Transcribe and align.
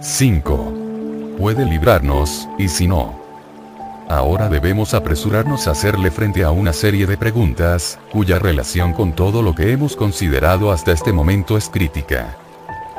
5. 0.00 1.36
Puede 1.38 1.64
librarnos, 1.64 2.48
y 2.58 2.68
si 2.68 2.86
no. 2.86 3.14
Ahora 4.08 4.48
debemos 4.48 4.92
apresurarnos 4.94 5.66
a 5.66 5.70
hacerle 5.70 6.10
frente 6.10 6.44
a 6.44 6.50
una 6.50 6.72
serie 6.72 7.06
de 7.06 7.16
preguntas, 7.16 7.98
cuya 8.12 8.38
relación 8.38 8.92
con 8.92 9.14
todo 9.14 9.42
lo 9.42 9.54
que 9.54 9.72
hemos 9.72 9.96
considerado 9.96 10.70
hasta 10.70 10.92
este 10.92 11.12
momento 11.12 11.56
es 11.56 11.68
crítica. 11.68 12.36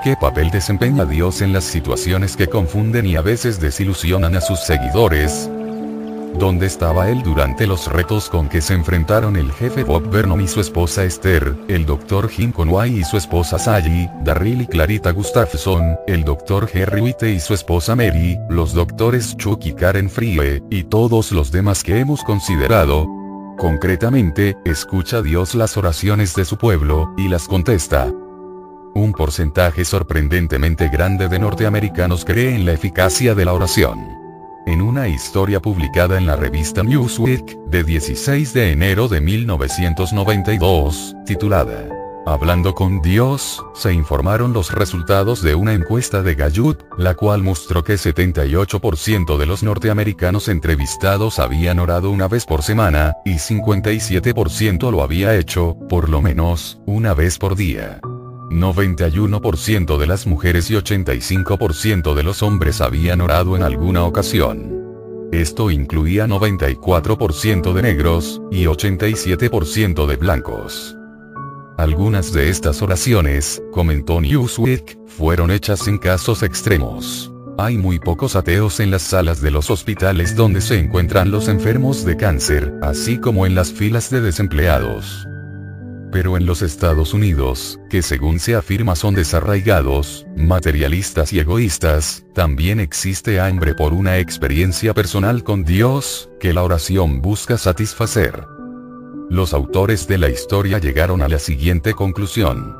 ¿Qué 0.04 0.16
papel 0.16 0.52
desempeña 0.52 1.06
Dios 1.06 1.42
en 1.42 1.54
las 1.54 1.64
situaciones 1.64 2.36
que 2.36 2.48
confunden 2.48 3.06
y 3.06 3.16
a 3.16 3.22
veces 3.22 3.60
desilusionan 3.60 4.36
a 4.36 4.42
sus 4.42 4.60
seguidores? 4.60 5.50
¿Dónde 6.38 6.66
estaba 6.66 7.10
él 7.10 7.24
durante 7.24 7.66
los 7.66 7.88
retos 7.88 8.30
con 8.30 8.50
que 8.50 8.60
se 8.60 8.74
enfrentaron 8.74 9.38
el 9.38 9.54
jefe 9.54 9.84
Bob 9.84 10.10
Vernon 10.10 10.42
y 10.42 10.48
su 10.50 10.60
esposa 10.60 11.06
Esther, 11.06 11.56
el 11.70 11.86
Dr. 11.86 12.28
Jim 12.28 12.52
Conway 12.52 13.00
y 13.00 13.04
su 13.06 13.16
esposa 13.16 13.58
Sally, 13.58 14.10
Darryl 14.22 14.62
y 14.62 14.68
Clarita 14.68 15.12
Gustafson, 15.12 15.98
el 16.08 16.26
Dr. 16.26 16.70
Harry 16.74 17.00
Witte 17.00 17.32
y 17.32 17.40
su 17.40 17.54
esposa 17.54 17.96
Mary, 17.96 18.38
los 18.50 18.74
doctores 18.74 19.38
Chuck 19.38 19.66
y 19.66 19.74
Karen 19.74 20.10
Frie, 20.10 20.62
y 20.70 20.84
todos 20.84 21.32
los 21.32 21.52
demás 21.52 21.84
que 21.84 22.00
hemos 22.00 22.22
considerado? 22.24 23.08
Concretamente, 23.58 24.58
escucha 24.66 25.22
Dios 25.22 25.56
las 25.56 25.78
oraciones 25.78 26.36
de 26.36 26.44
su 26.44 26.58
pueblo, 26.58 27.14
y 27.18 27.30
las 27.30 27.48
contesta. 27.48 28.12
Un 28.94 29.14
porcentaje 29.14 29.86
sorprendentemente 29.86 30.90
grande 30.90 31.30
de 31.30 31.40
norteamericanos 31.40 32.26
cree 32.26 32.56
en 32.56 32.66
la 32.66 32.74
eficacia 32.74 33.36
de 33.36 33.46
la 33.46 33.54
oración. 33.54 34.25
En 34.68 34.82
una 34.82 35.08
historia 35.08 35.62
publicada 35.62 36.18
en 36.18 36.26
la 36.26 36.36
revista 36.36 36.82
Newsweek, 36.82 37.56
de 37.68 37.84
16 37.84 38.54
de 38.54 38.72
enero 38.72 39.08
de 39.08 39.22
1992, 39.22 41.16
titulada 41.26 41.88
Hablando 42.26 42.74
con 42.74 43.04
Dios, 43.04 43.64
se 43.76 43.94
informaron 43.94 44.54
los 44.54 44.72
resultados 44.72 45.44
de 45.44 45.54
una 45.54 45.74
encuesta 45.74 46.24
de 46.24 46.34
Gallup, 46.34 46.82
la 46.98 47.14
cual 47.14 47.44
mostró 47.44 47.84
que 47.84 47.94
78% 47.94 49.38
de 49.38 49.46
los 49.46 49.62
norteamericanos 49.62 50.48
entrevistados 50.48 51.38
habían 51.38 51.78
orado 51.78 52.10
una 52.10 52.28
vez 52.28 52.46
por 52.46 52.64
semana, 52.64 53.14
y 53.24 53.36
57% 53.36 54.90
lo 54.90 55.04
había 55.04 55.36
hecho, 55.36 55.78
por 55.88 56.10
lo 56.10 56.24
menos, 56.24 56.80
una 56.88 57.14
vez 57.14 57.38
por 57.38 57.56
día. 57.56 58.00
91% 58.50 59.98
de 59.98 60.08
las 60.08 60.28
mujeres 60.28 60.70
y 60.70 60.76
85% 60.76 62.14
de 62.14 62.24
los 62.24 62.44
hombres 62.44 62.82
habían 62.82 63.22
orado 63.22 63.56
en 63.56 63.64
alguna 63.64 64.04
ocasión. 64.04 65.30
Esto 65.32 65.72
incluía 65.72 66.28
94% 66.28 67.74
de 67.74 67.82
negros, 67.82 68.42
y 68.52 68.66
87% 68.66 70.06
de 70.06 70.16
blancos. 70.16 70.96
Algunas 71.78 72.32
de 72.32 72.50
estas 72.50 72.82
oraciones, 72.82 73.62
comentó 73.72 74.22
Newsweek, 74.22 74.98
fueron 75.08 75.52
hechas 75.52 75.88
en 75.88 75.98
casos 75.98 76.42
extremos. 76.42 77.32
Hay 77.58 77.78
muy 77.78 78.00
pocos 78.00 78.36
ateos 78.36 78.80
en 78.80 78.92
las 78.92 79.02
salas 79.02 79.42
de 79.42 79.52
los 79.52 79.70
hospitales 79.70 80.36
donde 80.36 80.62
se 80.62 80.80
encuentran 80.80 81.32
los 81.32 81.48
enfermos 81.48 82.06
de 82.06 82.16
cáncer, 82.16 82.74
así 82.82 83.18
como 83.18 83.46
en 83.46 83.56
las 83.56 83.72
filas 83.72 84.10
de 84.10 84.22
desempleados 84.22 85.28
pero 86.16 86.38
en 86.38 86.46
los 86.46 86.62
Estados 86.62 87.14
Unidos, 87.14 87.78
que 87.90 88.02
según 88.02 88.40
se 88.40 88.56
afirma 88.56 88.96
son 88.96 89.16
desarraigados, 89.16 90.26
materialistas 90.38 91.34
y 91.34 91.40
egoístas, 91.40 92.26
también 92.34 92.80
existe 92.80 93.42
hambre 93.42 93.76
por 93.76 93.92
una 93.92 94.18
experiencia 94.20 94.94
personal 94.94 95.44
con 95.44 95.66
Dios, 95.66 96.30
que 96.40 96.54
la 96.54 96.64
oración 96.64 97.22
busca 97.22 97.58
satisfacer. 97.58 98.46
Los 99.30 99.54
autores 99.54 100.08
de 100.08 100.18
la 100.18 100.30
historia 100.30 100.80
llegaron 100.80 101.22
a 101.22 101.28
la 101.28 101.38
siguiente 101.38 101.94
conclusión. 101.94 102.74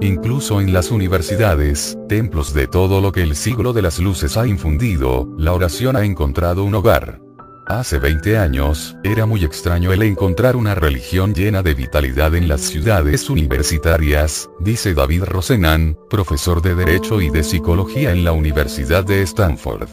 Incluso 0.00 0.60
en 0.60 0.72
las 0.72 0.90
universidades, 0.90 1.96
templos 2.08 2.54
de 2.54 2.66
todo 2.66 3.00
lo 3.00 3.12
que 3.12 3.22
el 3.22 3.36
siglo 3.36 3.72
de 3.72 3.82
las 3.82 4.00
luces 4.00 4.36
ha 4.36 4.48
infundido, 4.48 5.32
la 5.38 5.52
oración 5.52 5.94
ha 5.94 6.04
encontrado 6.04 6.64
un 6.64 6.74
hogar. 6.74 7.23
Hace 7.66 7.98
20 7.98 8.36
años, 8.36 8.94
era 9.04 9.24
muy 9.24 9.42
extraño 9.42 9.90
el 9.94 10.02
encontrar 10.02 10.54
una 10.54 10.74
religión 10.74 11.32
llena 11.32 11.62
de 11.62 11.72
vitalidad 11.72 12.34
en 12.34 12.46
las 12.46 12.60
ciudades 12.60 13.30
universitarias, 13.30 14.50
dice 14.60 14.92
David 14.92 15.24
Rosenan, 15.24 15.96
profesor 16.10 16.60
de 16.60 16.74
Derecho 16.74 17.22
y 17.22 17.30
de 17.30 17.42
Psicología 17.42 18.12
en 18.12 18.22
la 18.22 18.32
Universidad 18.32 19.02
de 19.04 19.22
Stanford. 19.22 19.88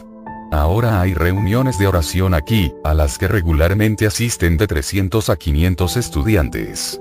Ahora 0.52 1.00
hay 1.00 1.14
reuniones 1.14 1.78
de 1.78 1.86
oración 1.86 2.34
aquí, 2.34 2.70
a 2.84 2.92
las 2.92 3.16
que 3.16 3.26
regularmente 3.26 4.04
asisten 4.04 4.58
de 4.58 4.66
300 4.66 5.30
a 5.30 5.36
500 5.36 5.96
estudiantes. 5.96 7.00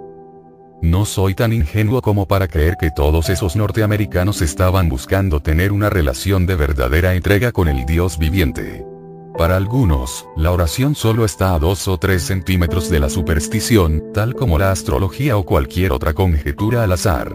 No 0.82 1.04
soy 1.04 1.36
tan 1.36 1.52
ingenuo 1.52 2.02
como 2.02 2.30
para 2.30 2.48
creer 2.48 2.78
que 2.80 2.92
todos 2.92 3.30
esos 3.30 3.58
norteamericanos 3.58 4.42
estaban 4.42 4.88
buscando 4.88 5.42
tener 5.42 5.74
una 5.74 5.90
relación 5.90 6.46
de 6.46 6.56
verdadera 6.56 7.14
entrega 7.14 7.52
con 7.52 7.68
el 7.68 7.86
Dios 7.86 8.18
viviente. 8.18 8.86
Para 9.38 9.56
algunos, 9.56 10.28
la 10.36 10.52
oración 10.52 10.94
solo 10.94 11.26
está 11.26 11.56
a 11.56 11.60
2 11.60 11.88
o 11.88 11.98
3 11.98 12.22
centímetros 12.22 12.90
de 12.90 13.00
la 13.00 13.10
superstición, 13.10 14.04
tal 14.14 14.36
como 14.36 14.60
la 14.60 14.72
astrología 14.72 15.38
o 15.38 15.46
cualquier 15.46 15.94
otra 15.94 16.14
conjetura 16.14 16.84
al 16.84 16.92
azar. 16.92 17.34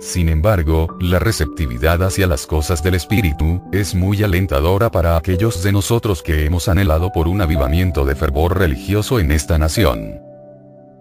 Sin 0.00 0.28
embargo, 0.28 0.96
la 1.00 1.18
receptividad 1.18 2.02
hacia 2.02 2.26
las 2.26 2.46
cosas 2.46 2.82
del 2.82 2.94
espíritu, 2.94 3.62
es 3.72 3.94
muy 3.94 4.22
alentadora 4.22 4.90
para 4.90 5.16
aquellos 5.16 5.62
de 5.62 5.72
nosotros 5.72 6.22
que 6.22 6.44
hemos 6.46 6.68
anhelado 6.68 7.10
por 7.12 7.26
un 7.28 7.40
avivamiento 7.40 8.04
de 8.04 8.14
fervor 8.14 8.58
religioso 8.58 9.18
en 9.18 9.30
esta 9.30 9.58
nación. 9.58 10.20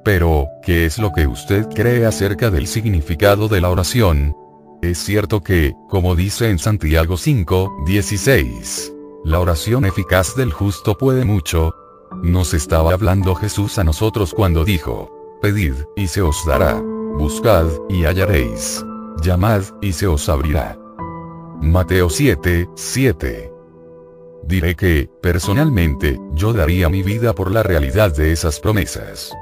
Pero, 0.04 0.48
¿qué 0.64 0.86
es 0.86 0.98
lo 0.98 1.12
que 1.12 1.28
usted 1.28 1.68
cree 1.68 2.06
acerca 2.06 2.50
del 2.50 2.68
significado 2.68 3.48
de 3.48 3.62
la 3.62 3.70
oración? 3.70 4.36
Es 4.82 4.98
cierto 4.98 5.42
que, 5.44 5.74
como 5.90 6.16
dice 6.16 6.50
en 6.50 6.60
Santiago 6.60 7.18
5, 7.18 7.84
16, 7.86 8.94
la 9.24 9.40
oración 9.40 9.85
eficaz 9.85 10.35
del 10.35 10.52
justo 10.52 10.97
puede 10.97 11.25
mucho. 11.25 11.75
Nos 12.24 12.53
estaba 12.53 12.94
hablando 12.94 13.35
Jesús 13.35 13.78
a 13.78 13.84
nosotros 13.84 14.34
cuando 14.34 14.63
dijo, 14.63 15.12
Pedid, 15.41 15.74
y 15.96 16.07
se 16.07 16.22
os 16.22 16.46
dará. 16.46 16.81
Buscad, 17.18 17.68
y 17.90 18.06
hallaréis. 18.06 18.85
Llamad, 19.22 19.63
y 19.81 19.94
se 19.94 20.07
os 20.07 20.28
abrirá. 20.30 20.78
Mateo 21.62 22.09
7, 22.09 22.69
7. 22.75 23.53
Diré 24.44 24.75
que, 24.75 25.09
personalmente, 25.22 26.19
yo 26.34 26.53
daría 26.53 26.90
mi 26.90 27.03
vida 27.03 27.34
por 27.34 27.51
la 27.51 27.62
realidad 27.62 28.16
de 28.16 28.31
esas 28.31 28.59
promesas. 28.59 29.34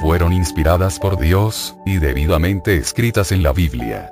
Fueron 0.00 0.32
inspiradas 0.32 0.98
por 0.98 1.18
Dios, 1.18 1.74
y 1.86 1.98
debidamente 1.98 2.76
escritas 2.76 3.32
en 3.32 3.42
la 3.42 3.52
Biblia. 3.52 4.10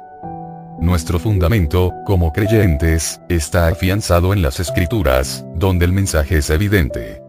Nuestro 0.81 1.19
fundamento, 1.19 1.93
como 2.07 2.33
creyentes, 2.33 3.21
está 3.29 3.69
afianzado 3.69 4.33
en 4.33 4.41
las 4.41 4.61
escrituras, 4.61 5.45
donde 5.55 5.85
el 5.85 5.93
mensaje 5.93 6.39
es 6.39 6.49
evidente. 6.49 7.21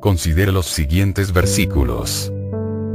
Considere 0.00 0.52
los 0.52 0.66
siguientes 0.66 1.32
versículos. 1.32 2.32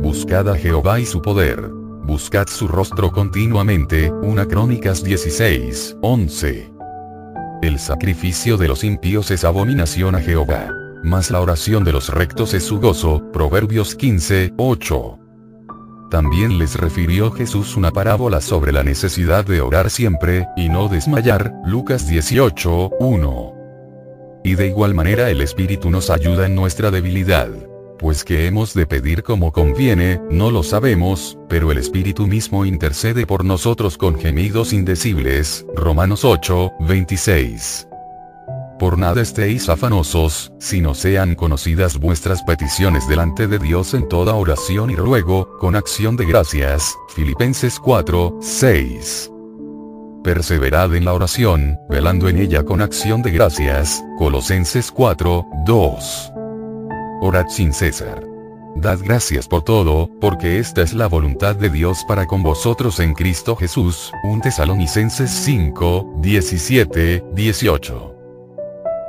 Buscad 0.02 0.50
a 0.50 0.56
Jehová 0.56 1.02
y 1.02 1.06
su 1.06 1.22
poder. 1.22 1.70
Buscad 2.06 2.48
su 2.48 2.70
rostro 2.70 3.12
continuamente, 3.12 4.10
una 4.10 4.46
Crónicas 4.46 5.04
16, 5.04 5.98
11. 6.02 6.72
El 7.62 7.78
sacrificio 7.78 8.56
de 8.56 8.70
los 8.70 8.86
impíos 8.86 9.32
es 9.32 9.44
abominación 9.44 10.16
a 10.16 10.22
Jehová. 10.22 10.70
Mas 11.04 11.30
la 11.30 11.42
oración 11.42 11.84
de 11.84 11.92
los 11.92 12.08
rectos 12.08 12.54
es 12.54 12.64
su 12.64 12.80
gozo, 12.80 13.22
Proverbios 13.34 13.96
15, 13.96 14.54
8. 14.56 15.25
También 16.10 16.60
les 16.60 16.76
refirió 16.76 17.32
Jesús 17.32 17.76
una 17.76 17.92
parábola 17.92 18.40
sobre 18.40 18.72
la 18.72 18.84
necesidad 18.84 19.46
de 19.46 19.62
orar 19.62 19.90
siempre, 19.90 20.48
y 20.56 20.70
no 20.70 20.88
desmayar, 20.88 21.54
Lucas 21.66 22.08
18, 22.08 22.92
1. 23.00 23.54
Y 24.44 24.56
de 24.56 24.68
igual 24.68 24.94
manera 24.94 25.30
el 25.32 25.42
Espíritu 25.42 25.90
nos 25.90 26.10
ayuda 26.10 26.46
en 26.46 26.56
nuestra 26.56 26.92
debilidad. 26.92 27.50
Pues 27.98 28.24
que 28.24 28.46
hemos 28.46 28.74
de 28.74 28.86
pedir 28.86 29.24
como 29.24 29.52
conviene, 29.52 30.22
no 30.30 30.52
lo 30.52 30.62
sabemos, 30.62 31.38
pero 31.50 31.72
el 31.72 31.78
Espíritu 31.78 32.28
mismo 32.28 32.66
intercede 32.66 33.26
por 33.26 33.44
nosotros 33.44 33.98
con 33.98 34.20
gemidos 34.20 34.74
indecibles, 34.74 35.66
Romanos 35.76 36.24
8, 36.24 36.74
26. 36.82 37.88
Por 38.80 38.98
nada 38.98 39.22
estéis 39.22 39.70
afanosos, 39.70 40.52
sino 40.60 40.94
sean 40.96 41.36
conocidas 41.36 41.98
vuestras 41.98 42.44
peticiones 42.44 43.08
delante 43.08 43.48
de 43.48 43.58
Dios 43.58 43.94
en 43.94 44.10
toda 44.10 44.36
oración 44.36 44.90
y 44.92 44.96
ruego, 44.96 45.58
con 45.60 45.78
acción 45.78 46.18
de 46.18 46.26
gracias. 46.26 46.94
Filipenses 47.16 47.80
4, 47.80 48.40
6. 48.42 49.32
Perseverad 50.26 50.94
en 50.94 51.06
la 51.06 51.14
oración, 51.14 51.78
velando 51.88 52.28
en 52.28 52.38
ella 52.38 52.64
con 52.64 52.82
acción 52.82 53.22
de 53.22 53.32
gracias. 53.32 54.04
Colosenses 54.18 54.92
4, 54.92 55.46
2. 55.66 56.32
Orad 57.22 57.46
sin 57.48 57.72
cesar. 57.72 58.28
Dad 58.76 59.00
gracias 59.02 59.48
por 59.48 59.64
todo, 59.64 60.10
porque 60.20 60.60
esta 60.60 60.82
es 60.82 60.94
la 60.94 61.08
voluntad 61.08 61.56
de 61.56 61.70
Dios 61.70 62.04
para 62.06 62.26
con 62.26 62.44
vosotros 62.44 63.00
en 63.00 63.14
Cristo 63.14 63.56
Jesús. 63.56 64.12
1 64.26 64.42
Tesalonicenses 64.42 65.32
5, 65.32 66.16
17, 66.18 67.24
18. 67.34 68.15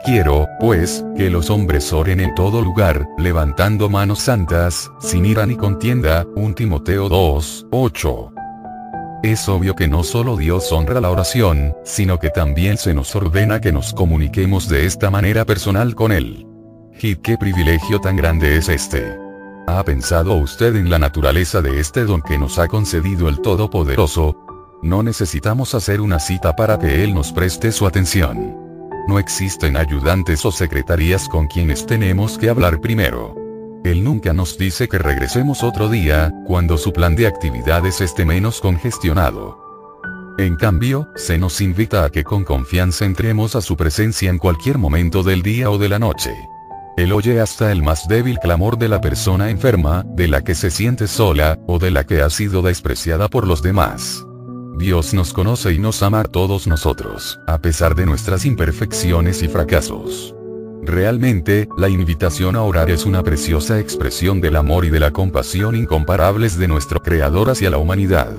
Quiero, 0.07 0.49
pues, 0.61 1.05
que 1.17 1.31
los 1.31 1.51
hombres 1.51 1.93
oren 1.93 2.21
en 2.21 2.33
todo 2.37 2.63
lugar, 2.63 3.09
levantando 3.19 3.89
manos 3.89 4.21
santas, 4.21 4.89
sin 5.01 5.27
ira 5.27 5.45
ni 5.47 5.57
contienda, 5.57 6.25
1 6.37 6.55
Timoteo 6.55 7.09
2, 7.09 7.67
8. 7.73 8.33
Es 9.25 9.49
obvio 9.49 9.75
que 9.75 9.89
no 9.89 10.05
solo 10.05 10.37
Dios 10.37 10.71
honra 10.71 11.01
la 11.01 11.11
oración, 11.11 11.75
sino 11.83 12.21
que 12.21 12.31
también 12.31 12.77
se 12.77 12.95
nos 12.95 13.17
ordena 13.17 13.61
que 13.61 13.73
nos 13.73 13.93
comuniquemos 13.95 14.69
de 14.69 14.87
esta 14.87 15.11
manera 15.11 15.45
personal 15.45 15.97
con 15.97 16.13
Él. 16.13 16.47
¿Y 17.01 17.17
qué 17.17 17.37
privilegio 17.37 18.01
tan 18.01 18.15
grande 18.15 18.57
es 18.57 18.69
este? 18.69 19.19
¿Ha 19.67 19.83
pensado 19.83 20.35
usted 20.35 20.77
en 20.77 20.89
la 20.89 21.01
naturaleza 21.01 21.63
de 21.63 21.81
este 21.81 22.05
don 22.05 22.23
que 22.23 22.39
nos 22.39 22.61
ha 22.61 22.69
concedido 22.69 23.29
el 23.29 23.41
Todopoderoso? 23.41 24.37
No 24.85 25.03
necesitamos 25.03 25.75
hacer 25.75 26.01
una 26.01 26.21
cita 26.21 26.55
para 26.55 26.79
que 26.79 27.03
Él 27.03 27.13
nos 27.13 27.33
preste 27.33 27.73
su 27.73 27.89
atención. 27.89 28.66
No 29.07 29.19
existen 29.19 29.77
ayudantes 29.77 30.45
o 30.45 30.51
secretarías 30.51 31.29
con 31.29 31.47
quienes 31.47 31.87
tenemos 31.87 32.39
que 32.39 32.49
hablar 32.49 32.81
primero. 32.81 33.35
Él 33.85 34.03
nunca 34.03 34.33
nos 34.33 34.59
dice 34.59 34.89
que 34.89 34.99
regresemos 34.99 35.63
otro 35.63 35.89
día, 35.89 36.35
cuando 36.45 36.77
su 36.77 36.93
plan 36.93 37.15
de 37.15 37.29
actividades 37.29 38.01
esté 38.01 38.25
menos 38.25 38.61
congestionado. 38.61 39.65
En 40.39 40.57
cambio, 40.57 41.09
se 41.15 41.39
nos 41.39 41.61
invita 41.61 42.05
a 42.05 42.11
que 42.11 42.25
con 42.25 42.43
confianza 42.43 43.05
entremos 43.05 43.55
a 43.55 43.61
su 43.61 43.77
presencia 43.77 44.29
en 44.29 44.39
cualquier 44.39 44.77
momento 44.77 45.23
del 45.23 45.43
día 45.43 45.71
o 45.71 45.79
de 45.79 45.89
la 45.89 46.01
noche. 46.01 46.35
Él 46.97 47.13
oye 47.13 47.41
hasta 47.41 47.71
el 47.71 47.83
más 47.83 48.09
débil 48.09 48.39
clamor 48.39 48.77
de 48.77 48.89
la 48.89 49.01
persona 49.01 49.51
enferma, 49.51 50.05
de 50.05 50.27
la 50.27 50.43
que 50.43 50.55
se 50.55 50.71
siente 50.71 51.07
sola, 51.07 51.59
o 51.69 51.79
de 51.79 51.91
la 51.91 52.05
que 52.05 52.23
ha 52.23 52.31
sido 52.31 52.63
despreciada 52.63 53.29
por 53.29 53.47
los 53.47 53.63
demás. 53.63 54.26
Dios 54.79 55.15
nos 55.15 55.33
conoce 55.33 55.73
y 55.73 55.79
nos 55.79 56.03
ama 56.03 56.21
a 56.21 56.25
todos 56.25 56.67
nosotros, 56.67 57.41
a 57.47 57.59
pesar 57.59 57.95
de 57.95 58.05
nuestras 58.05 58.45
imperfecciones 58.45 59.43
y 59.43 59.49
fracasos. 59.49 60.35
Realmente, 60.83 61.67
la 61.79 61.89
invitación 61.89 62.57
a 62.57 62.63
orar 62.63 62.91
es 62.91 63.07
una 63.07 63.23
preciosa 63.23 63.81
expresión 63.81 64.43
del 64.43 64.55
amor 64.55 64.85
y 64.85 64.91
de 64.91 65.01
la 65.01 65.13
compasión 65.13 65.77
incomparables 65.77 66.59
de 66.59 66.69
nuestro 66.69 67.01
Creador 67.01 67.49
hacia 67.49 67.71
la 67.71 67.79
humanidad. 67.79 68.35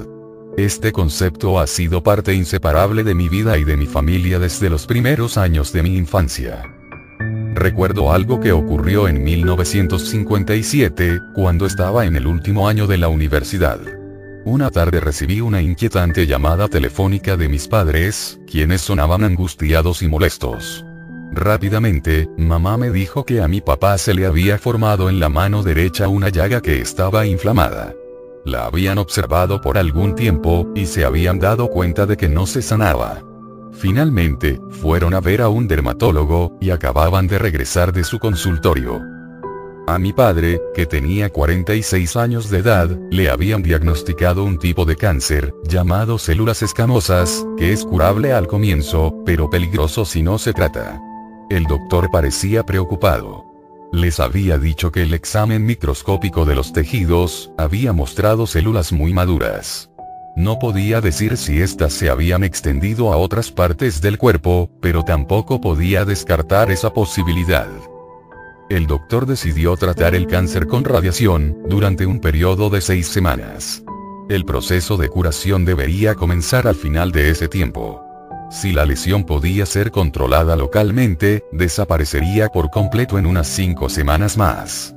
Este 0.57 0.91
concepto 0.91 1.59
ha 1.59 1.65
sido 1.65 2.03
parte 2.03 2.35
inseparable 2.35 3.03
de 3.03 3.15
mi 3.15 3.29
vida 3.29 3.57
y 3.57 3.63
de 3.63 3.75
mi 3.75 3.87
familia 3.87 4.37
desde 4.37 4.69
los 4.69 4.85
primeros 4.85 5.39
años 5.39 5.73
de 5.73 5.81
mi 5.81 5.97
infancia. 5.97 6.61
Recuerdo 7.55 8.11
algo 8.11 8.39
que 8.39 8.51
ocurrió 8.51 9.07
en 9.07 9.23
1957, 9.23 11.19
cuando 11.33 11.65
estaba 11.65 12.05
en 12.05 12.15
el 12.15 12.27
último 12.27 12.69
año 12.69 12.85
de 12.85 12.99
la 12.99 13.07
universidad. 13.07 13.79
Una 14.49 14.71
tarde 14.71 15.01
recibí 15.01 15.41
una 15.41 15.61
inquietante 15.61 16.25
llamada 16.25 16.69
telefónica 16.69 17.35
de 17.35 17.49
mis 17.49 17.67
padres, 17.67 18.39
quienes 18.49 18.79
sonaban 18.79 19.25
angustiados 19.25 20.01
y 20.01 20.07
molestos. 20.07 20.85
Rápidamente, 21.33 22.29
mamá 22.37 22.77
me 22.77 22.89
dijo 22.89 23.25
que 23.25 23.41
a 23.41 23.49
mi 23.49 23.59
papá 23.59 23.97
se 23.97 24.13
le 24.13 24.25
había 24.25 24.57
formado 24.57 25.09
en 25.09 25.19
la 25.19 25.27
mano 25.27 25.63
derecha 25.63 26.07
una 26.07 26.29
llaga 26.29 26.61
que 26.61 26.79
estaba 26.79 27.25
inflamada. 27.25 27.93
La 28.45 28.67
habían 28.67 28.99
observado 28.99 29.59
por 29.59 29.77
algún 29.77 30.15
tiempo, 30.15 30.71
y 30.73 30.85
se 30.85 31.03
habían 31.03 31.39
dado 31.39 31.67
cuenta 31.69 32.05
de 32.05 32.15
que 32.15 32.29
no 32.29 32.45
se 32.45 32.61
sanaba. 32.61 33.21
Finalmente, 33.73 34.61
fueron 34.69 35.13
a 35.13 35.19
ver 35.19 35.41
a 35.41 35.49
un 35.49 35.67
dermatólogo, 35.67 36.57
y 36.61 36.69
acababan 36.69 37.27
de 37.27 37.37
regresar 37.37 37.91
de 37.91 38.05
su 38.05 38.17
consultorio. 38.17 39.16
A 39.89 39.99
mi 39.99 40.11
padre, 40.11 40.61
que 40.75 40.85
tenía 40.85 41.29
46 41.29 42.17
años 42.17 42.49
de 42.49 42.57
edad, 42.57 42.89
le 43.09 43.29
habían 43.29 43.63
diagnosticado 43.63 44.43
un 44.43 44.59
tipo 44.59 44.83
de 44.83 44.97
cáncer, 44.97 45.55
llamado 45.63 46.17
células 46.19 46.61
escamosas, 46.61 47.45
que 47.57 47.71
es 47.71 47.85
curable 47.85 48.33
al 48.33 48.47
comienzo, 48.47 49.15
pero 49.25 49.49
peligroso 49.49 50.03
si 50.03 50.21
no 50.23 50.39
se 50.39 50.51
trata. 50.51 51.01
El 51.49 51.63
doctor 51.63 52.09
parecía 52.11 52.65
preocupado. 52.65 53.45
Les 53.93 54.19
había 54.19 54.57
dicho 54.57 54.91
que 54.91 55.03
el 55.03 55.13
examen 55.13 55.65
microscópico 55.65 56.43
de 56.43 56.55
los 56.55 56.73
tejidos, 56.73 57.53
había 57.57 57.93
mostrado 57.93 58.45
células 58.45 58.91
muy 58.91 59.13
maduras. 59.13 59.89
No 60.35 60.59
podía 60.59 60.99
decir 60.99 61.37
si 61.37 61.61
éstas 61.61 61.93
se 61.93 62.09
habían 62.09 62.43
extendido 62.43 63.13
a 63.13 63.15
otras 63.15 63.51
partes 63.53 64.01
del 64.01 64.17
cuerpo, 64.17 64.69
pero 64.81 65.03
tampoco 65.03 65.61
podía 65.61 66.03
descartar 66.03 66.71
esa 66.71 66.93
posibilidad 66.93 67.69
el 68.69 68.87
doctor 68.87 69.25
decidió 69.25 69.75
tratar 69.77 70.15
el 70.15 70.27
cáncer 70.27 70.67
con 70.67 70.83
radiación, 70.83 71.57
durante 71.67 72.05
un 72.05 72.19
periodo 72.19 72.69
de 72.69 72.81
seis 72.81 73.07
semanas. 73.07 73.83
El 74.29 74.43
proceso 74.43 74.97
de 74.97 75.07
curación 75.07 75.63
debería 75.63 76.15
comenzar 76.15 76.67
al 76.67 76.75
final 76.75 77.11
de 77.11 77.29
ese 77.29 77.47
tiempo. 77.47 78.03
Si 78.49 78.73
la 78.73 78.85
lesión 78.85 79.25
podía 79.25 79.65
ser 79.65 79.91
controlada 79.91 80.55
localmente, 80.55 81.43
desaparecería 81.51 82.49
por 82.49 82.69
completo 82.69 83.17
en 83.17 83.25
unas 83.25 83.47
cinco 83.47 83.89
semanas 83.89 84.37
más. 84.37 84.93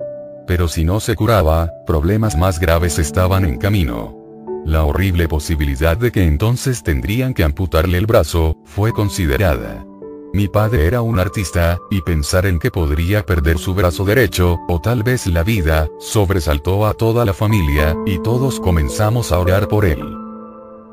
Pero 0.46 0.67
si 0.67 0.84
no 0.84 0.99
se 0.99 1.14
curaba, 1.14 1.70
problemas 1.87 2.37
más 2.37 2.58
graves 2.58 2.99
estaban 2.99 3.44
en 3.44 3.56
camino. 3.56 4.17
La 4.64 4.84
horrible 4.84 5.28
posibilidad 5.28 5.96
de 5.96 6.12
que 6.12 6.25
entonces 6.25 6.82
tendrían 6.82 7.34
que 7.34 7.44
amputarle 7.44 7.99
el 7.99 8.06
brazo, 8.06 8.56
fue 8.64 8.93
considerada. 8.93 9.84
Mi 10.32 10.47
padre 10.47 10.87
era 10.87 11.03
un 11.03 11.19
artista, 11.19 11.81
y 11.91 12.03
pensar 12.03 12.47
en 12.47 12.61
que 12.61 12.71
podría 12.71 13.27
perder 13.27 13.59
su 13.59 13.75
brazo 13.75 14.05
derecho, 14.05 14.61
o 14.69 14.81
tal 14.81 15.03
vez 15.03 15.27
la 15.27 15.43
vida, 15.43 15.88
sobresaltó 15.99 16.87
a 16.87 16.94
toda 16.94 17.25
la 17.25 17.35
familia, 17.35 17.97
y 18.06 18.21
todos 18.21 18.61
comenzamos 18.61 19.32
a 19.32 19.41
orar 19.41 19.67
por 19.67 19.85
él. 19.85 20.00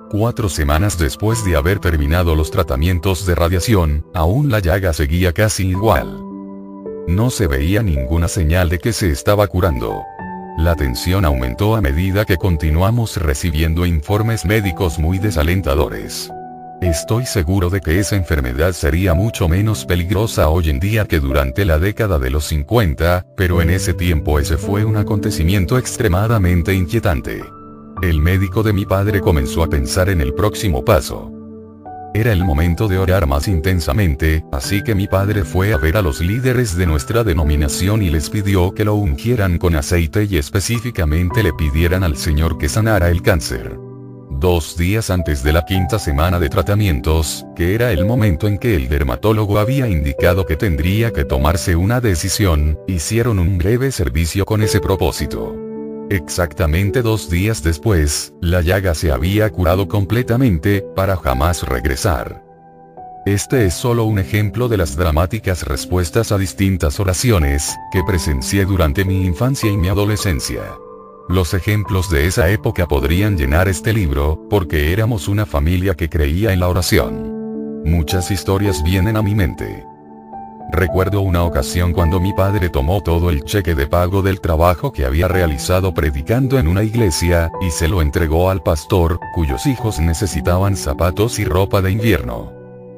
Cuatro 0.10 0.50
semanas 0.50 0.98
después 0.98 1.46
de 1.46 1.56
haber 1.56 1.80
terminado 1.80 2.34
los 2.34 2.50
tratamientos 2.50 3.28
de 3.28 3.36
radiación, 3.36 4.06
aún 4.16 4.50
la 4.50 4.60
llaga 4.60 4.92
seguía 4.94 5.34
casi 5.34 5.68
igual. 5.68 6.24
No 7.08 7.30
se 7.30 7.46
veía 7.46 7.84
ninguna 7.84 8.28
señal 8.28 8.70
de 8.70 8.80
que 8.80 8.92
se 8.92 9.12
estaba 9.12 9.46
curando. 9.48 10.02
La 10.58 10.76
tensión 10.76 11.26
aumentó 11.26 11.76
a 11.76 11.82
medida 11.82 12.26
que 12.26 12.38
continuamos 12.38 13.18
recibiendo 13.18 13.86
informes 13.86 14.46
médicos 14.46 14.98
muy 14.98 15.20
desalentadores. 15.20 16.32
Estoy 16.82 17.26
seguro 17.26 17.72
de 17.72 17.82
que 17.82 18.00
esa 18.00 18.16
enfermedad 18.16 18.72
sería 18.72 19.16
mucho 19.16 19.50
menos 19.50 19.84
peligrosa 19.84 20.50
hoy 20.50 20.70
en 20.70 20.80
día 20.80 21.06
que 21.06 21.20
durante 21.20 21.66
la 21.66 21.80
década 21.80 22.20
de 22.20 22.30
los 22.30 22.46
50, 22.46 23.26
pero 23.36 23.64
en 23.64 23.72
ese 23.72 23.96
tiempo 23.96 24.40
ese 24.40 24.58
fue 24.58 24.86
un 24.86 24.96
acontecimiento 24.96 25.80
extremadamente 25.80 26.76
inquietante. 26.76 27.44
El 28.04 28.22
médico 28.22 28.62
de 28.62 28.74
mi 28.74 28.86
padre 28.86 29.22
comenzó 29.22 29.64
a 29.64 29.70
pensar 29.70 30.10
en 30.10 30.22
el 30.22 30.36
próximo 30.36 30.86
paso. 30.86 31.32
Era 32.14 32.32
el 32.32 32.46
momento 32.46 32.88
de 32.88 33.00
orar 33.00 33.26
más 33.26 33.48
intensamente, 33.48 34.44
así 34.52 34.84
que 34.84 34.94
mi 34.94 35.08
padre 35.08 35.44
fue 35.46 35.74
a 35.74 35.78
ver 35.78 35.98
a 35.98 36.04
los 36.04 36.22
líderes 36.22 36.78
de 36.78 36.86
nuestra 36.86 37.24
denominación 37.24 38.04
y 38.04 38.12
les 38.12 38.30
pidió 38.30 38.72
que 38.76 38.86
lo 38.86 38.94
ungieran 38.94 39.58
con 39.58 39.76
aceite 39.76 40.26
y 40.26 40.38
específicamente 40.38 41.42
le 41.42 41.54
pidieran 41.54 42.04
al 42.04 42.18
Señor 42.18 42.60
que 42.60 42.70
sanara 42.70 43.10
el 43.10 43.24
cáncer. 43.24 43.87
Dos 44.40 44.78
días 44.78 45.10
antes 45.10 45.42
de 45.42 45.52
la 45.52 45.66
quinta 45.66 45.98
semana 45.98 46.40
de 46.40 46.48
tratamientos, 46.48 47.44
que 47.56 47.74
era 47.74 47.92
el 47.92 48.06
momento 48.06 48.48
en 48.48 48.60
que 48.60 48.76
el 48.76 48.88
dermatólogo 48.88 49.58
había 49.58 49.88
indicado 49.88 50.46
que 50.46 50.56
tendría 50.56 51.12
que 51.12 51.26
tomarse 51.26 51.76
una 51.76 52.02
decisión, 52.02 52.78
hicieron 52.86 53.40
un 53.40 53.58
breve 53.58 53.92
servicio 53.92 54.46
con 54.46 54.62
ese 54.62 54.80
propósito. 54.80 55.56
Exactamente 56.12 57.02
dos 57.02 57.32
días 57.32 57.64
después, 57.64 58.32
la 58.40 58.62
llaga 58.62 58.94
se 58.94 59.12
había 59.12 59.50
curado 59.50 59.88
completamente, 59.88 60.86
para 60.96 61.18
jamás 61.18 61.64
regresar. 61.64 62.44
Este 63.26 63.66
es 63.66 63.74
solo 63.74 64.04
un 64.04 64.20
ejemplo 64.20 64.68
de 64.68 64.78
las 64.78 64.96
dramáticas 64.96 65.64
respuestas 65.64 66.32
a 66.32 66.38
distintas 66.38 67.00
oraciones, 67.00 67.76
que 67.92 68.04
presencié 68.04 68.66
durante 68.66 69.04
mi 69.04 69.26
infancia 69.26 69.72
y 69.72 69.78
mi 69.78 69.90
adolescencia. 69.90 70.62
Los 71.30 71.54
ejemplos 71.54 72.10
de 72.10 72.26
esa 72.26 72.50
época 72.50 72.88
podrían 72.88 73.38
llenar 73.38 73.68
este 73.68 73.92
libro, 73.92 74.48
porque 74.50 74.94
éramos 74.94 75.28
una 75.28 75.46
familia 75.46 75.94
que 75.94 76.08
creía 76.08 76.54
en 76.54 76.62
la 76.62 76.70
oración. 76.70 77.84
Muchas 77.84 78.32
historias 78.32 78.82
vienen 78.82 79.18
a 79.18 79.22
mi 79.22 79.36
mente. 79.36 79.86
Recuerdo 80.72 81.20
una 81.20 81.44
ocasión 81.44 81.92
cuando 81.92 82.22
mi 82.22 82.32
padre 82.32 82.70
tomó 82.70 83.04
todo 83.04 83.30
el 83.30 83.44
cheque 83.44 83.76
de 83.76 83.88
pago 83.88 84.22
del 84.22 84.40
trabajo 84.40 84.94
que 84.94 85.04
había 85.04 85.28
realizado 85.28 85.94
predicando 85.94 86.60
en 86.60 86.68
una 86.70 86.84
iglesia, 86.84 87.52
y 87.60 87.72
se 87.72 87.90
lo 87.90 88.02
entregó 88.02 88.50
al 88.50 88.64
pastor, 88.64 89.20
cuyos 89.36 89.66
hijos 89.66 90.00
necesitaban 90.00 90.78
zapatos 90.78 91.40
y 91.40 91.46
ropa 91.46 91.82
de 91.82 91.92
invierno. 91.92 92.54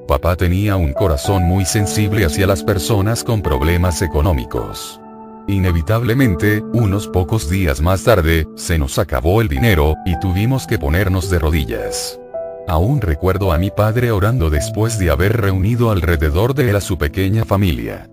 Papá 0.08 0.36
tenía 0.36 0.76
un 0.76 0.94
corazón 0.94 1.44
muy 1.44 1.66
sensible 1.66 2.26
hacia 2.26 2.46
las 2.46 2.64
personas 2.64 3.24
con 3.24 3.42
problemas 3.42 4.04
económicos. 4.04 5.02
Inevitablemente, 5.50 6.62
unos 6.74 7.08
pocos 7.08 7.50
días 7.50 7.82
más 7.82 8.04
tarde, 8.04 8.48
se 8.56 8.78
nos 8.78 9.00
acabó 9.00 9.42
el 9.42 9.48
dinero, 9.48 9.96
y 10.06 10.18
tuvimos 10.20 10.68
que 10.68 10.78
ponernos 10.78 11.32
de 11.32 11.40
rodillas. 11.40 12.20
Aún 12.68 13.02
recuerdo 13.02 13.52
a 13.52 13.58
mi 13.58 13.72
padre 13.72 14.12
orando 14.12 14.52
después 14.52 15.00
de 15.00 15.10
haber 15.10 15.42
reunido 15.42 15.90
alrededor 15.90 16.54
de 16.54 16.70
él 16.70 16.76
a 16.76 16.82
su 16.82 17.00
pequeña 17.00 17.46
familia. 17.46 18.08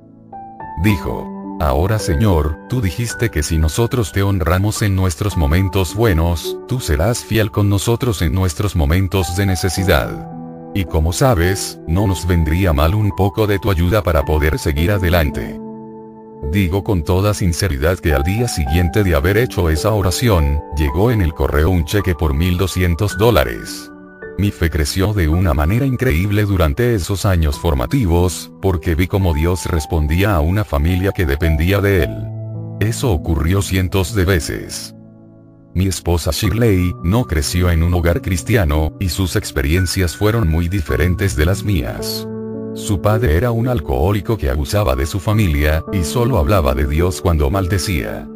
Dijo, 0.83 1.59
Ahora 1.61 1.99
Señor, 1.99 2.57
tú 2.71 2.81
dijiste 2.81 3.31
que 3.31 3.43
si 3.43 3.59
nosotros 3.59 4.13
te 4.13 4.23
honramos 4.23 4.81
en 4.81 4.97
nuestros 4.97 5.37
momentos 5.37 5.95
buenos, 5.95 6.57
tú 6.67 6.81
serás 6.81 7.23
fiel 7.23 7.51
con 7.51 7.69
nosotros 7.69 8.23
en 8.23 8.33
nuestros 8.33 8.75
momentos 8.77 9.37
de 9.37 9.45
necesidad. 9.45 10.31
Y 10.75 10.87
como 10.87 11.13
sabes, 11.13 11.79
no 11.87 12.07
nos 12.07 12.27
vendría 12.27 12.73
mal 12.73 12.95
un 12.95 13.11
poco 13.11 13.47
de 13.47 13.59
tu 13.59 13.71
ayuda 13.71 14.03
para 14.03 14.25
poder 14.25 14.59
seguir 14.59 14.91
adelante. 14.91 15.66
Digo 16.53 16.85
con 16.85 17.03
toda 17.03 17.35
sinceridad 17.35 17.99
que 17.99 18.15
al 18.15 18.23
día 18.23 18.49
siguiente 18.49 19.03
de 19.03 19.15
haber 19.15 19.37
hecho 19.37 19.69
esa 19.69 19.93
oración, 19.93 20.61
llegó 20.77 21.11
en 21.11 21.21
el 21.21 21.35
correo 21.35 21.71
un 21.71 21.85
cheque 21.85 22.15
por 22.15 22.35
1.200 22.35 23.17
dólares. 23.17 23.91
Mi 24.39 24.51
fe 24.51 24.71
creció 24.71 25.13
de 25.13 25.29
una 25.29 25.55
manera 25.55 25.87
increíble 25.87 26.45
durante 26.45 26.95
esos 26.95 27.25
años 27.25 27.59
formativos, 27.59 28.53
porque 28.63 28.95
vi 28.95 29.07
cómo 29.07 29.35
Dios 29.35 29.67
respondía 29.67 30.37
a 30.37 30.41
una 30.41 30.65
familia 30.65 31.13
que 31.13 31.27
dependía 31.27 31.81
de 31.81 32.05
Él. 32.05 32.11
Eso 32.81 33.11
ocurrió 33.11 33.63
cientos 33.63 34.15
de 34.15 34.25
veces. 34.25 34.95
Mi 35.75 35.87
esposa 35.87 36.31
Shirley 36.33 36.93
no 37.03 37.25
creció 37.25 37.71
en 37.71 37.83
un 37.83 37.93
hogar 37.95 38.23
cristiano, 38.23 38.97
y 39.01 39.09
sus 39.09 39.37
experiencias 39.37 40.17
fueron 40.17 40.49
muy 40.49 40.69
diferentes 40.69 41.35
de 41.37 41.47
las 41.47 41.65
mías. 41.65 42.27
Su 42.77 43.01
padre 43.01 43.37
era 43.37 43.53
un 43.53 43.69
alcohólico 43.69 44.37
que 44.37 44.51
abusaba 44.51 44.95
de 44.95 45.07
su 45.07 45.19
familia, 45.19 45.83
y 45.95 46.05
solo 46.05 46.37
hablaba 46.37 46.75
de 46.75 46.87
Dios 46.87 47.23
cuando 47.23 47.49
maldecía. 47.49 48.29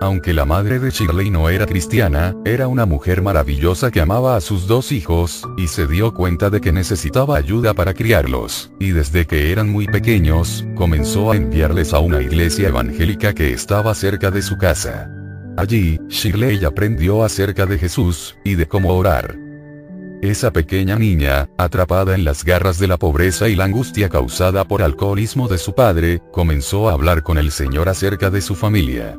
Aunque 0.00 0.32
la 0.32 0.44
madre 0.44 0.78
de 0.78 0.90
Shirley 0.90 1.30
no 1.30 1.48
era 1.48 1.66
cristiana, 1.66 2.36
era 2.44 2.68
una 2.68 2.86
mujer 2.86 3.22
maravillosa 3.22 3.90
que 3.90 4.00
amaba 4.00 4.36
a 4.36 4.40
sus 4.40 4.68
dos 4.68 4.92
hijos, 4.92 5.42
y 5.56 5.66
se 5.66 5.88
dio 5.88 6.14
cuenta 6.14 6.48
de 6.48 6.60
que 6.60 6.70
necesitaba 6.70 7.36
ayuda 7.36 7.74
para 7.74 7.92
criarlos, 7.92 8.70
y 8.78 8.90
desde 8.90 9.26
que 9.26 9.50
eran 9.50 9.68
muy 9.68 9.88
pequeños, 9.88 10.64
comenzó 10.76 11.32
a 11.32 11.36
enviarles 11.36 11.92
a 11.92 11.98
una 11.98 12.22
iglesia 12.22 12.68
evangélica 12.68 13.34
que 13.34 13.52
estaba 13.52 13.96
cerca 13.96 14.30
de 14.30 14.42
su 14.42 14.56
casa. 14.58 15.10
Allí, 15.56 15.98
Shirley 16.08 16.64
aprendió 16.64 17.24
acerca 17.24 17.66
de 17.66 17.78
Jesús, 17.78 18.36
y 18.44 18.54
de 18.54 18.68
cómo 18.68 18.94
orar. 18.94 19.47
Esa 20.20 20.52
pequeña 20.52 20.96
niña, 20.96 21.48
atrapada 21.58 22.16
en 22.16 22.24
las 22.24 22.44
garras 22.44 22.80
de 22.80 22.88
la 22.88 22.96
pobreza 22.96 23.48
y 23.48 23.54
la 23.54 23.64
angustia 23.64 24.08
causada 24.08 24.64
por 24.64 24.82
alcoholismo 24.82 25.46
de 25.46 25.58
su 25.58 25.76
padre, 25.76 26.20
comenzó 26.32 26.88
a 26.88 26.94
hablar 26.94 27.22
con 27.22 27.38
el 27.38 27.52
Señor 27.52 27.88
acerca 27.88 28.28
de 28.28 28.40
su 28.40 28.56
familia. 28.56 29.16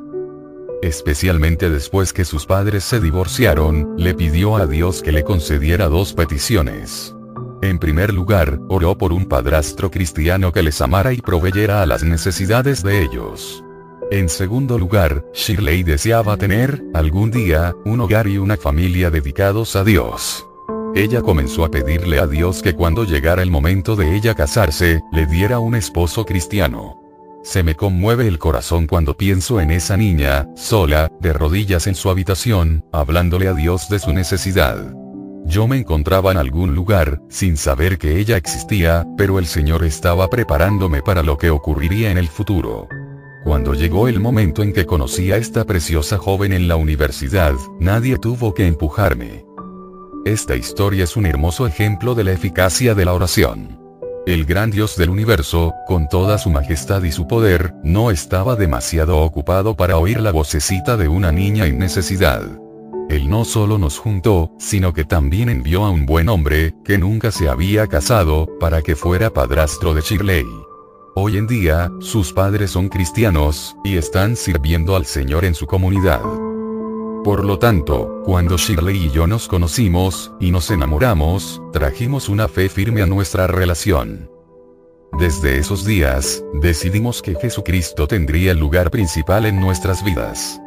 Especialmente 0.82 1.70
después 1.70 2.12
que 2.12 2.26
sus 2.26 2.46
padres 2.46 2.84
se 2.84 3.00
divorciaron, 3.00 3.96
le 3.98 4.14
pidió 4.14 4.58
a 4.58 4.68
Dios 4.68 5.02
que 5.02 5.14
le 5.14 5.24
concediera 5.24 5.88
dos 5.88 6.14
peticiones. 6.14 7.16
En 7.62 7.80
primer 7.80 8.14
lugar, 8.14 8.60
oró 8.68 8.98
por 8.98 9.14
un 9.14 9.26
padrastro 9.26 9.90
cristiano 9.90 10.52
que 10.52 10.64
les 10.64 10.82
amara 10.82 11.14
y 11.14 11.22
proveyera 11.22 11.82
a 11.82 11.86
las 11.86 12.04
necesidades 12.04 12.84
de 12.84 13.04
ellos. 13.04 13.64
En 14.12 14.28
segundo 14.28 14.78
lugar, 14.78 15.24
Shirley 15.34 15.84
deseaba 15.84 16.36
tener, 16.36 16.84
algún 16.94 17.32
día, 17.32 17.74
un 17.86 18.02
hogar 18.02 18.28
y 18.28 18.38
una 18.38 18.58
familia 18.58 19.10
dedicados 19.10 19.78
a 19.78 19.86
Dios. 19.86 20.49
Ella 20.96 21.22
comenzó 21.22 21.66
a 21.66 21.72
pedirle 21.72 22.20
a 22.20 22.28
Dios 22.28 22.62
que 22.62 22.74
cuando 22.74 23.04
llegara 23.04 23.44
el 23.44 23.52
momento 23.52 23.96
de 23.96 24.16
ella 24.16 24.34
casarse, 24.34 25.02
le 25.12 25.26
diera 25.26 25.60
un 25.60 25.76
esposo 25.76 26.26
cristiano. 26.26 27.02
Se 27.44 27.64
me 27.64 27.76
conmueve 27.76 28.28
el 28.28 28.38
corazón 28.38 28.86
cuando 28.86 29.16
pienso 29.16 29.62
en 29.62 29.72
esa 29.72 29.96
niña, 29.98 30.50
sola, 30.56 31.10
de 31.22 31.32
rodillas 31.32 31.88
en 31.88 31.96
su 31.96 32.10
habitación, 32.10 32.84
hablándole 32.92 33.48
a 33.48 33.54
Dios 33.54 33.88
de 33.90 34.00
su 34.00 34.12
necesidad. 34.14 34.94
Yo 35.46 35.68
me 35.68 35.78
encontraba 35.78 36.32
en 36.32 36.38
algún 36.38 36.76
lugar, 36.76 37.22
sin 37.30 37.56
saber 37.56 37.98
que 37.98 38.20
ella 38.20 38.36
existía, 38.36 39.08
pero 39.18 39.40
el 39.40 39.46
Señor 39.46 39.84
estaba 39.86 40.30
preparándome 40.30 41.02
para 41.02 41.24
lo 41.24 41.38
que 41.38 41.50
ocurriría 41.50 42.12
en 42.12 42.18
el 42.18 42.28
futuro. 42.28 42.88
Cuando 43.46 43.74
llegó 43.74 44.08
el 44.08 44.20
momento 44.20 44.62
en 44.64 44.74
que 44.74 44.86
conocí 44.86 45.32
a 45.32 45.38
esta 45.38 45.66
preciosa 45.66 46.18
joven 46.18 46.52
en 46.52 46.68
la 46.68 46.76
universidad, 46.76 47.54
nadie 47.80 48.18
tuvo 48.18 48.54
que 48.54 48.68
empujarme. 48.68 49.49
Esta 50.26 50.56
historia 50.58 51.06
es 51.06 51.16
un 51.16 51.26
hermoso 51.26 51.66
ejemplo 51.66 52.14
de 52.14 52.26
la 52.26 52.34
eficacia 52.34 52.94
de 52.94 53.06
la 53.06 53.14
oración. 53.14 53.80
El 54.28 54.46
gran 54.46 54.70
Dios 54.70 54.98
del 54.98 55.10
universo, 55.10 55.74
con 55.88 56.10
toda 56.10 56.38
su 56.38 56.50
majestad 56.50 57.04
y 57.04 57.12
su 57.12 57.26
poder, 57.26 57.74
no 57.84 58.12
estaba 58.12 58.58
demasiado 58.58 59.20
ocupado 59.20 59.76
para 59.78 59.98
oír 59.98 60.20
la 60.20 60.32
vocecita 60.32 60.98
de 60.98 61.08
una 61.08 61.32
niña 61.32 61.68
en 61.68 61.80
necesidad. 61.80 62.44
Él 63.10 63.30
no 63.30 63.46
solo 63.46 63.78
nos 63.78 63.98
juntó, 63.98 64.52
sino 64.60 64.94
que 64.94 65.06
también 65.06 65.48
envió 65.48 65.86
a 65.86 65.90
un 65.90 66.06
buen 66.06 66.28
hombre, 66.28 66.76
que 66.84 66.98
nunca 66.98 67.32
se 67.32 67.48
había 67.48 67.88
casado, 67.88 68.48
para 68.60 68.82
que 68.82 68.98
fuera 68.98 69.32
padrastro 69.32 69.94
de 69.94 70.02
Shirley. 70.02 70.46
Hoy 71.16 71.38
en 71.38 71.48
día, 71.48 71.90
sus 72.02 72.34
padres 72.34 72.72
son 72.72 72.90
cristianos, 72.90 73.76
y 73.86 73.96
están 73.96 74.36
sirviendo 74.36 74.96
al 74.98 75.06
Señor 75.06 75.46
en 75.46 75.56
su 75.56 75.66
comunidad. 75.66 76.22
Por 77.24 77.44
lo 77.44 77.60
tanto, 77.60 78.22
cuando 78.24 78.58
Shirley 78.58 79.08
y 79.08 79.12
yo 79.12 79.28
nos 79.28 79.50
conocimos, 79.50 80.32
y 80.40 80.52
nos 80.52 80.72
enamoramos, 80.72 81.62
trajimos 81.74 82.30
una 82.30 82.48
fe 82.48 82.70
firme 82.70 83.02
a 83.02 83.06
nuestra 83.06 83.46
relación. 83.46 84.32
Desde 85.20 85.58
esos 85.58 85.86
días, 85.86 86.44
decidimos 86.62 87.22
que 87.22 87.36
Jesucristo 87.36 88.08
tendría 88.08 88.52
el 88.52 88.60
lugar 88.60 88.90
principal 88.90 89.46
en 89.46 89.60
nuestras 89.60 90.04
vidas. 90.04 90.62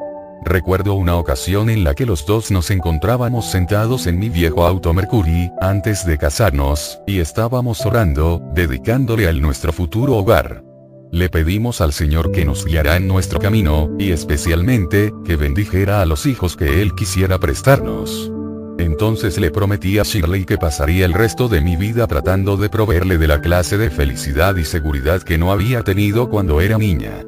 Recuerdo 0.44 0.94
una 0.94 1.16
ocasión 1.16 1.70
en 1.70 1.84
la 1.84 1.94
que 1.94 2.04
los 2.04 2.26
dos 2.26 2.50
nos 2.50 2.70
encontrábamos 2.70 3.50
sentados 3.50 4.06
en 4.06 4.18
mi 4.18 4.28
viejo 4.28 4.66
auto 4.66 4.92
Mercury, 4.92 5.50
antes 5.60 6.04
de 6.04 6.18
casarnos, 6.18 7.00
y 7.06 7.20
estábamos 7.20 7.86
orando, 7.86 8.42
dedicándole 8.52 9.26
al 9.26 9.40
nuestro 9.40 9.72
futuro 9.72 10.16
hogar. 10.16 10.71
Le 11.12 11.28
pedimos 11.28 11.82
al 11.82 11.92
Señor 11.92 12.32
que 12.32 12.46
nos 12.46 12.64
guiara 12.64 12.96
en 12.96 13.06
nuestro 13.06 13.38
camino, 13.38 13.90
y 13.98 14.12
especialmente, 14.12 15.12
que 15.26 15.36
bendijera 15.36 16.00
a 16.00 16.06
los 16.06 16.24
hijos 16.24 16.56
que 16.56 16.80
Él 16.80 16.94
quisiera 16.94 17.38
prestarnos. 17.38 18.32
Entonces 18.78 19.38
le 19.38 19.50
prometí 19.50 19.98
a 19.98 20.04
Shirley 20.04 20.46
que 20.46 20.56
pasaría 20.56 21.04
el 21.04 21.12
resto 21.12 21.48
de 21.48 21.60
mi 21.60 21.76
vida 21.76 22.06
tratando 22.06 22.56
de 22.56 22.70
proveerle 22.70 23.18
de 23.18 23.28
la 23.28 23.42
clase 23.42 23.76
de 23.76 23.90
felicidad 23.90 24.56
y 24.56 24.64
seguridad 24.64 25.22
que 25.22 25.36
no 25.36 25.52
había 25.52 25.82
tenido 25.82 26.30
cuando 26.30 26.62
era 26.62 26.78
niña. 26.78 27.22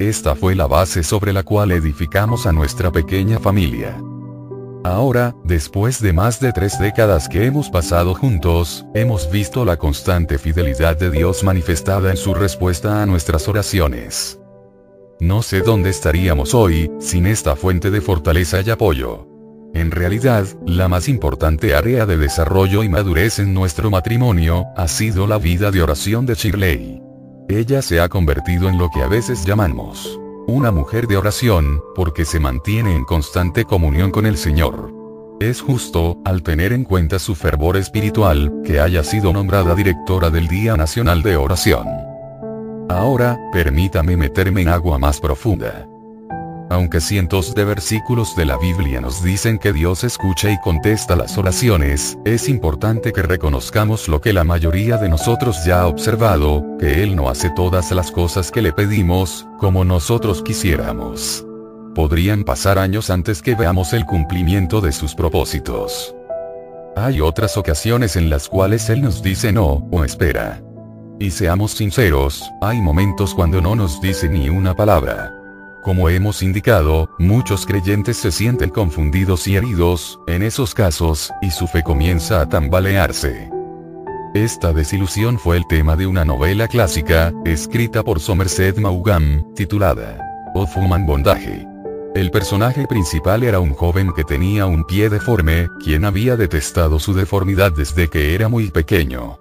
Esta 0.00 0.34
fue 0.34 0.56
la 0.56 0.66
base 0.66 1.04
sobre 1.04 1.32
la 1.32 1.44
cual 1.44 1.70
edificamos 1.70 2.44
a 2.44 2.52
nuestra 2.52 2.90
pequeña 2.90 3.38
familia. 3.38 3.96
Ahora, 4.84 5.34
después 5.44 6.00
de 6.00 6.12
más 6.12 6.40
de 6.40 6.52
tres 6.52 6.78
décadas 6.78 7.28
que 7.28 7.44
hemos 7.44 7.68
pasado 7.68 8.14
juntos, 8.14 8.86
hemos 8.94 9.30
visto 9.30 9.64
la 9.64 9.76
constante 9.76 10.38
fidelidad 10.38 10.96
de 10.96 11.10
Dios 11.10 11.42
manifestada 11.42 12.10
en 12.10 12.16
su 12.16 12.32
respuesta 12.32 13.02
a 13.02 13.06
nuestras 13.06 13.48
oraciones. 13.48 14.38
No 15.20 15.42
sé 15.42 15.62
dónde 15.62 15.90
estaríamos 15.90 16.54
hoy, 16.54 16.90
sin 17.00 17.26
esta 17.26 17.56
fuente 17.56 17.90
de 17.90 18.00
fortaleza 18.00 18.60
y 18.60 18.70
apoyo. 18.70 19.26
En 19.74 19.90
realidad, 19.90 20.46
la 20.64 20.88
más 20.88 21.08
importante 21.08 21.74
área 21.74 22.06
de 22.06 22.16
desarrollo 22.16 22.84
y 22.84 22.88
madurez 22.88 23.40
en 23.40 23.52
nuestro 23.52 23.90
matrimonio, 23.90 24.66
ha 24.76 24.86
sido 24.86 25.26
la 25.26 25.38
vida 25.38 25.72
de 25.72 25.82
oración 25.82 26.24
de 26.24 26.34
Shirley. 26.34 27.02
Ella 27.48 27.82
se 27.82 28.00
ha 28.00 28.08
convertido 28.08 28.68
en 28.68 28.78
lo 28.78 28.90
que 28.90 29.02
a 29.02 29.08
veces 29.08 29.44
llamamos 29.44 30.20
una 30.48 30.70
mujer 30.70 31.06
de 31.06 31.18
oración, 31.18 31.84
porque 31.94 32.24
se 32.24 32.40
mantiene 32.40 32.96
en 32.96 33.04
constante 33.04 33.66
comunión 33.66 34.10
con 34.10 34.24
el 34.24 34.38
Señor. 34.38 34.90
Es 35.40 35.60
justo, 35.60 36.16
al 36.24 36.42
tener 36.42 36.72
en 36.72 36.84
cuenta 36.84 37.18
su 37.18 37.34
fervor 37.34 37.76
espiritual, 37.76 38.62
que 38.64 38.80
haya 38.80 39.04
sido 39.04 39.34
nombrada 39.34 39.74
directora 39.74 40.30
del 40.30 40.48
Día 40.48 40.74
Nacional 40.74 41.22
de 41.22 41.36
Oración. 41.36 41.86
Ahora, 42.88 43.38
permítame 43.52 44.16
meterme 44.16 44.62
en 44.62 44.68
agua 44.68 44.98
más 44.98 45.20
profunda. 45.20 45.86
Aunque 46.70 47.00
cientos 47.00 47.54
de 47.54 47.64
versículos 47.64 48.36
de 48.36 48.44
la 48.44 48.58
Biblia 48.58 49.00
nos 49.00 49.22
dicen 49.22 49.58
que 49.58 49.72
Dios 49.72 50.04
escucha 50.04 50.50
y 50.50 50.60
contesta 50.60 51.16
las 51.16 51.38
oraciones, 51.38 52.18
es 52.26 52.48
importante 52.48 53.12
que 53.12 53.22
reconozcamos 53.22 54.06
lo 54.06 54.20
que 54.20 54.34
la 54.34 54.44
mayoría 54.44 54.98
de 54.98 55.08
nosotros 55.08 55.64
ya 55.64 55.80
ha 55.80 55.86
observado, 55.86 56.62
que 56.78 57.02
Él 57.02 57.16
no 57.16 57.30
hace 57.30 57.48
todas 57.50 57.90
las 57.92 58.10
cosas 58.10 58.50
que 58.50 58.60
le 58.60 58.74
pedimos, 58.74 59.46
como 59.58 59.82
nosotros 59.84 60.42
quisiéramos. 60.42 61.46
Podrían 61.94 62.44
pasar 62.44 62.78
años 62.78 63.08
antes 63.08 63.40
que 63.40 63.54
veamos 63.54 63.94
el 63.94 64.04
cumplimiento 64.04 64.82
de 64.82 64.92
sus 64.92 65.14
propósitos. 65.14 66.14
Hay 66.96 67.22
otras 67.22 67.56
ocasiones 67.56 68.14
en 68.16 68.28
las 68.28 68.46
cuales 68.46 68.90
Él 68.90 69.00
nos 69.00 69.22
dice 69.22 69.52
no, 69.52 69.88
o 69.90 70.04
espera. 70.04 70.62
Y 71.18 71.30
seamos 71.30 71.72
sinceros, 71.72 72.44
hay 72.60 72.80
momentos 72.82 73.34
cuando 73.34 73.62
no 73.62 73.74
nos 73.74 74.02
dice 74.02 74.28
ni 74.28 74.50
una 74.50 74.74
palabra. 74.74 75.37
Como 75.82 76.08
hemos 76.08 76.42
indicado, 76.42 77.08
muchos 77.18 77.64
creyentes 77.64 78.16
se 78.16 78.32
sienten 78.32 78.70
confundidos 78.70 79.46
y 79.46 79.56
heridos, 79.56 80.20
en 80.26 80.42
esos 80.42 80.74
casos, 80.74 81.32
y 81.40 81.50
su 81.50 81.66
fe 81.66 81.82
comienza 81.82 82.40
a 82.40 82.48
tambalearse. 82.48 83.50
Esta 84.34 84.72
desilusión 84.72 85.38
fue 85.38 85.56
el 85.56 85.66
tema 85.66 85.96
de 85.96 86.06
una 86.06 86.24
novela 86.24 86.68
clásica, 86.68 87.32
escrita 87.44 88.02
por 88.02 88.20
Somerset 88.20 88.76
Maugham, 88.78 89.54
titulada 89.54 90.18
Of 90.54 90.76
Human 90.76 91.06
Bondage. 91.06 91.66
El 92.14 92.30
personaje 92.30 92.86
principal 92.86 93.42
era 93.44 93.60
un 93.60 93.72
joven 93.72 94.12
que 94.12 94.24
tenía 94.24 94.66
un 94.66 94.84
pie 94.84 95.08
deforme, 95.08 95.68
quien 95.82 96.04
había 96.04 96.36
detestado 96.36 96.98
su 96.98 97.14
deformidad 97.14 97.72
desde 97.72 98.08
que 98.08 98.34
era 98.34 98.48
muy 98.48 98.70
pequeño. 98.70 99.38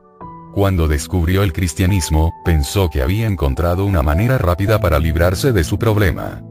Cuando 0.58 0.88
descubrió 0.88 1.44
el 1.44 1.54
cristianismo, 1.54 2.34
pensó 2.44 2.90
que 2.90 3.04
había 3.04 3.28
encontrado 3.28 3.86
una 3.86 4.02
manera 4.02 4.40
rápida 4.40 4.80
para 4.80 4.98
librarse 4.98 5.52
de 5.52 5.64
su 5.64 5.78
problema. 5.78 6.42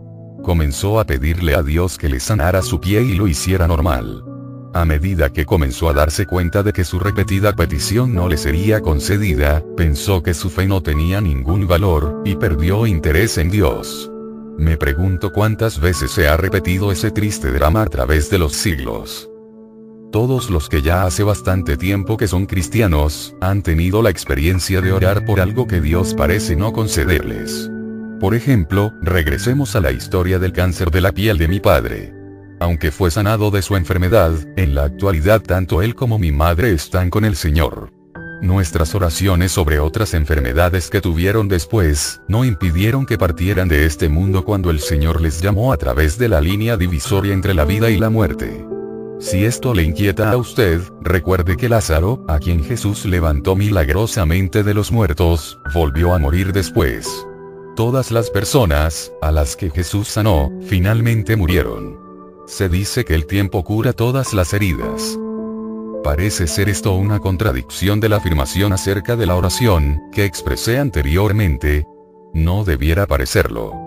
Comenzó 0.44 1.00
a 1.00 1.04
pedirle 1.04 1.56
a 1.56 1.64
Dios 1.64 1.98
que 1.98 2.08
le 2.08 2.20
sanara 2.20 2.62
su 2.62 2.80
pie 2.80 3.02
y 3.02 3.16
lo 3.16 3.26
hiciera 3.26 3.66
normal. 3.66 4.22
A 4.74 4.84
medida 4.84 5.30
que 5.30 5.44
comenzó 5.44 5.88
a 5.88 5.92
darse 5.92 6.24
cuenta 6.24 6.62
de 6.62 6.72
que 6.72 6.84
su 6.84 7.00
repetida 7.00 7.56
petición 7.56 8.14
no 8.14 8.28
le 8.28 8.36
sería 8.36 8.80
concedida, 8.80 9.64
pensó 9.76 10.22
que 10.22 10.34
su 10.34 10.50
fe 10.50 10.68
no 10.68 10.84
tenía 10.84 11.20
ningún 11.20 11.66
valor, 11.66 12.22
y 12.24 12.36
perdió 12.36 12.86
interés 12.86 13.38
en 13.38 13.50
Dios. 13.50 14.08
Me 14.56 14.76
pregunto 14.76 15.32
cuántas 15.32 15.80
veces 15.80 16.12
se 16.12 16.28
ha 16.28 16.36
repetido 16.36 16.92
ese 16.92 17.10
triste 17.10 17.50
drama 17.50 17.82
a 17.82 17.86
través 17.86 18.30
de 18.30 18.38
los 18.38 18.52
siglos. 18.52 19.28
Todos 20.12 20.50
los 20.50 20.68
que 20.68 20.82
ya 20.82 21.04
hace 21.04 21.22
bastante 21.22 21.76
tiempo 21.76 22.16
que 22.16 22.28
son 22.28 22.46
cristianos, 22.46 23.34
han 23.40 23.62
tenido 23.62 24.02
la 24.02 24.10
experiencia 24.10 24.80
de 24.80 24.92
orar 24.92 25.24
por 25.24 25.40
algo 25.40 25.66
que 25.66 25.80
Dios 25.80 26.14
parece 26.14 26.56
no 26.56 26.72
concederles. 26.72 27.70
Por 28.20 28.34
ejemplo, 28.34 28.92
regresemos 29.02 29.76
a 29.76 29.80
la 29.80 29.92
historia 29.92 30.38
del 30.38 30.52
cáncer 30.52 30.90
de 30.90 31.00
la 31.00 31.12
piel 31.12 31.36
de 31.38 31.48
mi 31.48 31.60
padre. 31.60 32.14
Aunque 32.60 32.90
fue 32.90 33.10
sanado 33.10 33.50
de 33.50 33.60
su 33.60 33.76
enfermedad, 33.76 34.32
en 34.56 34.74
la 34.74 34.84
actualidad 34.84 35.42
tanto 35.42 35.82
él 35.82 35.94
como 35.94 36.18
mi 36.18 36.32
madre 36.32 36.72
están 36.72 37.10
con 37.10 37.24
el 37.24 37.36
Señor. 37.36 37.90
Nuestras 38.40 38.94
oraciones 38.94 39.52
sobre 39.52 39.80
otras 39.80 40.14
enfermedades 40.14 40.88
que 40.88 41.00
tuvieron 41.00 41.48
después, 41.48 42.22
no 42.28 42.44
impidieron 42.44 43.06
que 43.06 43.18
partieran 43.18 43.68
de 43.68 43.86
este 43.86 44.08
mundo 44.08 44.44
cuando 44.44 44.70
el 44.70 44.80
Señor 44.80 45.20
les 45.20 45.42
llamó 45.42 45.72
a 45.72 45.76
través 45.76 46.16
de 46.16 46.28
la 46.28 46.40
línea 46.40 46.76
divisoria 46.76 47.34
entre 47.34 47.54
la 47.54 47.64
vida 47.64 47.90
y 47.90 47.98
la 47.98 48.08
muerte. 48.08 48.75
Si 49.18 49.46
esto 49.46 49.72
le 49.72 49.82
inquieta 49.82 50.30
a 50.30 50.36
usted, 50.36 50.80
recuerde 51.00 51.56
que 51.56 51.70
Lázaro, 51.70 52.22
a 52.28 52.38
quien 52.38 52.62
Jesús 52.62 53.06
levantó 53.06 53.56
milagrosamente 53.56 54.62
de 54.62 54.74
los 54.74 54.92
muertos, 54.92 55.58
volvió 55.72 56.12
a 56.12 56.18
morir 56.18 56.52
después. 56.52 57.26
Todas 57.76 58.10
las 58.10 58.30
personas, 58.30 59.10
a 59.22 59.32
las 59.32 59.56
que 59.56 59.70
Jesús 59.70 60.08
sanó, 60.08 60.50
finalmente 60.66 61.34
murieron. 61.34 61.98
Se 62.46 62.68
dice 62.68 63.06
que 63.06 63.14
el 63.14 63.26
tiempo 63.26 63.64
cura 63.64 63.94
todas 63.94 64.34
las 64.34 64.52
heridas. 64.52 65.18
Parece 66.04 66.46
ser 66.46 66.68
esto 66.68 66.94
una 66.94 67.18
contradicción 67.18 68.00
de 68.00 68.10
la 68.10 68.16
afirmación 68.16 68.74
acerca 68.74 69.16
de 69.16 69.26
la 69.26 69.34
oración, 69.34 70.02
que 70.12 70.24
expresé 70.24 70.78
anteriormente. 70.78 71.86
No 72.34 72.64
debiera 72.64 73.06
parecerlo. 73.06 73.85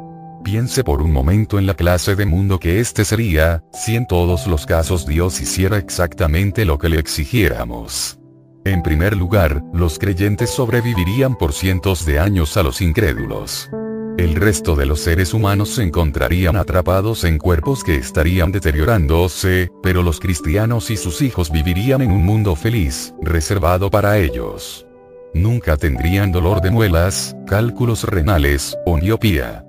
Piense 0.51 0.83
por 0.83 1.03
un 1.03 1.13
momento 1.13 1.59
en 1.59 1.67
la 1.67 1.75
clase 1.75 2.15
de 2.15 2.25
mundo 2.25 2.57
que 2.57 2.79
este 2.79 3.05
sería, 3.05 3.63
si 3.71 3.95
en 3.95 4.07
todos 4.07 4.47
los 4.47 4.65
casos 4.65 5.05
Dios 5.05 5.39
hiciera 5.41 5.77
exactamente 5.77 6.65
lo 6.65 6.79
que 6.79 6.89
le 6.89 6.97
exigiéramos. 6.97 8.17
En 8.65 8.81
primer 8.81 9.15
lugar, 9.15 9.61
los 9.75 9.99
creyentes 9.99 10.49
sobrevivirían 10.49 11.37
por 11.37 11.53
cientos 11.53 12.03
de 12.03 12.17
años 12.17 12.57
a 12.57 12.63
los 12.63 12.81
incrédulos. 12.81 13.69
El 14.17 14.33
resto 14.33 14.75
de 14.75 14.87
los 14.87 15.01
seres 15.01 15.35
humanos 15.35 15.69
se 15.75 15.83
encontrarían 15.83 16.55
atrapados 16.55 17.25
en 17.25 17.37
cuerpos 17.37 17.83
que 17.83 17.97
estarían 17.97 18.51
deteriorándose, 18.51 19.69
pero 19.83 20.01
los 20.01 20.19
cristianos 20.19 20.89
y 20.89 20.97
sus 20.97 21.21
hijos 21.21 21.51
vivirían 21.51 22.01
en 22.01 22.09
un 22.09 22.25
mundo 22.25 22.55
feliz, 22.55 23.13
reservado 23.21 23.91
para 23.91 24.17
ellos. 24.17 24.87
Nunca 25.35 25.77
tendrían 25.77 26.31
dolor 26.31 26.59
de 26.61 26.71
muelas, 26.71 27.35
cálculos 27.45 28.03
renales, 28.03 28.75
o 28.87 28.97
miopía. 28.97 29.63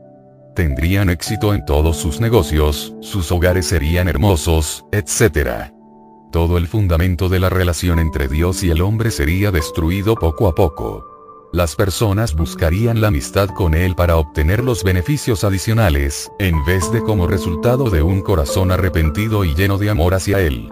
Tendrían 0.54 1.10
éxito 1.10 1.54
en 1.54 1.64
todos 1.64 1.96
sus 1.96 2.20
negocios, 2.20 2.94
sus 3.00 3.30
hogares 3.30 3.66
serían 3.66 4.08
hermosos, 4.08 4.84
etc. 4.90 5.70
Todo 6.32 6.58
el 6.58 6.66
fundamento 6.66 7.28
de 7.28 7.38
la 7.38 7.48
relación 7.48 7.98
entre 7.98 8.28
Dios 8.28 8.62
y 8.62 8.70
el 8.70 8.82
hombre 8.82 9.10
sería 9.10 9.50
destruido 9.52 10.16
poco 10.16 10.48
a 10.48 10.54
poco. 10.54 11.06
Las 11.52 11.74
personas 11.74 12.34
buscarían 12.34 13.00
la 13.00 13.08
amistad 13.08 13.48
con 13.48 13.74
Él 13.74 13.96
para 13.96 14.16
obtener 14.16 14.62
los 14.62 14.84
beneficios 14.84 15.42
adicionales, 15.42 16.30
en 16.38 16.64
vez 16.64 16.92
de 16.92 17.02
como 17.02 17.26
resultado 17.26 17.90
de 17.90 18.02
un 18.02 18.20
corazón 18.20 18.70
arrepentido 18.70 19.44
y 19.44 19.54
lleno 19.54 19.76
de 19.78 19.90
amor 19.90 20.14
hacia 20.14 20.40
Él. 20.40 20.68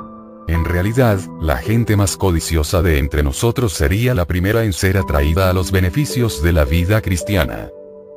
En 0.47 0.65
realidad, 0.65 1.21
la 1.41 1.59
gente 1.59 1.97
más 1.97 2.17
codiciosa 2.17 2.81
de 2.81 2.99
entre 2.99 3.23
nosotros 3.23 3.73
sería 3.73 4.15
la 4.15 4.25
primera 4.25 4.65
en 4.65 4.73
ser 4.73 4.97
atraída 4.97 5.51
a 5.51 5.53
los 5.53 5.73
beneficios 5.73 6.43
de 6.43 6.53
la 6.53 6.65
vida 6.65 7.01
cristiana. 7.03 7.71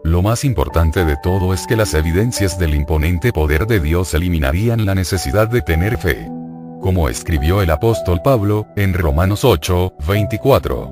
Lo 0.04 0.24
más 0.24 0.44
importante 0.44 1.06
de 1.06 1.16
todo 1.22 1.54
es 1.54 1.68
que 1.68 1.76
las 1.76 1.94
evidencias 1.94 2.58
del 2.58 2.74
imponente 2.74 3.32
poder 3.32 3.68
de 3.68 3.80
Dios 3.80 4.16
eliminarían 4.16 4.86
la 4.88 4.96
necesidad 4.96 5.48
de 5.48 5.62
tener 5.62 5.98
fe. 5.98 6.28
Como 6.82 7.08
escribió 7.08 7.62
el 7.62 7.70
apóstol 7.70 8.20
Pablo, 8.24 8.66
en 8.76 8.96
Romanos 8.96 9.46
8, 9.46 9.94
24. 10.08 10.92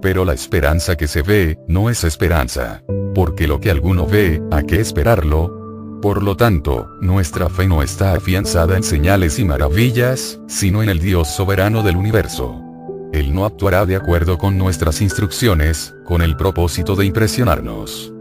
Pero 0.00 0.24
la 0.24 0.32
esperanza 0.32 0.96
que 0.96 1.08
se 1.08 1.22
ve, 1.22 1.58
no 1.66 1.90
es 1.90 2.04
esperanza. 2.04 2.84
Porque 3.16 3.48
lo 3.48 3.60
que 3.60 3.72
alguno 3.72 4.06
ve, 4.06 4.40
¿a 4.52 4.62
qué 4.62 4.80
esperarlo? 4.80 5.98
Por 6.00 6.22
lo 6.22 6.36
tanto, 6.36 6.88
nuestra 7.00 7.50
fe 7.50 7.66
no 7.66 7.82
está 7.82 8.12
afianzada 8.12 8.76
en 8.76 8.84
señales 8.84 9.40
y 9.40 9.44
maravillas, 9.44 10.40
sino 10.46 10.84
en 10.84 10.88
el 10.88 11.00
Dios 11.00 11.28
soberano 11.28 11.82
del 11.82 11.96
universo. 11.96 12.62
Él 13.12 13.34
no 13.34 13.44
actuará 13.44 13.86
de 13.86 13.96
acuerdo 13.96 14.38
con 14.38 14.56
nuestras 14.56 15.02
instrucciones, 15.02 15.96
con 16.04 16.22
el 16.22 16.36
propósito 16.36 16.94
de 16.94 17.06
impresionarnos. 17.06 18.12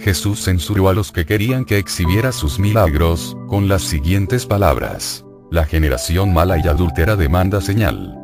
Jesús 0.00 0.44
censuró 0.44 0.88
a 0.88 0.94
los 0.94 1.12
que 1.12 1.26
querían 1.26 1.64
que 1.64 1.78
exhibiera 1.78 2.32
sus 2.32 2.58
milagros, 2.58 3.36
con 3.46 3.68
las 3.68 3.82
siguientes 3.82 4.46
palabras. 4.46 5.24
La 5.50 5.64
generación 5.64 6.32
mala 6.32 6.58
y 6.58 6.68
adúltera 6.68 7.16
demanda 7.16 7.60
señal 7.60 8.18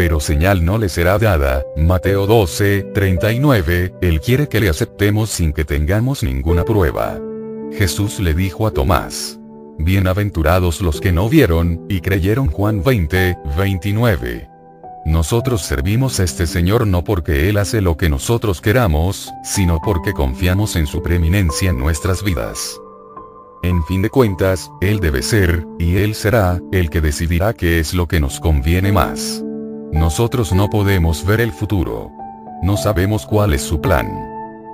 pero 0.00 0.18
señal 0.18 0.64
no 0.64 0.78
le 0.78 0.88
será 0.88 1.18
dada. 1.18 1.62
Mateo 1.76 2.26
12, 2.26 2.92
39, 2.94 3.96
Él 4.00 4.22
quiere 4.22 4.48
que 4.48 4.58
le 4.58 4.70
aceptemos 4.70 5.28
sin 5.28 5.52
que 5.52 5.66
tengamos 5.66 6.22
ninguna 6.22 6.64
prueba. 6.64 7.18
Jesús 7.72 8.18
le 8.18 8.32
dijo 8.32 8.66
a 8.66 8.70
Tomás. 8.70 9.38
Bienaventurados 9.78 10.80
los 10.80 11.02
que 11.02 11.12
no 11.12 11.28
vieron, 11.28 11.84
y 11.90 12.00
creyeron 12.00 12.46
Juan 12.46 12.82
20, 12.82 13.36
29. 13.58 14.48
Nosotros 15.04 15.62
servimos 15.62 16.20
a 16.20 16.24
este 16.24 16.46
Señor 16.46 16.86
no 16.86 17.02
porque 17.02 17.48
Él 17.48 17.56
hace 17.56 17.80
lo 17.80 17.96
que 17.96 18.10
nosotros 18.10 18.60
queramos, 18.60 19.32
sino 19.42 19.80
porque 19.80 20.12
confiamos 20.12 20.76
en 20.76 20.86
su 20.86 21.02
preeminencia 21.02 21.70
en 21.70 21.78
nuestras 21.78 22.22
vidas. 22.22 22.78
En 23.62 23.82
fin 23.84 24.02
de 24.02 24.10
cuentas, 24.10 24.70
Él 24.80 25.00
debe 25.00 25.22
ser, 25.22 25.66
y 25.78 25.96
Él 25.96 26.14
será, 26.14 26.60
el 26.72 26.90
que 26.90 27.00
decidirá 27.00 27.54
qué 27.54 27.78
es 27.78 27.94
lo 27.94 28.06
que 28.06 28.20
nos 28.20 28.40
conviene 28.40 28.92
más. 28.92 29.42
Nosotros 29.92 30.52
no 30.52 30.68
podemos 30.70 31.24
ver 31.24 31.40
el 31.40 31.52
futuro. 31.52 32.10
No 32.62 32.76
sabemos 32.76 33.26
cuál 33.26 33.54
es 33.54 33.62
su 33.62 33.80
plan. 33.80 34.06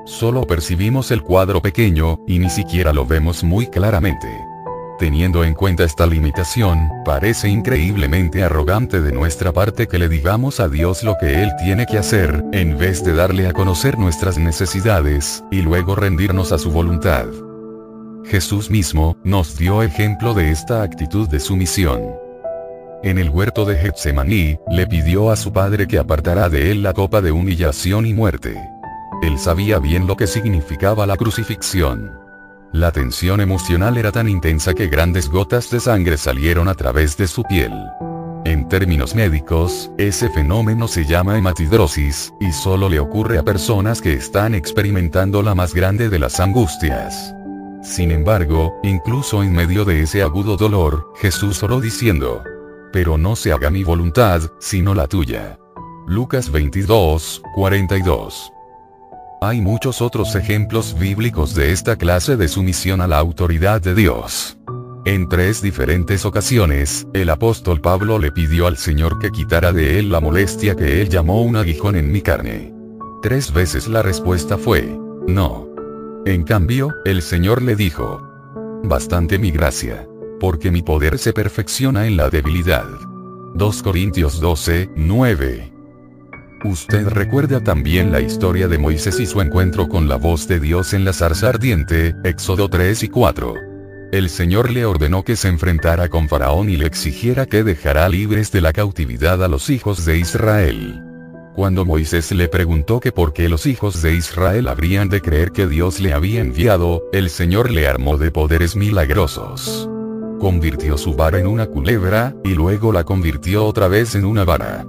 Solo 0.06 0.42
percibimos 0.42 1.10
el 1.10 1.22
cuadro 1.22 1.62
pequeño, 1.62 2.20
y 2.26 2.38
ni 2.38 2.50
siquiera 2.50 2.92
lo 2.92 3.06
vemos 3.06 3.42
muy 3.42 3.68
claramente. 3.68 4.28
Teniendo 4.98 5.44
en 5.44 5.52
cuenta 5.52 5.84
esta 5.84 6.06
limitación, 6.06 6.88
parece 7.04 7.50
increíblemente 7.50 8.42
arrogante 8.42 9.02
de 9.02 9.12
nuestra 9.12 9.52
parte 9.52 9.88
que 9.88 9.98
le 9.98 10.08
digamos 10.08 10.58
a 10.58 10.68
Dios 10.68 11.02
lo 11.02 11.18
que 11.18 11.42
Él 11.42 11.50
tiene 11.62 11.84
que 11.84 11.98
hacer, 11.98 12.42
en 12.52 12.78
vez 12.78 13.04
de 13.04 13.12
darle 13.12 13.46
a 13.46 13.52
conocer 13.52 13.98
nuestras 13.98 14.38
necesidades, 14.38 15.44
y 15.50 15.60
luego 15.60 15.96
rendirnos 15.96 16.50
a 16.52 16.58
su 16.58 16.70
voluntad. 16.70 17.26
Jesús 18.24 18.70
mismo, 18.70 19.18
nos 19.22 19.58
dio 19.58 19.82
ejemplo 19.82 20.32
de 20.32 20.50
esta 20.50 20.82
actitud 20.82 21.28
de 21.28 21.40
sumisión. 21.40 22.00
En 23.02 23.18
el 23.18 23.28
huerto 23.28 23.66
de 23.66 23.76
Getsemaní, 23.76 24.58
le 24.70 24.86
pidió 24.86 25.30
a 25.30 25.36
su 25.36 25.52
padre 25.52 25.86
que 25.86 25.98
apartara 25.98 26.48
de 26.48 26.70
él 26.70 26.82
la 26.82 26.94
copa 26.94 27.20
de 27.20 27.32
humillación 27.32 28.06
y 28.06 28.14
muerte. 28.14 28.56
Él 29.22 29.38
sabía 29.38 29.78
bien 29.78 30.06
lo 30.06 30.16
que 30.16 30.26
significaba 30.26 31.06
la 31.06 31.16
crucifixión. 31.16 32.25
La 32.76 32.92
tensión 32.92 33.40
emocional 33.40 33.96
era 33.96 34.12
tan 34.12 34.28
intensa 34.28 34.74
que 34.74 34.88
grandes 34.88 35.30
gotas 35.30 35.70
de 35.70 35.80
sangre 35.80 36.18
salieron 36.18 36.68
a 36.68 36.74
través 36.74 37.16
de 37.16 37.26
su 37.26 37.42
piel. 37.42 37.72
En 38.44 38.68
términos 38.68 39.14
médicos, 39.14 39.90
ese 39.96 40.28
fenómeno 40.28 40.86
se 40.86 41.06
llama 41.06 41.38
hematidrosis, 41.38 42.34
y 42.38 42.52
solo 42.52 42.90
le 42.90 43.00
ocurre 43.00 43.38
a 43.38 43.44
personas 43.44 44.02
que 44.02 44.12
están 44.12 44.54
experimentando 44.54 45.42
la 45.42 45.54
más 45.54 45.72
grande 45.72 46.10
de 46.10 46.18
las 46.18 46.38
angustias. 46.38 47.34
Sin 47.82 48.10
embargo, 48.10 48.78
incluso 48.82 49.42
en 49.42 49.54
medio 49.54 49.86
de 49.86 50.02
ese 50.02 50.20
agudo 50.20 50.58
dolor, 50.58 51.14
Jesús 51.16 51.62
oró 51.62 51.80
diciendo, 51.80 52.44
pero 52.92 53.16
no 53.16 53.36
se 53.36 53.52
haga 53.52 53.70
mi 53.70 53.84
voluntad, 53.84 54.42
sino 54.60 54.94
la 54.94 55.06
tuya. 55.06 55.58
Lucas 56.06 56.50
22, 56.50 57.40
42. 57.54 58.52
Hay 59.40 59.60
muchos 59.60 60.00
otros 60.00 60.34
ejemplos 60.34 60.98
bíblicos 60.98 61.54
de 61.54 61.72
esta 61.72 61.96
clase 61.96 62.36
de 62.36 62.48
sumisión 62.48 63.00
a 63.00 63.06
la 63.06 63.18
autoridad 63.18 63.80
de 63.80 63.94
Dios. 63.94 64.56
En 65.04 65.28
tres 65.28 65.62
diferentes 65.62 66.24
ocasiones, 66.24 67.06
el 67.12 67.30
apóstol 67.30 67.80
Pablo 67.80 68.18
le 68.18 68.32
pidió 68.32 68.66
al 68.66 68.76
Señor 68.76 69.18
que 69.18 69.30
quitara 69.30 69.72
de 69.72 69.98
él 69.98 70.10
la 70.10 70.20
molestia 70.20 70.74
que 70.74 71.00
él 71.00 71.08
llamó 71.08 71.42
un 71.42 71.56
aguijón 71.56 71.96
en 71.96 72.10
mi 72.10 72.22
carne. 72.22 72.74
Tres 73.22 73.52
veces 73.52 73.88
la 73.88 74.02
respuesta 74.02 74.58
fue, 74.58 74.98
no. 75.28 75.68
En 76.24 76.42
cambio, 76.42 76.94
el 77.04 77.22
Señor 77.22 77.62
le 77.62 77.76
dijo, 77.76 78.22
bastante 78.82 79.38
mi 79.38 79.50
gracia 79.50 80.06
porque 80.40 80.70
mi 80.70 80.82
poder 80.82 81.18
se 81.18 81.32
perfecciona 81.32 82.06
en 82.06 82.16
la 82.16 82.28
debilidad. 82.30 82.86
2 83.54 83.82
Corintios 83.82 84.40
12, 84.40 84.90
9. 84.94 85.75
Usted 86.64 87.08
recuerda 87.08 87.62
también 87.62 88.10
la 88.10 88.20
historia 88.20 88.66
de 88.66 88.78
Moisés 88.78 89.20
y 89.20 89.26
su 89.26 89.40
encuentro 89.40 89.88
con 89.88 90.08
la 90.08 90.16
voz 90.16 90.48
de 90.48 90.58
Dios 90.58 90.94
en 90.94 91.04
la 91.04 91.12
zarza 91.12 91.50
ardiente, 91.50 92.14
Éxodo 92.24 92.68
3 92.68 93.02
y 93.02 93.08
4. 93.08 93.54
el 94.12 94.30
Señor 94.30 94.70
le 94.70 94.84
ordenó 94.84 95.22
que 95.22 95.36
se 95.36 95.48
enfrentara 95.48 96.08
con 96.08 96.28
Faraón 96.28 96.70
y 96.70 96.76
le 96.76 96.86
exigiera 96.86 97.44
que 97.44 97.62
dejara 97.62 98.08
libres 98.08 98.50
de 98.52 98.62
la 98.62 98.72
cautividad 98.72 99.44
a 99.44 99.48
los 99.48 99.68
hijos 99.68 100.06
de 100.06 100.18
Israel. 100.18 101.02
Cuando 101.54 101.84
Moisés 101.84 102.32
le 102.32 102.48
preguntó 102.48 103.00
que 103.00 103.12
por 103.12 103.32
qué 103.32 103.48
los 103.48 103.66
hijos 103.66 104.00
de 104.02 104.14
Israel 104.14 104.68
habrían 104.68 105.08
de 105.08 105.20
creer 105.20 105.52
que 105.52 105.66
Dios 105.66 106.00
le 106.00 106.12
había 106.12 106.40
enviado, 106.40 107.02
el 107.12 107.30
Señor 107.30 107.70
le 107.70 107.86
armó 107.86 108.16
de 108.16 108.30
poderes 108.30 108.76
milagrosos. 108.76 109.88
Convirtió 110.40 110.96
su 110.96 111.14
vara 111.14 111.38
en 111.38 111.46
una 111.46 111.66
culebra, 111.66 112.34
y 112.44 112.50
luego 112.54 112.92
la 112.92 113.04
convirtió 113.04 113.64
otra 113.66 113.88
vez 113.88 114.14
en 114.14 114.24
una 114.24 114.44
vara. 114.44 114.86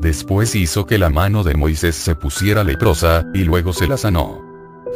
Después 0.00 0.54
hizo 0.54 0.86
que 0.86 0.96
la 0.96 1.10
mano 1.10 1.44
de 1.44 1.54
Moisés 1.54 1.94
se 1.94 2.14
pusiera 2.14 2.64
leprosa, 2.64 3.26
y 3.34 3.44
luego 3.44 3.74
se 3.74 3.86
la 3.86 3.98
sanó. 3.98 4.40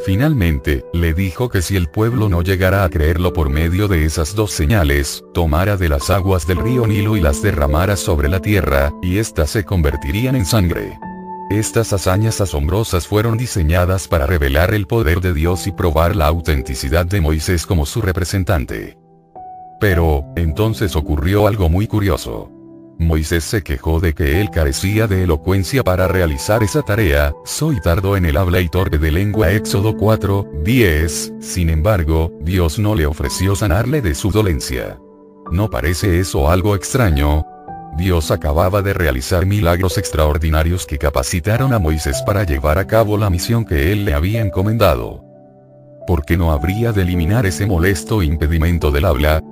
Finalmente, 0.07 0.87
le 0.95 1.13
dijo 1.13 1.51
que 1.51 1.61
si 1.61 1.77
el 1.77 1.89
pueblo 1.89 2.31
no 2.31 2.41
llegara 2.41 2.85
a 2.85 2.89
creerlo 2.89 3.35
por 3.35 3.51
medio 3.51 3.87
de 3.87 4.07
esas 4.07 4.35
dos 4.35 4.51
señales, 4.51 5.23
tomara 5.35 5.77
de 5.77 5.91
las 5.91 6.09
aguas 6.09 6.47
del 6.47 6.57
río 6.57 6.87
Nilo 6.87 7.19
y 7.19 7.21
las 7.21 7.43
derramara 7.43 7.97
sobre 7.97 8.31
la 8.31 8.41
tierra, 8.41 8.95
y 9.03 9.19
éstas 9.19 9.51
se 9.51 9.65
convertirían 9.65 10.37
en 10.37 10.47
sangre. 10.47 10.99
Estas 11.51 11.93
hazañas 11.93 12.41
asombrosas 12.41 13.07
fueron 13.07 13.37
diseñadas 13.37 14.09
para 14.09 14.27
revelar 14.27 14.73
el 14.73 14.87
poder 14.87 15.21
de 15.21 15.35
Dios 15.35 15.67
y 15.67 15.73
probar 15.73 16.17
la 16.17 16.29
autenticidad 16.29 17.05
de 17.05 17.21
Moisés 17.21 17.67
como 17.67 17.85
su 17.85 18.01
representante. 18.01 18.97
Pero, 19.81 20.25
entonces 20.35 20.97
ocurrió 20.97 21.47
algo 21.47 21.69
muy 21.69 21.87
curioso. 21.87 22.51
Moisés 22.99 23.45
se 23.45 23.63
quejó 23.63 24.01
de 24.01 24.15
que 24.15 24.41
él 24.41 24.51
carecía 24.51 25.07
de 25.07 25.25
elocuencia 25.25 25.83
para 25.83 26.07
realizar 26.07 26.63
esa 26.63 26.83
tarea, 26.83 27.35
soy 27.45 27.81
tardo 27.81 28.17
en 28.17 28.25
el 28.25 28.37
habla 28.37 28.61
y 28.61 28.69
torpe 28.69 28.99
de 28.99 29.11
lengua 29.11 29.51
Éxodo 29.51 29.97
4, 29.97 30.47
10, 30.63 31.35
sin 31.41 31.71
embargo, 31.71 32.33
Dios 32.41 32.79
no 32.79 32.95
le 32.95 33.07
ofreció 33.07 33.57
sanarle 33.57 34.01
de 34.01 34.15
su 34.15 34.31
dolencia. 34.31 34.99
¿No 35.51 35.69
parece 35.71 36.21
eso 36.21 36.49
algo 36.49 36.75
extraño? 36.75 37.45
Dios 37.97 38.31
acababa 38.31 38.83
de 38.83 38.95
realizar 38.95 39.47
milagros 39.47 39.99
extraordinarios 39.99 40.87
que 40.87 40.99
capacitaron 40.99 41.73
a 41.73 41.79
Moisés 41.79 42.23
para 42.27 42.45
llevar 42.45 42.79
a 42.79 42.87
cabo 42.87 43.17
la 43.17 43.31
misión 43.31 43.65
que 43.65 43.93
él 43.93 44.05
le 44.05 44.15
había 44.15 44.41
encomendado. 44.41 45.25
¿Por 46.07 46.25
qué 46.25 46.37
no 46.37 46.53
habría 46.53 46.93
de 46.93 47.03
eliminar 47.03 47.47
ese 47.47 47.67
molesto 47.67 48.23
impedimento 48.23 48.91
del 48.91 49.05
habla? 49.05 49.43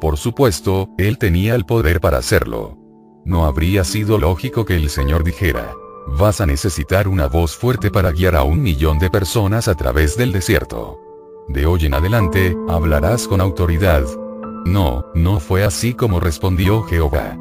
Por 0.00 0.18
supuesto, 0.18 0.88
él 0.98 1.16
tenía 1.18 1.54
el 1.54 1.64
poder 1.64 2.00
para 2.00 2.18
hacerlo. 2.18 2.81
No 3.24 3.44
habría 3.44 3.84
sido 3.84 4.18
lógico 4.18 4.64
que 4.64 4.74
el 4.74 4.90
Señor 4.90 5.22
dijera, 5.22 5.72
vas 6.18 6.40
a 6.40 6.46
necesitar 6.46 7.06
una 7.06 7.28
voz 7.28 7.56
fuerte 7.56 7.90
para 7.90 8.10
guiar 8.10 8.34
a 8.34 8.42
un 8.42 8.62
millón 8.62 8.98
de 8.98 9.10
personas 9.10 9.68
a 9.68 9.76
través 9.76 10.16
del 10.16 10.32
desierto. 10.32 10.98
De 11.48 11.66
hoy 11.66 11.86
en 11.86 11.94
adelante, 11.94 12.56
hablarás 12.68 13.28
con 13.28 13.40
autoridad. 13.40 14.02
No, 14.64 15.06
no 15.14 15.38
fue 15.38 15.64
así 15.64 15.94
como 15.94 16.18
respondió 16.18 16.82
Jehová. 16.82 17.38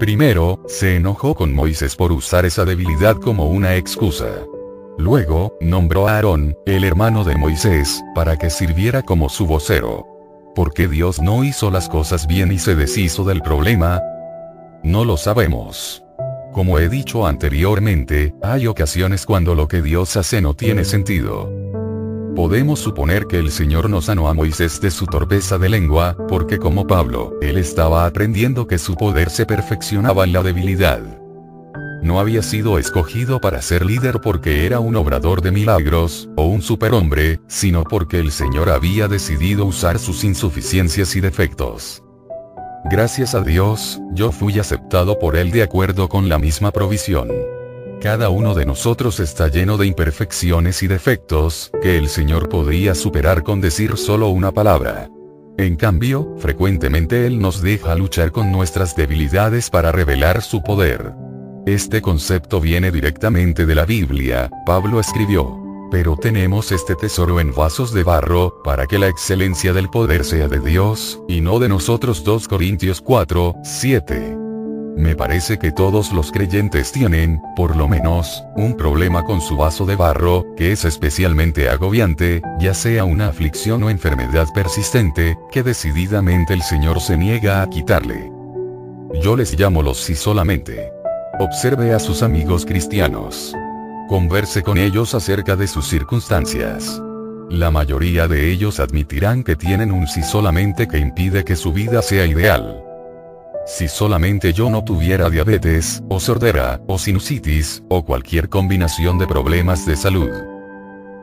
Primero, 0.00 0.60
se 0.66 0.96
enojó 0.96 1.34
con 1.34 1.54
Moisés 1.54 1.94
por 1.94 2.12
usar 2.12 2.44
esa 2.44 2.64
debilidad 2.64 3.16
como 3.16 3.46
una 3.46 3.76
excusa. 3.76 4.44
Luego, 4.96 5.56
nombró 5.60 6.08
a 6.08 6.16
Aarón, 6.16 6.56
el 6.66 6.82
hermano 6.82 7.22
de 7.22 7.36
Moisés, 7.36 8.02
para 8.14 8.36
que 8.36 8.50
sirviera 8.50 9.02
como 9.02 9.28
su 9.28 9.46
vocero. 9.46 10.06
¿Por 10.56 10.72
qué 10.72 10.88
Dios 10.88 11.20
no 11.20 11.44
hizo 11.44 11.70
las 11.70 11.88
cosas 11.88 12.26
bien 12.26 12.50
y 12.50 12.58
se 12.58 12.74
deshizo 12.74 13.24
del 13.24 13.42
problema? 13.42 14.00
No 14.82 15.04
lo 15.04 15.16
sabemos. 15.16 16.02
Como 16.52 16.78
he 16.78 16.88
dicho 16.88 17.26
anteriormente, 17.26 18.34
hay 18.42 18.66
ocasiones 18.66 19.26
cuando 19.26 19.54
lo 19.54 19.68
que 19.68 19.82
Dios 19.82 20.16
hace 20.16 20.40
no 20.40 20.54
tiene 20.54 20.84
sentido. 20.84 21.52
Podemos 22.34 22.78
suponer 22.78 23.26
que 23.26 23.38
el 23.38 23.50
Señor 23.50 23.90
no 23.90 24.00
sanó 24.00 24.28
a 24.28 24.34
Moisés 24.34 24.80
de 24.80 24.90
su 24.90 25.06
torpeza 25.06 25.58
de 25.58 25.68
lengua, 25.68 26.16
porque 26.28 26.58
como 26.58 26.86
Pablo, 26.86 27.34
él 27.42 27.58
estaba 27.58 28.06
aprendiendo 28.06 28.66
que 28.66 28.78
su 28.78 28.94
poder 28.94 29.30
se 29.30 29.44
perfeccionaba 29.44 30.24
en 30.24 30.32
la 30.32 30.42
debilidad. 30.42 31.00
No 32.02 32.20
había 32.20 32.42
sido 32.42 32.78
escogido 32.78 33.40
para 33.40 33.60
ser 33.60 33.84
líder 33.84 34.20
porque 34.20 34.64
era 34.64 34.78
un 34.78 34.94
obrador 34.94 35.42
de 35.42 35.50
milagros, 35.50 36.28
o 36.36 36.44
un 36.46 36.62
superhombre, 36.62 37.40
sino 37.48 37.82
porque 37.82 38.20
el 38.20 38.30
Señor 38.30 38.70
había 38.70 39.08
decidido 39.08 39.64
usar 39.64 39.98
sus 39.98 40.22
insuficiencias 40.22 41.16
y 41.16 41.20
defectos. 41.20 42.04
Gracias 42.84 43.34
a 43.34 43.42
Dios, 43.42 44.00
yo 44.12 44.32
fui 44.32 44.58
aceptado 44.58 45.18
por 45.18 45.36
Él 45.36 45.50
de 45.50 45.62
acuerdo 45.62 46.08
con 46.08 46.28
la 46.28 46.38
misma 46.38 46.70
provisión. 46.70 47.28
Cada 48.00 48.30
uno 48.30 48.54
de 48.54 48.64
nosotros 48.64 49.18
está 49.18 49.48
lleno 49.48 49.76
de 49.76 49.86
imperfecciones 49.86 50.82
y 50.82 50.86
defectos, 50.86 51.72
que 51.82 51.98
el 51.98 52.08
Señor 52.08 52.48
podría 52.48 52.94
superar 52.94 53.42
con 53.42 53.60
decir 53.60 53.96
solo 53.96 54.28
una 54.28 54.52
palabra. 54.52 55.10
En 55.58 55.74
cambio, 55.74 56.34
frecuentemente 56.38 57.26
Él 57.26 57.40
nos 57.40 57.60
deja 57.60 57.96
luchar 57.96 58.30
con 58.30 58.52
nuestras 58.52 58.94
debilidades 58.94 59.70
para 59.70 59.90
revelar 59.90 60.40
su 60.40 60.62
poder. 60.62 61.12
Este 61.66 62.00
concepto 62.00 62.60
viene 62.60 62.92
directamente 62.92 63.66
de 63.66 63.74
la 63.74 63.84
Biblia, 63.84 64.48
Pablo 64.64 65.00
escribió. 65.00 65.67
Pero 65.90 66.16
tenemos 66.16 66.70
este 66.72 66.94
tesoro 66.94 67.40
en 67.40 67.54
vasos 67.54 67.92
de 67.94 68.02
barro, 68.02 68.62
para 68.62 68.86
que 68.86 68.98
la 68.98 69.08
excelencia 69.08 69.72
del 69.72 69.88
poder 69.88 70.24
sea 70.24 70.48
de 70.48 70.60
Dios, 70.60 71.20
y 71.28 71.40
no 71.40 71.58
de 71.58 71.68
nosotros 71.68 72.24
2 72.24 72.46
Corintios 72.46 73.00
4, 73.00 73.54
7. 73.62 74.36
Me 74.98 75.14
parece 75.14 75.58
que 75.58 75.70
todos 75.70 76.12
los 76.12 76.32
creyentes 76.32 76.90
tienen, 76.90 77.40
por 77.54 77.76
lo 77.76 77.86
menos, 77.86 78.44
un 78.56 78.76
problema 78.76 79.22
con 79.22 79.40
su 79.40 79.56
vaso 79.56 79.86
de 79.86 79.94
barro, 79.94 80.44
que 80.56 80.72
es 80.72 80.84
especialmente 80.84 81.68
agobiante, 81.68 82.42
ya 82.58 82.74
sea 82.74 83.04
una 83.04 83.28
aflicción 83.28 83.82
o 83.84 83.90
enfermedad 83.90 84.48
persistente, 84.52 85.38
que 85.52 85.62
decididamente 85.62 86.52
el 86.52 86.62
Señor 86.62 87.00
se 87.00 87.16
niega 87.16 87.62
a 87.62 87.70
quitarle. 87.70 88.32
Yo 89.22 89.36
les 89.36 89.58
llamo 89.58 89.82
los 89.82 89.98
sí 89.98 90.16
solamente. 90.16 90.92
Observe 91.38 91.94
a 91.94 92.00
sus 92.00 92.24
amigos 92.24 92.66
cristianos. 92.66 93.54
Converse 94.08 94.62
con 94.62 94.78
ellos 94.78 95.14
acerca 95.14 95.54
de 95.54 95.66
sus 95.66 95.86
circunstancias. 95.86 97.02
La 97.50 97.70
mayoría 97.70 98.26
de 98.26 98.50
ellos 98.50 98.80
admitirán 98.80 99.44
que 99.44 99.54
tienen 99.54 99.92
un 99.92 100.06
sí 100.06 100.22
solamente 100.22 100.88
que 100.88 100.96
impide 100.96 101.44
que 101.44 101.56
su 101.56 101.74
vida 101.74 102.00
sea 102.00 102.24
ideal. 102.24 102.82
Si 103.66 103.86
solamente 103.86 104.54
yo 104.54 104.70
no 104.70 104.82
tuviera 104.82 105.28
diabetes, 105.28 106.02
o 106.08 106.20
sordera, 106.20 106.80
o 106.86 106.98
sinusitis, 106.98 107.82
o 107.90 108.02
cualquier 108.02 108.48
combinación 108.48 109.18
de 109.18 109.26
problemas 109.26 109.84
de 109.84 109.94
salud. 109.94 110.30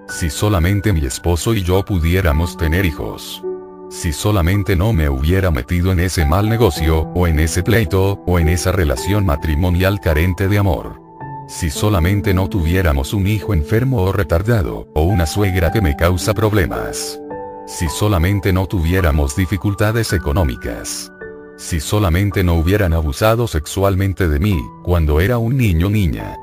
Si 0.08 0.30
solamente 0.30 0.94
mi 0.94 1.08
esposo 1.08 1.56
y 1.56 1.64
yo 1.64 1.84
pudiéramos 1.84 2.56
tener 2.56 2.86
hijos. 2.86 3.44
Si 3.90 4.14
solamente 4.14 4.76
no 4.76 4.94
me 4.94 5.10
hubiera 5.10 5.50
metido 5.50 5.92
en 5.92 6.02
ese 6.02 6.24
mal 6.24 6.48
negocio, 6.50 7.10
o 7.16 7.26
en 7.26 7.40
ese 7.40 7.64
pleito, 7.64 8.22
o 8.28 8.38
en 8.38 8.48
esa 8.48 8.72
relación 8.72 9.26
matrimonial 9.26 10.00
carente 10.00 10.48
de 10.48 10.60
amor. 10.60 11.05
Si 11.48 11.70
solamente 11.70 12.34
no 12.34 12.50
tuviéramos 12.50 13.14
un 13.14 13.28
hijo 13.28 13.54
enfermo 13.54 14.02
o 14.02 14.12
retardado, 14.12 14.88
o 14.96 15.04
una 15.04 15.28
suegra 15.28 15.72
que 15.72 15.82
me 15.82 15.96
causa 15.96 16.34
problemas. 16.34 17.20
Si 17.68 17.88
solamente 17.88 18.52
no 18.52 18.66
tuviéramos 18.66 19.36
dificultades 19.36 20.12
económicas. 20.14 21.12
Si 21.58 21.80
solamente 21.80 22.44
no 22.44 22.56
hubieran 22.56 22.94
abusado 22.94 23.48
sexualmente 23.48 24.28
de 24.28 24.40
mí, 24.40 24.60
cuando 24.84 25.22
era 25.22 25.38
un 25.38 25.56
niño 25.56 25.90
niña. 25.90 26.36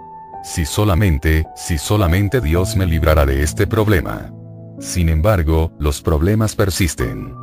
Si 0.44 0.64
solamente, 0.64 1.46
si 1.56 1.78
solamente 1.78 2.40
Dios 2.40 2.76
me 2.76 2.86
librara 2.86 3.26
de 3.26 3.42
este 3.42 3.66
problema. 3.66 4.32
Sin 4.78 5.08
embargo, 5.08 5.72
los 5.78 6.00
problemas 6.00 6.54
persisten. 6.54 7.34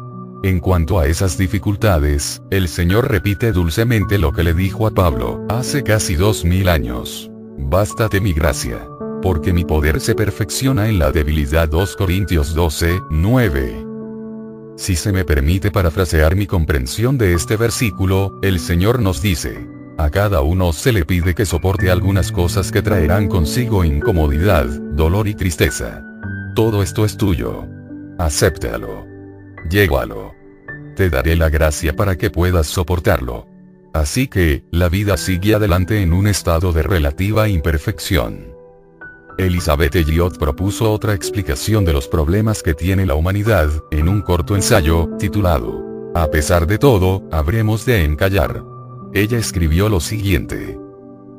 En 0.44 0.62
cuanto 0.62 1.00
a 1.00 1.08
esas 1.08 1.38
dificultades, 1.38 2.42
el 2.50 2.70
Señor 2.70 3.10
repite 3.10 3.52
dulcemente 3.52 4.18
lo 4.18 4.32
que 4.32 4.44
le 4.44 4.54
dijo 4.54 4.88
a 4.88 4.92
Pablo, 4.92 5.46
hace 5.50 5.84
casi 5.84 6.16
dos 6.16 6.46
mil 6.46 6.70
años. 6.70 7.29
Bástate 7.62 8.22
mi 8.22 8.32
gracia. 8.32 8.88
Porque 9.22 9.52
mi 9.52 9.66
poder 9.66 10.00
se 10.00 10.16
perfecciona 10.16 10.88
en 10.88 10.98
la 10.98 11.12
debilidad 11.12 11.68
2 11.68 11.98
Corintios 11.98 12.56
12, 12.56 13.02
9. 13.10 13.86
Si 14.78 14.96
se 14.96 15.12
me 15.12 15.26
permite 15.26 15.70
parafrasear 15.70 16.38
mi 16.38 16.48
comprensión 16.48 17.18
de 17.18 17.34
este 17.34 17.58
versículo, 17.58 18.40
el 18.42 18.60
Señor 18.60 19.02
nos 19.02 19.22
dice, 19.22 19.68
a 19.98 20.10
cada 20.10 20.40
uno 20.40 20.72
se 20.72 20.94
le 20.94 21.04
pide 21.04 21.36
que 21.36 21.46
soporte 21.46 21.92
algunas 21.92 22.32
cosas 22.32 22.72
que 22.72 22.82
traerán 22.82 23.28
consigo 23.28 23.84
incomodidad, 23.84 24.66
dolor 24.94 25.28
y 25.28 25.36
tristeza. 25.36 26.02
Todo 26.56 26.82
esto 26.82 27.04
es 27.04 27.18
tuyo. 27.18 27.68
Acéptalo. 28.18 29.06
Llévalo. 29.70 30.34
Te 30.96 31.10
daré 31.10 31.36
la 31.36 31.50
gracia 31.50 31.94
para 31.94 32.16
que 32.16 32.30
puedas 32.30 32.68
soportarlo. 32.68 33.49
Así 33.94 34.28
que, 34.28 34.64
la 34.72 34.90
vida 34.90 35.18
sigue 35.18 35.56
adelante 35.56 36.02
en 36.02 36.14
un 36.14 36.28
estado 36.28 36.72
de 36.72 36.84
relativa 36.84 37.50
imperfección. 37.50 38.54
Elizabeth 39.38 39.96
Elliot 39.96 40.38
propuso 40.38 40.92
otra 40.92 41.14
explicación 41.14 41.86
de 41.86 41.94
los 41.94 42.08
problemas 42.08 42.62
que 42.62 42.74
tiene 42.74 43.06
la 43.06 43.16
humanidad, 43.16 43.70
en 43.90 44.10
un 44.10 44.22
corto 44.22 44.56
ensayo, 44.56 45.10
titulado, 45.18 46.12
A 46.14 46.30
pesar 46.30 46.68
de 46.68 46.78
todo, 46.78 47.24
habremos 47.32 47.86
de 47.86 48.04
encallar. 48.04 48.64
Ella 49.14 49.38
escribió 49.38 49.90
lo 49.90 50.02
siguiente. 50.02 50.78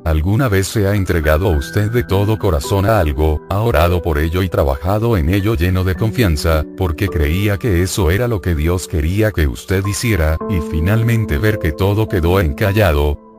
¿Alguna 0.03 0.49
vez 0.49 0.67
se 0.67 0.87
ha 0.87 0.95
entregado 0.95 1.49
usted 1.49 1.91
de 1.91 2.03
todo 2.03 2.39
corazón 2.39 2.85
a 2.85 2.99
algo, 2.99 3.45
ha 3.49 3.59
orado 3.61 4.01
por 4.01 4.17
ello 4.17 4.41
y 4.41 4.49
trabajado 4.49 5.15
en 5.15 5.29
ello 5.29 5.55
lleno 5.55 5.83
de 5.83 5.95
confianza, 5.95 6.65
porque 6.75 7.07
creía 7.07 7.57
que 7.57 7.83
eso 7.83 8.09
era 8.09 8.27
lo 8.27 8.41
que 8.41 8.55
Dios 8.55 8.87
quería 8.87 9.31
que 9.31 9.47
usted 9.47 9.85
hiciera, 9.85 10.37
y 10.49 10.59
finalmente 10.71 11.37
ver 11.37 11.59
que 11.59 11.71
todo 11.71 12.07
quedó 12.07 12.39
encallado, 12.39 13.31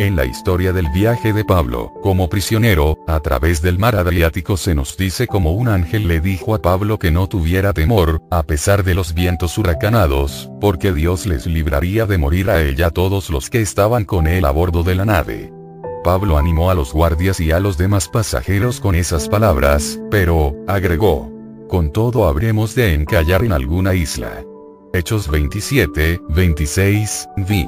en 0.00 0.16
la 0.16 0.24
historia 0.24 0.72
del 0.72 0.88
viaje 0.88 1.34
de 1.34 1.44
Pablo, 1.44 1.92
como 2.02 2.30
prisionero, 2.30 2.96
a 3.06 3.20
través 3.20 3.60
del 3.60 3.78
mar 3.78 3.96
Adriático 3.96 4.56
se 4.56 4.74
nos 4.74 4.96
dice 4.96 5.26
como 5.26 5.52
un 5.52 5.68
ángel 5.68 6.08
le 6.08 6.22
dijo 6.22 6.54
a 6.54 6.62
Pablo 6.62 6.98
que 6.98 7.10
no 7.10 7.28
tuviera 7.28 7.74
temor, 7.74 8.22
a 8.30 8.42
pesar 8.42 8.82
de 8.82 8.94
los 8.94 9.12
vientos 9.12 9.58
huracanados, 9.58 10.50
porque 10.58 10.94
Dios 10.94 11.26
les 11.26 11.44
libraría 11.44 12.06
de 12.06 12.16
morir 12.16 12.48
a 12.48 12.62
ella 12.62 12.88
todos 12.88 13.28
los 13.28 13.50
que 13.50 13.60
estaban 13.60 14.06
con 14.06 14.26
él 14.26 14.46
a 14.46 14.50
bordo 14.52 14.82
de 14.82 14.94
la 14.94 15.04
nave. 15.04 15.59
Pablo 16.02 16.38
animó 16.38 16.70
a 16.70 16.74
los 16.74 16.92
guardias 16.92 17.40
y 17.40 17.52
a 17.52 17.60
los 17.60 17.76
demás 17.76 18.08
pasajeros 18.08 18.80
con 18.80 18.94
esas 18.94 19.28
palabras, 19.28 20.00
pero, 20.10 20.54
agregó, 20.66 21.30
con 21.68 21.92
todo 21.92 22.26
habremos 22.26 22.74
de 22.74 22.94
encallar 22.94 23.44
en 23.44 23.52
alguna 23.52 23.94
isla. 23.94 24.44
Hechos 24.92 25.28
27, 25.28 26.20
26, 26.28 27.28
vi 27.48 27.66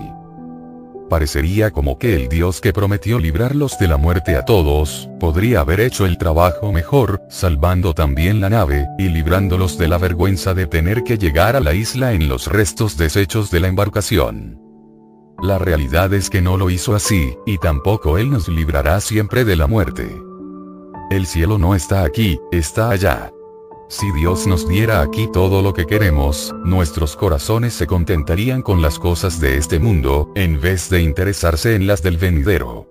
parecería 1.13 1.71
como 1.71 1.99
que 1.99 2.15
el 2.15 2.31
Dios 2.31 2.63
que 2.63 2.73
prometió 2.73 3.19
librarlos 3.19 3.79
de 3.79 3.87
la 3.87 3.99
muerte 3.99 4.35
a 4.35 4.47
todos, 4.47 5.11
podría 5.21 5.61
haber 5.61 5.81
hecho 5.81 6.07
el 6.07 6.17
trabajo 6.17 6.73
mejor, 6.73 7.21
salvando 7.29 7.93
también 7.93 8.41
la 8.41 8.49
nave, 8.49 8.87
y 8.99 9.11
librándolos 9.11 9.77
de 9.77 9.89
la 9.89 9.99
vergüenza 9.99 10.55
de 10.55 10.67
tener 10.67 11.05
que 11.05 11.19
llegar 11.19 11.55
a 11.55 11.61
la 11.61 11.75
isla 11.75 12.15
en 12.15 12.31
los 12.31 12.47
restos 12.47 12.97
deshechos 12.97 13.51
de 13.51 13.61
la 13.61 13.69
embarcación. 13.69 14.62
La 15.43 15.59
realidad 15.59 16.15
es 16.15 16.31
que 16.31 16.41
no 16.41 16.57
lo 16.57 16.71
hizo 16.71 16.95
así, 16.95 17.37
y 17.45 17.59
tampoco 17.59 18.17
Él 18.17 18.31
nos 18.31 18.47
librará 18.47 19.01
siempre 19.01 19.45
de 19.45 19.57
la 19.57 19.67
muerte. 19.67 20.23
El 21.11 21.27
cielo 21.27 21.59
no 21.59 21.75
está 21.75 22.05
aquí, 22.05 22.39
está 22.53 22.91
allá. 22.91 23.33
Si 23.89 24.11
Dios 24.13 24.47
nos 24.47 24.69
diera 24.69 25.03
aquí 25.03 25.29
todo 25.33 25.61
lo 25.61 25.75
que 25.75 25.85
queremos, 25.85 26.55
nuestros 26.65 27.17
corazones 27.17 27.75
se 27.75 27.89
contentarían 27.89 28.63
con 28.63 28.81
las 28.81 29.01
cosas 29.01 29.41
de 29.41 29.57
este 29.57 29.81
mundo, 29.81 30.31
en 30.37 30.61
vez 30.61 30.89
de 30.89 31.03
interesarse 31.03 31.75
en 31.75 31.89
las 31.89 32.05
del 32.05 32.19
venidero. 32.19 32.87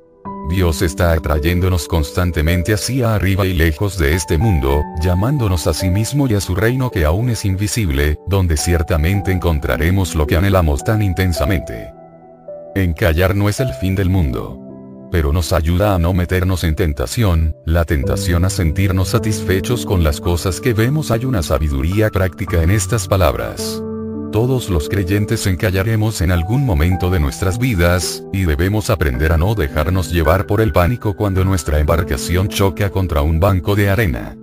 Dios 0.50 0.82
está 0.82 1.14
atrayéndonos 1.14 1.88
constantemente 1.88 2.74
hacia 2.74 3.16
arriba 3.16 3.48
y 3.48 3.54
lejos 3.54 3.98
de 3.98 4.14
este 4.14 4.38
mundo, 4.38 4.82
llamándonos 5.02 5.68
a 5.68 5.74
sí 5.74 5.90
mismo 5.90 6.28
y 6.28 6.34
a 6.34 6.42
su 6.42 6.54
reino 6.54 6.92
que 6.92 7.06
aún 7.06 7.30
es 7.30 7.46
invisible, 7.46 8.20
donde 8.28 8.58
ciertamente 8.58 9.32
encontraremos 9.32 10.16
lo 10.16 10.28
que 10.28 10.36
anhelamos 10.36 10.84
tan 10.84 11.02
intensamente. 11.02 12.01
Encallar 12.76 13.36
no 13.36 13.50
es 13.50 13.60
el 13.60 13.74
fin 13.74 13.96
del 13.96 14.10
mundo 14.10 14.62
pero 15.12 15.34
nos 15.34 15.52
ayuda 15.52 15.94
a 15.94 16.00
no 16.00 16.14
meternos 16.14 16.64
en 16.64 16.74
tentación, 16.76 17.56
la 17.66 17.84
tentación 17.84 18.46
a 18.46 18.50
sentirnos 18.50 19.10
satisfechos 19.10 19.86
con 19.86 20.04
las 20.04 20.22
cosas 20.22 20.62
que 20.62 20.74
vemos 20.74 21.12
hay 21.12 21.26
una 21.26 21.44
sabiduría 21.44 22.10
práctica 22.10 22.64
en 22.64 22.72
estas 22.72 23.08
palabras. 23.08 23.84
Todos 24.32 24.70
los 24.70 24.88
creyentes 24.88 25.46
encallaremos 25.46 26.22
en 26.22 26.32
algún 26.32 26.66
momento 26.66 27.10
de 27.10 27.20
nuestras 27.20 27.60
vidas, 27.60 28.24
y 28.32 28.46
debemos 28.46 28.90
aprender 28.90 29.34
a 29.34 29.38
no 29.38 29.56
dejarnos 29.56 30.10
llevar 30.10 30.48
por 30.48 30.62
el 30.62 30.72
pánico 30.72 31.18
cuando 31.18 31.44
nuestra 31.44 31.80
embarcación 31.80 32.48
choca 32.48 32.90
contra 32.90 33.22
un 33.22 33.42
banco 33.42 33.76
de 33.76 33.90
arena. 33.90 34.38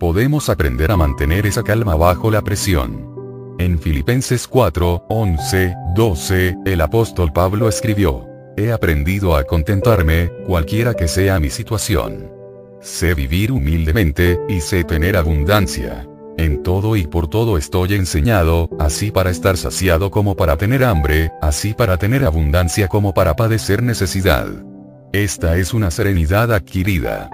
Podemos 0.00 0.48
aprender 0.48 0.90
a 0.90 0.96
mantener 0.96 1.44
esa 1.44 1.62
calma 1.62 1.94
bajo 1.94 2.30
la 2.30 2.40
presión. 2.40 3.13
En 3.58 3.78
Filipenses 3.78 4.48
4, 4.48 5.06
11, 5.08 5.74
12, 5.94 6.56
el 6.64 6.80
apóstol 6.80 7.32
Pablo 7.32 7.68
escribió, 7.68 8.26
He 8.56 8.72
aprendido 8.72 9.36
a 9.36 9.44
contentarme, 9.44 10.30
cualquiera 10.44 10.94
que 10.94 11.06
sea 11.06 11.38
mi 11.38 11.50
situación. 11.50 12.32
Sé 12.80 13.14
vivir 13.14 13.52
humildemente, 13.52 14.40
y 14.48 14.60
sé 14.60 14.82
tener 14.82 15.16
abundancia. 15.16 16.06
En 16.36 16.64
todo 16.64 16.96
y 16.96 17.06
por 17.06 17.28
todo 17.28 17.56
estoy 17.56 17.94
enseñado, 17.94 18.68
así 18.80 19.12
para 19.12 19.30
estar 19.30 19.56
saciado 19.56 20.10
como 20.10 20.34
para 20.34 20.56
tener 20.56 20.82
hambre, 20.82 21.30
así 21.40 21.74
para 21.74 21.96
tener 21.96 22.24
abundancia 22.24 22.88
como 22.88 23.14
para 23.14 23.36
padecer 23.36 23.84
necesidad. 23.84 24.48
Esta 25.12 25.56
es 25.58 25.72
una 25.72 25.92
serenidad 25.92 26.52
adquirida. 26.52 27.30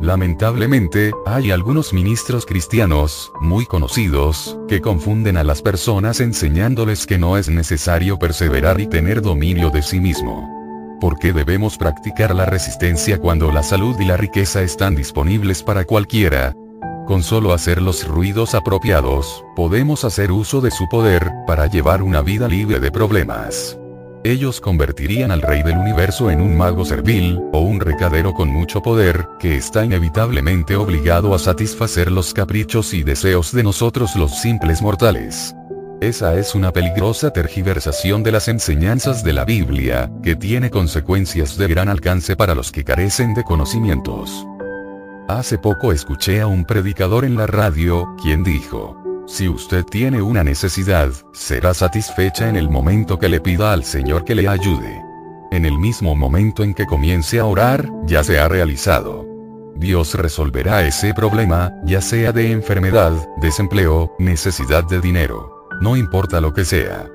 Lamentablemente, 0.00 1.12
hay 1.26 1.50
algunos 1.50 1.92
ministros 1.92 2.46
cristianos, 2.46 3.30
muy 3.38 3.66
conocidos, 3.66 4.58
que 4.66 4.80
confunden 4.80 5.36
a 5.36 5.44
las 5.44 5.60
personas 5.60 6.20
enseñándoles 6.20 7.04
que 7.04 7.18
no 7.18 7.36
es 7.36 7.50
necesario 7.50 8.18
perseverar 8.18 8.80
y 8.80 8.86
tener 8.86 9.20
dominio 9.20 9.68
de 9.68 9.82
sí 9.82 10.00
mismo. 10.00 10.48
¿Por 11.02 11.18
qué 11.18 11.34
debemos 11.34 11.76
practicar 11.76 12.34
la 12.34 12.46
resistencia 12.46 13.18
cuando 13.18 13.52
la 13.52 13.62
salud 13.62 13.94
y 14.00 14.06
la 14.06 14.16
riqueza 14.16 14.62
están 14.62 14.94
disponibles 14.96 15.62
para 15.62 15.84
cualquiera? 15.84 16.54
Con 17.06 17.22
solo 17.22 17.52
hacer 17.52 17.82
los 17.82 18.08
ruidos 18.08 18.54
apropiados, 18.54 19.44
podemos 19.54 20.04
hacer 20.04 20.32
uso 20.32 20.62
de 20.62 20.70
su 20.70 20.88
poder, 20.88 21.30
para 21.46 21.66
llevar 21.66 22.02
una 22.02 22.22
vida 22.22 22.48
libre 22.48 22.80
de 22.80 22.90
problemas. 22.90 23.79
Ellos 24.22 24.60
convertirían 24.60 25.30
al 25.30 25.40
rey 25.40 25.62
del 25.62 25.78
universo 25.78 26.30
en 26.30 26.42
un 26.42 26.54
mago 26.54 26.84
servil, 26.84 27.40
o 27.52 27.60
un 27.60 27.80
recadero 27.80 28.34
con 28.34 28.48
mucho 28.48 28.82
poder, 28.82 29.26
que 29.38 29.56
está 29.56 29.82
inevitablemente 29.82 30.76
obligado 30.76 31.34
a 31.34 31.38
satisfacer 31.38 32.12
los 32.12 32.34
caprichos 32.34 32.92
y 32.92 33.02
deseos 33.02 33.50
de 33.52 33.62
nosotros 33.62 34.16
los 34.16 34.38
simples 34.38 34.82
mortales. 34.82 35.54
Esa 36.02 36.34
es 36.34 36.54
una 36.54 36.70
peligrosa 36.70 37.30
tergiversación 37.30 38.22
de 38.22 38.32
las 38.32 38.48
enseñanzas 38.48 39.24
de 39.24 39.32
la 39.32 39.46
Biblia, 39.46 40.10
que 40.22 40.36
tiene 40.36 40.68
consecuencias 40.68 41.56
de 41.56 41.68
gran 41.68 41.88
alcance 41.88 42.36
para 42.36 42.54
los 42.54 42.72
que 42.72 42.84
carecen 42.84 43.32
de 43.32 43.44
conocimientos. 43.44 44.46
Hace 45.28 45.56
poco 45.56 45.92
escuché 45.92 46.42
a 46.42 46.46
un 46.46 46.66
predicador 46.66 47.24
en 47.24 47.36
la 47.36 47.46
radio, 47.46 48.16
quien 48.20 48.44
dijo, 48.44 48.99
si 49.30 49.48
usted 49.48 49.84
tiene 49.84 50.20
una 50.20 50.42
necesidad, 50.42 51.08
será 51.32 51.72
satisfecha 51.72 52.48
en 52.48 52.56
el 52.56 52.68
momento 52.68 53.16
que 53.16 53.28
le 53.28 53.40
pida 53.40 53.72
al 53.72 53.84
Señor 53.84 54.24
que 54.24 54.34
le 54.34 54.48
ayude. 54.48 55.00
En 55.52 55.64
el 55.64 55.78
mismo 55.78 56.16
momento 56.16 56.64
en 56.64 56.74
que 56.74 56.84
comience 56.84 57.38
a 57.38 57.44
orar, 57.44 57.88
ya 58.06 58.24
se 58.24 58.40
ha 58.40 58.48
realizado. 58.48 59.24
Dios 59.76 60.14
resolverá 60.14 60.84
ese 60.84 61.14
problema, 61.14 61.72
ya 61.84 62.00
sea 62.00 62.32
de 62.32 62.50
enfermedad, 62.50 63.12
desempleo, 63.40 64.12
necesidad 64.18 64.82
de 64.84 65.00
dinero. 65.00 65.68
No 65.80 65.96
importa 65.96 66.40
lo 66.40 66.52
que 66.52 66.64
sea. 66.64 67.08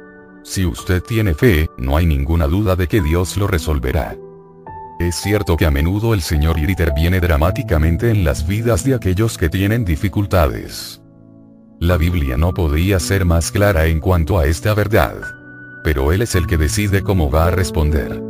Si 0.43 0.65
usted 0.65 1.04
tiene 1.04 1.34
fe, 1.34 1.69
no 1.78 1.97
hay 1.97 2.06
ninguna 2.06 2.47
duda 2.47 2.78
de 2.78 2.88
que 2.88 3.01
Dios 3.01 3.36
lo 3.36 3.45
resolverá. 3.45 4.15
Es 5.01 5.17
cierto 5.17 5.58
que 5.58 5.65
a 5.65 5.71
menudo 5.71 6.13
el 6.13 6.21
Señor 6.21 6.58
interviene 6.60 7.19
dramáticamente 7.19 8.10
en 8.10 8.23
las 8.23 8.47
vidas 8.47 8.86
de 8.86 8.95
aquellos 8.95 9.38
que 9.38 9.49
tienen 9.49 9.84
dificultades. 9.84 11.01
La 11.80 11.98
Biblia 11.98 12.38
no 12.38 12.54
podía 12.54 13.00
ser 13.00 13.26
más 13.26 13.52
clara 13.52 13.88
en 13.88 14.00
cuanto 14.00 14.40
a 14.40 14.46
esta 14.46 14.74
verdad. 14.74 15.16
Pero 15.84 16.14
Él 16.14 16.22
es 16.22 16.34
el 16.36 16.48
que 16.48 16.58
decide 16.58 17.02
cómo 17.02 17.30
va 17.30 17.48
a 17.48 17.52
responder. 17.52 18.22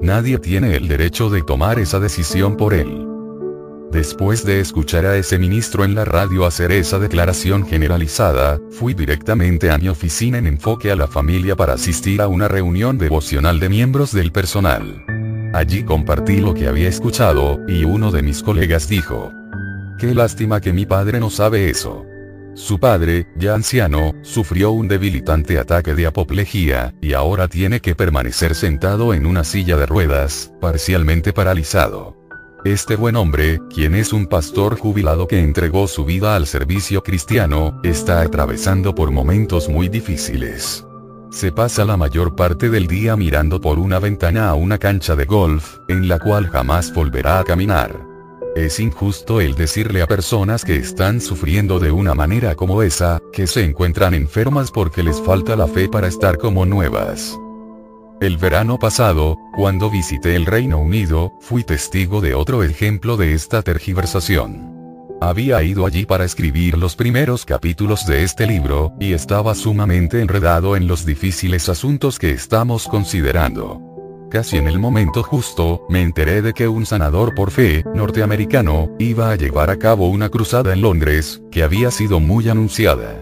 Nadie 0.00 0.38
tiene 0.38 0.74
el 0.74 0.88
derecho 0.88 1.28
de 1.28 1.42
tomar 1.42 1.78
esa 1.78 2.00
decisión 2.00 2.56
por 2.56 2.72
Él. 2.72 3.06
Después 3.92 4.46
de 4.46 4.60
escuchar 4.60 5.04
a 5.04 5.18
ese 5.18 5.38
ministro 5.38 5.84
en 5.84 5.94
la 5.94 6.06
radio 6.06 6.46
hacer 6.46 6.72
esa 6.72 6.98
declaración 6.98 7.66
generalizada, 7.66 8.58
fui 8.70 8.94
directamente 8.94 9.70
a 9.70 9.76
mi 9.76 9.90
oficina 9.90 10.38
en 10.38 10.46
enfoque 10.46 10.90
a 10.90 10.96
la 10.96 11.06
familia 11.06 11.54
para 11.54 11.74
asistir 11.74 12.22
a 12.22 12.28
una 12.28 12.48
reunión 12.48 12.96
devocional 12.96 13.60
de 13.60 13.68
miembros 13.68 14.12
del 14.12 14.32
personal. 14.32 15.04
Allí 15.52 15.84
compartí 15.84 16.40
lo 16.40 16.54
que 16.54 16.68
había 16.68 16.88
escuchado, 16.88 17.60
y 17.68 17.84
uno 17.84 18.10
de 18.10 18.22
mis 18.22 18.42
colegas 18.42 18.88
dijo, 18.88 19.30
Qué 19.98 20.14
lástima 20.14 20.62
que 20.62 20.72
mi 20.72 20.86
padre 20.86 21.20
no 21.20 21.28
sabe 21.28 21.68
eso. 21.68 22.06
Su 22.54 22.78
padre, 22.78 23.26
ya 23.34 23.54
anciano, 23.54 24.12
sufrió 24.22 24.72
un 24.72 24.86
debilitante 24.86 25.58
ataque 25.58 25.94
de 25.94 26.06
apoplejía, 26.06 26.94
y 27.00 27.14
ahora 27.14 27.48
tiene 27.48 27.80
que 27.80 27.94
permanecer 27.94 28.54
sentado 28.54 29.14
en 29.14 29.24
una 29.24 29.42
silla 29.42 29.78
de 29.78 29.86
ruedas, 29.86 30.52
parcialmente 30.60 31.32
paralizado. 31.32 32.14
Este 32.64 32.94
buen 32.94 33.16
hombre, 33.16 33.58
quien 33.74 33.94
es 33.94 34.12
un 34.12 34.26
pastor 34.26 34.78
jubilado 34.78 35.26
que 35.26 35.40
entregó 35.40 35.88
su 35.88 36.04
vida 36.04 36.36
al 36.36 36.46
servicio 36.46 37.02
cristiano, 37.02 37.80
está 37.82 38.20
atravesando 38.20 38.94
por 38.94 39.10
momentos 39.10 39.70
muy 39.70 39.88
difíciles. 39.88 40.86
Se 41.30 41.50
pasa 41.50 41.86
la 41.86 41.96
mayor 41.96 42.36
parte 42.36 42.68
del 42.68 42.86
día 42.86 43.16
mirando 43.16 43.62
por 43.62 43.78
una 43.78 43.98
ventana 43.98 44.50
a 44.50 44.54
una 44.54 44.76
cancha 44.76 45.16
de 45.16 45.24
golf, 45.24 45.78
en 45.88 46.06
la 46.06 46.18
cual 46.18 46.48
jamás 46.50 46.92
volverá 46.92 47.38
a 47.38 47.44
caminar. 47.44 48.11
Es 48.54 48.80
injusto 48.80 49.40
el 49.40 49.54
decirle 49.54 50.02
a 50.02 50.06
personas 50.06 50.62
que 50.62 50.76
están 50.76 51.22
sufriendo 51.22 51.78
de 51.78 51.90
una 51.90 52.14
manera 52.14 52.54
como 52.54 52.82
esa, 52.82 53.18
que 53.32 53.46
se 53.46 53.64
encuentran 53.64 54.12
enfermas 54.12 54.70
porque 54.70 55.02
les 55.02 55.20
falta 55.22 55.56
la 55.56 55.66
fe 55.66 55.88
para 55.88 56.06
estar 56.06 56.36
como 56.36 56.66
nuevas. 56.66 57.38
El 58.20 58.36
verano 58.36 58.78
pasado, 58.78 59.38
cuando 59.56 59.90
visité 59.90 60.36
el 60.36 60.44
Reino 60.44 60.78
Unido, 60.78 61.32
fui 61.40 61.64
testigo 61.64 62.20
de 62.20 62.34
otro 62.34 62.62
ejemplo 62.62 63.16
de 63.16 63.32
esta 63.32 63.62
tergiversación. 63.62 64.70
Había 65.22 65.62
ido 65.62 65.86
allí 65.86 66.04
para 66.04 66.24
escribir 66.24 66.76
los 66.76 66.94
primeros 66.94 67.46
capítulos 67.46 68.04
de 68.06 68.22
este 68.22 68.46
libro, 68.46 68.92
y 69.00 69.14
estaba 69.14 69.54
sumamente 69.54 70.20
enredado 70.20 70.76
en 70.76 70.86
los 70.86 71.06
difíciles 71.06 71.70
asuntos 71.70 72.18
que 72.18 72.32
estamos 72.32 72.86
considerando. 72.86 73.91
Casi 74.32 74.56
en 74.56 74.66
el 74.66 74.78
momento 74.78 75.22
justo, 75.22 75.84
me 75.90 76.00
enteré 76.00 76.40
de 76.40 76.54
que 76.54 76.66
un 76.66 76.86
sanador 76.86 77.34
por 77.34 77.50
fe, 77.50 77.84
norteamericano, 77.94 78.88
iba 78.98 79.30
a 79.30 79.36
llevar 79.36 79.68
a 79.68 79.78
cabo 79.78 80.08
una 80.08 80.30
cruzada 80.30 80.72
en 80.72 80.80
Londres, 80.80 81.42
que 81.50 81.62
había 81.62 81.90
sido 81.90 82.18
muy 82.18 82.48
anunciada. 82.48 83.20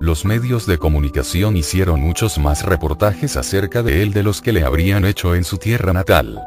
Los 0.00 0.26
medios 0.26 0.66
de 0.66 0.76
comunicación 0.76 1.56
hicieron 1.56 2.02
muchos 2.02 2.38
más 2.38 2.66
reportajes 2.66 3.38
acerca 3.38 3.82
de 3.82 4.02
él 4.02 4.12
de 4.12 4.22
los 4.22 4.42
que 4.42 4.52
le 4.52 4.62
habrían 4.62 5.06
hecho 5.06 5.34
en 5.34 5.44
su 5.44 5.56
tierra 5.56 5.94
natal. 5.94 6.42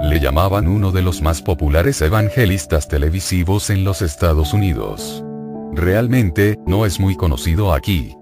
Le 0.00 0.20
llamaban 0.20 0.68
uno 0.68 0.92
de 0.92 1.02
los 1.02 1.20
más 1.20 1.42
populares 1.42 2.00
evangelistas 2.02 2.86
televisivos 2.86 3.70
en 3.70 3.82
los 3.82 4.00
Estados 4.00 4.54
Unidos. 4.54 5.24
Realmente, 5.72 6.56
no 6.68 6.86
es 6.86 7.00
muy 7.00 7.16
conocido 7.16 7.72
aquí. 7.72 8.14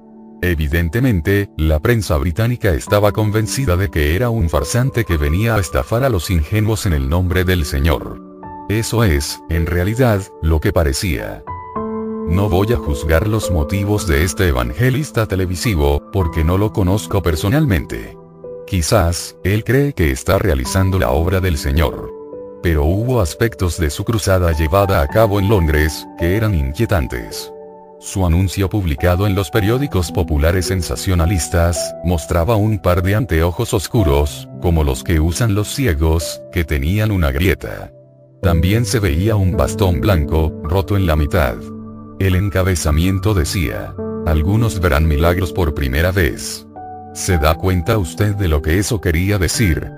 Evidentemente, 0.45 1.49
la 1.57 1.81
prensa 1.81 2.19
británica 2.19 2.75
estaba 2.75 3.13
convencida 3.13 3.79
de 3.79 3.89
que 3.89 4.15
era 4.15 4.29
un 4.29 4.51
farsante 4.51 5.07
que 5.07 5.17
venía 5.17 5.55
a 5.55 5.59
estafar 5.59 6.05
a 6.05 6.11
los 6.11 6.29
ingenuos 6.29 6.85
en 6.85 6.93
el 6.93 7.09
nombre 7.09 7.45
del 7.45 7.65
Señor. 7.65 8.21
Eso 8.69 9.05
es, 9.05 9.41
en 9.49 9.65
realidad, 9.65 10.21
lo 10.43 10.61
que 10.61 10.71
parecía. 10.71 11.43
No 12.29 12.51
voy 12.51 12.75
a 12.75 12.77
juzgar 12.77 13.27
los 13.27 13.51
motivos 13.51 14.07
de 14.07 14.23
este 14.23 14.49
evangelista 14.49 15.27
televisivo, 15.27 16.03
porque 16.13 16.45
no 16.45 16.59
lo 16.59 16.75
conozco 16.75 17.23
personalmente. 17.23 18.15
Quizás, 18.67 19.39
él 19.45 19.65
cree 19.65 19.95
que 19.95 20.11
está 20.11 20.39
realizando 20.39 20.99
la 20.99 21.09
obra 21.09 21.41
del 21.41 21.57
Señor. 21.57 22.13
Pero 22.63 22.85
hubo 22.85 23.23
aspectos 23.23 23.79
de 23.79 23.89
su 23.89 24.05
cruzada 24.05 24.53
llevada 24.53 25.01
a 25.01 25.09
cabo 25.09 25.41
en 25.41 25.49
Londres, 25.49 26.07
que 26.19 26.37
eran 26.37 26.55
inquietantes. 26.55 27.54
Su 28.05 28.27
anuncio 28.27 28.69
publicado 28.69 29.27
en 29.27 29.35
los 29.35 29.51
periódicos 29.51 30.13
populares 30.13 30.67
sensacionalistas, 30.67 31.97
mostraba 32.05 32.55
un 32.55 32.79
par 32.79 33.03
de 33.03 33.15
anteojos 33.15 33.73
oscuros, 33.73 34.47
como 34.61 34.85
los 34.85 35.03
que 35.03 35.21
usan 35.21 35.55
los 35.55 35.69
ciegos, 35.69 36.43
que 36.53 36.65
tenían 36.65 37.11
una 37.11 37.33
grieta. 37.33 37.91
También 38.43 38.85
se 38.85 38.99
veía 39.01 39.37
un 39.37 39.57
bastón 39.57 40.03
blanco, 40.03 40.53
roto 40.65 40.99
en 40.99 41.07
la 41.07 41.17
mitad. 41.17 41.57
El 42.19 42.35
encabezamiento 42.35 43.33
decía, 43.33 43.95
algunos 44.27 44.81
verán 44.81 45.09
milagros 45.09 45.55
por 45.55 45.73
primera 45.73 46.13
vez. 46.13 46.67
¿Se 47.15 47.39
da 47.39 47.55
cuenta 47.55 47.97
usted 47.97 48.35
de 48.35 48.49
lo 48.49 48.61
que 48.61 48.79
eso 48.79 49.01
quería 49.01 49.39
decir? 49.39 49.91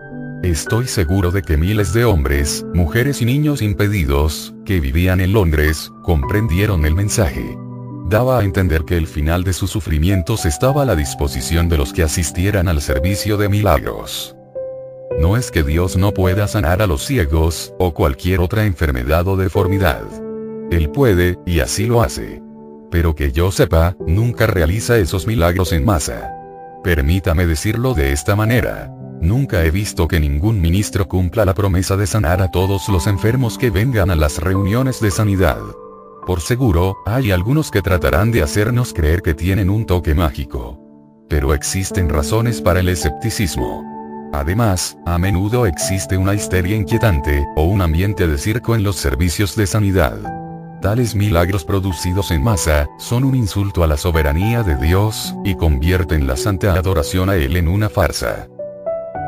Estoy 0.45 0.87
seguro 0.87 1.33
de 1.33 1.43
que 1.43 1.57
miles 1.57 1.93
de 1.93 2.05
hombres, 2.05 2.65
mujeres 2.73 3.21
y 3.21 3.25
niños 3.25 3.63
impedidos, 3.63 4.55
que 4.65 4.79
vivían 4.79 5.21
en 5.21 5.33
Londres, 5.33 5.91
comprendieron 6.05 6.87
el 6.87 6.95
mensaje 6.95 7.59
daba 8.09 8.39
a 8.39 8.45
entender 8.45 8.85
que 8.85 8.97
el 8.97 9.07
final 9.07 9.43
de 9.45 9.53
sus 9.53 9.71
sufrimientos 9.71 10.47
estaba 10.47 10.83
a 10.83 10.85
la 10.85 10.95
disposición 10.95 11.69
de 11.69 11.77
los 11.77 11.93
que 11.93 12.03
asistieran 12.03 12.69
al 12.69 12.81
servicio 12.81 13.37
de 13.37 13.49
milagros. 13.49 14.37
No 15.21 15.37
es 15.37 15.51
que 15.51 15.63
Dios 15.63 15.97
no 15.97 16.13
pueda 16.13 16.47
sanar 16.47 16.83
a 16.83 16.87
los 16.87 17.05
ciegos, 17.05 17.75
o 17.79 17.95
cualquier 17.95 18.41
otra 18.41 18.65
enfermedad 18.65 19.27
o 19.27 19.37
deformidad. 19.37 20.03
Él 20.71 20.91
puede, 20.91 21.39
y 21.47 21.61
así 21.61 21.87
lo 21.87 22.03
hace. 22.03 22.43
Pero 22.91 23.15
que 23.15 23.33
yo 23.33 23.51
sepa, 23.51 23.97
nunca 24.07 24.47
realiza 24.47 24.99
esos 24.99 25.27
milagros 25.27 25.73
en 25.73 25.85
masa. 25.85 26.33
Permítame 26.85 27.47
decirlo 27.47 27.95
de 27.95 28.13
esta 28.13 28.37
manera. 28.37 28.93
Nunca 29.21 29.65
he 29.65 29.71
visto 29.71 30.07
que 30.07 30.21
ningún 30.21 30.61
ministro 30.61 31.09
cumpla 31.09 31.45
la 31.45 31.55
promesa 31.55 31.97
de 31.97 32.07
sanar 32.07 32.43
a 32.43 32.51
todos 32.51 32.89
los 32.89 33.07
enfermos 33.07 33.59
que 33.59 33.71
vengan 33.71 34.11
a 34.11 34.17
las 34.17 34.39
reuniones 34.39 35.01
de 35.01 35.11
sanidad. 35.11 35.59
Por 36.27 36.41
seguro, 36.41 36.97
hay 37.07 37.31
algunos 37.31 37.71
que 37.71 37.83
tratarán 37.83 38.33
de 38.33 38.43
hacernos 38.43 38.93
creer 38.93 39.23
que 39.23 39.33
tienen 39.33 39.71
un 39.71 39.87
toque 39.87 40.13
mágico. 40.13 40.77
Pero 41.29 41.55
existen 41.55 42.09
razones 42.09 42.61
para 42.61 42.81
el 42.81 42.89
escepticismo. 42.89 43.85
Además, 44.33 44.99
a 45.07 45.19
menudo 45.19 45.67
existe 45.67 46.17
una 46.17 46.35
histeria 46.35 46.75
inquietante, 46.75 47.47
o 47.55 47.63
un 47.63 47.81
ambiente 47.81 48.27
de 48.27 48.39
circo 48.39 48.75
en 48.75 48.83
los 48.83 48.97
servicios 48.97 49.55
de 49.55 49.69
sanidad. 49.69 50.19
Tales 50.83 51.15
milagros 51.15 51.65
producidos 51.65 52.33
en 52.33 52.43
masa, 52.43 52.89
son 52.99 53.23
un 53.23 53.37
insulto 53.37 53.85
a 53.85 53.87
la 53.87 53.97
soberanía 53.97 54.65
de 54.65 54.77
Dios, 54.77 55.33
y 55.45 55.55
convierten 55.55 56.27
la 56.27 56.37
santa 56.37 56.75
adoración 56.75 57.31
a 57.31 57.37
Él 57.37 57.57
en 57.57 57.69
una 57.69 57.89
farsa. 57.89 58.49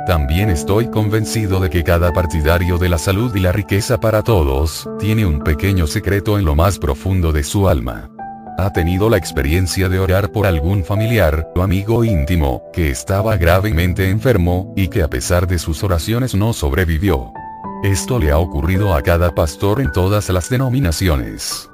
También 0.09 0.49
estoy 0.49 0.89
convencido 0.91 1.61
de 1.61 1.69
que 1.69 1.85
cada 1.85 2.15
partidario 2.15 2.79
de 2.79 2.89
la 2.89 2.97
salud 2.97 3.31
y 3.37 3.41
la 3.41 3.53
riqueza 3.53 4.01
para 4.01 4.23
todos, 4.23 4.89
tiene 4.99 5.27
un 5.27 5.41
pequeño 5.41 5.87
secreto 5.87 6.39
en 6.39 6.47
lo 6.47 6.55
más 6.55 6.79
profundo 6.79 7.31
de 7.31 7.45
su 7.45 7.69
alma. 7.69 8.09
Ha 8.57 8.73
tenido 8.73 9.11
la 9.11 9.19
experiencia 9.19 9.91
de 9.91 9.99
orar 9.99 10.33
por 10.33 10.47
algún 10.47 10.83
familiar 10.83 11.51
o 11.55 11.61
amigo 11.61 12.05
íntimo, 12.05 12.63
que 12.73 12.91
estaba 12.91 13.37
gravemente 13.37 14.09
enfermo, 14.09 14.73
y 14.75 14.89
que 14.89 15.03
a 15.03 15.11
pesar 15.11 15.47
de 15.47 15.59
sus 15.59 15.85
oraciones 15.85 16.35
no 16.35 16.55
sobrevivió. 16.55 17.31
Esto 17.85 18.19
le 18.19 18.31
ha 18.31 18.39
ocurrido 18.39 18.95
a 18.95 19.03
cada 19.03 19.35
pastor 19.35 19.79
en 19.79 19.93
todas 19.93 20.31
las 20.31 20.49
denominaciones. 20.49 21.69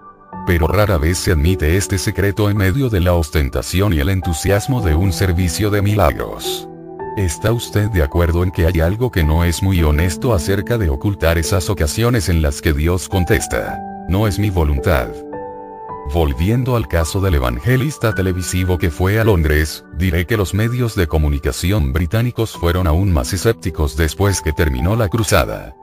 Pero 0.44 0.66
rara 0.66 0.98
vez 0.98 1.18
se 1.18 1.30
admite 1.30 1.76
este 1.76 1.98
secreto 1.98 2.50
en 2.50 2.56
medio 2.56 2.88
de 2.88 3.00
la 3.00 3.12
ostentación 3.12 3.92
y 3.92 4.00
el 4.00 4.08
entusiasmo 4.08 4.82
de 4.82 4.96
un 4.96 5.12
servicio 5.12 5.70
de 5.70 5.82
milagros. 5.82 6.68
¿Está 7.16 7.52
usted 7.52 7.90
de 7.90 8.02
acuerdo 8.02 8.42
en 8.42 8.50
que 8.50 8.66
hay 8.66 8.80
algo 8.80 9.12
que 9.12 9.22
no 9.22 9.44
es 9.44 9.62
muy 9.62 9.80
honesto 9.84 10.34
acerca 10.34 10.78
de 10.78 10.88
ocultar 10.88 11.38
esas 11.38 11.70
ocasiones 11.70 12.28
en 12.28 12.42
las 12.42 12.60
que 12.60 12.72
Dios 12.72 13.08
contesta? 13.08 13.78
No 14.08 14.26
es 14.26 14.40
mi 14.40 14.50
voluntad. 14.50 15.10
Volviendo 16.12 16.74
al 16.74 16.88
caso 16.88 17.20
del 17.20 17.36
evangelista 17.36 18.16
televisivo 18.16 18.78
que 18.78 18.90
fue 18.90 19.20
a 19.20 19.24
Londres, 19.24 19.84
diré 19.96 20.26
que 20.26 20.36
los 20.36 20.54
medios 20.54 20.96
de 20.96 21.06
comunicación 21.06 21.92
británicos 21.92 22.50
fueron 22.50 22.88
aún 22.88 23.12
más 23.12 23.32
escépticos 23.32 23.96
después 23.96 24.40
que 24.40 24.52
terminó 24.52 24.96
la 24.96 25.08
cruzada. 25.08 25.76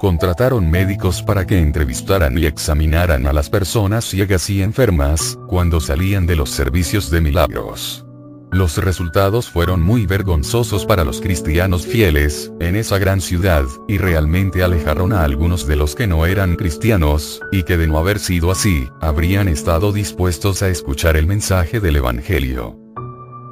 Contrataron 0.00 0.70
médicos 0.70 1.22
para 1.22 1.46
que 1.46 1.58
entrevistaran 1.58 2.38
y 2.38 2.46
examinaran 2.46 3.26
a 3.26 3.34
las 3.34 3.50
personas 3.50 4.06
ciegas 4.06 4.48
y 4.48 4.62
enfermas, 4.62 5.38
cuando 5.48 5.80
salían 5.80 6.24
de 6.24 6.36
los 6.36 6.48
servicios 6.48 7.10
de 7.10 7.20
milagros. 7.20 8.07
Los 8.50 8.78
resultados 8.78 9.50
fueron 9.50 9.82
muy 9.82 10.06
vergonzosos 10.06 10.86
para 10.86 11.04
los 11.04 11.20
cristianos 11.20 11.86
fieles, 11.86 12.50
en 12.60 12.76
esa 12.76 12.98
gran 12.98 13.20
ciudad, 13.20 13.64
y 13.86 13.98
realmente 13.98 14.62
alejaron 14.62 15.12
a 15.12 15.22
algunos 15.22 15.66
de 15.66 15.76
los 15.76 15.94
que 15.94 16.06
no 16.06 16.24
eran 16.24 16.56
cristianos, 16.56 17.42
y 17.52 17.64
que 17.64 17.76
de 17.76 17.86
no 17.86 17.98
haber 17.98 18.18
sido 18.18 18.50
así, 18.50 18.88
habrían 19.02 19.48
estado 19.48 19.92
dispuestos 19.92 20.62
a 20.62 20.68
escuchar 20.68 21.18
el 21.18 21.26
mensaje 21.26 21.78
del 21.78 21.96
Evangelio. 21.96 22.78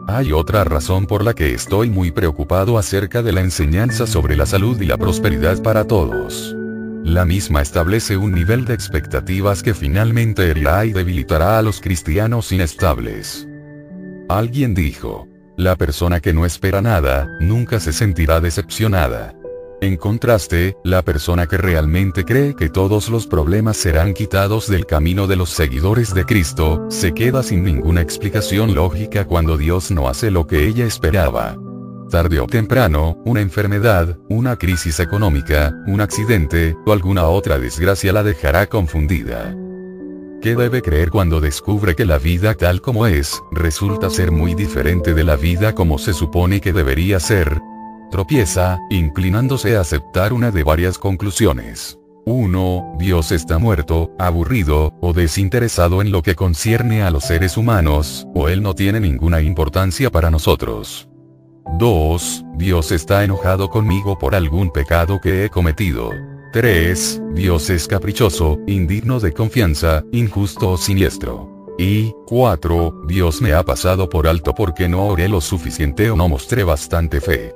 Hay 0.09 0.33
otra 0.33 0.65
razón 0.65 1.07
por 1.07 1.23
la 1.23 1.35
que 1.35 1.53
estoy 1.53 1.91
muy 1.91 2.11
preocupado 2.11 2.79
acerca 2.79 3.23
de 3.23 3.33
la 3.33 3.43
enseñanza 3.43 4.07
sobre 4.07 4.35
la 4.35 4.47
salud 4.47 4.81
y 4.81 4.87
la 4.87 4.97
prosperidad 4.97 5.63
para 5.63 5.85
todos. 5.85 6.55
La 7.05 7.25
misma 7.25 7.61
establece 7.61 8.17
un 8.17 8.33
nivel 8.33 8.65
de 8.65 8.75
expectativas 8.75 9.63
que 9.63 9.75
finalmente 9.75 10.51
herirá 10.51 10.87
y 10.87 10.93
debilitará 10.93 11.59
a 11.59 11.63
los 11.63 11.81
cristianos 11.81 12.51
inestables. 12.51 13.47
Alguien 14.29 14.75
dijo, 14.75 15.29
la 15.57 15.77
persona 15.77 16.19
que 16.19 16.33
no 16.33 16.45
espera 16.45 16.83
nada, 16.83 17.29
nunca 17.39 17.79
se 17.79 17.93
sentirá 17.93 18.41
decepcionada. 18.41 19.33
En 19.81 19.97
contraste, 19.97 20.77
la 20.83 21.03
persona 21.03 21.47
que 21.47 21.57
realmente 21.57 22.25
cree 22.25 22.57
que 22.57 22.69
todos 22.69 23.09
los 23.09 23.29
problemas 23.29 23.77
serán 23.77 24.15
quitados 24.15 24.69
del 24.69 24.85
camino 24.85 25.29
de 25.29 25.37
los 25.37 25.51
seguidores 25.51 26.13
de 26.13 26.25
Cristo, 26.25 26.87
se 26.89 27.13
queda 27.15 27.45
sin 27.45 27.63
ninguna 27.63 28.01
explicación 28.01 28.75
lógica 28.75 29.27
cuando 29.27 29.57
Dios 29.57 29.93
no 29.93 30.09
hace 30.09 30.33
lo 30.33 30.49
que 30.49 30.67
ella 30.67 30.87
esperaba. 30.87 31.57
Tarde 32.11 32.41
o 32.41 32.47
temprano, 32.47 33.23
una 33.25 33.43
enfermedad, 33.43 34.19
una 34.29 34.57
crisis 34.57 34.99
económica, 34.99 35.73
un 35.87 36.01
accidente, 36.01 36.75
o 36.85 36.93
alguna 36.93 37.27
otra 37.27 37.59
desgracia 37.59 38.13
la 38.13 38.25
dejará 38.25 38.67
confundida. 38.67 39.55
¿Qué 40.43 40.55
debe 40.55 40.83
creer 40.83 41.11
cuando 41.11 41.41
descubre 41.41 41.95
que 41.95 42.05
la 42.05 42.19
vida 42.19 42.55
tal 42.55 42.81
como 42.81 43.07
es, 43.07 43.43
resulta 43.51 44.11
ser 44.11 44.31
muy 44.31 44.55
diferente 44.55 45.15
de 45.15 45.25
la 45.25 45.37
vida 45.37 45.75
como 45.75 45.99
se 45.99 46.13
supone 46.13 46.61
que 46.61 46.73
debería 46.73 47.19
ser? 47.21 47.61
Tropieza, 48.11 48.79
inclinándose 48.91 49.77
a 49.77 49.81
aceptar 49.81 50.33
una 50.33 50.51
de 50.51 50.63
varias 50.63 50.99
conclusiones. 50.99 51.99
1. 52.27 52.97
Dios 52.99 53.33
está 53.33 53.59
muerto, 53.59 54.11
aburrido, 54.19 54.93
o 55.01 55.13
desinteresado 55.13 56.03
en 56.03 56.13
lo 56.13 56.23
que 56.23 56.35
concierne 56.35 57.03
a 57.03 57.11
los 57.11 57.25
seres 57.25 57.57
humanos, 57.57 58.27
o 58.35 58.49
Él 58.49 58.63
no 58.63 58.75
tiene 58.75 59.01
ninguna 59.01 59.41
importancia 59.41 60.11
para 60.11 60.31
nosotros. 60.31 61.09
2. 61.79 62.45
Dios 62.57 62.93
está 62.93 63.25
enojado 63.25 63.71
conmigo 63.71 64.19
por 64.19 64.35
algún 64.35 64.71
pecado 64.71 65.21
que 65.21 65.45
he 65.45 65.51
cometido. 65.51 66.11
3. 66.57 67.21
Dios 67.35 67.69
es 67.69 67.87
caprichoso, 67.87 68.59
indigno 68.67 69.21
de 69.21 69.31
confianza, 69.35 70.03
injusto 70.11 70.71
o 70.71 70.79
siniestro. 70.79 71.77
Y 71.77 72.15
4. 72.27 73.03
Dios 73.07 73.43
me 73.43 73.53
ha 73.53 73.63
pasado 73.63 74.09
por 74.09 74.27
alto 74.27 74.55
porque 74.55 74.89
no 74.89 75.05
oré 75.07 75.29
lo 75.29 75.43
suficiente 75.43 76.11
o 76.11 76.17
no 76.17 76.31
mostré 76.31 76.65
bastante 76.65 77.21
fe. 77.21 77.55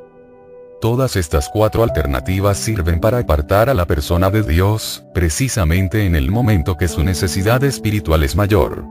Todas 0.82 1.16
estas 1.16 1.48
cuatro 1.48 1.82
alternativas 1.82 2.58
sirven 2.58 3.00
para 3.00 3.20
apartar 3.20 3.70
a 3.70 3.74
la 3.74 3.86
persona 3.86 4.28
de 4.28 4.42
Dios, 4.42 5.02
precisamente 5.14 6.04
en 6.04 6.14
el 6.14 6.30
momento 6.30 6.76
que 6.76 6.86
su 6.86 7.02
necesidad 7.02 7.64
espiritual 7.64 8.22
es 8.22 8.36
mayor. 8.36 8.84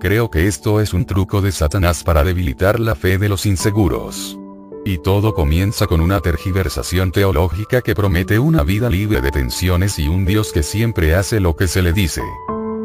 Creo 0.00 0.30
que 0.30 0.46
esto 0.46 0.80
es 0.80 0.94
un 0.94 1.04
truco 1.04 1.42
de 1.42 1.52
Satanás 1.52 2.02
para 2.02 2.24
debilitar 2.24 2.80
la 2.80 2.94
fe 2.94 3.18
de 3.18 3.28
los 3.28 3.44
inseguros. 3.44 4.38
Y 4.84 4.98
todo 4.98 5.34
comienza 5.34 5.86
con 5.86 6.00
una 6.00 6.20
tergiversación 6.20 7.12
teológica 7.12 7.82
que 7.82 7.94
promete 7.94 8.38
una 8.38 8.62
vida 8.62 8.88
libre 8.88 9.20
de 9.20 9.30
tensiones 9.30 9.98
y 9.98 10.08
un 10.08 10.24
Dios 10.24 10.52
que 10.52 10.62
siempre 10.62 11.14
hace 11.14 11.38
lo 11.38 11.54
que 11.54 11.68
se 11.68 11.82
le 11.82 11.92
dice. 11.92 12.22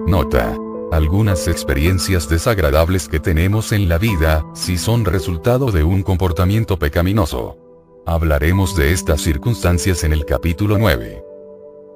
Nota. 0.05 0.57
Algunas 0.91 1.47
experiencias 1.47 2.29
desagradables 2.29 3.07
que 3.07 3.19
tenemos 3.19 3.71
en 3.71 3.89
la 3.89 3.97
vida, 3.97 4.45
si 4.53 4.77
son 4.77 5.03
resultado 5.03 5.71
de 5.71 5.83
un 5.83 6.03
comportamiento 6.03 6.77
pecaminoso. 6.77 7.57
Hablaremos 8.05 8.75
de 8.75 8.91
estas 8.91 9.21
circunstancias 9.21 10.03
en 10.03 10.13
el 10.13 10.25
capítulo 10.25 10.77
9. 10.77 11.23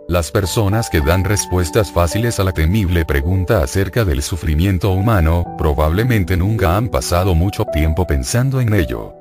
Las 0.08 0.32
personas 0.32 0.90
que 0.90 1.02
dan 1.02 1.24
respuestas 1.24 1.92
fáciles 1.92 2.40
a 2.40 2.44
la 2.44 2.52
temible 2.52 3.06
pregunta 3.06 3.62
acerca 3.62 4.06
del 4.06 4.24
sufrimiento 4.24 4.90
humano, 4.92 5.46
probablemente 5.58 6.36
nunca 6.36 6.76
han 6.76 6.90
pasado 6.90 7.36
mucho 7.36 7.66
tiempo 7.66 8.08
pensando 8.08 8.60
en 8.60 8.74
ello. 8.74 9.14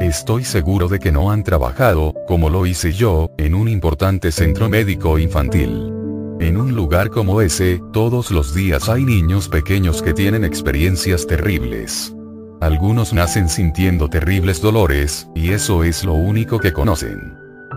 Estoy 0.00 0.44
seguro 0.44 0.88
de 0.88 0.98
que 0.98 1.12
no 1.12 1.30
han 1.30 1.44
trabajado, 1.44 2.14
como 2.26 2.48
lo 2.48 2.66
hice 2.66 2.92
yo, 2.92 3.30
en 3.36 3.54
un 3.54 3.68
importante 3.68 4.32
centro 4.32 4.68
médico 4.68 5.18
infantil. 5.18 5.92
En 6.40 6.56
un 6.56 6.74
lugar 6.74 7.10
como 7.10 7.40
ese, 7.40 7.80
todos 7.92 8.30
los 8.30 8.54
días 8.54 8.88
hay 8.88 9.04
niños 9.04 9.48
pequeños 9.48 10.02
que 10.02 10.14
tienen 10.14 10.44
experiencias 10.44 11.26
terribles. 11.26 12.14
Algunos 12.60 13.12
nacen 13.12 13.48
sintiendo 13.48 14.08
terribles 14.08 14.60
dolores, 14.60 15.28
y 15.34 15.50
eso 15.50 15.84
es 15.84 16.04
lo 16.04 16.14
único 16.14 16.58
que 16.58 16.72
conocen. 16.72 17.36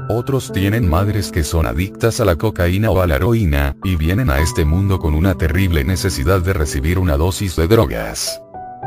Otros 0.09 0.51
tienen 0.51 0.87
madres 0.87 1.31
que 1.31 1.43
son 1.43 1.65
adictas 1.65 2.19
a 2.19 2.25
la 2.25 2.37
cocaína 2.37 2.91
o 2.91 3.01
a 3.01 3.07
la 3.07 3.17
heroína, 3.17 3.75
y 3.83 3.97
vienen 3.97 4.29
a 4.29 4.39
este 4.39 4.63
mundo 4.63 4.99
con 4.99 5.15
una 5.15 5.35
terrible 5.35 5.83
necesidad 5.83 6.41
de 6.41 6.53
recibir 6.53 6.97
una 6.97 7.17
dosis 7.17 7.55
de 7.55 7.67
drogas. 7.67 8.41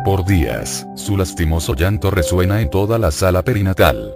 Por 0.05 0.25
días, 0.25 0.87
su 0.95 1.17
lastimoso 1.17 1.75
llanto 1.75 2.11
resuena 2.11 2.61
en 2.61 2.71
toda 2.71 2.99
la 2.99 3.11
sala 3.11 3.43
perinatal. 3.43 4.15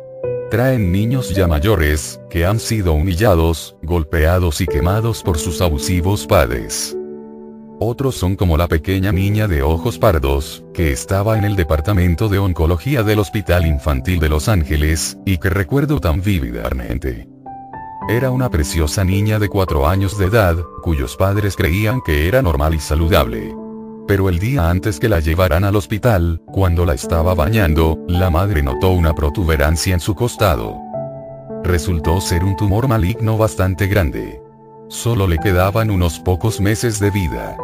Traen 0.50 0.92
niños 0.92 1.34
ya 1.34 1.46
mayores, 1.48 2.20
que 2.30 2.46
han 2.46 2.60
sido 2.60 2.92
humillados, 2.92 3.76
golpeados 3.82 4.60
y 4.60 4.66
quemados 4.66 5.22
por 5.22 5.38
sus 5.38 5.60
abusivos 5.60 6.26
padres. 6.26 6.96
Otros 7.80 8.14
son 8.14 8.36
como 8.36 8.56
la 8.56 8.68
pequeña 8.68 9.10
niña 9.10 9.48
de 9.48 9.62
ojos 9.62 9.98
pardos, 9.98 10.64
que 10.72 10.92
estaba 10.92 11.36
en 11.36 11.44
el 11.44 11.56
departamento 11.56 12.28
de 12.28 12.38
oncología 12.38 13.02
del 13.02 13.18
Hospital 13.18 13.66
Infantil 13.66 14.20
de 14.20 14.28
Los 14.28 14.48
Ángeles, 14.48 15.18
y 15.26 15.38
que 15.38 15.50
recuerdo 15.50 15.98
tan 15.98 16.22
vívidamente. 16.22 17.28
Era 18.08 18.30
una 18.30 18.50
preciosa 18.50 19.04
niña 19.04 19.38
de 19.38 19.48
4 19.48 19.88
años 19.88 20.16
de 20.16 20.26
edad, 20.26 20.56
cuyos 20.82 21.16
padres 21.16 21.56
creían 21.56 22.00
que 22.02 22.28
era 22.28 22.40
normal 22.40 22.74
y 22.74 22.80
saludable. 22.80 23.54
Pero 24.06 24.28
el 24.28 24.38
día 24.38 24.68
antes 24.68 24.98
que 24.98 25.08
la 25.08 25.20
llevaran 25.20 25.64
al 25.64 25.76
hospital, 25.76 26.40
cuando 26.46 26.84
la 26.84 26.94
estaba 26.94 27.34
bañando, 27.34 27.98
la 28.08 28.30
madre 28.30 28.62
notó 28.62 28.90
una 28.90 29.14
protuberancia 29.14 29.94
en 29.94 30.00
su 30.00 30.14
costado. 30.14 30.76
Resultó 31.62 32.20
ser 32.20 32.42
un 32.42 32.56
tumor 32.56 32.88
maligno 32.88 33.38
bastante 33.38 33.86
grande. 33.86 34.40
Solo 34.88 35.26
le 35.26 35.38
quedaban 35.38 35.90
unos 35.90 36.18
pocos 36.18 36.60
meses 36.60 36.98
de 36.98 37.10
vida. 37.10 37.56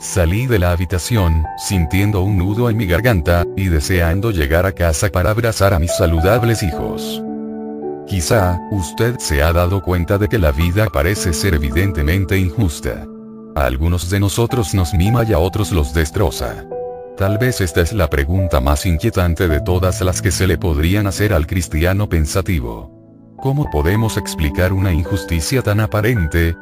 Salí 0.00 0.46
de 0.46 0.58
la 0.58 0.72
habitación, 0.72 1.44
sintiendo 1.58 2.22
un 2.22 2.38
nudo 2.38 2.70
en 2.70 2.76
mi 2.76 2.86
garganta, 2.86 3.44
y 3.56 3.68
deseando 3.68 4.30
llegar 4.30 4.66
a 4.66 4.72
casa 4.72 5.10
para 5.10 5.30
abrazar 5.30 5.74
a 5.74 5.78
mis 5.78 5.94
saludables 5.94 6.62
hijos. 6.62 7.22
Quizá, 8.08 8.58
usted 8.72 9.18
se 9.18 9.42
ha 9.42 9.52
dado 9.52 9.82
cuenta 9.82 10.18
de 10.18 10.28
que 10.28 10.38
la 10.38 10.50
vida 10.50 10.86
parece 10.86 11.32
ser 11.32 11.54
evidentemente 11.54 12.36
injusta. 12.36 13.06
A 13.54 13.66
algunos 13.66 14.08
de 14.08 14.18
nosotros 14.18 14.74
nos 14.74 14.94
mima 14.94 15.24
y 15.24 15.32
a 15.32 15.38
otros 15.38 15.72
los 15.72 15.92
destroza. 15.92 16.64
Tal 17.18 17.36
vez 17.36 17.60
esta 17.60 17.82
es 17.82 17.92
la 17.92 18.08
pregunta 18.08 18.60
más 18.60 18.86
inquietante 18.86 19.46
de 19.46 19.60
todas 19.60 20.00
las 20.00 20.22
que 20.22 20.30
se 20.30 20.46
le 20.46 20.56
podrían 20.56 21.06
hacer 21.06 21.34
al 21.34 21.46
cristiano 21.46 22.08
pensativo. 22.08 22.90
¿Cómo 23.36 23.70
podemos 23.70 24.16
explicar 24.16 24.72
una 24.72 24.92
injusticia 24.92 25.62
tan 25.62 25.80
aparente? 25.80 26.56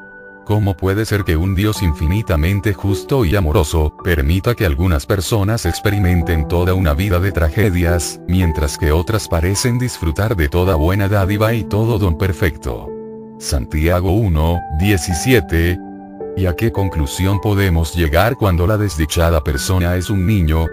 ¿Cómo 0.44 0.76
puede 0.76 1.04
ser 1.04 1.22
que 1.22 1.36
un 1.36 1.54
Dios 1.54 1.80
infinitamente 1.80 2.72
justo 2.72 3.24
y 3.24 3.36
amoroso, 3.36 3.94
permita 4.02 4.56
que 4.56 4.66
algunas 4.66 5.06
personas 5.06 5.66
experimenten 5.66 6.48
toda 6.48 6.74
una 6.74 6.94
vida 6.94 7.20
de 7.20 7.30
tragedias, 7.30 8.20
mientras 8.26 8.76
que 8.76 8.90
otras 8.90 9.28
parecen 9.28 9.78
disfrutar 9.78 10.34
de 10.34 10.48
toda 10.48 10.74
buena 10.74 11.08
dádiva 11.08 11.54
y 11.54 11.62
todo 11.62 12.00
don 12.00 12.18
perfecto? 12.18 12.88
Santiago 13.38 14.10
1, 14.12 14.58
17. 14.80 15.89
¿Y 16.36 16.46
a 16.46 16.54
qué 16.54 16.72
conclusión 16.72 17.40
podemos 17.40 17.94
llegar 17.94 18.36
cuando 18.36 18.66
la 18.66 18.76
desdichada 18.76 19.42
persona 19.42 19.96
es 19.96 20.10
un 20.10 20.26
niño? 20.26 20.66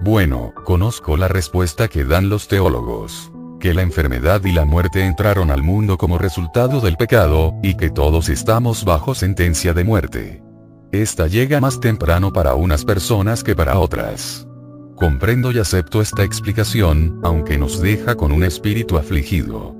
Bueno, 0.00 0.54
conozco 0.64 1.16
la 1.16 1.28
respuesta 1.28 1.88
que 1.88 2.04
dan 2.04 2.28
los 2.28 2.48
teólogos 2.48 3.30
que 3.60 3.74
la 3.74 3.82
enfermedad 3.82 4.42
y 4.44 4.52
la 4.52 4.64
muerte 4.64 5.04
entraron 5.04 5.52
al 5.52 5.62
mundo 5.62 5.96
como 5.96 6.18
resultado 6.18 6.80
del 6.80 6.96
pecado, 6.96 7.54
y 7.62 7.76
que 7.76 7.90
todos 7.90 8.28
estamos 8.28 8.84
bajo 8.84 9.14
sentencia 9.14 9.72
de 9.72 9.84
muerte. 9.84 10.42
Esta 10.90 11.28
llega 11.28 11.60
más 11.60 11.78
temprano 11.78 12.32
para 12.32 12.54
unas 12.54 12.84
personas 12.84 13.44
que 13.44 13.54
para 13.54 13.78
otras. 13.78 14.48
Comprendo 14.96 15.52
y 15.52 15.58
acepto 15.58 16.02
esta 16.02 16.24
explicación, 16.24 17.20
aunque 17.22 17.58
nos 17.58 17.80
deja 17.80 18.16
con 18.16 18.32
un 18.32 18.42
espíritu 18.42 18.96
afligido. 18.96 19.79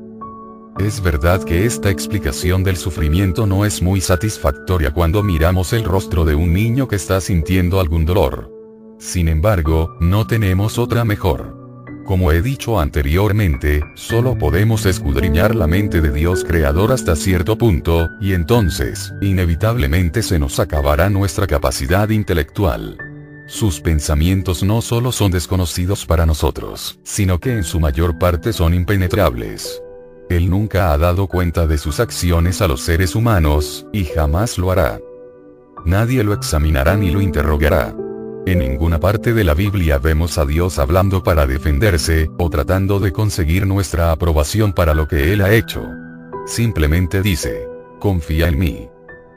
Es 0.79 1.03
verdad 1.03 1.43
que 1.45 1.67
esta 1.67 1.91
explicación 1.91 2.63
del 2.63 2.77
sufrimiento 2.77 3.47
no 3.47 3.65
es 3.65 3.83
muy 3.83 4.01
satisfactoria 4.01 4.93
cuando 4.93 5.23
miramos 5.23 5.73
el 5.73 5.85
rostro 5.85 6.25
de 6.25 6.35
un 6.35 6.53
niño 6.53 6.89
que 6.89 6.97
está 6.97 7.21
sintiendo 7.21 7.81
algún 7.81 8.07
dolor. 8.07 8.51
Sin 8.99 9.29
embargo, 9.29 9.97
no 10.01 10.27
tenemos 10.27 10.79
otra 10.79 11.05
mejor. 11.05 11.59
Como 12.07 12.33
he 12.33 12.41
dicho 12.41 12.81
anteriormente, 12.81 13.83
solo 13.95 14.39
podemos 14.39 14.87
escudriñar 14.87 15.55
la 15.55 15.67
mente 15.67 16.01
de 16.01 16.13
Dios 16.13 16.45
creador 16.45 16.93
hasta 16.93 17.15
cierto 17.15 17.59
punto, 17.59 18.09
y 18.21 18.33
entonces, 18.33 19.13
inevitablemente 19.21 20.23
se 20.23 20.39
nos 20.39 20.59
acabará 20.61 21.11
nuestra 21.11 21.47
capacidad 21.47 22.09
intelectual. 22.09 22.97
Sus 23.47 23.81
pensamientos 23.81 24.63
no 24.63 24.81
solo 24.81 25.13
son 25.13 25.31
desconocidos 25.31 26.07
para 26.07 26.27
nosotros, 26.27 26.99
sino 27.05 27.39
que 27.39 27.53
en 27.53 27.65
su 27.65 27.81
mayor 27.81 28.19
parte 28.19 28.53
son 28.53 28.75
impenetrables. 28.75 29.83
Él 30.31 30.49
nunca 30.49 30.93
ha 30.93 30.99
dado 30.99 31.27
cuenta 31.27 31.67
de 31.67 31.77
sus 31.77 31.99
acciones 31.99 32.63
a 32.63 32.69
los 32.69 32.83
seres 32.83 33.17
humanos, 33.17 33.85
y 33.93 34.05
jamás 34.05 34.59
lo 34.59 34.71
hará. 34.71 35.01
Nadie 35.85 36.23
lo 36.23 36.33
examinará 36.35 36.97
ni 36.97 37.11
lo 37.11 37.21
interrogará. 37.21 37.97
En 38.47 38.61
ninguna 38.61 39.01
parte 39.01 39.35
de 39.35 39.43
la 39.43 39.55
Biblia 39.55 39.99
vemos 39.99 40.39
a 40.39 40.47
Dios 40.47 40.79
hablando 40.79 41.25
para 41.25 41.49
defenderse, 41.49 42.31
o 42.39 42.49
tratando 42.49 43.01
de 43.01 43.11
conseguir 43.11 43.67
nuestra 43.67 44.13
aprobación 44.13 44.73
para 44.73 44.95
lo 44.95 45.09
que 45.09 45.33
Él 45.33 45.41
ha 45.41 45.53
hecho. 45.53 45.83
Simplemente 46.47 47.23
dice, 47.23 47.67
confía 47.99 48.47
en 48.47 48.59
mí. 48.59 48.89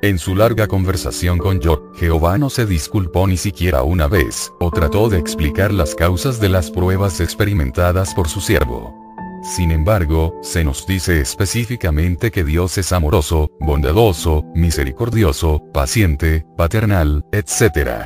En 0.04 0.20
su 0.20 0.36
larga 0.36 0.68
conversación 0.68 1.40
con 1.40 1.60
Job, 1.60 1.96
Jehová 1.96 2.38
no 2.38 2.52
se 2.52 2.68
disculpó 2.68 3.26
ni 3.26 3.38
siquiera 3.38 3.82
una 3.82 4.08
vez, 4.08 4.54
o 4.60 4.70
trató 4.70 5.10
de 5.10 5.18
explicar 5.18 5.74
las 5.74 5.96
causas 5.96 6.40
de 6.40 6.50
las 6.50 6.70
pruebas 6.70 7.20
experimentadas 7.20 8.14
por 8.14 8.28
su 8.28 8.42
siervo. 8.42 9.03
Sin 9.44 9.72
embargo, 9.72 10.40
se 10.42 10.64
nos 10.64 10.88
dice 10.88 11.20
específicamente 11.20 12.32
que 12.32 12.46
Dios 12.46 12.78
es 12.78 12.94
amoroso, 12.94 13.52
bondadoso, 13.60 14.46
misericordioso, 14.56 15.62
paciente, 15.74 16.46
paternal, 16.56 17.26
etc. 17.34 18.06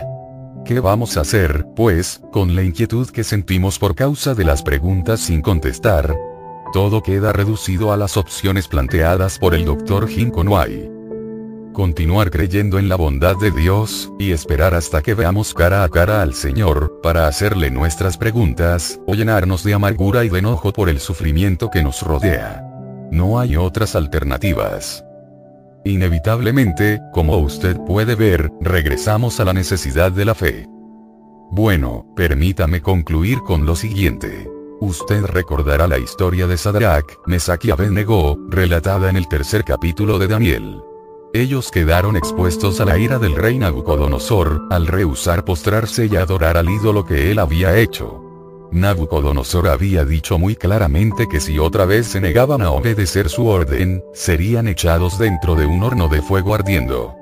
¿Qué 0.66 0.80
vamos 0.80 1.16
a 1.16 1.22
hacer, 1.22 1.68
pues, 1.76 2.22
con 2.32 2.56
la 2.56 2.64
inquietud 2.64 3.08
que 3.10 3.24
sentimos 3.24 3.78
por 3.78 3.94
causa 3.94 4.34
de 4.34 4.46
las 4.46 4.64
preguntas 4.64 5.20
sin 5.20 5.42
contestar? 5.42 6.18
Todo 6.74 7.04
queda 7.04 7.32
reducido 7.34 7.94
a 7.94 7.98
las 7.98 8.18
opciones 8.18 8.68
planteadas 8.68 9.38
por 9.38 9.54
el 9.54 9.64
Dr. 9.64 10.08
Jim 10.10 10.32
Conway. 10.32 10.97
Continuar 11.78 12.32
creyendo 12.32 12.80
en 12.80 12.90
la 12.90 12.96
bondad 12.96 13.36
de 13.38 13.52
Dios, 13.52 14.12
y 14.18 14.32
esperar 14.32 14.74
hasta 14.74 15.04
que 15.04 15.14
veamos 15.14 15.54
cara 15.54 15.84
a 15.84 15.90
cara 15.90 16.24
al 16.24 16.34
Señor, 16.34 17.02
para 17.04 17.28
hacerle 17.28 17.70
nuestras 17.70 18.18
preguntas, 18.18 19.00
o 19.06 19.14
llenarnos 19.14 19.64
de 19.64 19.76
amargura 19.76 20.26
y 20.26 20.30
de 20.30 20.40
enojo 20.40 20.74
por 20.74 20.90
el 20.90 21.00
sufrimiento 21.00 21.70
que 21.70 21.84
nos 21.84 22.02
rodea. 22.02 22.68
No 23.12 23.40
hay 23.40 23.58
otras 23.58 23.96
alternativas. 23.96 25.06
Inevitablemente, 25.86 27.00
como 27.14 27.38
usted 27.38 27.78
puede 27.86 28.16
ver, 28.16 28.50
regresamos 28.60 29.40
a 29.40 29.46
la 29.46 29.54
necesidad 29.54 30.12
de 30.12 30.26
la 30.26 30.34
fe. 30.34 30.66
Bueno, 31.52 32.12
permítame 32.16 32.82
concluir 32.82 33.38
con 33.46 33.68
lo 33.68 33.76
siguiente. 33.76 34.50
Usted 34.82 35.26
recordará 35.26 35.88
la 35.88 36.00
historia 36.00 36.48
de 36.48 36.58
Sadrach, 36.58 37.20
Mesach 37.28 37.64
y 37.66 37.70
Abednego, 37.70 38.36
relatada 38.50 39.12
en 39.12 39.16
el 39.16 39.28
tercer 39.28 39.64
capítulo 39.64 40.18
de 40.18 40.28
Daniel. 40.28 40.82
Ellos 41.34 41.72
quedaron 41.72 42.16
expuestos 42.16 42.80
a 42.80 42.86
la 42.86 42.98
ira 42.98 43.20
del 43.20 43.36
rey 43.36 43.60
Nabucodonosor, 43.60 44.68
al 44.70 44.88
rehusar 44.88 45.44
postrarse 45.44 46.08
y 46.08 46.16
adorar 46.16 46.58
al 46.58 46.70
ídolo 46.70 47.06
que 47.06 47.32
él 47.32 47.40
había 47.40 47.78
hecho. 47.78 48.24
Nabucodonosor 48.72 49.68
había 49.68 50.06
dicho 50.06 50.38
muy 50.38 50.56
claramente 50.56 51.28
que 51.30 51.40
si 51.40 51.60
otra 51.60 51.86
vez 51.86 52.08
se 52.08 52.22
negaban 52.22 52.62
a 52.62 52.72
obedecer 52.72 53.30
su 53.30 53.48
orden, 53.48 54.04
serían 54.14 54.68
echados 54.68 55.20
dentro 55.20 55.56
de 55.56 55.66
un 55.66 55.84
horno 55.84 56.08
de 56.08 56.22
fuego 56.22 56.54
ardiendo. 56.56 57.14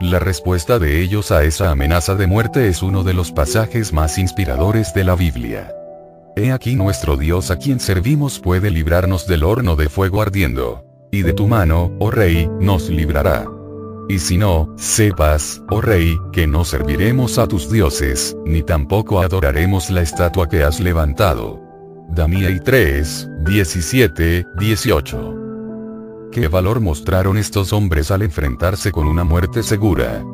La 0.00 0.18
respuesta 0.18 0.80
de 0.80 1.00
ellos 1.00 1.30
a 1.30 1.44
esa 1.44 1.70
amenaza 1.70 2.16
de 2.16 2.26
muerte 2.26 2.68
es 2.68 2.82
uno 2.82 3.04
de 3.04 3.14
los 3.14 3.30
pasajes 3.30 3.92
más 3.92 4.18
inspiradores 4.18 4.92
de 4.94 5.04
la 5.04 5.14
Biblia. 5.14 5.72
He 6.34 6.50
aquí 6.50 6.74
nuestro 6.74 7.16
Dios 7.16 7.50
a 7.50 7.58
quien 7.58 7.78
servimos 7.78 8.40
puede 8.40 8.70
librarnos 8.70 9.26
del 9.26 9.44
horno 9.44 9.76
de 9.76 9.88
fuego 9.88 10.20
ardiendo. 10.20 10.91
Y 11.14 11.20
de 11.20 11.34
tu 11.34 11.46
mano, 11.46 11.94
oh 11.98 12.10
rey, 12.10 12.48
nos 12.58 12.88
librará. 12.88 13.44
Y 14.08 14.18
si 14.18 14.38
no, 14.38 14.72
sepas, 14.78 15.62
oh 15.68 15.82
rey, 15.82 16.16
que 16.32 16.46
no 16.46 16.64
serviremos 16.64 17.36
a 17.36 17.46
tus 17.46 17.70
dioses, 17.70 18.34
ni 18.46 18.62
tampoco 18.62 19.20
adoraremos 19.20 19.90
la 19.90 20.00
estatua 20.00 20.48
que 20.48 20.62
has 20.62 20.80
levantado. 20.80 21.60
Daniel 22.08 22.62
3, 22.62 23.28
17, 23.44 24.46
18. 24.58 26.30
¿Qué 26.32 26.48
valor 26.48 26.80
mostraron 26.80 27.36
estos 27.36 27.74
hombres 27.74 28.10
al 28.10 28.22
enfrentarse 28.22 28.90
con 28.90 29.06
una 29.06 29.22
muerte 29.22 29.62
segura? 29.62 30.24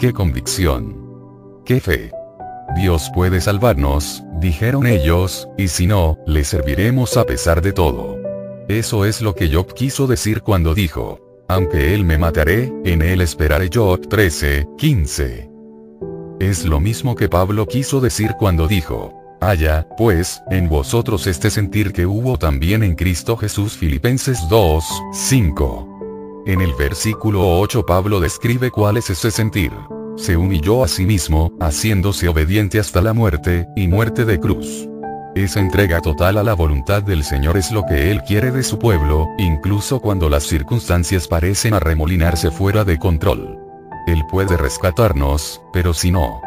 ¿Qué 0.00 0.12
convicción? 0.12 1.62
¿Qué 1.64 1.78
fe? 1.78 2.10
Dios 2.74 3.08
puede 3.14 3.40
salvarnos, 3.40 4.24
dijeron 4.40 4.88
ellos, 4.88 5.48
y 5.56 5.68
si 5.68 5.86
no, 5.86 6.18
le 6.26 6.42
serviremos 6.42 7.16
a 7.16 7.22
pesar 7.22 7.62
de 7.62 7.72
todo. 7.72 8.24
Eso 8.68 9.04
es 9.04 9.20
lo 9.20 9.34
que 9.34 9.52
Job 9.52 9.74
quiso 9.74 10.06
decir 10.06 10.40
cuando 10.40 10.74
dijo, 10.74 11.20
aunque 11.48 11.94
él 11.94 12.04
me 12.04 12.16
mataré, 12.16 12.72
en 12.84 13.02
él 13.02 13.20
esperaré 13.20 13.68
yo. 13.68 13.98
13, 13.98 14.66
15. 14.78 15.50
Es 16.40 16.64
lo 16.64 16.80
mismo 16.80 17.14
que 17.14 17.28
Pablo 17.28 17.66
quiso 17.66 18.00
decir 18.00 18.32
cuando 18.38 18.66
dijo, 18.66 19.12
haya, 19.42 19.86
pues, 19.98 20.42
en 20.50 20.70
vosotros 20.70 21.26
este 21.26 21.50
sentir 21.50 21.92
que 21.92 22.06
hubo 22.06 22.38
también 22.38 22.82
en 22.82 22.94
Cristo 22.94 23.36
Jesús 23.36 23.76
Filipenses 23.76 24.38
2, 24.48 24.84
5. 25.12 26.44
En 26.46 26.62
el 26.62 26.72
versículo 26.74 27.58
8 27.60 27.84
Pablo 27.84 28.18
describe 28.18 28.70
cuál 28.70 28.96
es 28.96 29.10
ese 29.10 29.30
sentir. 29.30 29.72
Se 30.16 30.38
humilló 30.38 30.84
a 30.84 30.88
sí 30.88 31.04
mismo, 31.04 31.52
haciéndose 31.60 32.28
obediente 32.28 32.78
hasta 32.78 33.02
la 33.02 33.12
muerte, 33.12 33.66
y 33.76 33.88
muerte 33.88 34.24
de 34.24 34.40
cruz. 34.40 34.88
Esa 35.34 35.58
entrega 35.58 36.00
total 36.00 36.38
a 36.38 36.44
la 36.44 36.54
voluntad 36.54 37.02
del 37.02 37.24
Señor 37.24 37.56
es 37.56 37.72
lo 37.72 37.84
que 37.84 38.12
Él 38.12 38.22
quiere 38.22 38.52
de 38.52 38.62
su 38.62 38.78
pueblo, 38.78 39.26
incluso 39.36 39.98
cuando 39.98 40.30
las 40.30 40.44
circunstancias 40.44 41.26
parecen 41.26 41.74
arremolinarse 41.74 42.52
fuera 42.52 42.84
de 42.84 43.00
control. 43.00 43.58
Él 44.06 44.22
puede 44.30 44.56
rescatarnos, 44.56 45.60
pero 45.72 45.92
si 45.92 46.12
no. 46.12 46.40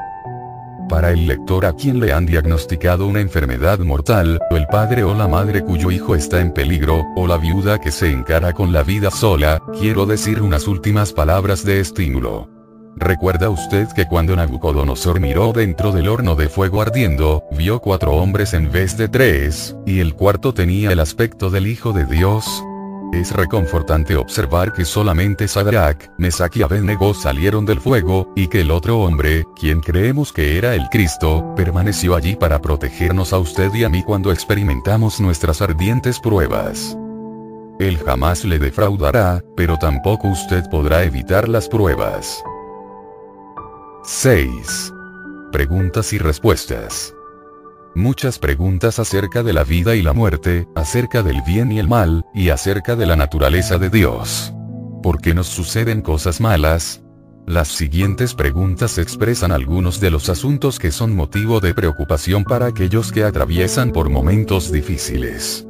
Para 0.87 1.11
el 1.11 1.27
lector 1.27 1.65
a 1.65 1.73
quien 1.73 1.99
le 1.99 2.13
han 2.13 2.25
diagnosticado 2.25 3.07
una 3.07 3.19
enfermedad 3.19 3.79
mortal, 3.79 4.39
o 4.49 4.55
el 4.55 4.67
padre 4.67 5.03
o 5.03 5.13
la 5.13 5.27
madre 5.27 5.65
cuyo 5.65 5.91
hijo 5.91 6.15
está 6.15 6.39
en 6.39 6.53
peligro, 6.53 7.03
o 7.17 7.27
la 7.27 7.35
viuda 7.35 7.81
que 7.81 7.91
se 7.91 8.09
encara 8.09 8.53
con 8.53 8.71
la 8.71 8.83
vida 8.83 9.11
sola, 9.11 9.61
quiero 9.77 10.05
decir 10.05 10.41
unas 10.41 10.65
últimas 10.65 11.11
palabras 11.11 11.65
de 11.65 11.81
estímulo. 11.81 12.56
¿Recuerda 12.99 13.51
usted 13.51 13.87
que 13.89 14.07
cuando 14.07 14.35
Nabucodonosor 14.35 15.19
miró 15.19 15.53
dentro 15.53 15.91
del 15.91 16.07
horno 16.07 16.35
de 16.35 16.49
fuego 16.49 16.81
ardiendo, 16.81 17.43
vio 17.51 17.79
cuatro 17.79 18.13
hombres 18.13 18.55
en 18.55 18.71
vez 18.71 18.97
de 18.97 19.07
tres, 19.07 19.75
y 19.85 19.99
el 19.99 20.15
cuarto 20.15 20.51
tenía 20.51 20.91
el 20.91 20.99
aspecto 20.99 21.51
del 21.51 21.67
Hijo 21.67 21.93
de 21.93 22.05
Dios? 22.05 22.63
Es 23.13 23.31
reconfortante 23.33 24.15
observar 24.15 24.73
que 24.73 24.83
solamente 24.83 25.47
Sadrach, 25.47 26.09
Mesach 26.17 26.57
y 26.57 26.63
Abednego 26.63 27.13
salieron 27.13 27.67
del 27.67 27.79
fuego, 27.79 28.33
y 28.35 28.47
que 28.47 28.61
el 28.61 28.71
otro 28.71 28.99
hombre, 29.01 29.45
quien 29.55 29.79
creemos 29.79 30.33
que 30.33 30.57
era 30.57 30.73
el 30.73 30.89
Cristo, 30.89 31.53
permaneció 31.55 32.15
allí 32.15 32.35
para 32.35 32.59
protegernos 32.59 33.31
a 33.31 33.37
usted 33.37 33.71
y 33.75 33.83
a 33.83 33.89
mí 33.89 34.01
cuando 34.01 34.31
experimentamos 34.31 35.21
nuestras 35.21 35.61
ardientes 35.61 36.19
pruebas. 36.19 36.97
Él 37.79 37.99
jamás 38.03 38.43
le 38.43 38.57
defraudará, 38.57 39.43
pero 39.55 39.77
tampoco 39.77 40.29
usted 40.29 40.63
podrá 40.71 41.03
evitar 41.03 41.47
las 41.47 41.69
pruebas. 41.69 42.43
6. 44.09 44.93
Preguntas 45.51 46.13
y 46.13 46.17
respuestas. 46.17 47.13
Muchas 47.93 48.39
preguntas 48.39 48.99
acerca 48.99 49.43
de 49.43 49.51
la 49.51 49.65
vida 49.65 49.97
y 49.97 50.01
la 50.01 50.13
muerte, 50.13 50.65
acerca 50.77 51.23
del 51.23 51.41
bien 51.45 51.73
y 51.73 51.79
el 51.79 51.89
mal, 51.89 52.25
y 52.33 52.47
acerca 52.47 52.95
de 52.95 53.05
la 53.05 53.17
naturaleza 53.17 53.77
de 53.77 53.89
Dios. 53.89 54.53
¿Por 55.03 55.19
qué 55.19 55.33
nos 55.33 55.47
suceden 55.47 56.01
cosas 56.01 56.39
malas? 56.39 57.03
Las 57.45 57.67
siguientes 57.67 58.33
preguntas 58.33 58.97
expresan 58.97 59.51
algunos 59.51 59.99
de 59.99 60.09
los 60.09 60.29
asuntos 60.29 60.79
que 60.79 60.93
son 60.93 61.13
motivo 61.13 61.59
de 61.59 61.73
preocupación 61.73 62.45
para 62.45 62.67
aquellos 62.67 63.11
que 63.11 63.25
atraviesan 63.25 63.91
por 63.91 64.09
momentos 64.09 64.71
difíciles. 64.71 65.67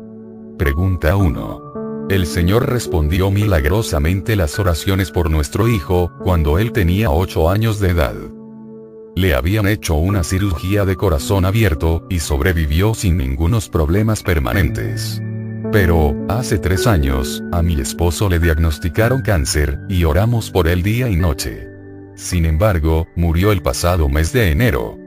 Pregunta 0.59 1.15
1. 1.15 1.86
El 2.09 2.25
Señor 2.25 2.69
respondió 2.69 3.31
milagrosamente 3.31 4.37
las 4.37 4.59
oraciones 4.59 5.11
por 5.11 5.29
nuestro 5.29 5.67
hijo, 5.67 6.09
cuando 6.23 6.57
él 6.57 6.71
tenía 6.71 7.11
8 7.11 7.49
años 7.49 7.81
de 7.81 7.89
edad. 7.89 8.15
Le 9.13 9.35
habían 9.35 9.67
hecho 9.67 9.95
una 9.95 10.23
cirugía 10.23 10.85
de 10.85 10.95
corazón 10.95 11.43
abierto, 11.43 12.05
y 12.09 12.19
sobrevivió 12.19 12.93
sin 12.93 13.17
ningunos 13.17 13.67
problemas 13.67 14.23
permanentes. 14.23 15.21
Pero, 15.73 16.15
hace 16.29 16.59
tres 16.59 16.87
años, 16.87 17.43
a 17.51 17.61
mi 17.61 17.77
esposo 17.81 18.29
le 18.29 18.39
diagnosticaron 18.39 19.21
cáncer, 19.21 19.77
y 19.89 20.05
oramos 20.05 20.49
por 20.49 20.69
él 20.69 20.83
día 20.83 21.09
y 21.09 21.17
noche. 21.17 21.67
Sin 22.15 22.45
embargo, 22.45 23.05
murió 23.17 23.51
el 23.51 23.61
pasado 23.61 24.07
mes 24.07 24.31
de 24.31 24.51
enero. 24.51 24.97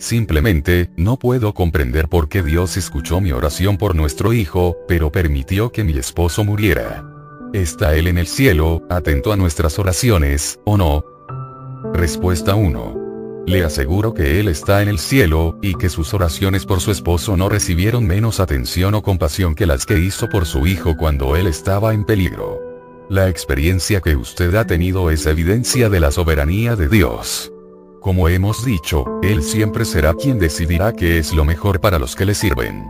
Simplemente, 0.00 0.88
no 0.96 1.18
puedo 1.18 1.52
comprender 1.52 2.08
por 2.08 2.30
qué 2.30 2.42
Dios 2.42 2.78
escuchó 2.78 3.20
mi 3.20 3.32
oración 3.32 3.76
por 3.76 3.94
nuestro 3.94 4.32
hijo, 4.32 4.78
pero 4.88 5.12
permitió 5.12 5.72
que 5.72 5.84
mi 5.84 5.92
esposo 5.98 6.42
muriera. 6.42 7.04
¿Está 7.52 7.94
él 7.94 8.06
en 8.06 8.16
el 8.16 8.26
cielo, 8.26 8.82
atento 8.88 9.30
a 9.30 9.36
nuestras 9.36 9.78
oraciones, 9.78 10.58
o 10.64 10.78
no? 10.78 11.04
Respuesta 11.92 12.54
1. 12.54 13.44
Le 13.46 13.62
aseguro 13.62 14.14
que 14.14 14.40
él 14.40 14.48
está 14.48 14.80
en 14.80 14.88
el 14.88 14.98
cielo, 14.98 15.58
y 15.60 15.74
que 15.74 15.90
sus 15.90 16.14
oraciones 16.14 16.64
por 16.64 16.80
su 16.80 16.92
esposo 16.92 17.36
no 17.36 17.50
recibieron 17.50 18.06
menos 18.06 18.40
atención 18.40 18.94
o 18.94 19.02
compasión 19.02 19.54
que 19.54 19.66
las 19.66 19.84
que 19.84 19.98
hizo 19.98 20.30
por 20.30 20.46
su 20.46 20.66
hijo 20.66 20.96
cuando 20.96 21.36
él 21.36 21.46
estaba 21.46 21.92
en 21.92 22.04
peligro. 22.04 22.58
La 23.10 23.28
experiencia 23.28 24.00
que 24.00 24.16
usted 24.16 24.54
ha 24.54 24.66
tenido 24.66 25.10
es 25.10 25.26
evidencia 25.26 25.90
de 25.90 26.00
la 26.00 26.10
soberanía 26.10 26.74
de 26.74 26.88
Dios. 26.88 27.52
Como 28.00 28.28
hemos 28.28 28.64
dicho, 28.64 29.04
Él 29.22 29.42
siempre 29.42 29.84
será 29.84 30.14
quien 30.14 30.38
decidirá 30.38 30.94
qué 30.94 31.18
es 31.18 31.34
lo 31.34 31.44
mejor 31.44 31.80
para 31.80 31.98
los 31.98 32.16
que 32.16 32.24
le 32.24 32.34
sirven. 32.34 32.86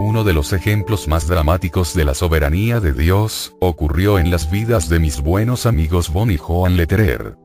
Uno 0.00 0.24
de 0.24 0.32
los 0.32 0.52
ejemplos 0.52 1.06
más 1.06 1.28
dramáticos 1.28 1.94
de 1.94 2.04
la 2.04 2.14
soberanía 2.14 2.80
de 2.80 2.92
Dios, 2.92 3.54
ocurrió 3.60 4.18
en 4.18 4.32
las 4.32 4.50
vidas 4.50 4.88
de 4.88 4.98
mis 4.98 5.20
buenos 5.20 5.66
amigos 5.66 6.12
Bon 6.12 6.32
y 6.32 6.36
Joan 6.36 6.76
Letterer. 6.76 7.36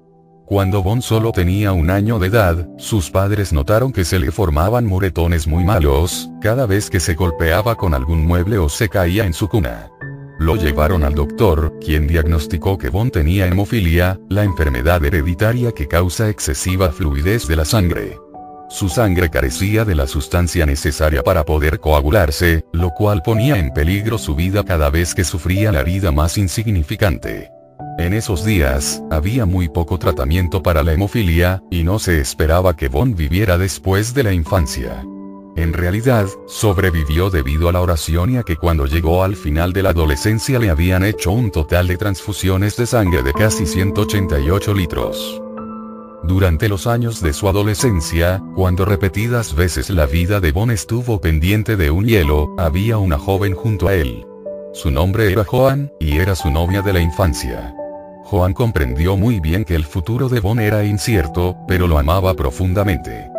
Cuando 0.47 0.82
Bon 0.82 1.03
solo 1.03 1.32
tenía 1.32 1.74
un 1.74 1.91
año 1.91 2.17
de 2.17 2.28
edad, 2.28 2.67
sus 2.78 3.11
padres 3.11 3.53
notaron 3.53 3.91
que 3.91 4.03
se 4.03 4.17
le 4.17 4.32
formaban 4.32 4.88
moretones 4.88 5.45
muy 5.45 5.63
malos, 5.63 6.30
cada 6.41 6.65
vez 6.65 6.89
que 6.89 6.99
se 6.99 7.13
golpeaba 7.13 7.76
con 7.76 7.93
algún 7.93 8.26
mueble 8.26 8.57
o 8.57 8.67
se 8.67 8.89
caía 8.89 9.26
en 9.26 9.34
su 9.34 9.47
cuna. 9.47 9.89
Lo 10.44 10.58
llevaron 10.58 11.06
al 11.06 11.16
doctor, 11.16 11.80
quien 11.80 12.06
diagnosticó 12.06 12.78
que 12.78 12.89
Bon 12.89 13.10
tenía 13.10 13.48
hemofilia, 13.48 14.20
la 14.28 14.44
enfermedad 14.44 15.06
hereditaria 15.06 15.72
que 15.72 15.88
causa 15.88 16.28
excesiva 16.28 16.91
fluidez 16.91 17.48
de 17.48 17.56
la 17.56 17.64
sangre. 17.64 18.20
Su 18.70 18.89
sangre 18.89 19.30
carecía 19.30 19.86
de 19.86 19.96
la 19.96 20.06
sustancia 20.06 20.66
necesaria 20.66 21.24
para 21.24 21.46
poder 21.46 21.80
coagularse, 21.80 22.66
lo 22.74 22.89
cual 22.89 23.22
ponía 23.24 23.58
en 23.58 23.72
peligro 23.72 24.18
su 24.18 24.36
vida 24.36 24.66
cada 24.66 24.89
vez 24.89 25.16
que 25.16 25.24
sufría 25.24 25.72
la 25.72 25.80
herida 25.80 26.12
más 26.12 26.38
insignificante. 26.38 27.50
En 27.98 28.14
esos 28.14 28.44
días, 28.44 29.02
había 29.12 29.46
muy 29.46 29.70
poco 29.70 29.98
tratamiento 29.98 30.62
para 30.62 30.84
la 30.84 30.91
hemofilia, 30.91 31.64
y 31.72 31.84
no 31.84 32.00
se 32.00 32.20
esperaba 32.20 32.76
que 32.76 32.89
Von 32.89 33.16
viviera 33.16 33.58
después 33.58 34.14
de 34.14 34.24
la 34.24 34.34
infancia. 34.34 35.06
En 35.56 35.72
realidad, 35.74 36.28
sobrevivió 36.47 37.30
debido 37.30 37.70
a 37.70 37.72
la 37.72 37.82
oración 37.82 38.32
y 38.32 38.38
a 38.38 38.43
que 38.43 38.56
cuando 38.56 38.88
llegó 38.88 39.24
al 39.24 39.36
final 39.36 39.72
de 39.72 39.84
la 39.84 39.89
adolescencia 39.89 40.58
le 40.58 40.72
habían 40.72 41.04
hecho 41.04 41.32
un 41.32 41.51
total 41.51 41.88
de 41.88 41.97
transfusiones 41.97 42.76
de 42.76 42.88
sangre 42.88 43.22
de 43.22 43.34
casi 43.34 43.68
188 43.68 44.74
litros. 44.74 45.41
Durante 46.24 46.70
los 46.70 46.88
años 46.88 47.22
de 47.22 47.34
su 47.34 47.49
adolescencia, 47.49 48.41
cuando 48.56 48.86
repetidas 48.86 49.54
veces 49.54 49.89
la 49.89 50.06
vida 50.06 50.39
de 50.39 50.51
Bon 50.51 50.72
estuvo 50.72 51.22
pendiente 51.22 51.76
de 51.76 51.91
un 51.91 52.06
hielo, 52.06 52.56
había 52.58 52.97
una 52.97 53.20
joven 53.20 53.54
junto 53.54 53.89
a 53.89 53.93
él. 53.93 54.26
Su 54.74 54.89
nombre 54.89 55.32
era 55.32 55.43
Joan, 55.43 55.91
y 55.99 56.18
era 56.18 56.36
su 56.36 56.49
novia 56.49 56.82
de 56.82 56.93
la 56.93 56.99
infancia. 56.99 57.76
Joan 58.24 58.54
comprendió 58.54 59.18
muy 59.18 59.39
bien 59.39 59.66
que 59.66 59.76
el 59.76 59.84
futuro 59.84 60.30
de 60.30 60.39
Bon 60.39 60.60
era 60.60 60.84
incierto, 60.84 61.58
pero 61.68 61.88
lo 61.88 61.99
amaba 61.99 62.34
profundamente. 62.34 63.32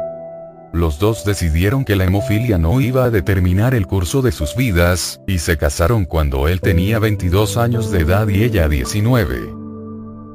Los 0.75 0.99
dos 0.99 1.25
decidieron 1.25 1.85
que 1.85 1.95
la 1.95 2.03
hemofilia 2.03 2.59
no 2.59 2.81
iba 2.81 3.05
a 3.05 3.11
determinar 3.11 3.77
el 3.77 3.87
curso 3.87 4.22
de 4.22 4.33
sus 4.33 4.57
vidas, 4.57 5.20
y 5.25 5.39
se 5.39 5.57
casaron 5.57 6.05
cuando 6.05 6.49
él 6.49 6.61
tenía 6.61 6.99
22 6.99 7.57
años 7.59 7.93
de 7.93 8.01
edad 8.01 8.27
y 8.27 8.43
ella 8.43 8.68
19. 8.68 9.55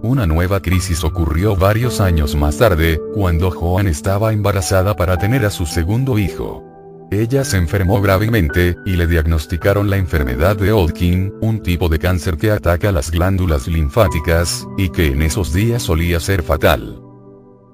Una 0.02 0.26
nueva 0.26 0.62
crisis 0.62 1.04
ocurrió 1.04 1.58
varios 1.58 2.00
años 2.00 2.38
más 2.38 2.58
tarde, 2.58 3.02
cuando 3.14 3.52
Joan 3.52 3.90
estaba 3.90 4.32
embarazada 4.32 4.96
para 4.96 5.18
tener 5.18 5.46
a 5.46 5.50
su 5.50 5.66
segundo 5.66 6.18
hijo. 6.18 6.64
Ella 7.12 7.44
se 7.44 7.58
enfermó 7.58 8.02
gravemente, 8.02 8.78
y 8.86 8.96
le 8.96 9.08
diagnosticaron 9.08 9.90
la 9.90 9.98
enfermedad 9.98 10.56
de 10.56 10.72
Hodgkin, 10.72 11.34
un 11.42 11.62
tipo 11.62 11.90
de 11.90 12.00
cáncer 12.00 12.38
que 12.38 12.52
ataca 12.52 12.94
las 12.94 13.12
glándulas 13.12 13.68
linfáticas, 13.68 14.66
y 14.78 14.88
que 14.88 15.08
en 15.08 15.22
esos 15.22 15.52
días 15.52 15.84
solía 15.84 16.22
ser 16.22 16.44
fatal. 16.44 17.09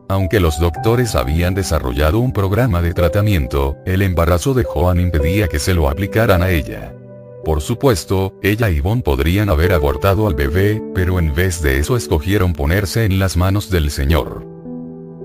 Aunque 0.08 0.40
los 0.40 0.60
doctores 0.60 1.16
habían 1.16 1.56
desarrollado 1.56 2.20
un 2.20 2.32
programa 2.32 2.82
de 2.82 2.94
tratamiento, 2.94 3.78
el 3.86 4.02
embarazo 4.04 4.54
de 4.54 4.64
Joan 4.64 5.00
impedía 5.00 5.48
que 5.48 5.60
se 5.60 5.74
lo 5.74 5.90
aplicaran 5.90 6.44
a 6.44 6.50
ella. 6.50 6.94
Por 7.44 7.62
supuesto, 7.62 8.34
ella 8.42 8.70
y 8.70 8.80
Bon 8.80 9.02
podrían 9.02 9.50
haber 9.50 9.74
abortado 9.74 10.28
al 10.28 10.36
bebé, 10.36 10.82
pero 10.94 11.20
en 11.20 11.34
vez 11.34 11.62
de 11.62 11.80
eso 11.80 11.98
escogieron 11.98 12.54
ponerse 12.54 13.06
en 13.06 13.20
las 13.20 13.36
manos 13.36 13.70
del 13.70 13.92
Señor. 13.92 14.46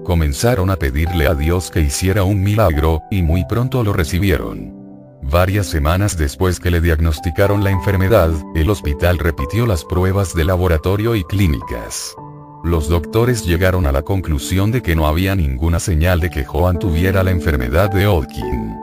Comenzaron 0.05 0.70
a 0.70 0.76
pedirle 0.76 1.26
a 1.26 1.35
Dios 1.35 1.70
que 1.70 1.81
hiciera 1.81 2.24
un 2.24 2.43
milagro, 2.43 3.03
y 3.11 3.22
muy 3.22 3.45
pronto 3.47 3.85
lo 3.85 3.93
recibieron. 3.93 4.74
Varias 5.22 5.66
semanas 5.66 6.16
después 6.16 6.59
que 6.59 6.70
le 6.70 6.81
diagnosticaron 6.81 7.62
la 7.62 7.70
enfermedad, 7.70 8.31
el 8.55 8.70
hospital 8.70 9.18
repitió 9.18 9.66
las 9.66 9.85
pruebas 9.85 10.35
de 10.35 10.45
laboratorio 10.45 11.14
y 11.14 11.24
clínicas. 11.24 12.14
Los 12.62 12.88
doctores 12.88 13.46
llegaron 13.46 13.86
a 13.86 13.92
la 13.92 14.02
conclusión 14.02 14.70
de 14.70 14.82
que 14.82 14.94
no 14.94 15.06
había 15.06 15.34
ninguna 15.34 15.80
señal 15.80 16.20
de 16.20 16.28
que 16.28 16.44
Joan 16.44 16.78
tuviera 16.78 17.22
la 17.22 17.30
enfermedad 17.30 17.90
de 17.90 18.06
Hodgkin. 18.06 18.76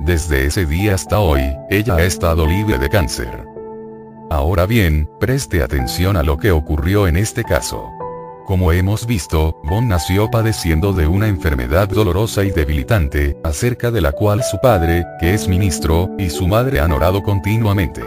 Desde 0.00 0.46
ese 0.46 0.66
día 0.66 0.94
hasta 0.94 1.20
hoy, 1.20 1.40
ella 1.70 1.94
ha 1.94 2.02
estado 2.02 2.44
libre 2.44 2.78
de 2.78 2.88
cáncer. 2.88 3.46
Ahora 4.30 4.66
bien, 4.66 5.08
preste 5.20 5.62
atención 5.62 6.16
a 6.16 6.24
lo 6.24 6.38
que 6.38 6.50
ocurrió 6.50 7.06
en 7.06 7.16
este 7.16 7.44
caso. 7.44 7.90
Como 8.46 8.72
hemos 8.72 9.06
visto, 9.06 9.60
Bon 9.62 9.86
nació 9.86 10.28
padeciendo 10.28 10.92
de 10.92 11.06
una 11.06 11.28
enfermedad 11.28 11.88
dolorosa 11.88 12.42
y 12.42 12.50
debilitante, 12.50 13.36
acerca 13.44 13.92
de 13.92 14.00
la 14.00 14.10
cual 14.10 14.42
su 14.42 14.58
padre, 14.60 15.04
que 15.20 15.34
es 15.34 15.46
ministro, 15.46 16.10
y 16.18 16.30
su 16.30 16.48
madre 16.48 16.80
han 16.80 16.90
orado 16.90 17.22
continuamente. 17.22 18.02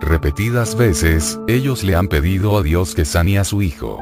Repetidas 0.00 0.76
veces, 0.76 1.40
ellos 1.48 1.82
le 1.82 1.94
han 1.94 2.08
pedido 2.08 2.58
a 2.58 2.62
Dios 2.62 2.94
que 2.94 3.06
sane 3.06 3.38
a 3.38 3.44
su 3.44 3.62
hijo. 3.62 3.98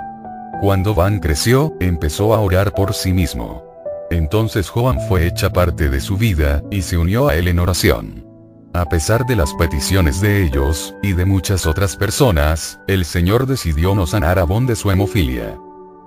Cuando 0.61 0.95
Van 0.95 1.21
creció, 1.21 1.75
empezó 1.81 2.35
a 2.35 2.41
orar 2.41 2.73
por 2.73 2.95
sí 2.95 3.13
mismo. 3.13 3.63
Entonces 4.11 4.71
Joan 4.71 4.99
fue 5.09 5.27
hecha 5.27 5.51
parte 5.51 5.91
de 5.91 6.01
su 6.01 6.17
vida, 6.17 6.63
y 6.71 6.83
se 6.83 6.97
unió 6.97 7.29
a 7.29 7.35
él 7.35 7.49
en 7.49 7.59
oración. 7.59 8.25
A 8.73 8.87
pesar 8.87 9.27
de 9.27 9.37
las 9.37 9.53
peticiones 9.55 10.21
de 10.21 10.45
ellos, 10.45 10.95
y 11.03 11.13
de 11.13 11.25
muchas 11.25 11.67
otras 11.67 11.97
personas, 11.97 12.81
el 12.87 13.05
Señor 13.05 13.47
decidió 13.47 13.95
no 13.95 14.07
sanar 14.07 14.39
a 14.39 14.45
Bon 14.45 14.67
de 14.67 14.77
su 14.77 14.91
hemofilia. 14.91 15.59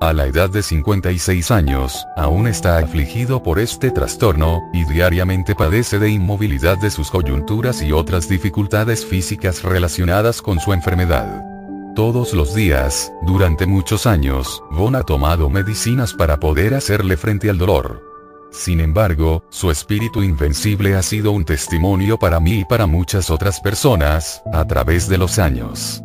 A 0.01 0.13
la 0.13 0.27
edad 0.27 0.49
de 0.49 0.63
56 0.63 1.51
años, 1.51 2.05
aún 2.15 2.47
está 2.47 2.77
afligido 2.77 3.43
por 3.43 3.59
este 3.59 3.91
trastorno, 3.91 4.61
y 4.73 4.85
diariamente 4.85 5.55
padece 5.55 5.99
de 5.99 6.09
inmovilidad 6.09 6.77
de 6.77 6.89
sus 6.89 7.11
coyunturas 7.11 7.81
y 7.81 7.91
otras 7.91 8.29
dificultades 8.29 9.05
físicas 9.05 9.61
relacionadas 9.61 10.41
con 10.41 10.59
su 10.59 10.71
enfermedad. 10.73 11.48
Todos 11.95 12.33
los 12.33 12.53
días, 12.53 13.11
durante 13.23 13.65
muchos 13.65 14.05
años, 14.05 14.63
Bon 14.71 14.95
ha 14.95 15.03
tomado 15.03 15.49
medicinas 15.49 16.13
para 16.13 16.39
poder 16.39 16.75
hacerle 16.75 17.17
frente 17.17 17.49
al 17.49 17.57
dolor. 17.57 18.03
Sin 18.51 18.79
embargo, 18.79 19.43
su 19.49 19.69
espíritu 19.69 20.23
invencible 20.23 20.95
ha 20.95 21.01
sido 21.01 21.31
un 21.31 21.45
testimonio 21.45 22.17
para 22.17 22.39
mí 22.39 22.59
y 22.59 22.65
para 22.65 22.85
muchas 22.85 23.29
otras 23.29 23.59
personas, 23.59 24.41
a 24.53 24.65
través 24.65 25.09
de 25.09 25.17
los 25.17 25.39
años. 25.39 26.01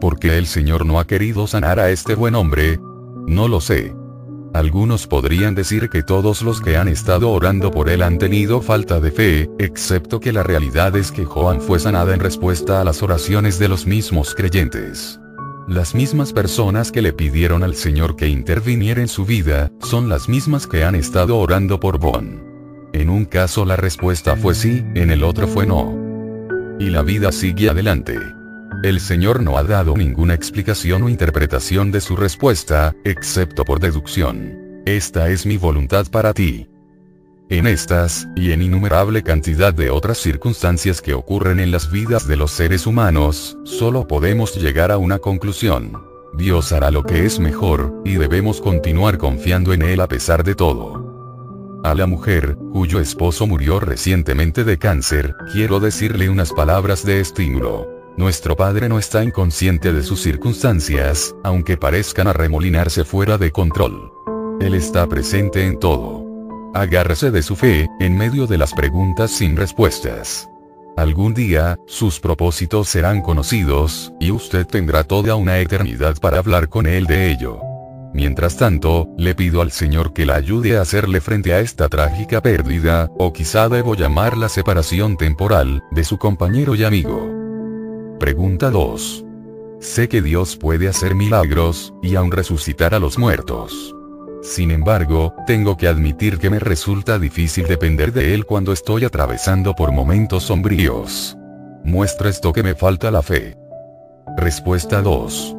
¿Por 0.00 0.18
qué 0.18 0.36
el 0.36 0.46
Señor 0.46 0.84
no 0.84 0.98
ha 0.98 1.06
querido 1.06 1.46
sanar 1.46 1.80
a 1.80 1.90
este 1.90 2.14
buen 2.14 2.34
hombre? 2.34 2.80
No 3.26 3.46
lo 3.46 3.60
sé. 3.60 3.94
Algunos 4.54 5.08
podrían 5.08 5.56
decir 5.56 5.90
que 5.90 6.04
todos 6.04 6.42
los 6.42 6.60
que 6.60 6.76
han 6.76 6.86
estado 6.86 7.30
orando 7.30 7.72
por 7.72 7.88
él 7.88 8.02
han 8.02 8.18
tenido 8.18 8.62
falta 8.62 9.00
de 9.00 9.10
fe, 9.10 9.50
excepto 9.58 10.20
que 10.20 10.32
la 10.32 10.44
realidad 10.44 10.96
es 10.96 11.10
que 11.10 11.24
Joan 11.24 11.60
fue 11.60 11.80
sanada 11.80 12.14
en 12.14 12.20
respuesta 12.20 12.80
a 12.80 12.84
las 12.84 13.02
oraciones 13.02 13.58
de 13.58 13.66
los 13.66 13.84
mismos 13.84 14.32
creyentes. 14.36 15.18
Las 15.66 15.96
mismas 15.96 16.32
personas 16.32 16.92
que 16.92 17.02
le 17.02 17.12
pidieron 17.12 17.64
al 17.64 17.74
Señor 17.74 18.14
que 18.14 18.28
interviniera 18.28 19.00
en 19.00 19.08
su 19.08 19.24
vida, 19.24 19.72
son 19.80 20.08
las 20.08 20.28
mismas 20.28 20.68
que 20.68 20.84
han 20.84 20.94
estado 20.94 21.36
orando 21.36 21.80
por 21.80 21.98
Bon. 21.98 22.40
En 22.92 23.10
un 23.10 23.24
caso 23.24 23.64
la 23.64 23.74
respuesta 23.74 24.36
fue 24.36 24.54
sí, 24.54 24.84
en 24.94 25.10
el 25.10 25.24
otro 25.24 25.48
fue 25.48 25.66
no. 25.66 25.98
Y 26.78 26.90
la 26.90 27.02
vida 27.02 27.32
sigue 27.32 27.70
adelante. 27.70 28.20
El 28.84 29.00
Señor 29.00 29.42
no 29.42 29.56
ha 29.56 29.62
dado 29.62 29.96
ninguna 29.96 30.34
explicación 30.34 31.04
o 31.04 31.08
interpretación 31.08 31.90
de 31.90 32.02
su 32.02 32.16
respuesta, 32.16 32.94
excepto 33.02 33.64
por 33.64 33.80
deducción. 33.80 34.82
Esta 34.84 35.30
es 35.30 35.46
mi 35.46 35.56
voluntad 35.56 36.06
para 36.10 36.34
ti. 36.34 36.68
En 37.48 37.66
estas, 37.66 38.28
y 38.36 38.52
en 38.52 38.60
innumerable 38.60 39.22
cantidad 39.22 39.72
de 39.72 39.88
otras 39.88 40.18
circunstancias 40.18 41.00
que 41.00 41.14
ocurren 41.14 41.60
en 41.60 41.70
las 41.70 41.90
vidas 41.90 42.28
de 42.28 42.36
los 42.36 42.50
seres 42.50 42.86
humanos, 42.86 43.56
solo 43.64 44.06
podemos 44.06 44.54
llegar 44.54 44.92
a 44.92 44.98
una 44.98 45.18
conclusión. 45.18 46.04
Dios 46.36 46.70
hará 46.70 46.90
lo 46.90 47.04
que 47.04 47.24
es 47.24 47.40
mejor, 47.40 48.02
y 48.04 48.16
debemos 48.16 48.60
continuar 48.60 49.16
confiando 49.16 49.72
en 49.72 49.80
Él 49.80 50.00
a 50.00 50.08
pesar 50.08 50.44
de 50.44 50.54
todo. 50.54 51.80
A 51.84 51.94
la 51.94 52.06
mujer, 52.06 52.58
cuyo 52.70 53.00
esposo 53.00 53.46
murió 53.46 53.80
recientemente 53.80 54.62
de 54.62 54.76
cáncer, 54.76 55.34
quiero 55.54 55.80
decirle 55.80 56.28
unas 56.28 56.52
palabras 56.52 57.02
de 57.06 57.20
estímulo. 57.20 58.03
Nuestro 58.16 58.54
Padre 58.54 58.88
no 58.88 59.00
está 59.00 59.24
inconsciente 59.24 59.92
de 59.92 60.04
sus 60.04 60.22
circunstancias, 60.22 61.34
aunque 61.42 61.76
parezcan 61.76 62.28
arremolinarse 62.28 63.04
fuera 63.04 63.38
de 63.38 63.50
control. 63.50 64.12
Él 64.60 64.74
está 64.74 65.08
presente 65.08 65.66
en 65.66 65.80
todo. 65.80 66.24
Agárrese 66.74 67.32
de 67.32 67.42
su 67.42 67.56
fe, 67.56 67.88
en 67.98 68.16
medio 68.16 68.46
de 68.46 68.56
las 68.56 68.72
preguntas 68.72 69.32
sin 69.32 69.56
respuestas. 69.56 70.48
Algún 70.96 71.34
día, 71.34 71.76
sus 71.88 72.20
propósitos 72.20 72.88
serán 72.88 73.20
conocidos, 73.20 74.12
y 74.20 74.30
usted 74.30 74.64
tendrá 74.64 75.02
toda 75.02 75.34
una 75.34 75.58
eternidad 75.58 76.16
para 76.20 76.38
hablar 76.38 76.68
con 76.68 76.86
él 76.86 77.06
de 77.06 77.32
ello. 77.32 77.58
Mientras 78.12 78.56
tanto, 78.56 79.08
le 79.18 79.34
pido 79.34 79.60
al 79.60 79.72
Señor 79.72 80.12
que 80.12 80.24
la 80.24 80.36
ayude 80.36 80.78
a 80.78 80.82
hacerle 80.82 81.20
frente 81.20 81.52
a 81.52 81.58
esta 81.58 81.88
trágica 81.88 82.40
pérdida, 82.40 83.10
o 83.18 83.32
quizá 83.32 83.68
debo 83.68 83.96
llamar 83.96 84.36
la 84.36 84.48
separación 84.48 85.16
temporal, 85.16 85.82
de 85.90 86.04
su 86.04 86.16
compañero 86.16 86.76
y 86.76 86.84
amigo. 86.84 87.33
Pregunta 88.24 88.70
2. 88.70 89.22
Sé 89.80 90.08
que 90.08 90.22
Dios 90.22 90.56
puede 90.56 90.88
hacer 90.88 91.14
milagros, 91.14 91.92
y 92.02 92.14
aún 92.14 92.32
resucitar 92.32 92.94
a 92.94 92.98
los 92.98 93.18
muertos. 93.18 93.94
Sin 94.40 94.70
embargo, 94.70 95.34
tengo 95.46 95.76
que 95.76 95.88
admitir 95.88 96.38
que 96.38 96.48
me 96.48 96.58
resulta 96.58 97.18
difícil 97.18 97.66
depender 97.66 98.14
de 98.14 98.32
él 98.32 98.46
cuando 98.46 98.72
estoy 98.72 99.04
atravesando 99.04 99.74
por 99.74 99.92
momentos 99.92 100.44
sombríos. 100.44 101.36
Muestra 101.84 102.30
esto 102.30 102.54
que 102.54 102.62
me 102.62 102.74
falta 102.74 103.10
la 103.10 103.20
fe. 103.20 103.58
Respuesta 104.38 105.02
2. 105.02 105.56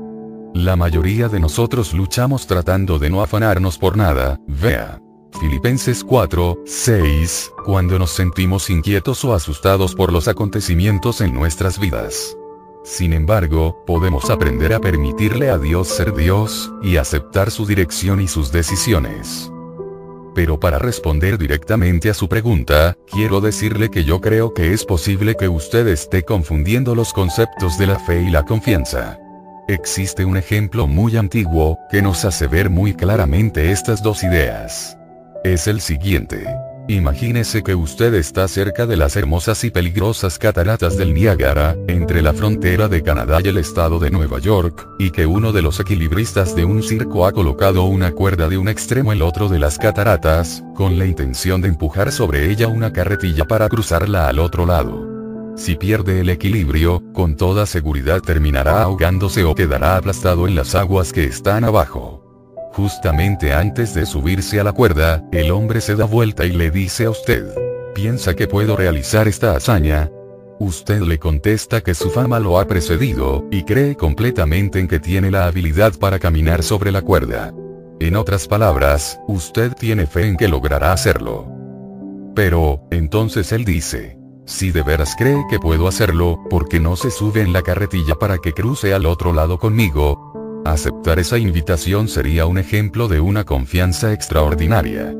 La 0.56 0.76
mayoría 0.76 1.30
de 1.30 1.40
nosotros 1.40 1.94
luchamos 1.94 2.48
tratando 2.48 2.98
de 2.98 3.12
no 3.12 3.22
afanarnos 3.22 3.78
por 3.78 3.96
nada, 3.96 4.40
vea. 4.48 5.00
Filipenses 5.40 6.04
4, 6.04 6.64
6, 6.66 7.52
cuando 7.64 8.00
nos 8.00 8.10
sentimos 8.10 8.72
inquietos 8.72 9.24
o 9.24 9.36
asustados 9.36 9.94
por 9.94 10.12
los 10.12 10.28
acontecimientos 10.28 11.22
en 11.22 11.32
nuestras 11.32 11.78
vidas. 11.78 12.36
Sin 12.86 13.14
embargo, 13.14 13.84
podemos 13.88 14.30
aprender 14.30 14.72
a 14.72 14.80
permitirle 14.80 15.50
a 15.50 15.58
Dios 15.58 15.88
ser 15.88 16.14
Dios, 16.14 16.72
y 16.84 16.98
aceptar 16.98 17.50
su 17.50 17.66
dirección 17.66 18.22
y 18.22 18.28
sus 18.28 18.52
decisiones. 18.52 19.52
Pero 20.36 20.60
para 20.60 20.78
responder 20.78 21.40
directamente 21.40 22.12
a 22.12 22.14
su 22.14 22.30
pregunta, 22.30 22.96
quiero 23.10 23.42
decirle 23.42 23.90
que 23.90 24.04
yo 24.04 24.22
creo 24.22 24.54
que 24.54 24.72
es 24.72 24.86
posible 24.86 25.36
que 25.36 25.50
usted 25.50 25.88
esté 25.88 26.22
confundiendo 26.22 26.94
los 26.94 27.12
conceptos 27.12 27.80
de 27.80 27.88
la 27.88 27.98
fe 27.98 28.22
y 28.22 28.30
la 28.30 28.44
confianza. 28.44 29.18
Existe 29.68 30.24
un 30.24 30.38
ejemplo 30.38 30.86
muy 30.86 31.18
antiguo, 31.18 31.80
que 31.90 32.04
nos 32.04 32.24
hace 32.24 32.46
ver 32.46 32.70
muy 32.70 32.94
claramente 32.94 33.72
estas 33.72 34.04
dos 34.04 34.24
ideas. 34.24 34.96
Es 35.44 35.66
el 35.66 35.82
siguiente. 35.82 36.46
Imagínese 36.88 37.64
que 37.64 37.74
usted 37.74 38.14
está 38.14 38.48
cerca 38.48 38.86
de 38.86 38.96
las 38.96 39.16
hermosas 39.16 39.64
y 39.64 39.72
peligrosas 39.72 40.38
cataratas 40.38 40.96
del 40.98 41.16
Niágara, 41.16 41.76
entre 41.88 42.22
la 42.22 42.32
frontera 42.32 42.88
de 42.88 43.02
Canadá 43.02 43.40
y 43.44 43.48
el 43.48 43.58
estado 43.58 43.98
de 43.98 44.12
Nueva 44.12 44.38
York, 44.38 44.88
y 45.00 45.10
que 45.10 45.26
uno 45.26 45.52
de 45.52 45.64
los 45.64 45.80
equilibristas 45.80 46.56
de 46.56 46.64
un 46.64 46.84
circo 46.84 47.26
ha 47.26 47.32
colocado 47.32 47.86
una 47.86 48.12
cuerda 48.12 48.50
de 48.50 48.60
un 48.60 48.70
extremo 48.70 49.10
al 49.10 49.24
otro 49.24 49.50
de 49.50 49.58
las 49.58 49.80
cataratas, 49.80 50.64
con 50.76 51.00
la 51.00 51.08
intención 51.08 51.60
de 51.60 51.70
empujar 51.70 52.12
sobre 52.12 52.52
ella 52.52 52.68
una 52.68 52.94
carretilla 52.94 53.46
para 53.46 53.68
cruzarla 53.68 54.28
al 54.28 54.38
otro 54.38 54.68
lado. 54.68 55.08
Si 55.58 55.76
pierde 55.76 56.20
el 56.20 56.30
equilibrio, 56.30 57.02
con 57.14 57.36
toda 57.36 57.66
seguridad 57.66 58.22
terminará 58.22 58.84
ahogándose 58.84 59.44
o 59.44 59.56
quedará 59.56 59.98
aplastado 59.98 60.48
en 60.48 60.54
las 60.54 60.76
aguas 60.76 61.14
que 61.14 61.24
están 61.24 61.64
abajo. 61.64 62.25
Justamente 62.76 63.54
antes 63.54 63.94
de 63.94 64.06
subirse 64.06 64.60
a 64.60 64.66
la 64.66 64.74
cuerda, 64.74 65.24
el 65.32 65.52
hombre 65.52 65.80
se 65.80 65.96
da 65.96 66.04
vuelta 66.04 66.46
y 66.46 66.52
le 66.52 66.72
dice 66.72 67.06
a 67.06 67.10
usted, 67.10 67.48
¿piensa 67.94 68.36
que 68.36 68.50
puedo 68.50 68.76
realizar 68.76 69.30
esta 69.30 69.56
hazaña? 69.56 70.12
Usted 70.60 71.00
le 71.00 71.18
contesta 71.18 71.80
que 71.80 71.96
su 71.96 72.10
fama 72.10 72.38
lo 72.42 72.60
ha 72.60 72.68
precedido, 72.68 73.46
y 73.50 73.64
cree 73.64 73.96
completamente 73.96 74.82
en 74.82 74.90
que 74.90 75.00
tiene 75.00 75.32
la 75.32 75.46
habilidad 75.46 75.94
para 75.98 76.20
caminar 76.20 76.64
sobre 76.64 76.92
la 76.92 77.02
cuerda. 77.02 77.54
En 78.02 78.18
otras 78.18 78.46
palabras, 78.46 79.22
usted 79.26 79.72
tiene 79.72 80.06
fe 80.06 80.28
en 80.28 80.36
que 80.36 80.50
logrará 80.50 80.92
hacerlo. 80.92 81.48
Pero, 82.36 82.82
entonces 82.92 83.54
él 83.54 83.64
dice, 83.64 84.18
si 84.46 84.72
de 84.72 84.82
veras 84.82 85.16
cree 85.18 85.46
que 85.50 85.60
puedo 85.60 85.88
hacerlo, 85.88 86.44
¿por 86.50 86.68
qué 86.68 86.82
no 86.82 86.98
se 86.98 87.10
sube 87.10 87.40
en 87.40 87.54
la 87.54 87.62
carretilla 87.62 88.16
para 88.16 88.38
que 88.38 88.52
cruce 88.52 88.94
al 88.94 89.06
otro 89.06 89.32
lado 89.32 89.60
conmigo? 89.60 90.25
Aceptar 90.66 91.20
esa 91.20 91.38
invitación 91.38 92.08
sería 92.08 92.48
un 92.48 92.58
ejemplo 92.58 93.08
de 93.08 93.20
una 93.20 93.44
confianza 93.44 94.14
extraordinaria. 94.14 95.14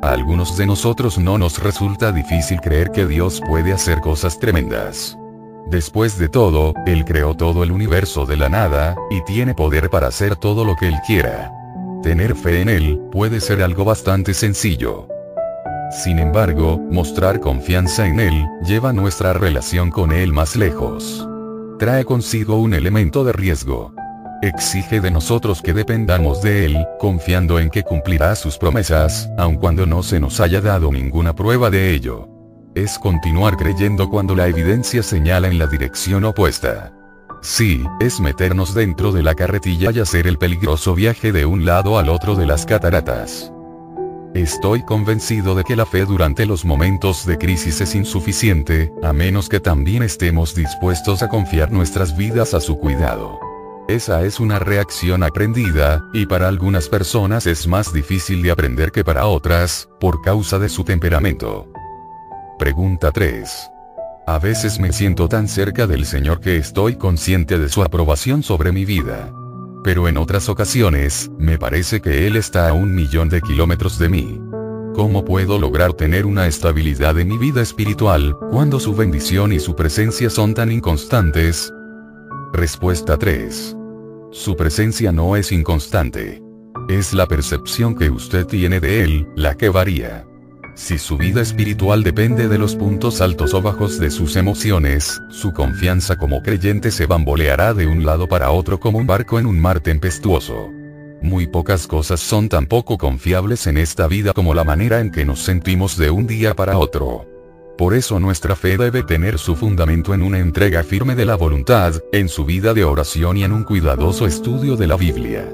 A 0.00 0.12
algunos 0.12 0.56
de 0.56 0.64
nosotros 0.64 1.18
no 1.18 1.38
nos 1.38 1.60
resulta 1.60 2.12
difícil 2.12 2.60
creer 2.60 2.92
que 2.92 3.04
Dios 3.04 3.42
puede 3.48 3.72
hacer 3.72 3.98
cosas 3.98 4.38
tremendas. 4.38 5.18
Después 5.66 6.18
de 6.18 6.28
todo, 6.28 6.72
Él 6.86 7.04
creó 7.04 7.34
todo 7.34 7.64
el 7.64 7.72
universo 7.72 8.26
de 8.26 8.36
la 8.36 8.48
nada, 8.48 8.94
y 9.10 9.20
tiene 9.24 9.54
poder 9.54 9.90
para 9.90 10.06
hacer 10.06 10.36
todo 10.36 10.64
lo 10.64 10.76
que 10.76 10.86
Él 10.86 10.96
quiera. 11.04 11.50
Tener 12.04 12.36
fe 12.36 12.60
en 12.60 12.68
Él, 12.68 13.00
puede 13.10 13.40
ser 13.40 13.64
algo 13.64 13.84
bastante 13.84 14.34
sencillo. 14.34 15.08
Sin 15.90 16.20
embargo, 16.20 16.78
mostrar 16.92 17.40
confianza 17.40 18.06
en 18.06 18.20
Él, 18.20 18.46
lleva 18.64 18.92
nuestra 18.92 19.32
relación 19.32 19.90
con 19.90 20.12
Él 20.12 20.32
más 20.32 20.54
lejos. 20.54 21.26
Trae 21.80 22.04
consigo 22.04 22.60
un 22.60 22.72
elemento 22.72 23.24
de 23.24 23.32
riesgo. 23.32 23.94
Exige 24.42 25.02
de 25.02 25.10
nosotros 25.10 25.60
que 25.60 25.74
dependamos 25.74 26.40
de 26.40 26.64
Él, 26.64 26.86
confiando 26.98 27.58
en 27.58 27.68
que 27.68 27.82
cumplirá 27.82 28.34
sus 28.34 28.56
promesas, 28.56 29.30
aun 29.36 29.56
cuando 29.56 29.84
no 29.84 30.02
se 30.02 30.18
nos 30.18 30.40
haya 30.40 30.62
dado 30.62 30.90
ninguna 30.90 31.34
prueba 31.34 31.68
de 31.68 31.92
ello. 31.92 32.26
Es 32.74 32.98
continuar 32.98 33.58
creyendo 33.58 34.08
cuando 34.08 34.34
la 34.34 34.48
evidencia 34.48 35.02
señala 35.02 35.48
en 35.48 35.58
la 35.58 35.66
dirección 35.66 36.24
opuesta. 36.24 36.90
Sí, 37.42 37.84
es 38.00 38.18
meternos 38.18 38.74
dentro 38.74 39.12
de 39.12 39.22
la 39.22 39.34
carretilla 39.34 39.90
y 39.90 39.98
hacer 39.98 40.26
el 40.26 40.38
peligroso 40.38 40.94
viaje 40.94 41.32
de 41.32 41.44
un 41.44 41.66
lado 41.66 41.98
al 41.98 42.08
otro 42.08 42.34
de 42.34 42.46
las 42.46 42.64
cataratas. 42.64 43.52
Estoy 44.34 44.84
convencido 44.84 45.54
de 45.54 45.64
que 45.64 45.76
la 45.76 45.84
fe 45.84 46.06
durante 46.06 46.46
los 46.46 46.64
momentos 46.64 47.26
de 47.26 47.36
crisis 47.36 47.82
es 47.82 47.94
insuficiente, 47.94 48.90
a 49.02 49.12
menos 49.12 49.50
que 49.50 49.60
también 49.60 50.02
estemos 50.02 50.54
dispuestos 50.54 51.22
a 51.22 51.28
confiar 51.28 51.72
nuestras 51.72 52.16
vidas 52.16 52.54
a 52.54 52.60
su 52.60 52.78
cuidado. 52.78 53.49
Esa 53.88 54.22
es 54.22 54.38
una 54.38 54.58
reacción 54.58 55.22
aprendida, 55.22 56.04
y 56.12 56.26
para 56.26 56.48
algunas 56.48 56.88
personas 56.88 57.46
es 57.46 57.66
más 57.66 57.92
difícil 57.92 58.42
de 58.42 58.50
aprender 58.50 58.92
que 58.92 59.04
para 59.04 59.26
otras, 59.26 59.88
por 59.98 60.22
causa 60.22 60.58
de 60.58 60.68
su 60.68 60.84
temperamento. 60.84 61.66
Pregunta 62.58 63.10
3. 63.10 63.50
A 64.26 64.38
veces 64.38 64.78
me 64.78 64.92
siento 64.92 65.28
tan 65.28 65.48
cerca 65.48 65.86
del 65.88 66.06
Señor 66.06 66.40
que 66.40 66.56
estoy 66.56 66.96
consciente 66.96 67.58
de 67.58 67.68
su 67.68 67.82
aprobación 67.82 68.44
sobre 68.44 68.70
mi 68.70 68.84
vida. 68.84 69.32
Pero 69.82 70.06
en 70.08 70.18
otras 70.18 70.48
ocasiones, 70.48 71.30
me 71.38 71.58
parece 71.58 72.00
que 72.00 72.26
Él 72.26 72.36
está 72.36 72.68
a 72.68 72.72
un 72.72 72.94
millón 72.94 73.28
de 73.28 73.40
kilómetros 73.40 73.98
de 73.98 74.08
mí. 74.08 74.40
¿Cómo 74.94 75.24
puedo 75.24 75.58
lograr 75.58 75.94
tener 75.94 76.26
una 76.26 76.46
estabilidad 76.46 77.18
en 77.18 77.28
mi 77.28 77.38
vida 77.38 77.62
espiritual, 77.62 78.36
cuando 78.50 78.78
su 78.78 78.94
bendición 78.94 79.52
y 79.52 79.58
su 79.58 79.74
presencia 79.74 80.30
son 80.30 80.54
tan 80.54 80.70
inconstantes? 80.70 81.72
Respuesta 82.52 83.16
3. 83.16 83.76
Su 84.32 84.56
presencia 84.56 85.12
no 85.12 85.36
es 85.36 85.52
inconstante. 85.52 86.42
Es 86.88 87.14
la 87.14 87.28
percepción 87.28 87.94
que 87.94 88.10
usted 88.10 88.44
tiene 88.44 88.80
de 88.80 89.04
él, 89.04 89.28
la 89.36 89.54
que 89.56 89.68
varía. 89.68 90.26
Si 90.74 90.98
su 90.98 91.16
vida 91.16 91.42
espiritual 91.42 92.02
depende 92.02 92.48
de 92.48 92.58
los 92.58 92.74
puntos 92.74 93.20
altos 93.20 93.54
o 93.54 93.62
bajos 93.62 94.00
de 94.00 94.10
sus 94.10 94.34
emociones, 94.34 95.20
su 95.30 95.52
confianza 95.52 96.16
como 96.16 96.42
creyente 96.42 96.90
se 96.90 97.06
bamboleará 97.06 97.72
de 97.72 97.86
un 97.86 98.04
lado 98.04 98.26
para 98.26 98.50
otro 98.50 98.80
como 98.80 98.98
un 98.98 99.06
barco 99.06 99.38
en 99.38 99.46
un 99.46 99.60
mar 99.60 99.78
tempestuoso. 99.78 100.70
Muy 101.22 101.46
pocas 101.46 101.86
cosas 101.86 102.18
son 102.18 102.48
tan 102.48 102.66
poco 102.66 102.98
confiables 102.98 103.68
en 103.68 103.78
esta 103.78 104.08
vida 104.08 104.32
como 104.32 104.54
la 104.54 104.64
manera 104.64 104.98
en 104.98 105.12
que 105.12 105.24
nos 105.24 105.40
sentimos 105.40 105.96
de 105.96 106.10
un 106.10 106.26
día 106.26 106.54
para 106.56 106.78
otro. 106.78 107.28
Por 107.80 107.94
eso 107.94 108.20
nuestra 108.20 108.56
fe 108.56 108.76
debe 108.76 109.02
tener 109.02 109.38
su 109.38 109.56
fundamento 109.56 110.12
en 110.12 110.20
una 110.20 110.38
entrega 110.38 110.82
firme 110.82 111.14
de 111.14 111.24
la 111.24 111.34
voluntad, 111.34 111.94
en 112.12 112.28
su 112.28 112.44
vida 112.44 112.74
de 112.74 112.84
oración 112.84 113.38
y 113.38 113.44
en 113.44 113.52
un 113.52 113.64
cuidadoso 113.64 114.26
estudio 114.26 114.76
de 114.76 114.86
la 114.86 114.96
Biblia. 114.96 115.50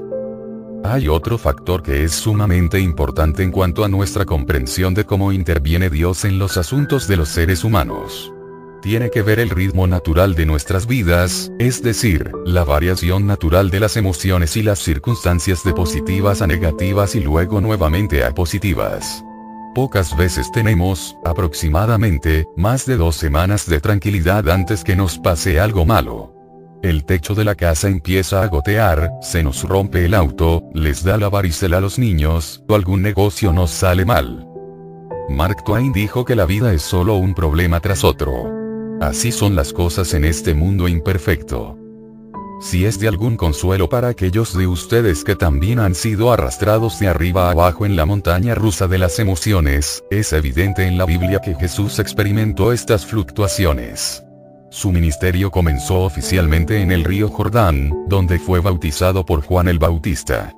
Hay 0.83 1.07
otro 1.07 1.37
factor 1.37 1.81
que 1.81 2.03
es 2.03 2.11
sumamente 2.11 2.81
importante 2.81 3.43
en 3.43 3.51
cuanto 3.51 3.85
a 3.85 3.87
nuestra 3.87 4.25
comprensión 4.25 4.93
de 4.93 5.05
cómo 5.05 5.31
interviene 5.31 5.89
Dios 5.89 6.25
en 6.25 6.37
los 6.37 6.57
asuntos 6.57 7.07
de 7.07 7.15
los 7.15 7.29
seres 7.29 7.63
humanos. 7.63 8.33
Tiene 8.81 9.09
que 9.09 9.21
ver 9.21 9.39
el 9.39 9.49
ritmo 9.49 9.87
natural 9.87 10.35
de 10.35 10.45
nuestras 10.45 10.85
vidas, 10.85 11.49
es 11.59 11.81
decir, 11.81 12.33
la 12.45 12.65
variación 12.65 13.25
natural 13.25 13.69
de 13.69 13.79
las 13.79 13.95
emociones 13.95 14.57
y 14.57 14.63
las 14.63 14.79
circunstancias 14.79 15.63
de 15.63 15.71
positivas 15.71 16.41
a 16.41 16.47
negativas 16.47 17.15
y 17.15 17.21
luego 17.21 17.61
nuevamente 17.61 18.25
a 18.25 18.35
positivas. 18.35 19.23
Pocas 19.77 20.17
veces 20.17 20.51
tenemos, 20.51 21.15
aproximadamente, 21.23 22.47
más 22.55 22.87
de 22.87 22.97
dos 22.97 23.15
semanas 23.15 23.69
de 23.69 23.79
tranquilidad 23.79 24.49
antes 24.49 24.83
que 24.83 24.95
nos 24.95 25.19
pase 25.19 25.59
algo 25.59 25.85
malo. 25.85 26.33
El 26.81 27.05
techo 27.05 27.35
de 27.35 27.43
la 27.43 27.53
casa 27.53 27.87
empieza 27.87 28.41
a 28.41 28.47
gotear, 28.47 29.11
se 29.21 29.43
nos 29.43 29.61
rompe 29.61 30.03
el 30.03 30.15
auto, 30.15 30.63
les 30.73 31.03
da 31.03 31.17
la 31.17 31.29
varicela 31.29 31.77
a 31.77 31.81
los 31.81 31.99
niños, 31.99 32.63
o 32.67 32.73
algún 32.73 33.03
negocio 33.03 33.53
nos 33.53 33.69
sale 33.69 34.03
mal. 34.03 34.47
Mark 35.29 35.63
Twain 35.63 35.93
dijo 35.93 36.25
que 36.25 36.35
la 36.35 36.47
vida 36.47 36.73
es 36.73 36.81
solo 36.81 37.17
un 37.17 37.35
problema 37.35 37.79
tras 37.79 38.03
otro. 38.03 38.33
Así 38.99 39.31
son 39.31 39.55
las 39.55 39.73
cosas 39.73 40.15
en 40.15 40.25
este 40.25 40.55
mundo 40.55 40.87
imperfecto. 40.87 41.77
Si 42.59 42.85
es 42.85 42.99
de 42.99 43.07
algún 43.07 43.37
consuelo 43.37 43.87
para 43.87 44.07
aquellos 44.07 44.57
de 44.57 44.65
ustedes 44.65 45.23
que 45.23 45.35
también 45.35 45.79
han 45.79 45.93
sido 45.93 46.31
arrastrados 46.31 46.99
de 46.99 47.07
arriba 47.07 47.51
abajo 47.51 47.85
en 47.85 47.95
la 47.95 48.05
montaña 48.05 48.55
rusa 48.55 48.87
de 48.87 48.97
las 48.97 49.19
emociones, 49.19 50.03
es 50.09 50.33
evidente 50.33 50.87
en 50.87 50.97
la 50.97 51.05
Biblia 51.05 51.39
que 51.39 51.53
Jesús 51.53 51.99
experimentó 51.99 52.73
estas 52.73 53.05
fluctuaciones. 53.05 54.23
Su 54.71 54.91
ministerio 54.91 55.51
comenzó 55.51 56.01
oficialmente 56.01 56.81
en 56.81 56.91
el 56.91 57.03
río 57.03 57.29
Jordán, 57.29 58.05
donde 58.07 58.39
fue 58.39 58.59
bautizado 58.59 59.23
por 59.23 59.41
Juan 59.41 59.67
el 59.67 59.77
Bautista. 59.77 60.51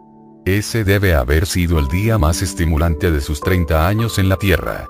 Ese 0.45 0.85
debe 0.85 1.13
haber 1.15 1.45
sido 1.45 1.79
el 1.79 1.89
día 1.89 2.17
más 2.17 2.41
estimulante 2.41 3.11
de 3.11 3.19
sus 3.19 3.41
30 3.41 3.87
años 3.87 4.17
en 4.19 4.29
la 4.29 4.37
tierra. 4.37 4.87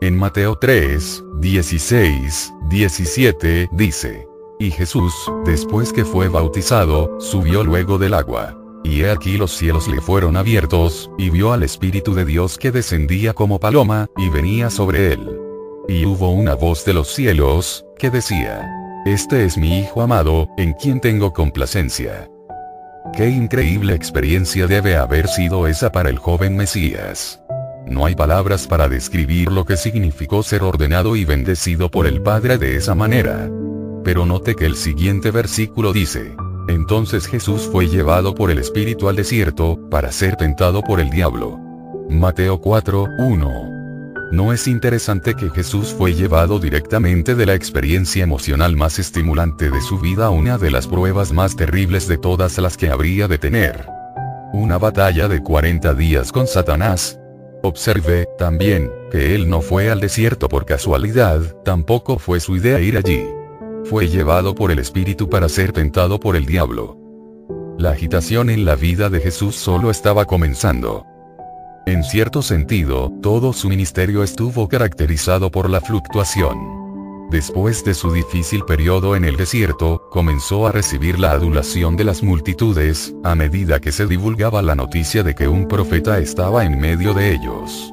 En 0.00 0.16
Mateo 0.16 0.56
3, 0.56 1.24
16, 1.40 2.54
17, 2.70 3.68
dice, 3.72 4.26
y 4.62 4.70
Jesús, 4.70 5.12
después 5.44 5.92
que 5.92 6.04
fue 6.04 6.28
bautizado, 6.28 7.18
subió 7.20 7.64
luego 7.64 7.98
del 7.98 8.14
agua. 8.14 8.56
Y 8.84 9.02
he 9.02 9.10
aquí 9.10 9.36
los 9.36 9.50
cielos 9.52 9.88
le 9.88 10.00
fueron 10.00 10.36
abiertos, 10.36 11.10
y 11.18 11.30
vio 11.30 11.52
al 11.52 11.64
Espíritu 11.64 12.14
de 12.14 12.24
Dios 12.24 12.58
que 12.58 12.70
descendía 12.70 13.32
como 13.34 13.58
paloma, 13.58 14.06
y 14.16 14.28
venía 14.28 14.70
sobre 14.70 15.12
él. 15.14 15.40
Y 15.88 16.06
hubo 16.06 16.30
una 16.30 16.54
voz 16.54 16.84
de 16.84 16.94
los 16.94 17.08
cielos, 17.08 17.84
que 17.98 18.10
decía, 18.10 18.68
Este 19.04 19.44
es 19.44 19.58
mi 19.58 19.80
Hijo 19.80 20.00
amado, 20.00 20.48
en 20.56 20.74
quien 20.74 21.00
tengo 21.00 21.32
complacencia. 21.32 22.28
Qué 23.16 23.28
increíble 23.28 23.94
experiencia 23.94 24.68
debe 24.68 24.96
haber 24.96 25.26
sido 25.26 25.66
esa 25.66 25.90
para 25.90 26.08
el 26.08 26.18
joven 26.18 26.56
Mesías. 26.56 27.42
No 27.86 28.06
hay 28.06 28.14
palabras 28.14 28.68
para 28.68 28.88
describir 28.88 29.50
lo 29.50 29.64
que 29.64 29.76
significó 29.76 30.44
ser 30.44 30.62
ordenado 30.62 31.16
y 31.16 31.24
bendecido 31.24 31.90
por 31.90 32.06
el 32.06 32.22
Padre 32.22 32.58
de 32.58 32.76
esa 32.76 32.94
manera. 32.94 33.50
Pero 34.04 34.26
note 34.26 34.54
que 34.54 34.66
el 34.66 34.76
siguiente 34.76 35.30
versículo 35.30 35.92
dice, 35.92 36.34
entonces 36.68 37.26
Jesús 37.26 37.68
fue 37.70 37.88
llevado 37.88 38.34
por 38.34 38.50
el 38.50 38.58
Espíritu 38.58 39.08
al 39.08 39.16
desierto, 39.16 39.78
para 39.90 40.10
ser 40.10 40.36
tentado 40.36 40.82
por 40.82 41.00
el 41.00 41.10
diablo. 41.10 41.58
Mateo 42.08 42.60
4, 42.60 43.06
1. 43.18 43.70
¿No 44.32 44.52
es 44.52 44.66
interesante 44.66 45.34
que 45.34 45.50
Jesús 45.50 45.94
fue 45.96 46.14
llevado 46.14 46.58
directamente 46.58 47.34
de 47.34 47.46
la 47.46 47.54
experiencia 47.54 48.24
emocional 48.24 48.76
más 48.76 48.98
estimulante 48.98 49.70
de 49.70 49.80
su 49.80 49.98
vida 49.98 50.26
a 50.26 50.30
una 50.30 50.56
de 50.56 50.70
las 50.70 50.86
pruebas 50.86 51.32
más 51.32 51.54
terribles 51.54 52.08
de 52.08 52.18
todas 52.18 52.58
las 52.58 52.76
que 52.76 52.88
habría 52.88 53.28
de 53.28 53.38
tener? 53.38 53.86
Una 54.52 54.78
batalla 54.78 55.28
de 55.28 55.42
40 55.42 55.94
días 55.94 56.32
con 56.32 56.46
Satanás. 56.46 57.18
Observe, 57.62 58.26
también, 58.38 58.90
que 59.10 59.34
él 59.34 59.48
no 59.48 59.60
fue 59.60 59.90
al 59.90 60.00
desierto 60.00 60.48
por 60.48 60.64
casualidad, 60.64 61.40
tampoco 61.64 62.18
fue 62.18 62.40
su 62.40 62.56
idea 62.56 62.80
ir 62.80 62.96
allí 62.96 63.22
fue 63.84 64.08
llevado 64.08 64.54
por 64.54 64.70
el 64.70 64.78
Espíritu 64.78 65.28
para 65.28 65.48
ser 65.48 65.72
tentado 65.72 66.18
por 66.20 66.36
el 66.36 66.46
diablo. 66.46 66.98
La 67.78 67.90
agitación 67.90 68.50
en 68.50 68.64
la 68.64 68.76
vida 68.76 69.10
de 69.10 69.20
Jesús 69.20 69.56
solo 69.56 69.90
estaba 69.90 70.24
comenzando. 70.24 71.06
En 71.86 72.04
cierto 72.04 72.42
sentido, 72.42 73.12
todo 73.22 73.52
su 73.52 73.68
ministerio 73.68 74.22
estuvo 74.22 74.68
caracterizado 74.68 75.50
por 75.50 75.68
la 75.68 75.80
fluctuación. 75.80 76.82
Después 77.30 77.84
de 77.84 77.94
su 77.94 78.12
difícil 78.12 78.62
periodo 78.64 79.16
en 79.16 79.24
el 79.24 79.36
desierto, 79.36 80.06
comenzó 80.10 80.66
a 80.66 80.72
recibir 80.72 81.18
la 81.18 81.32
adulación 81.32 81.96
de 81.96 82.04
las 82.04 82.22
multitudes, 82.22 83.14
a 83.24 83.34
medida 83.34 83.80
que 83.80 83.90
se 83.90 84.06
divulgaba 84.06 84.62
la 84.62 84.74
noticia 84.74 85.22
de 85.22 85.34
que 85.34 85.48
un 85.48 85.66
profeta 85.66 86.18
estaba 86.18 86.64
en 86.64 86.78
medio 86.78 87.14
de 87.14 87.32
ellos. 87.32 87.92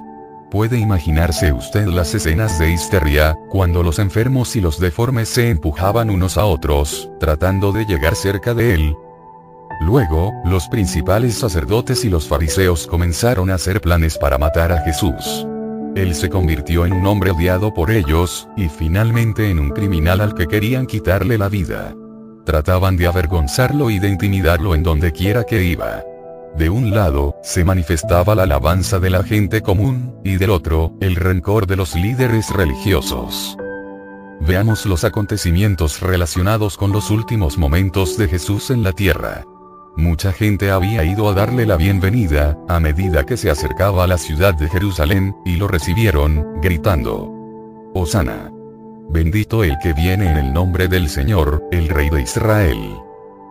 Puede 0.52 0.80
imaginarse 0.80 1.54
usted 1.54 1.86
las 1.86 2.16
escenas 2.16 2.58
de 2.58 2.72
histeria, 2.72 3.38
cuando 3.50 3.84
los 3.84 4.00
enfermos 4.00 4.56
y 4.56 4.62
los 4.62 4.80
deformes 4.80 5.30
se 5.30 5.52
empujaban 5.52 6.10
unos 6.10 6.40
a 6.40 6.46
otros, 6.46 7.12
tratando 7.20 7.72
de 7.72 7.86
llegar 7.86 8.16
cerca 8.16 8.56
de 8.56 8.74
él. 8.74 8.96
Luego, 9.82 10.34
los 10.46 10.68
principales 10.68 11.36
sacerdotes 11.36 12.04
y 12.04 12.10
los 12.10 12.28
fariseos 12.28 12.88
comenzaron 12.88 13.52
a 13.52 13.56
hacer 13.56 13.80
planes 13.80 14.18
para 14.18 14.40
matar 14.40 14.72
a 14.72 14.82
Jesús. 14.82 15.46
Él 15.96 16.16
se 16.16 16.30
convirtió 16.30 16.86
en 16.88 16.94
un 16.94 17.06
hombre 17.06 17.30
odiado 17.30 17.72
por 17.72 17.92
ellos, 17.92 18.50
y 18.58 18.70
finalmente 18.70 19.52
en 19.52 19.60
un 19.60 19.70
criminal 19.70 20.20
al 20.20 20.34
que 20.34 20.48
querían 20.48 20.88
quitarle 20.88 21.38
la 21.38 21.50
vida. 21.50 21.94
trataban 22.44 22.98
de 22.98 23.06
avergonzarlo 23.06 23.92
y 23.92 24.00
de 24.00 24.10
intimidarlo 24.10 24.74
en 24.74 24.82
donde 24.82 25.12
quiera 25.12 25.44
que 25.44 25.64
iba. 25.64 26.02
De 26.56 26.70
un 26.70 26.92
lado, 26.92 27.36
se 27.44 27.64
manifestaba 27.64 28.36
la 28.36 28.44
alabanza 28.44 29.00
de 29.00 29.10
la 29.10 29.24
gente 29.24 29.62
común, 29.62 30.20
y 30.24 30.38
del 30.38 30.50
otro, 30.50 30.94
el 31.00 31.16
rencor 31.16 31.68
de 31.68 31.76
los 31.76 31.96
líderes 31.96 32.50
religiosos. 32.50 33.58
Veamos 34.42 34.86
los 34.86 35.04
acontecimientos 35.04 36.02
relacionados 36.02 36.78
con 36.78 36.92
los 36.92 37.12
últimos 37.12 37.58
momentos 37.58 38.18
de 38.18 38.28
Jesús 38.28 38.72
en 38.72 38.84
la 38.84 38.94
tierra. 38.94 39.46
Mucha 39.96 40.32
gente 40.32 40.72
había 40.72 41.04
ido 41.04 41.30
a 41.30 41.34
darle 41.34 41.66
la 41.66 41.76
bienvenida, 41.76 42.58
a 42.68 42.80
medida 42.80 43.26
que 43.26 43.36
se 43.36 43.50
acercaba 43.50 44.06
a 44.06 44.08
la 44.08 44.18
ciudad 44.18 44.54
de 44.54 44.70
Jerusalén, 44.70 45.36
y 45.46 45.58
lo 45.58 45.68
recibieron, 45.68 46.62
gritando. 46.62 47.32
Osana. 47.94 48.52
Bendito 49.10 49.64
el 49.64 49.78
que 49.80 49.94
viene 49.94 50.30
en 50.32 50.38
el 50.38 50.54
nombre 50.54 50.88
del 50.88 51.10
Señor, 51.10 51.64
el 51.72 51.90
Rey 51.90 52.10
de 52.10 52.22
Israel. 52.22 52.78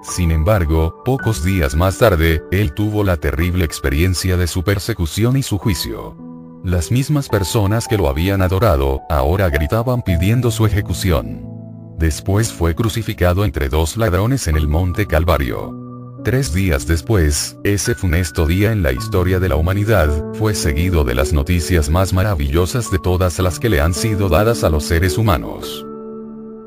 Sin 0.03 0.31
embargo, 0.31 1.03
pocos 1.05 1.43
días 1.43 1.75
más 1.75 1.99
tarde, 1.99 2.43
él 2.51 2.73
tuvo 2.73 3.03
la 3.05 3.17
terrible 3.17 3.65
experiencia 3.65 4.37
de 4.37 4.47
su 4.47 4.63
persecución 4.63 5.37
y 5.37 5.43
su 5.43 5.59
juicio. 5.59 6.17
Las 6.65 6.91
mismas 6.91 7.29
personas 7.29 7.89
que 7.89 7.97
lo 7.97 8.09
habían 8.09 8.43
adorado, 8.43 9.03
ahora 9.11 9.49
gritaban 9.49 10.03
pidiendo 10.03 10.51
su 10.51 10.67
ejecución. 10.67 11.45
Después 11.99 12.53
fue 12.53 12.75
crucificado 12.75 13.45
entre 13.45 13.69
dos 13.69 13.97
ladrones 13.97 14.47
en 14.47 14.57
el 14.57 14.69
monte 14.69 15.07
Calvario. 15.07 15.75
Tres 16.25 16.53
días 16.53 16.87
después, 16.87 17.57
ese 17.65 17.95
funesto 17.95 18.47
día 18.47 18.73
en 18.73 18.83
la 18.83 18.93
historia 18.93 19.41
de 19.41 19.49
la 19.49 19.57
humanidad, 19.57 20.11
fue 20.35 20.55
seguido 20.55 21.05
de 21.05 21.15
las 21.15 21.33
noticias 21.33 21.91
más 21.91 22.13
maravillosas 22.13 22.91
de 22.91 22.99
todas 22.99 23.39
las 23.39 23.59
que 23.59 23.69
le 23.69 23.81
han 23.81 23.95
sido 23.95 24.29
dadas 24.29 24.63
a 24.63 24.71
los 24.71 24.85
seres 24.85 25.17
humanos. 25.17 25.87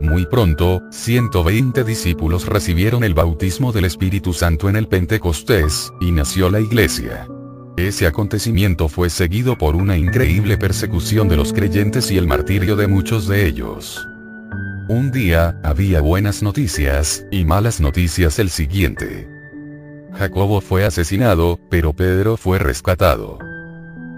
Muy 0.02 0.26
pronto, 0.26 0.82
120 0.90 1.84
discípulos 1.84 2.48
recibieron 2.48 3.04
el 3.04 3.14
bautismo 3.14 3.72
del 3.72 3.86
Espíritu 3.86 4.34
Santo 4.34 4.68
en 4.68 4.76
el 4.76 4.88
Pentecostés, 4.88 5.94
y 6.02 6.12
nació 6.12 6.50
la 6.50 6.60
iglesia. 6.60 7.28
Ese 7.78 8.08
acontecimiento 8.08 8.90
fue 8.90 9.12
seguido 9.12 9.60
por 9.60 9.76
una 9.76 9.98
increíble 9.98 10.58
persecución 10.58 11.30
de 11.30 11.38
los 11.38 11.54
creyentes 11.54 12.10
y 12.10 12.18
el 12.18 12.26
martirio 12.26 12.76
de 12.76 12.88
muchos 12.88 13.28
de 13.28 13.46
ellos. 13.46 14.04
Un 14.90 15.12
día, 15.12 15.60
había 15.64 16.02
buenas 16.02 16.42
noticias, 16.42 17.24
y 17.30 17.46
malas 17.46 17.80
noticias 17.80 18.40
el 18.40 18.50
siguiente. 18.50 19.30
Jacobo 20.14 20.62
fue 20.62 20.84
asesinado, 20.84 21.60
pero 21.70 21.94
Pedro 21.94 22.38
fue 22.38 22.58
rescatado. 22.58 23.38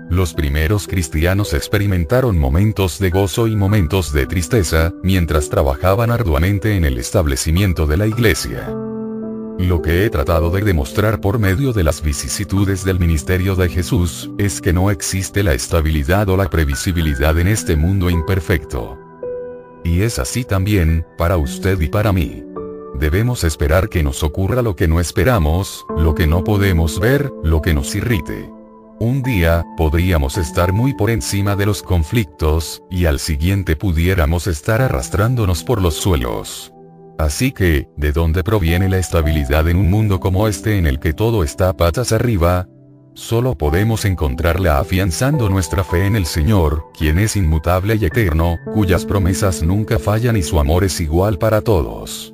Los 0.09 0.33
primeros 0.33 0.87
cristianos 0.87 1.53
experimentaron 1.53 2.37
momentos 2.37 2.99
de 2.99 3.09
gozo 3.09 3.47
y 3.47 3.55
momentos 3.55 4.13
de 4.13 4.25
tristeza, 4.27 4.93
mientras 5.01 5.49
trabajaban 5.49 6.11
arduamente 6.11 6.75
en 6.75 6.85
el 6.85 6.97
establecimiento 6.97 7.87
de 7.87 7.97
la 7.97 8.07
iglesia. 8.07 8.73
Lo 9.59 9.81
que 9.81 10.05
he 10.05 10.09
tratado 10.09 10.49
de 10.49 10.61
demostrar 10.61 11.21
por 11.21 11.39
medio 11.39 11.73
de 11.73 11.83
las 11.83 12.01
vicisitudes 12.01 12.83
del 12.83 12.99
ministerio 12.99 13.55
de 13.55 13.69
Jesús, 13.69 14.29
es 14.37 14.61
que 14.61 14.73
no 14.73 14.91
existe 14.91 15.43
la 15.43 15.53
estabilidad 15.53 16.27
o 16.29 16.37
la 16.37 16.49
previsibilidad 16.49 17.37
en 17.39 17.47
este 17.47 17.75
mundo 17.75 18.09
imperfecto. 18.09 18.99
Y 19.83 20.01
es 20.01 20.19
así 20.19 20.43
también, 20.43 21.05
para 21.17 21.37
usted 21.37 21.79
y 21.81 21.87
para 21.87 22.11
mí. 22.11 22.43
Debemos 22.95 23.43
esperar 23.43 23.89
que 23.89 24.03
nos 24.03 24.23
ocurra 24.23 24.61
lo 24.61 24.75
que 24.75 24.87
no 24.87 24.99
esperamos, 24.99 25.85
lo 25.97 26.15
que 26.15 26.27
no 26.27 26.43
podemos 26.43 26.99
ver, 26.99 27.31
lo 27.43 27.61
que 27.61 27.73
nos 27.73 27.95
irrite. 27.95 28.49
Un 28.99 29.23
día, 29.23 29.65
podríamos 29.75 30.37
estar 30.37 30.71
muy 30.71 30.93
por 30.93 31.09
encima 31.09 31.55
de 31.55 31.65
los 31.65 31.81
conflictos, 31.81 32.83
y 32.89 33.05
al 33.05 33.19
siguiente 33.19 33.75
pudiéramos 33.75 34.47
estar 34.47 34.81
arrastrándonos 34.81 35.63
por 35.63 35.81
los 35.81 35.95
suelos. 35.95 36.73
Así 37.17 37.51
que, 37.51 37.87
¿de 37.97 38.11
dónde 38.11 38.43
proviene 38.43 38.89
la 38.89 38.97
estabilidad 38.97 39.67
en 39.67 39.77
un 39.77 39.89
mundo 39.89 40.19
como 40.19 40.47
este 40.47 40.77
en 40.77 40.87
el 40.87 40.99
que 40.99 41.13
todo 41.13 41.43
está 41.43 41.75
patas 41.75 42.11
arriba? 42.11 42.67
Solo 43.13 43.55
podemos 43.55 44.05
encontrarla 44.05 44.79
afianzando 44.79 45.49
nuestra 45.49 45.83
fe 45.83 46.05
en 46.05 46.15
el 46.15 46.25
Señor, 46.25 46.87
quien 46.97 47.19
es 47.19 47.35
inmutable 47.35 47.95
y 47.95 48.05
eterno, 48.05 48.57
cuyas 48.73 49.05
promesas 49.05 49.61
nunca 49.61 49.99
fallan 49.99 50.35
y 50.37 50.41
su 50.41 50.59
amor 50.59 50.83
es 50.83 50.99
igual 50.99 51.37
para 51.37 51.61
todos. 51.61 52.32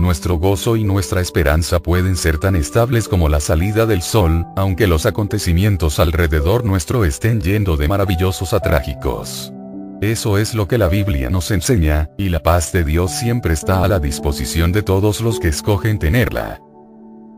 Nuestro 0.00 0.36
gozo 0.36 0.76
y 0.76 0.82
nuestra 0.82 1.20
esperanza 1.20 1.78
pueden 1.78 2.16
ser 2.16 2.38
tan 2.38 2.56
estables 2.56 3.06
como 3.06 3.28
la 3.28 3.38
salida 3.38 3.84
del 3.84 4.00
sol, 4.00 4.46
aunque 4.56 4.86
los 4.86 5.04
acontecimientos 5.04 5.98
alrededor 5.98 6.64
nuestro 6.64 7.04
estén 7.04 7.42
yendo 7.42 7.76
de 7.76 7.86
maravillosos 7.86 8.54
a 8.54 8.60
trágicos. 8.60 9.52
Eso 10.00 10.38
es 10.38 10.54
lo 10.54 10.66
que 10.66 10.78
la 10.78 10.88
Biblia 10.88 11.28
nos 11.28 11.50
enseña, 11.50 12.08
y 12.16 12.30
la 12.30 12.42
paz 12.42 12.72
de 12.72 12.82
Dios 12.82 13.10
siempre 13.10 13.52
está 13.52 13.84
a 13.84 13.88
la 13.88 13.98
disposición 13.98 14.72
de 14.72 14.82
todos 14.82 15.20
los 15.20 15.38
que 15.38 15.48
escogen 15.48 15.98
tenerla. 15.98 16.62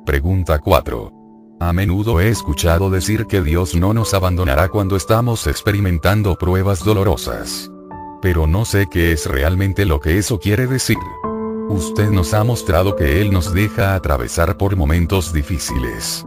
Pregunta 0.06 0.60
4. 0.60 1.56
A 1.58 1.72
menudo 1.72 2.20
he 2.20 2.28
escuchado 2.28 2.90
decir 2.90 3.26
que 3.26 3.42
Dios 3.42 3.74
no 3.74 3.92
nos 3.92 4.14
abandonará 4.14 4.68
cuando 4.68 4.94
estamos 4.94 5.48
experimentando 5.48 6.36
pruebas 6.36 6.84
dolorosas. 6.84 7.72
Pero 8.22 8.46
no 8.46 8.64
sé 8.64 8.86
qué 8.88 9.10
es 9.10 9.26
realmente 9.26 9.84
lo 9.84 9.98
que 9.98 10.18
eso 10.18 10.38
quiere 10.38 10.68
decir. 10.68 10.98
Usted 11.72 12.10
nos 12.10 12.34
ha 12.34 12.44
mostrado 12.44 12.96
que 12.96 13.22
Él 13.22 13.32
nos 13.32 13.54
deja 13.54 13.94
atravesar 13.94 14.58
por 14.58 14.76
momentos 14.76 15.32
difíciles. 15.32 16.22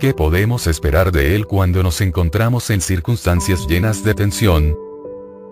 ¿Qué 0.00 0.14
podemos 0.14 0.66
esperar 0.66 1.12
de 1.12 1.36
Él 1.36 1.46
cuando 1.46 1.82
nos 1.82 2.00
encontramos 2.00 2.70
en 2.70 2.80
circunstancias 2.80 3.66
llenas 3.68 4.02
de 4.04 4.14
tensión? 4.14 4.74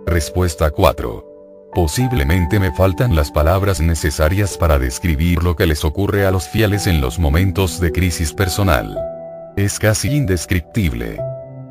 Respuesta 0.07 0.71
4. 0.71 1.71
Posiblemente 1.75 2.59
me 2.59 2.75
faltan 2.75 3.15
las 3.15 3.31
palabras 3.31 3.83
necesarias 3.83 4.57
para 4.57 4.79
describir 4.79 5.43
lo 5.43 5.57
que 5.57 5.67
les 5.67 5.85
ocurre 5.85 6.25
a 6.25 6.31
los 6.31 6.49
fieles 6.49 6.87
en 6.87 7.03
los 7.03 7.19
momentos 7.19 7.81
de 7.81 7.93
crisis 7.93 8.33
personal. 8.33 8.99
Es 9.59 9.79
casi 9.79 10.09
indescriptible. 10.09 11.21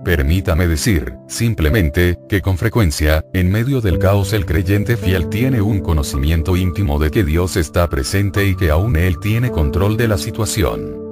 Permítame 0.04 0.68
decir, 0.68 1.14
simplemente, 1.28 2.18
que 2.28 2.42
con 2.42 2.58
frecuencia, 2.58 3.24
en 3.34 3.50
medio 3.50 3.80
del 3.80 4.00
caos 4.00 4.34
el 4.34 4.46
creyente 4.46 4.98
fiel 4.98 5.30
tiene 5.30 5.62
un 5.62 5.80
conocimiento 5.80 6.58
íntimo 6.58 7.00
de 7.00 7.10
que 7.10 7.24
Dios 7.24 7.56
está 7.56 7.88
presente 7.90 8.46
y 8.46 8.56
que 8.56 8.70
aún 8.70 8.98
Él 8.98 9.20
tiene 9.20 9.50
control 9.50 9.96
de 9.96 10.10
la 10.10 10.18
situación. 10.18 11.04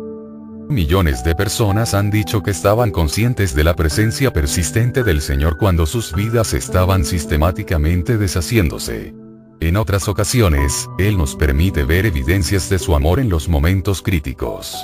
Millones 0.68 1.24
de 1.24 1.36
personas 1.36 1.94
han 1.94 2.12
dicho 2.12 2.44
que 2.44 2.52
estaban 2.52 2.92
conscientes 2.92 3.56
de 3.56 3.64
la 3.64 3.76
presencia 3.76 4.34
persistente 4.34 5.04
del 5.04 5.22
Señor 5.22 5.58
cuando 5.58 5.86
sus 5.86 6.14
vidas 6.14 6.54
estaban 6.54 7.06
sistemáticamente 7.06 8.18
deshaciéndose. 8.18 9.14
En 9.62 9.78
otras 9.78 10.08
ocasiones, 10.10 10.90
Él 10.98 11.18
nos 11.18 11.36
permite 11.36 11.86
ver 11.86 12.06
evidencias 12.06 12.70
de 12.70 12.80
su 12.80 12.96
amor 12.96 13.20
en 13.20 13.30
los 13.30 13.48
momentos 13.48 14.02
críticos. 14.02 14.76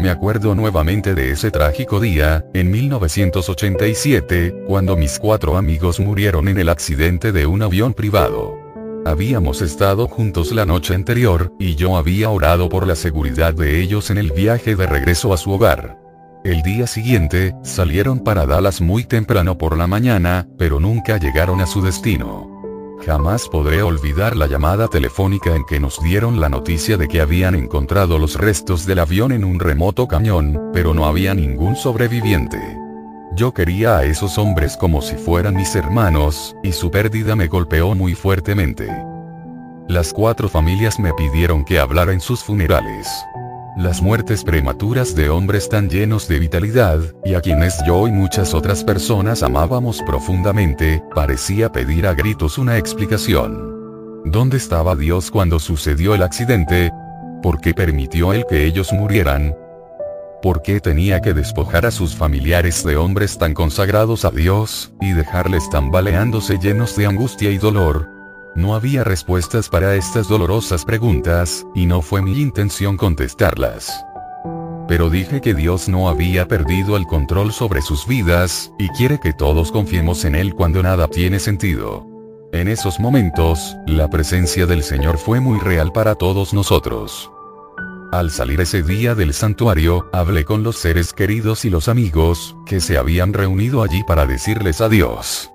Me 0.00 0.08
acuerdo 0.08 0.54
nuevamente 0.54 1.14
de 1.14 1.30
ese 1.30 1.50
trágico 1.50 2.00
día, 2.00 2.42
en 2.54 2.70
1987, 2.70 4.64
cuando 4.66 4.96
mis 4.96 5.18
cuatro 5.18 5.58
amigos 5.58 6.00
murieron 6.00 6.48
en 6.48 6.58
el 6.58 6.70
accidente 6.70 7.32
de 7.32 7.44
un 7.44 7.60
avión 7.60 7.92
privado. 7.92 8.58
Habíamos 9.04 9.60
estado 9.60 10.08
juntos 10.08 10.52
la 10.52 10.64
noche 10.64 10.94
anterior, 10.94 11.52
y 11.58 11.74
yo 11.74 11.98
había 11.98 12.30
orado 12.30 12.70
por 12.70 12.86
la 12.86 12.96
seguridad 12.96 13.52
de 13.52 13.82
ellos 13.82 14.08
en 14.08 14.16
el 14.16 14.32
viaje 14.32 14.74
de 14.74 14.86
regreso 14.86 15.34
a 15.34 15.36
su 15.36 15.52
hogar. 15.52 15.98
El 16.44 16.62
día 16.62 16.86
siguiente, 16.86 17.54
salieron 17.62 18.20
para 18.20 18.46
Dallas 18.46 18.80
muy 18.80 19.04
temprano 19.04 19.58
por 19.58 19.76
la 19.76 19.86
mañana, 19.86 20.48
pero 20.56 20.80
nunca 20.80 21.18
llegaron 21.18 21.60
a 21.60 21.66
su 21.66 21.82
destino. 21.82 22.59
Jamás 23.04 23.48
podré 23.48 23.82
olvidar 23.82 24.36
la 24.36 24.46
llamada 24.46 24.86
telefónica 24.86 25.54
en 25.56 25.64
que 25.64 25.80
nos 25.80 26.02
dieron 26.02 26.38
la 26.38 26.50
noticia 26.50 26.98
de 26.98 27.08
que 27.08 27.20
habían 27.20 27.54
encontrado 27.54 28.18
los 28.18 28.36
restos 28.36 28.84
del 28.84 28.98
avión 28.98 29.32
en 29.32 29.44
un 29.44 29.58
remoto 29.58 30.06
cañón, 30.06 30.70
pero 30.74 30.92
no 30.92 31.06
había 31.06 31.34
ningún 31.34 31.76
sobreviviente. 31.76 32.58
Yo 33.32 33.54
quería 33.54 33.96
a 33.98 34.04
esos 34.04 34.36
hombres 34.38 34.76
como 34.76 35.00
si 35.00 35.16
fueran 35.16 35.54
mis 35.54 35.74
hermanos, 35.76 36.54
y 36.62 36.72
su 36.72 36.90
pérdida 36.90 37.36
me 37.36 37.46
golpeó 37.46 37.94
muy 37.94 38.14
fuertemente. 38.14 38.86
Las 39.88 40.12
cuatro 40.12 40.48
familias 40.48 41.00
me 41.00 41.14
pidieron 41.14 41.64
que 41.64 41.78
hablara 41.78 42.12
en 42.12 42.20
sus 42.20 42.44
funerales. 42.44 43.08
Las 43.80 44.02
muertes 44.02 44.44
prematuras 44.44 45.14
de 45.14 45.30
hombres 45.30 45.70
tan 45.70 45.88
llenos 45.88 46.28
de 46.28 46.38
vitalidad, 46.38 47.00
y 47.24 47.32
a 47.32 47.40
quienes 47.40 47.82
yo 47.86 48.06
y 48.06 48.12
muchas 48.12 48.52
otras 48.52 48.84
personas 48.84 49.42
amábamos 49.42 50.02
profundamente, 50.02 51.02
parecía 51.14 51.72
pedir 51.72 52.06
a 52.06 52.12
gritos 52.12 52.58
una 52.58 52.76
explicación. 52.76 54.20
¿Dónde 54.26 54.58
estaba 54.58 54.96
Dios 54.96 55.30
cuando 55.30 55.58
sucedió 55.58 56.14
el 56.14 56.22
accidente? 56.22 56.92
¿Por 57.42 57.62
qué 57.62 57.72
permitió 57.72 58.34
él 58.34 58.44
que 58.46 58.66
ellos 58.66 58.92
murieran? 58.92 59.56
¿Por 60.42 60.60
qué 60.60 60.80
tenía 60.80 61.22
que 61.22 61.32
despojar 61.32 61.86
a 61.86 61.90
sus 61.90 62.14
familiares 62.14 62.84
de 62.84 62.98
hombres 62.98 63.38
tan 63.38 63.54
consagrados 63.54 64.26
a 64.26 64.30
Dios, 64.30 64.92
y 65.00 65.14
dejarles 65.14 65.70
tambaleándose 65.70 66.58
llenos 66.58 66.96
de 66.96 67.06
angustia 67.06 67.50
y 67.50 67.56
dolor? 67.56 68.19
No 68.56 68.74
había 68.74 69.04
respuestas 69.04 69.68
para 69.68 69.94
estas 69.94 70.28
dolorosas 70.28 70.84
preguntas, 70.84 71.64
y 71.74 71.86
no 71.86 72.02
fue 72.02 72.20
mi 72.20 72.40
intención 72.40 72.96
contestarlas. 72.96 74.04
Pero 74.88 75.08
dije 75.08 75.40
que 75.40 75.54
Dios 75.54 75.88
no 75.88 76.08
había 76.08 76.48
perdido 76.48 76.96
el 76.96 77.06
control 77.06 77.52
sobre 77.52 77.80
sus 77.80 78.06
vidas, 78.08 78.72
y 78.78 78.88
quiere 78.88 79.20
que 79.20 79.32
todos 79.32 79.70
confiemos 79.70 80.24
en 80.24 80.34
Él 80.34 80.54
cuando 80.54 80.82
nada 80.82 81.06
tiene 81.06 81.38
sentido. 81.38 82.06
En 82.52 82.66
esos 82.66 82.98
momentos, 82.98 83.76
la 83.86 84.10
presencia 84.10 84.66
del 84.66 84.82
Señor 84.82 85.18
fue 85.18 85.38
muy 85.38 85.60
real 85.60 85.92
para 85.92 86.16
todos 86.16 86.52
nosotros. 86.52 87.30
Al 88.10 88.32
salir 88.32 88.60
ese 88.60 88.82
día 88.82 89.14
del 89.14 89.32
santuario, 89.32 90.10
hablé 90.12 90.44
con 90.44 90.64
los 90.64 90.76
seres 90.76 91.12
queridos 91.12 91.64
y 91.64 91.70
los 91.70 91.86
amigos, 91.86 92.56
que 92.66 92.80
se 92.80 92.98
habían 92.98 93.32
reunido 93.32 93.84
allí 93.84 94.02
para 94.02 94.26
decirles 94.26 94.80
adiós. 94.80 95.52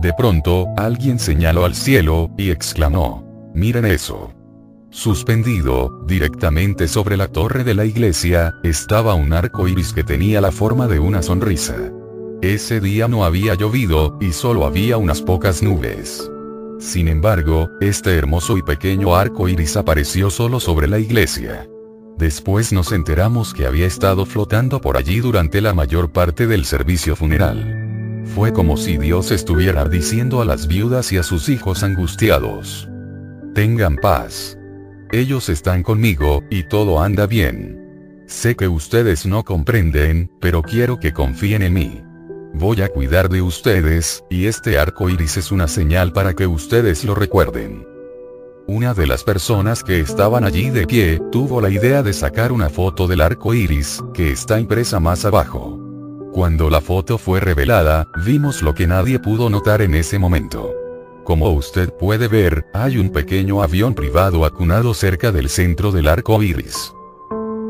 De 0.00 0.12
pronto, 0.12 0.66
alguien 0.76 1.18
señaló 1.18 1.64
al 1.64 1.74
cielo, 1.74 2.30
y 2.38 2.50
exclamó, 2.50 3.24
miren 3.52 3.84
eso. 3.84 4.32
Suspendido, 4.90 6.04
directamente 6.06 6.86
sobre 6.86 7.16
la 7.16 7.26
torre 7.26 7.64
de 7.64 7.74
la 7.74 7.84
iglesia, 7.84 8.54
estaba 8.62 9.14
un 9.14 9.32
arco 9.32 9.66
iris 9.66 9.92
que 9.92 10.04
tenía 10.04 10.40
la 10.40 10.52
forma 10.52 10.86
de 10.86 11.00
una 11.00 11.22
sonrisa. 11.22 11.74
Ese 12.42 12.80
día 12.80 13.08
no 13.08 13.24
había 13.24 13.54
llovido, 13.56 14.16
y 14.20 14.32
solo 14.32 14.64
había 14.64 14.98
unas 14.98 15.20
pocas 15.20 15.64
nubes. 15.64 16.30
Sin 16.78 17.08
embargo, 17.08 17.68
este 17.80 18.14
hermoso 18.14 18.56
y 18.56 18.62
pequeño 18.62 19.16
arco 19.16 19.48
iris 19.48 19.76
apareció 19.76 20.30
solo 20.30 20.60
sobre 20.60 20.86
la 20.86 21.00
iglesia. 21.00 21.66
Después 22.16 22.72
nos 22.72 22.92
enteramos 22.92 23.52
que 23.52 23.66
había 23.66 23.86
estado 23.86 24.26
flotando 24.26 24.80
por 24.80 24.96
allí 24.96 25.18
durante 25.18 25.60
la 25.60 25.74
mayor 25.74 26.12
parte 26.12 26.46
del 26.46 26.64
servicio 26.64 27.16
funeral. 27.16 27.87
Fue 28.24 28.52
como 28.52 28.76
si 28.76 28.98
Dios 28.98 29.30
estuviera 29.30 29.84
diciendo 29.84 30.40
a 30.40 30.44
las 30.44 30.66
viudas 30.68 31.12
y 31.12 31.18
a 31.18 31.22
sus 31.22 31.48
hijos 31.48 31.82
angustiados. 31.82 32.88
Tengan 33.54 33.96
paz. 33.96 34.58
Ellos 35.10 35.48
están 35.48 35.82
conmigo, 35.82 36.42
y 36.50 36.64
todo 36.64 37.00
anda 37.00 37.26
bien. 37.26 38.24
Sé 38.26 38.56
que 38.56 38.68
ustedes 38.68 39.24
no 39.24 39.42
comprenden, 39.42 40.30
pero 40.40 40.62
quiero 40.62 41.00
que 41.00 41.12
confíen 41.12 41.62
en 41.62 41.72
mí. 41.72 42.02
Voy 42.52 42.82
a 42.82 42.88
cuidar 42.88 43.28
de 43.28 43.40
ustedes, 43.40 44.22
y 44.28 44.46
este 44.46 44.78
arco 44.78 45.08
iris 45.08 45.36
es 45.38 45.50
una 45.50 45.66
señal 45.66 46.12
para 46.12 46.34
que 46.34 46.46
ustedes 46.46 47.04
lo 47.04 47.14
recuerden. 47.14 47.86
Una 48.66 48.92
de 48.92 49.06
las 49.06 49.24
personas 49.24 49.82
que 49.82 50.00
estaban 50.00 50.44
allí 50.44 50.68
de 50.68 50.86
pie, 50.86 51.22
tuvo 51.32 51.62
la 51.62 51.70
idea 51.70 52.02
de 52.02 52.12
sacar 52.12 52.52
una 52.52 52.68
foto 52.68 53.06
del 53.06 53.22
arco 53.22 53.54
iris, 53.54 54.02
que 54.12 54.30
está 54.30 54.60
impresa 54.60 55.00
más 55.00 55.24
abajo. 55.24 55.87
Cuando 56.32 56.70
la 56.70 56.80
foto 56.80 57.18
fue 57.18 57.40
revelada, 57.40 58.08
vimos 58.24 58.62
lo 58.62 58.74
que 58.74 58.86
nadie 58.86 59.18
pudo 59.18 59.50
notar 59.50 59.82
en 59.82 59.94
ese 59.94 60.18
momento. 60.18 60.74
Como 61.24 61.50
usted 61.50 61.92
puede 61.92 62.28
ver, 62.28 62.66
hay 62.72 62.98
un 62.98 63.10
pequeño 63.10 63.62
avión 63.62 63.94
privado 63.94 64.44
acunado 64.44 64.94
cerca 64.94 65.32
del 65.32 65.48
centro 65.48 65.90
del 65.90 66.08
arco 66.08 66.42
iris. 66.42 66.92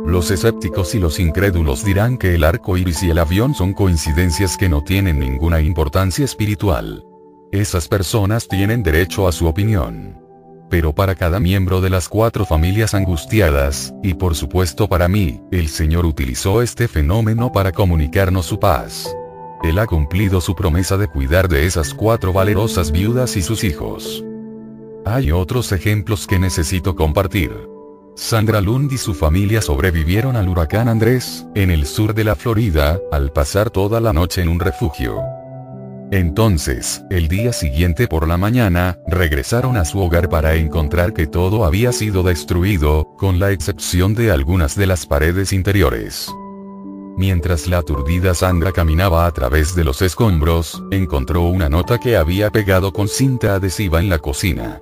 Los 0.06 0.30
escépticos 0.30 0.94
y 0.94 0.98
los 0.98 1.18
incrédulos 1.18 1.84
dirán 1.84 2.18
que 2.18 2.34
el 2.34 2.44
arco 2.44 2.76
iris 2.76 3.02
y 3.02 3.10
el 3.10 3.18
avión 3.18 3.54
son 3.54 3.74
coincidencias 3.74 4.56
que 4.56 4.68
no 4.68 4.82
tienen 4.82 5.18
ninguna 5.18 5.60
importancia 5.60 6.24
espiritual. 6.24 7.04
Esas 7.52 7.88
personas 7.88 8.48
tienen 8.48 8.82
derecho 8.82 9.28
a 9.28 9.32
su 9.32 9.46
opinión. 9.46 10.27
Pero 10.70 10.94
para 10.94 11.14
cada 11.14 11.40
miembro 11.40 11.80
de 11.80 11.90
las 11.90 12.08
cuatro 12.08 12.44
familias 12.44 12.92
angustiadas, 12.92 13.94
y 14.02 14.14
por 14.14 14.34
supuesto 14.34 14.88
para 14.88 15.08
mí, 15.08 15.40
el 15.50 15.68
Señor 15.68 16.04
utilizó 16.04 16.60
este 16.60 16.88
fenómeno 16.88 17.52
para 17.52 17.72
comunicarnos 17.72 18.46
su 18.46 18.60
paz. 18.60 19.14
Él 19.62 19.78
ha 19.78 19.86
cumplido 19.86 20.40
su 20.40 20.54
promesa 20.54 20.96
de 20.96 21.08
cuidar 21.08 21.48
de 21.48 21.66
esas 21.66 21.94
cuatro 21.94 22.32
valerosas 22.32 22.92
viudas 22.92 23.36
y 23.36 23.42
sus 23.42 23.64
hijos. 23.64 24.22
Hay 25.04 25.32
otros 25.32 25.72
ejemplos 25.72 26.26
que 26.26 26.38
necesito 26.38 26.94
compartir. 26.94 27.50
Sandra 28.14 28.60
Lund 28.60 28.92
y 28.92 28.98
su 28.98 29.14
familia 29.14 29.62
sobrevivieron 29.62 30.36
al 30.36 30.48
huracán 30.48 30.88
Andrés, 30.88 31.46
en 31.54 31.70
el 31.70 31.86
sur 31.86 32.14
de 32.14 32.24
la 32.24 32.34
Florida, 32.34 33.00
al 33.10 33.32
pasar 33.32 33.70
toda 33.70 34.00
la 34.00 34.12
noche 34.12 34.42
en 34.42 34.48
un 34.48 34.60
refugio. 34.60 35.22
Entonces, 36.10 37.04
el 37.10 37.28
día 37.28 37.52
siguiente 37.52 38.08
por 38.08 38.26
la 38.26 38.38
mañana, 38.38 38.98
regresaron 39.06 39.76
a 39.76 39.84
su 39.84 40.00
hogar 40.00 40.30
para 40.30 40.54
encontrar 40.54 41.12
que 41.12 41.26
todo 41.26 41.66
había 41.66 41.92
sido 41.92 42.22
destruido, 42.22 43.14
con 43.18 43.38
la 43.38 43.50
excepción 43.50 44.14
de 44.14 44.30
algunas 44.30 44.74
de 44.74 44.86
las 44.86 45.04
paredes 45.04 45.52
interiores. 45.52 46.32
Mientras 47.18 47.66
la 47.66 47.78
aturdida 47.78 48.32
Sandra 48.32 48.72
caminaba 48.72 49.26
a 49.26 49.32
través 49.32 49.74
de 49.74 49.84
los 49.84 50.00
escombros, 50.00 50.82
encontró 50.90 51.42
una 51.42 51.68
nota 51.68 51.98
que 51.98 52.16
había 52.16 52.50
pegado 52.50 52.92
con 52.92 53.08
cinta 53.08 53.56
adhesiva 53.56 54.00
en 54.00 54.08
la 54.08 54.18
cocina. 54.18 54.80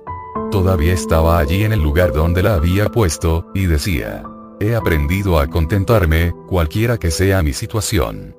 Todavía 0.49 0.93
estaba 0.93 1.39
allí 1.39 1.63
en 1.65 1.73
el 1.73 1.81
lugar 1.81 2.13
donde 2.13 2.41
la 2.41 2.53
había 2.53 2.89
puesto, 2.89 3.47
y 3.53 3.65
decía, 3.65 4.23
he 4.61 4.75
aprendido 4.75 5.39
a 5.39 5.47
contentarme, 5.47 6.31
cualquiera 6.47 6.97
que 6.97 7.11
sea 7.11 7.43
mi 7.43 7.51
situación. 7.51 8.36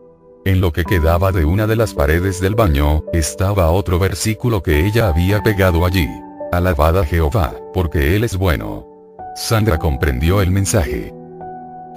En 0.48 0.62
lo 0.62 0.72
que 0.72 0.86
quedaba 0.86 1.30
de 1.30 1.44
una 1.44 1.66
de 1.66 1.76
las 1.76 1.92
paredes 1.92 2.40
del 2.40 2.54
baño, 2.54 3.04
estaba 3.12 3.70
otro 3.70 3.98
versículo 3.98 4.62
que 4.62 4.86
ella 4.86 5.08
había 5.08 5.42
pegado 5.42 5.84
allí. 5.84 6.08
Alabada 6.52 7.04
Jehová, 7.04 7.54
porque 7.74 8.16
Él 8.16 8.24
es 8.24 8.38
bueno. 8.38 8.86
Sandra 9.36 9.76
comprendió 9.76 10.40
el 10.40 10.50
mensaje. 10.50 11.12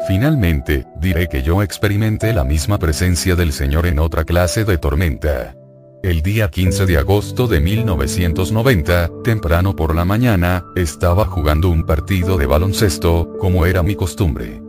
Finalmente, 0.06 0.86
diré 0.98 1.30
que 1.30 1.44
yo 1.44 1.64
experimenté 1.64 2.34
la 2.34 2.44
misma 2.44 2.78
presencia 2.78 3.38
del 3.38 3.54
Señor 3.54 3.86
en 3.86 4.00
otra 4.00 4.26
clase 4.26 4.66
de 4.66 4.78
tormenta. 4.78 5.56
El 6.04 6.22
día 6.22 6.50
15 6.50 6.86
de 6.88 6.98
agosto 6.98 7.48
de 7.48 7.62
1990, 7.62 9.12
temprano 9.24 9.78
por 9.78 9.96
la 9.96 10.04
mañana, 10.04 10.66
estaba 10.76 11.24
jugando 11.24 11.70
un 11.70 11.86
partido 11.86 12.36
de 12.36 12.48
baloncesto, 12.48 13.38
como 13.40 13.66
era 13.66 13.82
mi 13.82 13.96
costumbre. 13.96 14.62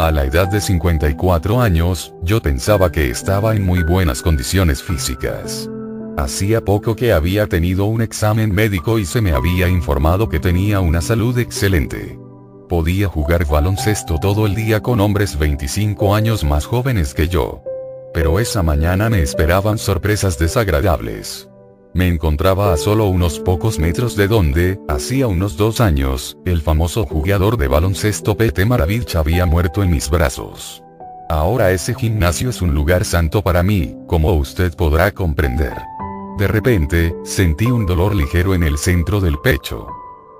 A 0.00 0.10
la 0.10 0.24
edad 0.24 0.48
de 0.48 0.62
54 0.62 1.60
años, 1.60 2.14
yo 2.22 2.40
pensaba 2.40 2.90
que 2.90 3.10
estaba 3.10 3.54
en 3.54 3.66
muy 3.66 3.82
buenas 3.82 4.22
condiciones 4.22 4.82
físicas. 4.82 5.68
Hacía 6.16 6.62
poco 6.62 6.96
que 6.96 7.12
había 7.12 7.46
tenido 7.46 7.84
un 7.84 8.00
examen 8.00 8.50
médico 8.50 8.98
y 8.98 9.04
se 9.04 9.20
me 9.20 9.32
había 9.32 9.68
informado 9.68 10.30
que 10.30 10.40
tenía 10.40 10.80
una 10.80 11.02
salud 11.02 11.38
excelente. 11.38 12.18
Podía 12.66 13.08
jugar 13.08 13.44
baloncesto 13.44 14.16
todo 14.18 14.46
el 14.46 14.54
día 14.54 14.80
con 14.80 15.00
hombres 15.00 15.38
25 15.38 16.14
años 16.14 16.44
más 16.44 16.64
jóvenes 16.64 17.12
que 17.12 17.28
yo. 17.28 17.62
Pero 18.14 18.40
esa 18.40 18.62
mañana 18.62 19.10
me 19.10 19.20
esperaban 19.20 19.76
sorpresas 19.76 20.38
desagradables. 20.38 21.49
Me 21.92 22.06
encontraba 22.06 22.72
a 22.72 22.76
solo 22.76 23.06
unos 23.06 23.40
pocos 23.40 23.80
metros 23.80 24.14
de 24.14 24.28
donde, 24.28 24.78
hacía 24.88 25.26
unos 25.26 25.56
dos 25.56 25.80
años, 25.80 26.36
el 26.44 26.62
famoso 26.62 27.04
jugador 27.04 27.56
de 27.56 27.66
baloncesto 27.66 28.36
Pete 28.36 28.64
Maravich 28.64 29.16
había 29.16 29.44
muerto 29.44 29.82
en 29.82 29.90
mis 29.90 30.08
brazos. 30.08 30.84
Ahora 31.28 31.72
ese 31.72 31.94
gimnasio 31.94 32.50
es 32.50 32.62
un 32.62 32.74
lugar 32.74 33.04
santo 33.04 33.42
para 33.42 33.64
mí, 33.64 33.96
como 34.06 34.32
usted 34.34 34.72
podrá 34.76 35.10
comprender. 35.10 35.74
De 36.38 36.46
repente, 36.46 37.14
sentí 37.24 37.66
un 37.66 37.86
dolor 37.86 38.14
ligero 38.14 38.54
en 38.54 38.62
el 38.62 38.78
centro 38.78 39.20
del 39.20 39.38
pecho. 39.38 39.88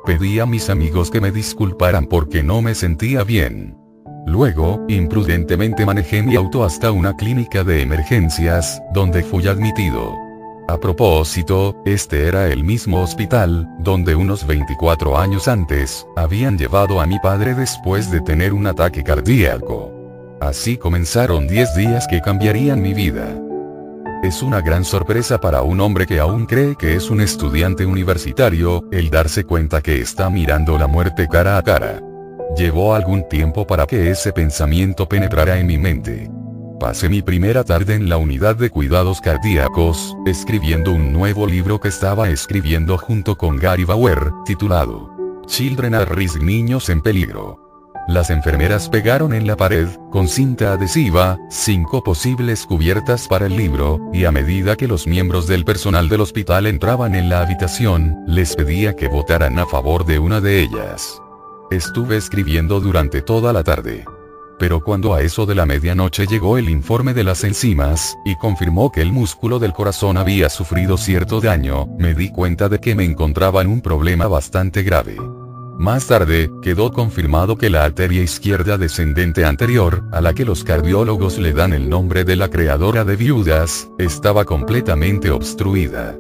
Pedí 0.07 0.38
a 0.38 0.46
mis 0.46 0.70
amigos 0.70 1.11
que 1.11 1.20
me 1.20 1.32
disculparan 1.32 2.07
porque 2.07 2.44
no 2.44 2.62
me 2.62 2.76
sentía 2.76 3.24
bien. 3.24 3.76
Luego, 4.24 4.84
imprudentemente 4.88 5.84
manejé 5.84 6.22
mi 6.22 6.36
auto 6.36 6.62
hasta 6.62 6.92
una 6.92 7.16
clínica 7.16 7.64
de 7.64 7.82
emergencias, 7.82 8.80
donde 8.94 9.24
fui 9.24 9.48
admitido. 9.48 10.30
A 10.71 10.79
propósito, 10.79 11.75
este 11.85 12.29
era 12.29 12.47
el 12.47 12.62
mismo 12.62 13.03
hospital, 13.03 13.68
donde 13.81 14.14
unos 14.14 14.47
24 14.47 15.18
años 15.18 15.49
antes, 15.49 16.07
habían 16.14 16.57
llevado 16.57 17.01
a 17.01 17.07
mi 17.07 17.18
padre 17.18 17.55
después 17.57 18.09
de 18.12 18.21
tener 18.21 18.53
un 18.53 18.68
ataque 18.68 19.03
cardíaco. 19.03 19.93
Así 20.41 20.77
comenzaron 20.77 21.49
10 21.49 21.75
días 21.75 22.07
que 22.07 22.21
cambiarían 22.21 22.81
mi 22.81 22.95
vida. 22.95 23.37
Es 24.23 24.45
una 24.45 24.61
gran 24.61 24.85
sorpresa 24.85 25.41
para 25.41 25.62
un 25.62 25.81
hombre 25.81 26.07
que 26.07 26.21
aún 26.21 26.47
cree 26.47 26.77
que 26.77 26.95
es 26.95 27.11
un 27.11 27.21
estudiante 27.21 27.85
universitario, 27.85 28.85
el 28.93 29.11
darse 29.11 29.43
cuenta 29.43 29.81
que 29.81 30.01
está 30.01 30.31
mirando 30.31 30.79
la 30.79 30.87
muerte 30.87 31.27
cara 31.27 31.59
a 31.59 31.64
cara. 31.64 32.01
Llevó 32.57 32.95
algún 32.95 33.29
tiempo 33.29 33.66
para 33.66 33.87
que 33.87 34.09
ese 34.12 34.33
pensamiento 34.33 35.09
penetrara 35.09 35.59
en 35.59 35.66
mi 35.66 35.79
mente. 35.79 36.31
Pasé 36.81 37.11
mi 37.11 37.20
primera 37.20 37.62
tarde 37.62 37.95
en 37.95 38.09
la 38.09 38.16
unidad 38.16 38.57
de 38.57 38.70
cuidados 38.70 39.20
cardíacos, 39.20 40.16
escribiendo 40.24 40.93
un 40.93 41.12
nuevo 41.12 41.47
libro 41.47 41.78
que 41.78 41.89
estaba 41.89 42.31
escribiendo 42.31 42.97
junto 42.97 43.37
con 43.37 43.59
Gary 43.59 43.85
Bauer, 43.85 44.33
titulado 44.47 45.14
Children 45.45 45.95
at 45.95 46.09
Risk 46.09 46.41
Niños 46.41 46.89
en 46.89 47.03
Peligro. 47.03 47.61
Las 48.09 48.31
enfermeras 48.31 48.89
pegaron 48.89 49.35
en 49.35 49.47
la 49.47 49.59
pared, 49.59 49.89
con 50.11 50.26
cinta 50.26 50.72
adhesiva, 50.72 51.37
cinco 51.51 52.03
posibles 52.03 52.64
cubiertas 52.64 53.28
para 53.28 53.45
el 53.45 53.59
libro, 53.59 54.01
y 54.14 54.24
a 54.24 54.33
medida 54.33 54.74
que 54.74 54.89
los 54.89 55.07
miembros 55.07 55.47
del 55.47 55.66
personal 55.66 56.09
del 56.09 56.22
hospital 56.22 56.66
entraban 56.66 57.14
en 57.14 57.28
la 57.28 57.43
habitación, 57.43 58.16
les 58.26 58.57
pedía 58.57 58.97
que 58.97 59.07
votaran 59.07 59.59
a 59.59 59.66
favor 59.66 60.07
de 60.07 60.18
una 60.18 60.41
de 60.41 60.62
ellas. 60.62 61.20
Estuve 61.70 62.16
escribiendo 62.16 62.81
durante 62.81 63.20
toda 63.20 63.53
la 63.53 63.64
tarde. 63.64 64.07
Pero 64.61 64.84
cuando 64.84 65.14
a 65.14 65.22
eso 65.22 65.46
de 65.46 65.54
la 65.54 65.64
medianoche 65.64 66.26
llegó 66.26 66.58
el 66.58 66.68
informe 66.68 67.14
de 67.14 67.24
las 67.24 67.44
enzimas, 67.44 68.18
y 68.26 68.36
confirmó 68.36 68.92
que 68.92 69.00
el 69.00 69.11
músculo 69.11 69.58
del 69.58 69.72
corazón 69.72 70.18
había 70.18 70.50
sufrido 70.50 70.98
cierto 70.98 71.40
daño, 71.40 71.86
me 71.98 72.12
di 72.12 72.30
cuenta 72.30 72.68
de 72.68 72.78
que 72.78 72.94
me 72.94 73.04
encontraba 73.04 73.62
en 73.62 73.68
un 73.68 73.80
problema 73.80 74.28
bastante 74.28 74.82
grave. 74.82 75.16
Más 75.78 76.08
tarde, 76.08 76.50
quedó 76.61 76.92
confirmado 76.92 77.56
que 77.56 77.70
la 77.70 77.84
arteria 77.84 78.22
izquierda 78.22 78.76
descendente 78.76 79.46
anterior, 79.46 80.04
a 80.12 80.20
la 80.20 80.34
que 80.34 80.44
los 80.44 80.62
cardiólogos 80.62 81.38
le 81.38 81.54
dan 81.54 81.72
el 81.72 81.88
nombre 81.88 82.24
de 82.24 82.36
la 82.36 82.48
creadora 82.50 83.04
de 83.04 83.16
viudas, 83.16 83.88
estaba 83.98 84.44
completamente 84.44 85.30
obstruida. 85.30 86.18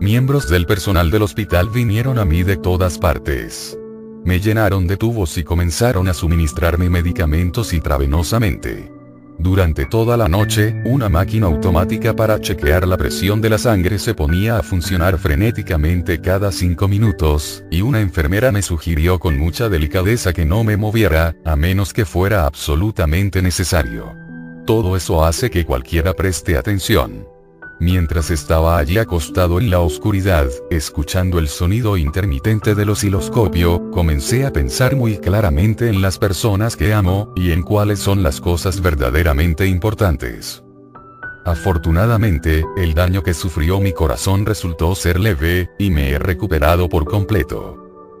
Miembros 0.00 0.48
del 0.48 0.64
personal 0.64 1.10
del 1.10 1.24
hospital 1.24 1.68
vinieron 1.68 2.18
a 2.18 2.24
mí 2.24 2.42
de 2.42 2.56
todas 2.56 2.96
partes. 2.96 3.76
Me 4.24 4.40
llenaron 4.40 4.86
de 4.86 4.96
tubos 4.96 5.36
y 5.38 5.44
comenzaron 5.44 6.08
a 6.08 6.14
suministrarme 6.14 6.90
medicamentos 6.90 7.72
intravenosamente. 7.72 8.92
Durante 9.38 9.86
toda 9.86 10.18
la 10.18 10.28
noche, 10.28 10.82
una 10.84 11.08
máquina 11.08 11.46
automática 11.46 12.14
para 12.14 12.38
chequear 12.42 12.86
la 12.86 12.98
presión 12.98 13.40
de 13.40 13.48
la 13.48 13.56
sangre 13.56 13.98
se 13.98 14.12
ponía 14.12 14.58
a 14.58 14.62
funcionar 14.62 15.16
frenéticamente 15.16 16.20
cada 16.20 16.52
cinco 16.52 16.88
minutos, 16.88 17.64
y 17.70 17.80
una 17.80 18.02
enfermera 18.02 18.52
me 18.52 18.60
sugirió 18.60 19.18
con 19.18 19.38
mucha 19.38 19.70
delicadeza 19.70 20.34
que 20.34 20.44
no 20.44 20.62
me 20.62 20.76
moviera, 20.76 21.34
a 21.46 21.56
menos 21.56 21.94
que 21.94 22.04
fuera 22.04 22.44
absolutamente 22.44 23.40
necesario. 23.40 24.14
Todo 24.66 24.94
eso 24.94 25.24
hace 25.24 25.50
que 25.50 25.64
cualquiera 25.64 26.12
preste 26.12 26.58
atención. 26.58 27.26
Mientras 27.80 28.30
estaba 28.30 28.76
allí 28.76 28.98
acostado 28.98 29.58
en 29.58 29.70
la 29.70 29.80
oscuridad, 29.80 30.46
escuchando 30.68 31.38
el 31.38 31.48
sonido 31.48 31.96
intermitente 31.96 32.74
del 32.74 32.90
osciloscopio, 32.90 33.90
comencé 33.90 34.44
a 34.44 34.52
pensar 34.52 34.96
muy 34.96 35.16
claramente 35.16 35.88
en 35.88 36.02
las 36.02 36.18
personas 36.18 36.76
que 36.76 36.92
amo, 36.92 37.32
y 37.34 37.52
en 37.52 37.62
cuáles 37.62 37.98
son 37.98 38.22
las 38.22 38.38
cosas 38.38 38.82
verdaderamente 38.82 39.66
importantes. 39.66 40.62
Afortunadamente, 41.46 42.66
el 42.76 42.92
daño 42.92 43.22
que 43.22 43.32
sufrió 43.32 43.80
mi 43.80 43.94
corazón 43.94 44.44
resultó 44.44 44.94
ser 44.94 45.18
leve, 45.18 45.70
y 45.78 45.88
me 45.88 46.10
he 46.10 46.18
recuperado 46.18 46.86
por 46.90 47.06
completo. 47.06 47.78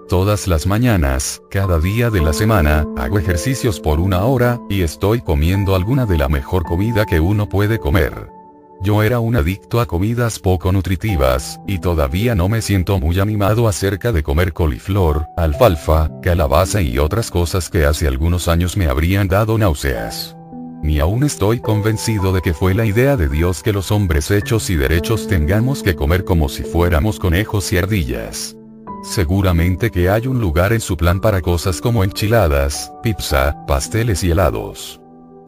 Todas 0.08 0.48
las 0.48 0.66
mañanas, 0.66 1.42
cada 1.50 1.78
día 1.78 2.08
de 2.08 2.22
la 2.22 2.32
semana, 2.32 2.86
hago 2.96 3.18
ejercicios 3.18 3.78
por 3.78 4.00
una 4.00 4.24
hora, 4.24 4.58
y 4.70 4.80
estoy 4.80 5.20
comiendo 5.20 5.76
alguna 5.76 6.06
de 6.06 6.16
la 6.16 6.30
mejor 6.30 6.64
comida 6.64 7.04
que 7.04 7.20
uno 7.20 7.46
puede 7.46 7.78
comer. 7.78 8.39
Yo 8.82 9.02
era 9.02 9.20
un 9.20 9.36
adicto 9.36 9.78
a 9.78 9.86
comidas 9.86 10.38
poco 10.38 10.72
nutritivas, 10.72 11.60
y 11.66 11.80
todavía 11.80 12.34
no 12.34 12.48
me 12.48 12.62
siento 12.62 12.98
muy 12.98 13.20
animado 13.20 13.68
acerca 13.68 14.10
de 14.10 14.22
comer 14.22 14.54
coliflor, 14.54 15.26
alfalfa, 15.36 16.10
calabaza 16.22 16.80
y 16.80 16.98
otras 16.98 17.30
cosas 17.30 17.68
que 17.68 17.84
hace 17.84 18.08
algunos 18.08 18.48
años 18.48 18.78
me 18.78 18.86
habrían 18.86 19.28
dado 19.28 19.58
náuseas. 19.58 20.34
Ni 20.82 20.98
aún 20.98 21.24
estoy 21.24 21.60
convencido 21.60 22.32
de 22.32 22.40
que 22.40 22.54
fue 22.54 22.72
la 22.72 22.86
idea 22.86 23.18
de 23.18 23.28
Dios 23.28 23.62
que 23.62 23.74
los 23.74 23.90
hombres 23.92 24.30
hechos 24.30 24.70
y 24.70 24.76
derechos 24.76 25.28
tengamos 25.28 25.82
que 25.82 25.94
comer 25.94 26.24
como 26.24 26.48
si 26.48 26.62
fuéramos 26.62 27.18
conejos 27.18 27.70
y 27.74 27.76
ardillas. 27.76 28.56
Seguramente 29.02 29.90
que 29.90 30.08
hay 30.08 30.26
un 30.26 30.40
lugar 30.40 30.72
en 30.72 30.80
su 30.80 30.96
plan 30.96 31.20
para 31.20 31.42
cosas 31.42 31.82
como 31.82 32.02
enchiladas, 32.02 32.90
pizza, 33.02 33.56
pasteles 33.66 34.24
y 34.24 34.30
helados. 34.30 34.99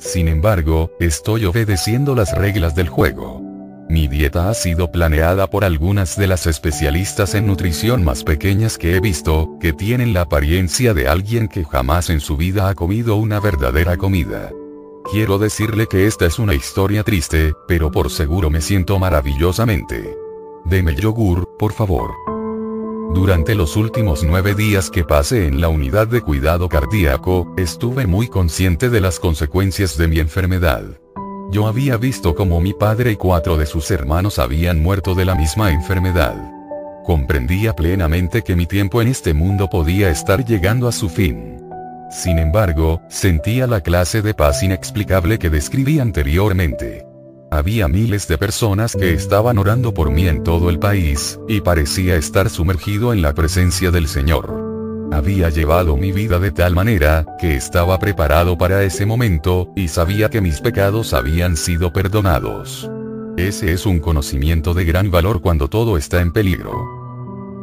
Sin 0.02 0.26
embargo, 0.26 0.90
estoy 0.98 1.44
obedeciendo 1.44 2.16
las 2.16 2.36
reglas 2.36 2.74
del 2.74 2.88
juego. 2.88 3.40
Mi 3.88 4.08
dieta 4.08 4.50
ha 4.50 4.54
sido 4.54 4.90
planeada 4.90 5.48
por 5.48 5.64
algunas 5.64 6.16
de 6.16 6.26
las 6.26 6.46
especialistas 6.48 7.34
en 7.34 7.46
nutrición 7.46 8.02
más 8.02 8.24
pequeñas 8.24 8.78
que 8.78 8.96
he 8.96 9.00
visto, 9.00 9.56
que 9.60 9.72
tienen 9.72 10.12
la 10.12 10.22
apariencia 10.22 10.92
de 10.92 11.06
alguien 11.06 11.46
que 11.46 11.64
jamás 11.64 12.10
en 12.10 12.18
su 12.18 12.36
vida 12.36 12.68
ha 12.68 12.74
comido 12.74 13.14
una 13.14 13.38
verdadera 13.38 13.96
comida. 13.96 14.50
Quiero 15.12 15.38
decirle 15.38 15.86
que 15.86 16.06
esta 16.06 16.26
es 16.26 16.38
una 16.40 16.54
historia 16.54 17.04
triste, 17.04 17.52
pero 17.68 17.92
por 17.92 18.10
seguro 18.10 18.50
me 18.50 18.60
siento 18.60 18.98
maravillosamente. 18.98 20.16
Deme 20.64 20.96
yogur, 20.96 21.48
por 21.58 21.72
favor. 21.72 22.31
Durante 23.14 23.54
los 23.54 23.76
últimos 23.76 24.24
nueve 24.24 24.54
días 24.54 24.90
que 24.90 25.04
pasé 25.04 25.46
en 25.46 25.60
la 25.60 25.68
unidad 25.68 26.08
de 26.08 26.22
cuidado 26.22 26.70
cardíaco, 26.70 27.54
estuve 27.58 28.06
muy 28.06 28.26
consciente 28.26 28.88
de 28.88 29.02
las 29.02 29.20
consecuencias 29.20 29.98
de 29.98 30.08
mi 30.08 30.18
enfermedad. 30.18 30.82
Yo 31.50 31.66
había 31.66 31.98
visto 31.98 32.34
cómo 32.34 32.60
mi 32.62 32.72
padre 32.72 33.12
y 33.12 33.16
cuatro 33.16 33.58
de 33.58 33.66
sus 33.66 33.90
hermanos 33.90 34.38
habían 34.38 34.82
muerto 34.82 35.14
de 35.14 35.26
la 35.26 35.34
misma 35.34 35.72
enfermedad. 35.72 36.34
Comprendía 37.04 37.76
plenamente 37.76 38.40
que 38.42 38.56
mi 38.56 38.64
tiempo 38.64 39.02
en 39.02 39.08
este 39.08 39.34
mundo 39.34 39.68
podía 39.68 40.08
estar 40.08 40.46
llegando 40.46 40.88
a 40.88 40.92
su 40.92 41.10
fin. 41.10 41.62
Sin 42.10 42.38
embargo, 42.38 43.02
sentía 43.10 43.66
la 43.66 43.82
clase 43.82 44.22
de 44.22 44.32
paz 44.32 44.62
inexplicable 44.62 45.38
que 45.38 45.50
describí 45.50 45.98
anteriormente. 45.98 47.11
Había 47.52 47.86
miles 47.86 48.26
de 48.28 48.38
personas 48.38 48.96
que 48.96 49.12
estaban 49.12 49.58
orando 49.58 49.92
por 49.92 50.10
mí 50.10 50.26
en 50.26 50.42
todo 50.42 50.70
el 50.70 50.78
país, 50.78 51.38
y 51.46 51.60
parecía 51.60 52.16
estar 52.16 52.48
sumergido 52.48 53.12
en 53.12 53.20
la 53.20 53.34
presencia 53.34 53.90
del 53.90 54.08
Señor. 54.08 55.10
Había 55.12 55.50
llevado 55.50 55.98
mi 55.98 56.12
vida 56.12 56.38
de 56.38 56.50
tal 56.50 56.74
manera, 56.74 57.26
que 57.38 57.54
estaba 57.54 57.98
preparado 57.98 58.56
para 58.56 58.82
ese 58.84 59.04
momento, 59.04 59.70
y 59.76 59.88
sabía 59.88 60.30
que 60.30 60.40
mis 60.40 60.62
pecados 60.62 61.12
habían 61.12 61.58
sido 61.58 61.92
perdonados. 61.92 62.90
Ese 63.36 63.74
es 63.74 63.84
un 63.84 64.00
conocimiento 64.00 64.72
de 64.72 64.86
gran 64.86 65.10
valor 65.10 65.42
cuando 65.42 65.68
todo 65.68 65.98
está 65.98 66.22
en 66.22 66.32
peligro. 66.32 66.72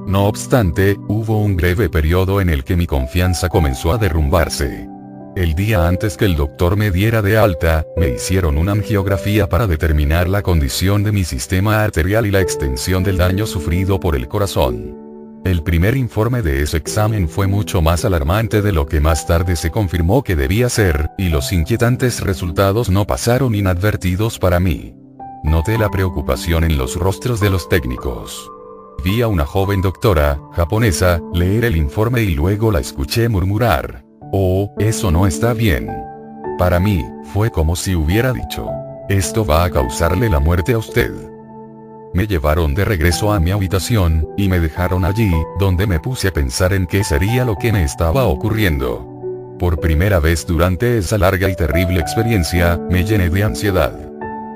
No 0.05 0.27
obstante, 0.27 0.97
hubo 1.07 1.41
un 1.41 1.55
breve 1.55 1.89
periodo 1.89 2.41
en 2.41 2.49
el 2.49 2.63
que 2.63 2.75
mi 2.75 2.85
confianza 2.85 3.49
comenzó 3.49 3.91
a 3.91 3.97
derrumbarse. 3.97 4.87
El 5.35 5.53
día 5.53 5.87
antes 5.87 6.17
que 6.17 6.25
el 6.25 6.35
doctor 6.35 6.75
me 6.75 6.91
diera 6.91 7.21
de 7.21 7.37
alta, 7.37 7.85
me 7.95 8.09
hicieron 8.09 8.57
una 8.57 8.71
angiografía 8.71 9.47
para 9.47 9.67
determinar 9.67 10.27
la 10.27 10.41
condición 10.41 11.03
de 11.03 11.11
mi 11.11 11.23
sistema 11.23 11.83
arterial 11.83 12.25
y 12.25 12.31
la 12.31 12.41
extensión 12.41 13.03
del 13.03 13.17
daño 13.17 13.45
sufrido 13.45 13.99
por 13.99 14.15
el 14.15 14.27
corazón. 14.27 15.41
El 15.45 15.63
primer 15.63 15.95
informe 15.95 16.41
de 16.41 16.63
ese 16.63 16.77
examen 16.77 17.29
fue 17.29 17.47
mucho 17.47 17.81
más 17.81 18.03
alarmante 18.03 18.61
de 18.61 18.73
lo 18.73 18.87
que 18.87 18.99
más 18.99 19.27
tarde 19.27 19.55
se 19.55 19.71
confirmó 19.71 20.23
que 20.23 20.35
debía 20.35 20.67
ser, 20.67 21.09
y 21.17 21.29
los 21.29 21.53
inquietantes 21.53 22.21
resultados 22.21 22.89
no 22.89 23.05
pasaron 23.05 23.55
inadvertidos 23.55 24.39
para 24.39 24.59
mí. 24.59 24.95
Noté 25.43 25.77
la 25.77 25.89
preocupación 25.89 26.65
en 26.65 26.77
los 26.77 26.95
rostros 26.97 27.39
de 27.39 27.49
los 27.49 27.69
técnicos. 27.69 28.51
Vi 29.05 29.21
a 29.21 29.27
una 29.27 29.45
joven 29.45 29.81
doctora, 29.81 30.41
japonesa, 30.53 31.21
leer 31.33 31.63
el 31.63 31.77
informe 31.77 32.23
y 32.23 32.35
luego 32.35 32.71
la 32.71 32.81
escuché 32.81 33.29
murmurar. 33.29 34.08
Oh, 34.31 34.71
eso 34.77 35.11
no 35.11 35.25
está 35.25 35.53
bien. 35.53 35.89
Para 36.57 36.79
mí, 36.79 37.03
fue 37.33 37.49
como 37.49 37.75
si 37.75 37.95
hubiera 37.95 38.31
dicho, 38.31 38.69
esto 39.07 39.45
va 39.45 39.63
a 39.63 39.71
causarle 39.71 40.29
la 40.29 40.39
muerte 40.39 40.73
a 40.73 40.77
usted. 40.77 41.11
Me 42.13 42.27
llevaron 42.27 42.75
de 42.75 42.85
regreso 42.85 43.31
a 43.31 43.39
mi 43.39 43.51
habitación, 43.51 44.27
y 44.37 44.47
me 44.47 44.59
dejaron 44.59 45.05
allí, 45.05 45.31
donde 45.59 45.87
me 45.87 45.99
puse 45.99 46.27
a 46.27 46.33
pensar 46.33 46.73
en 46.73 46.85
qué 46.85 47.03
sería 47.03 47.45
lo 47.45 47.55
que 47.55 47.71
me 47.71 47.83
estaba 47.83 48.25
ocurriendo. 48.25 49.05
Por 49.57 49.79
primera 49.79 50.19
vez 50.19 50.45
durante 50.45 50.97
esa 50.97 51.17
larga 51.17 51.49
y 51.49 51.55
terrible 51.55 51.99
experiencia, 51.99 52.79
me 52.89 53.03
llené 53.03 53.29
de 53.29 53.43
ansiedad. 53.43 54.08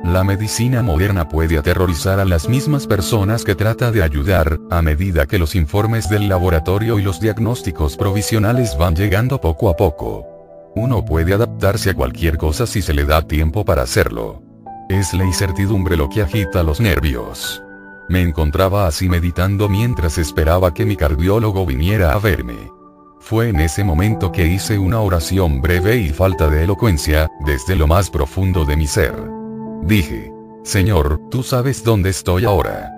La 0.03 0.25
medicina 0.25 0.83
moderna 0.83 1.29
puede 1.29 1.57
aterrorizar 1.57 2.19
a 2.19 2.25
las 2.25 2.49
mismas 2.49 2.87
personas 2.87 3.45
que 3.45 3.55
trata 3.55 3.89
de 3.89 4.03
ayudar, 4.03 4.59
a 4.69 4.81
medida 4.81 5.25
que 5.25 5.39
los 5.39 5.55
informes 5.55 6.09
del 6.09 6.27
laboratorio 6.27 6.99
y 6.99 7.01
los 7.01 7.21
diagnósticos 7.21 7.95
provisionales 7.95 8.77
van 8.77 8.97
llegando 8.97 9.39
poco 9.39 9.69
a 9.69 9.77
poco. 9.77 10.27
Uno 10.75 11.05
puede 11.05 11.33
adaptarse 11.33 11.91
a 11.91 11.93
cualquier 11.93 12.37
cosa 12.37 12.67
si 12.67 12.81
se 12.81 12.93
le 12.93 13.05
da 13.05 13.21
tiempo 13.21 13.63
para 13.63 13.83
hacerlo. 13.83 14.43
Es 14.89 15.13
la 15.13 15.23
incertidumbre 15.23 15.95
lo 15.95 16.09
que 16.09 16.21
agita 16.21 16.63
los 16.63 16.81
nervios. 16.81 17.63
Me 18.09 18.21
encontraba 18.21 18.87
así 18.87 19.07
meditando 19.07 19.69
mientras 19.69 20.17
esperaba 20.17 20.73
que 20.73 20.85
mi 20.85 20.97
cardiólogo 20.97 21.65
viniera 21.65 22.11
a 22.11 22.19
verme. 22.19 22.69
Fue 23.21 23.47
en 23.47 23.61
ese 23.61 23.85
momento 23.85 24.33
que 24.33 24.47
hice 24.47 24.77
una 24.77 24.99
oración 24.99 25.61
breve 25.61 25.95
y 25.95 26.09
falta 26.09 26.49
de 26.49 26.65
elocuencia, 26.65 27.29
desde 27.45 27.77
lo 27.77 27.87
más 27.87 28.09
profundo 28.09 28.65
de 28.65 28.75
mi 28.75 28.85
ser. 28.85 29.42
Dije, 29.85 30.31
Señor, 30.63 31.19
tú 31.29 31.43
sabes 31.43 31.83
dónde 31.83 32.09
estoy 32.09 32.45
ahora. 32.45 32.89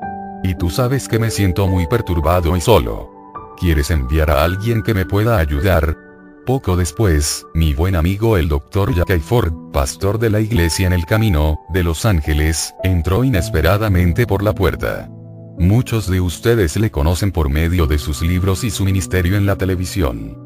Y 0.44 0.54
tú 0.56 0.70
sabes 0.70 1.08
que 1.08 1.18
me 1.18 1.32
siento 1.32 1.68
muy 1.68 1.88
perturbado 1.88 2.56
y 2.56 2.62
solo. 2.62 3.12
¿Quieres 3.58 3.90
enviar 3.90 4.30
a 4.30 4.44
alguien 4.44 4.84
que 4.84 4.94
me 4.94 5.06
pueda 5.06 5.40
ayudar? 5.40 5.98
Poco 6.46 6.78
después, 6.78 7.44
mi 7.56 7.74
buen 7.74 7.96
amigo 7.96 8.38
el 8.38 8.50
Dr. 8.50 8.94
Jack 8.94 9.20
Ford, 9.20 9.52
pastor 9.74 10.20
de 10.20 10.30
la 10.30 10.42
iglesia 10.42 10.86
en 10.86 10.94
el 10.94 11.08
camino, 11.08 11.60
de 11.70 11.84
Los 11.84 12.06
Ángeles, 12.06 12.76
entró 12.84 13.24
inesperadamente 13.24 14.28
por 14.28 14.44
la 14.44 14.54
puerta. 14.54 15.10
Muchos 15.58 16.08
de 16.08 16.22
ustedes 16.22 16.78
le 16.78 16.92
conocen 16.92 17.32
por 17.32 17.50
medio 17.50 17.88
de 17.88 17.98
sus 17.98 18.22
libros 18.22 18.64
y 18.64 18.70
su 18.70 18.86
ministerio 18.86 19.38
en 19.38 19.48
la 19.48 19.56
televisión. 19.56 20.38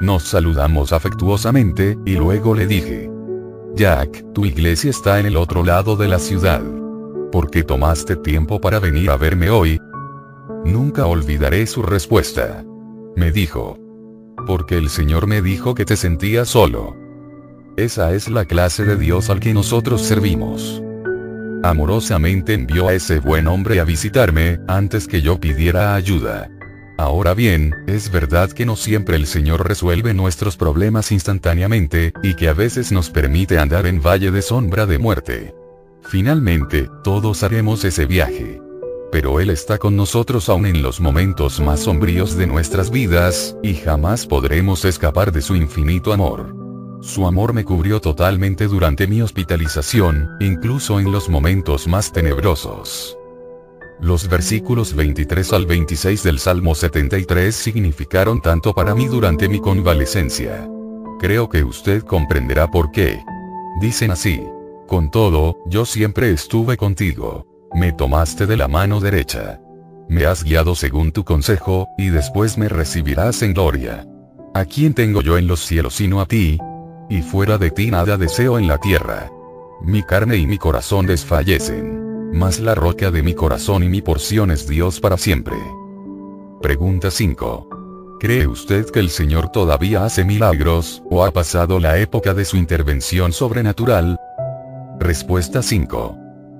Nos 0.00 0.22
saludamos 0.22 0.92
afectuosamente, 0.92 1.98
y 2.06 2.12
luego 2.12 2.54
le 2.54 2.68
dije, 2.68 3.10
Jack, 3.76 4.32
tu 4.32 4.46
iglesia 4.46 4.88
está 4.88 5.20
en 5.20 5.26
el 5.26 5.36
otro 5.36 5.62
lado 5.62 5.96
de 5.96 6.08
la 6.08 6.18
ciudad. 6.18 6.62
¿Por 7.30 7.50
qué 7.50 7.62
tomaste 7.62 8.16
tiempo 8.16 8.58
para 8.58 8.78
venir 8.78 9.10
a 9.10 9.18
verme 9.18 9.50
hoy? 9.50 9.78
Nunca 10.64 11.04
olvidaré 11.04 11.66
su 11.66 11.82
respuesta. 11.82 12.64
Me 13.16 13.30
dijo. 13.32 13.78
Porque 14.46 14.78
el 14.78 14.88
Señor 14.88 15.26
me 15.26 15.42
dijo 15.42 15.74
que 15.74 15.84
te 15.84 15.96
sentías 15.96 16.48
solo. 16.48 16.96
Esa 17.76 18.14
es 18.14 18.30
la 18.30 18.46
clase 18.46 18.86
de 18.86 18.96
Dios 18.96 19.28
al 19.28 19.40
que 19.40 19.52
nosotros 19.52 20.00
servimos. 20.00 20.82
Amorosamente 21.62 22.54
envió 22.54 22.88
a 22.88 22.94
ese 22.94 23.20
buen 23.20 23.46
hombre 23.46 23.78
a 23.80 23.84
visitarme, 23.84 24.58
antes 24.68 25.06
que 25.06 25.20
yo 25.20 25.38
pidiera 25.38 25.94
ayuda. 25.94 26.48
Ahora 26.98 27.34
bien, 27.34 27.74
es 27.86 28.10
verdad 28.10 28.50
que 28.50 28.64
no 28.64 28.74
siempre 28.74 29.16
el 29.16 29.26
Señor 29.26 29.68
resuelve 29.68 30.14
nuestros 30.14 30.56
problemas 30.56 31.12
instantáneamente, 31.12 32.14
y 32.22 32.34
que 32.34 32.48
a 32.48 32.54
veces 32.54 32.90
nos 32.90 33.10
permite 33.10 33.58
andar 33.58 33.86
en 33.86 34.00
valle 34.00 34.30
de 34.30 34.40
sombra 34.40 34.86
de 34.86 34.98
muerte. 34.98 35.54
Finalmente, 36.02 36.88
todos 37.04 37.42
haremos 37.42 37.84
ese 37.84 38.06
viaje. 38.06 38.62
pero 39.12 39.40
Él 39.40 39.50
está 39.50 39.78
con 39.78 39.96
nosotros 39.96 40.48
aún 40.48 40.66
en 40.66 40.82
los 40.82 41.00
momentos 41.00 41.60
más 41.60 41.80
sombríos 41.80 42.36
de 42.36 42.46
nuestras 42.46 42.90
vidas, 42.90 43.56
y 43.62 43.74
jamás 43.74 44.26
podremos 44.26 44.84
escapar 44.84 45.32
de 45.32 45.42
su 45.42 45.54
infinito 45.54 46.12
amor. 46.12 46.54
Su 47.00 47.26
amor 47.26 47.52
me 47.52 47.64
cubrió 47.64 48.00
totalmente 48.00 48.66
durante 48.66 49.06
mi 49.06 49.22
hospitalización, 49.22 50.30
incluso 50.40 50.98
en 50.98 51.12
los 51.12 51.28
momentos 51.28 51.86
más 51.86 52.12
tenebrosos. 52.12 53.15
Los 54.00 54.28
versículos 54.28 54.94
23 54.94 55.52
al 55.54 55.66
26 55.66 56.22
del 56.22 56.38
Salmo 56.38 56.74
73 56.74 57.54
significaron 57.54 58.42
tanto 58.42 58.74
para 58.74 58.94
mí 58.94 59.06
durante 59.06 59.48
mi 59.48 59.58
convalecencia. 59.58 60.68
Creo 61.18 61.48
que 61.48 61.64
usted 61.64 62.02
comprenderá 62.02 62.70
por 62.70 62.90
qué. 62.90 63.22
Dicen 63.80 64.10
así. 64.10 64.42
Con 64.86 65.10
todo, 65.10 65.56
yo 65.66 65.86
siempre 65.86 66.30
estuve 66.30 66.76
contigo. 66.76 67.46
Me 67.74 67.92
tomaste 67.92 68.46
de 68.46 68.56
la 68.56 68.68
mano 68.68 69.00
derecha. 69.00 69.60
Me 70.08 70.26
has 70.26 70.44
guiado 70.44 70.74
según 70.74 71.10
tu 71.10 71.24
consejo, 71.24 71.88
y 71.98 72.10
después 72.10 72.58
me 72.58 72.68
recibirás 72.68 73.42
en 73.42 73.54
gloria. 73.54 74.06
¿A 74.54 74.64
quién 74.66 74.94
tengo 74.94 75.22
yo 75.22 75.38
en 75.38 75.46
los 75.46 75.60
cielos 75.60 75.94
sino 75.94 76.20
a 76.20 76.26
ti? 76.26 76.58
Y 77.08 77.22
fuera 77.22 77.58
de 77.58 77.70
ti 77.70 77.90
nada 77.90 78.16
deseo 78.16 78.58
en 78.58 78.68
la 78.68 78.78
tierra. 78.78 79.30
Mi 79.82 80.02
carne 80.02 80.36
y 80.36 80.46
mi 80.46 80.58
corazón 80.58 81.06
desfallecen. 81.06 82.05
Mas 82.32 82.60
la 82.60 82.74
roca 82.74 83.10
de 83.10 83.22
mi 83.22 83.34
corazón 83.34 83.82
y 83.82 83.88
mi 83.88 84.02
porción 84.02 84.50
es 84.50 84.68
Dios 84.68 85.00
para 85.00 85.16
siempre. 85.16 85.56
Pregunta 86.60 87.10
5. 87.10 88.16
¿Cree 88.18 88.46
usted 88.46 88.86
que 88.90 89.00
el 89.00 89.10
Señor 89.10 89.50
todavía 89.50 90.04
hace 90.04 90.24
milagros, 90.24 91.02
o 91.10 91.24
ha 91.24 91.30
pasado 91.30 91.78
la 91.80 91.98
época 91.98 92.34
de 92.34 92.44
su 92.44 92.56
intervención 92.56 93.32
sobrenatural? 93.32 94.18
Respuesta 94.98 95.62
5. 95.62 96.16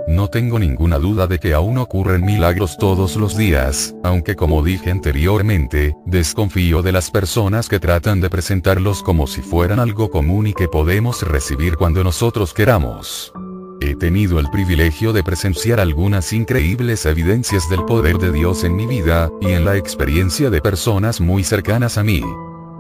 No 0.09 0.29
tengo 0.29 0.59
ninguna 0.59 0.99
duda 0.99 1.27
de 1.27 1.41
que 1.41 1.53
aún 1.53 1.79
ocurren 1.79 2.25
milagros 2.25 2.77
todos 2.79 3.17
los 3.17 3.37
días, 3.37 3.95
aunque 4.05 4.37
como 4.37 4.63
dije 4.63 4.91
anteriormente, 4.91 5.97
desconfío 6.05 6.83
de 6.83 6.93
las 6.93 7.11
personas 7.11 7.69
que 7.69 7.81
tratan 7.81 8.21
de 8.21 8.31
presentarlos 8.31 9.03
como 9.03 9.27
si 9.27 9.43
fueran 9.43 9.81
algo 9.81 10.11
común 10.11 10.47
y 10.47 10.55
que 10.55 10.69
podemos 10.69 11.23
recibir 11.23 11.77
cuando 11.77 12.05
nosotros 12.05 12.55
queramos. 12.55 13.33
He 13.81 13.95
tenido 13.95 14.39
el 14.39 14.49
privilegio 14.51 15.13
de 15.13 15.23
presenciar 15.23 15.81
algunas 15.81 16.33
increíbles 16.33 17.05
evidencias 17.05 17.69
del 17.69 17.85
poder 17.85 18.19
de 18.19 18.33
Dios 18.33 18.65
en 18.65 18.75
mi 18.75 18.87
vida, 18.87 19.31
y 19.41 19.49
en 19.49 19.65
la 19.65 19.77
experiencia 19.77 20.49
de 20.49 20.63
personas 20.63 21.21
muy 21.21 21.45
cercanas 21.45 21.99
a 21.99 22.03
mí. 22.03 22.23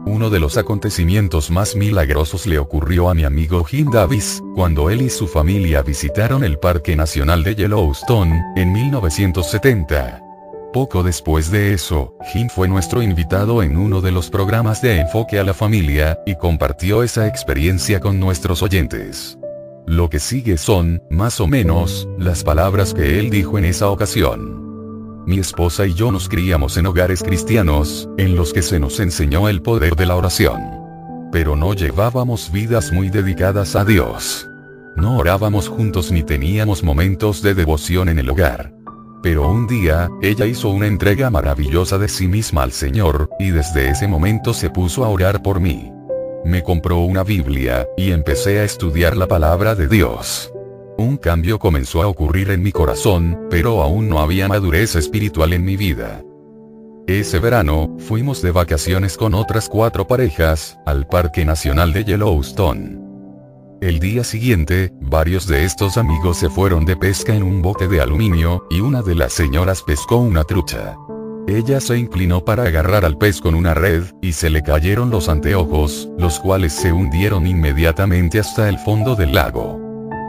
Uno 0.06 0.30
de 0.30 0.40
los 0.40 0.56
acontecimientos 0.56 1.50
más 1.50 1.76
milagrosos 1.76 2.46
le 2.46 2.58
ocurrió 2.58 3.10
a 3.10 3.14
mi 3.14 3.24
amigo 3.24 3.64
Jim 3.64 3.90
Davis, 3.90 4.42
cuando 4.54 4.88
él 4.88 5.02
y 5.02 5.10
su 5.10 5.26
familia 5.26 5.82
visitaron 5.82 6.44
el 6.44 6.58
Parque 6.58 6.96
Nacional 6.96 7.42
de 7.42 7.56
Yellowstone, 7.56 8.40
en 8.56 8.72
1970. 8.72 10.22
Poco 10.72 11.02
después 11.02 11.50
de 11.50 11.74
eso, 11.74 12.14
Jim 12.32 12.48
fue 12.48 12.68
nuestro 12.68 13.02
invitado 13.02 13.62
en 13.62 13.76
uno 13.76 14.00
de 14.00 14.12
los 14.12 14.30
programas 14.30 14.80
de 14.80 15.00
enfoque 15.00 15.38
a 15.38 15.44
la 15.44 15.54
familia, 15.54 16.18
y 16.24 16.36
compartió 16.36 17.02
esa 17.02 17.26
experiencia 17.26 18.00
con 18.00 18.18
nuestros 18.18 18.62
oyentes. 18.62 19.38
Lo 19.86 20.10
que 20.10 20.18
sigue 20.18 20.58
son, 20.58 21.00
más 21.10 21.40
o 21.40 21.46
menos, 21.46 22.08
las 22.18 22.42
palabras 22.42 22.92
que 22.92 23.20
él 23.20 23.30
dijo 23.30 23.56
en 23.56 23.64
esa 23.64 23.88
ocasión. 23.88 25.24
Mi 25.26 25.38
esposa 25.38 25.86
y 25.86 25.94
yo 25.94 26.10
nos 26.10 26.28
criamos 26.28 26.76
en 26.76 26.86
hogares 26.86 27.22
cristianos, 27.22 28.08
en 28.18 28.34
los 28.34 28.52
que 28.52 28.62
se 28.62 28.80
nos 28.80 28.98
enseñó 28.98 29.48
el 29.48 29.62
poder 29.62 29.94
de 29.94 30.06
la 30.06 30.16
oración. 30.16 30.60
Pero 31.30 31.54
no 31.54 31.72
llevábamos 31.72 32.50
vidas 32.50 32.90
muy 32.90 33.10
dedicadas 33.10 33.76
a 33.76 33.84
Dios. 33.84 34.48
No 34.96 35.18
orábamos 35.18 35.68
juntos 35.68 36.10
ni 36.10 36.24
teníamos 36.24 36.82
momentos 36.82 37.40
de 37.40 37.54
devoción 37.54 38.08
en 38.08 38.18
el 38.18 38.28
hogar. 38.28 38.72
Pero 39.22 39.48
un 39.48 39.68
día, 39.68 40.08
ella 40.20 40.46
hizo 40.46 40.68
una 40.68 40.88
entrega 40.88 41.30
maravillosa 41.30 41.96
de 41.96 42.08
sí 42.08 42.26
misma 42.26 42.64
al 42.64 42.72
Señor, 42.72 43.30
y 43.38 43.50
desde 43.50 43.90
ese 43.90 44.08
momento 44.08 44.52
se 44.52 44.68
puso 44.68 45.04
a 45.04 45.08
orar 45.08 45.42
por 45.42 45.60
mí. 45.60 45.92
Me 46.46 46.62
compró 46.62 47.00
una 47.00 47.24
Biblia, 47.24 47.88
y 47.96 48.12
empecé 48.12 48.60
a 48.60 48.64
estudiar 48.64 49.16
la 49.16 49.26
palabra 49.26 49.74
de 49.74 49.88
Dios. 49.88 50.52
Un 50.96 51.16
cambio 51.16 51.58
comenzó 51.58 52.02
a 52.02 52.06
ocurrir 52.06 52.52
en 52.52 52.62
mi 52.62 52.70
corazón, 52.70 53.48
pero 53.50 53.82
aún 53.82 54.08
no 54.08 54.20
había 54.20 54.46
madurez 54.46 54.94
espiritual 54.94 55.52
en 55.54 55.64
mi 55.64 55.76
vida. 55.76 56.22
Ese 57.08 57.40
verano, 57.40 57.96
fuimos 57.98 58.42
de 58.42 58.52
vacaciones 58.52 59.16
con 59.16 59.34
otras 59.34 59.68
cuatro 59.68 60.06
parejas, 60.06 60.78
al 60.86 61.08
Parque 61.08 61.44
Nacional 61.44 61.92
de 61.92 62.04
Yellowstone. 62.04 63.00
El 63.80 63.98
día 63.98 64.22
siguiente, 64.22 64.92
varios 65.00 65.48
de 65.48 65.64
estos 65.64 65.96
amigos 65.96 66.36
se 66.36 66.48
fueron 66.48 66.84
de 66.84 66.96
pesca 66.96 67.34
en 67.34 67.42
un 67.42 67.60
bote 67.60 67.88
de 67.88 68.00
aluminio, 68.00 68.68
y 68.70 68.78
una 68.78 69.02
de 69.02 69.16
las 69.16 69.32
señoras 69.32 69.82
pescó 69.82 70.18
una 70.18 70.44
trucha. 70.44 70.96
Ella 71.48 71.80
se 71.80 71.96
inclinó 71.96 72.44
para 72.44 72.64
agarrar 72.64 73.04
al 73.04 73.18
pez 73.18 73.40
con 73.40 73.54
una 73.54 73.72
red, 73.72 74.02
y 74.20 74.32
se 74.32 74.50
le 74.50 74.62
cayeron 74.62 75.10
los 75.10 75.28
anteojos, 75.28 76.08
los 76.18 76.40
cuales 76.40 76.72
se 76.72 76.92
hundieron 76.92 77.46
inmediatamente 77.46 78.40
hasta 78.40 78.68
el 78.68 78.78
fondo 78.78 79.14
del 79.14 79.32
lago. 79.32 79.80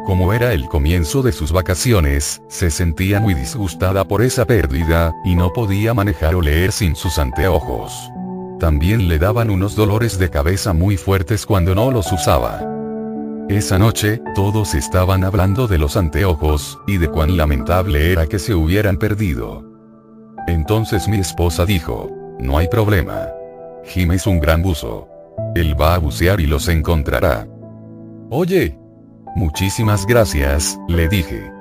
Como 0.06 0.32
era 0.32 0.54
el 0.54 0.68
comienzo 0.68 1.24
de 1.24 1.32
sus 1.32 1.52
vacaciones, 1.52 2.42
se 2.50 2.70
sentía 2.70 3.20
muy 3.20 3.34
disgustada 3.34 4.08
por 4.08 4.22
esa 4.22 4.46
pérdida, 4.46 5.12
y 5.26 5.36
no 5.36 5.52
podía 5.54 5.96
manejar 5.96 6.36
o 6.36 6.42
leer 6.42 6.72
sin 6.72 6.96
sus 6.96 7.18
anteojos. 7.18 7.92
También 8.60 9.08
le 9.08 9.18
daban 9.18 9.50
unos 9.50 9.76
dolores 9.76 10.20
de 10.20 10.30
cabeza 10.30 10.74
muy 10.74 10.98
fuertes 10.98 11.48
cuando 11.48 11.74
no 11.74 11.90
los 11.90 12.12
usaba. 12.12 12.62
Esa 13.50 13.80
noche, 13.80 14.22
todos 14.36 14.76
estaban 14.76 15.24
hablando 15.24 15.68
de 15.68 15.80
los 15.80 15.98
anteojos, 15.98 16.80
y 16.86 16.98
de 16.98 17.08
cuán 17.08 17.38
lamentable 17.38 18.12
era 18.12 18.28
que 18.28 18.38
se 18.38 18.54
hubieran 18.54 18.98
perdido. 18.98 19.77
Entonces 20.48 21.08
mi 21.08 21.18
esposa 21.18 21.66
dijo, 21.66 22.10
no 22.40 22.58
hay 22.58 22.68
problema. 22.68 23.28
Jim 23.86 24.12
es 24.12 24.26
un 24.28 24.40
gran 24.40 24.62
buzo. 24.62 25.08
Él 25.56 25.80
va 25.80 25.96
a 25.96 25.98
bucear 26.00 26.40
y 26.40 26.48
los 26.48 26.68
encontrará. 26.68 27.48
Oye, 28.30 28.78
Muchísimas 29.38 30.08
gracias, 30.08 30.80
le 30.88 31.08
dije. 31.08 31.52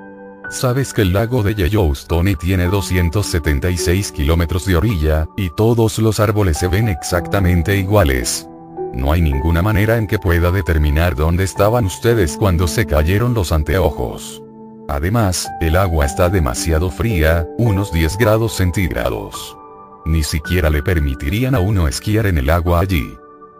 Sabes 0.49 0.93
que 0.93 1.03
el 1.03 1.13
lago 1.13 1.43
de 1.43 1.53
Yellowstone 1.53 2.35
tiene 2.35 2.65
276 2.65 4.11
kilómetros 4.13 4.65
de 4.65 4.77
orilla, 4.77 5.27
y 5.37 5.51
todos 5.55 5.99
los 5.99 6.19
árboles 6.19 6.57
se 6.57 6.67
ven 6.67 6.87
exactamente 6.87 7.77
iguales. 7.77 8.49
No 8.95 9.11
hay 9.11 9.21
ninguna 9.21 9.61
manera 9.61 9.97
en 9.97 10.07
que 10.07 10.17
pueda 10.17 10.49
determinar 10.49 11.15
dónde 11.15 11.43
estaban 11.43 11.85
ustedes 11.85 12.35
cuando 12.35 12.67
se 12.67 12.87
cayeron 12.87 13.35
los 13.35 13.51
anteojos. 13.51 14.41
Además, 14.87 15.49
el 15.59 15.75
agua 15.75 16.05
está 16.05 16.29
demasiado 16.29 16.89
fría, 16.89 17.45
unos 17.57 17.91
10 17.91 18.17
grados 18.17 18.53
centígrados. 18.53 19.57
Ni 20.05 20.23
siquiera 20.23 20.69
le 20.69 20.81
permitirían 20.81 21.55
a 21.55 21.59
uno 21.59 21.87
esquiar 21.89 22.25
en 22.25 22.37
el 22.37 22.49
agua 22.49 22.79
allí. 22.79 23.17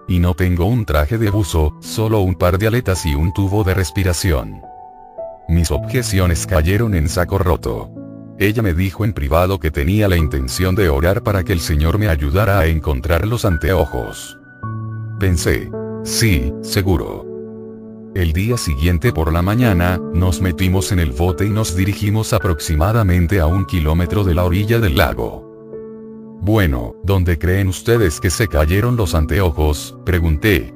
Y 0.08 0.20
no 0.20 0.34
tengo 0.34 0.66
un 0.66 0.86
traje 0.86 1.18
de 1.18 1.30
buzo, 1.30 1.78
solo 1.82 2.22
un 2.22 2.36
par 2.36 2.58
de 2.58 2.68
aletas 2.68 3.06
y 3.06 3.14
un 3.14 3.34
tubo 3.34 3.66
de 3.66 3.74
respiración. 3.74 4.62
Mis 5.50 5.70
objeciones 5.70 6.48
cayeron 6.48 6.96
en 6.96 7.10
saco 7.10 7.38
roto. 7.38 7.92
Ella 8.40 8.62
me 8.62 8.74
dijo 8.74 9.04
en 9.04 9.12
privado 9.12 9.60
que 9.60 9.72
tenía 9.72 10.08
la 10.08 10.16
intención 10.16 10.76
de 10.76 10.88
orar 10.88 11.24
para 11.24 11.44
que 11.44 11.52
el 11.52 11.60
Señor 11.60 11.98
me 11.98 12.08
ayudara 12.08 12.60
a 12.60 12.68
encontrar 12.68 13.28
los 13.28 13.44
anteojos. 13.44 14.38
Pensé, 15.20 15.70
sí, 16.04 16.54
seguro. 16.62 17.27
El 18.18 18.34
día 18.34 18.58
siguiente 18.58 19.14
por 19.14 19.32
la 19.32 19.44
mañana, 19.44 20.02
nos 20.12 20.42
metimos 20.42 20.92
en 20.92 20.98
el 20.98 21.12
bote 21.12 21.46
y 21.46 21.52
nos 21.52 21.76
dirigimos 21.76 22.34
aproximadamente 22.34 23.40
a 23.40 23.46
un 23.46 23.64
kilómetro 23.64 24.24
de 24.24 24.34
la 24.34 24.44
orilla 24.44 24.80
del 24.80 24.98
lago. 24.98 25.46
Bueno, 26.42 26.96
¿dónde 27.04 27.38
creen 27.38 27.68
ustedes 27.68 28.20
que 28.20 28.32
se 28.32 28.48
cayeron 28.48 28.96
los 28.96 29.14
anteojos? 29.14 29.96
Pregunté. 30.04 30.74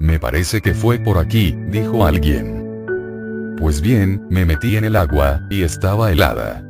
Me 0.00 0.18
parece 0.18 0.60
que 0.60 0.74
fue 0.74 0.98
por 0.98 1.18
aquí, 1.18 1.54
dijo 1.68 2.04
alguien. 2.04 3.54
Pues 3.60 3.80
bien, 3.80 4.26
me 4.28 4.44
metí 4.44 4.76
en 4.76 4.82
el 4.82 4.96
agua, 4.96 5.46
y 5.48 5.62
estaba 5.62 6.10
helada. 6.10 6.68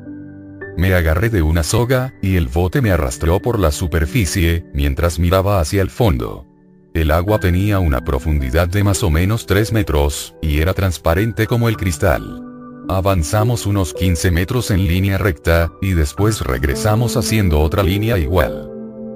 Me 0.76 0.92
agarré 0.92 1.30
de 1.30 1.40
una 1.40 1.62
soga, 1.62 2.12
y 2.20 2.36
el 2.36 2.48
bote 2.48 2.82
me 2.82 2.90
arrastró 2.90 3.40
por 3.40 3.58
la 3.58 3.70
superficie, 3.70 4.66
mientras 4.74 5.18
miraba 5.18 5.60
hacia 5.60 5.80
el 5.80 5.88
fondo. 5.88 6.51
El 6.94 7.10
agua 7.10 7.40
tenía 7.40 7.78
una 7.78 8.04
profundidad 8.04 8.68
de 8.68 8.84
más 8.84 9.02
o 9.02 9.08
menos 9.08 9.46
3 9.46 9.72
metros, 9.72 10.34
y 10.42 10.58
era 10.58 10.74
transparente 10.74 11.46
como 11.46 11.70
el 11.70 11.78
cristal. 11.78 12.44
Avanzamos 12.88 13.64
unos 13.64 13.94
15 13.94 14.30
metros 14.30 14.70
en 14.70 14.86
línea 14.86 15.16
recta, 15.16 15.72
y 15.80 15.92
después 15.94 16.42
regresamos 16.42 17.16
haciendo 17.16 17.60
otra 17.60 17.82
línea 17.82 18.18
igual. 18.18 18.70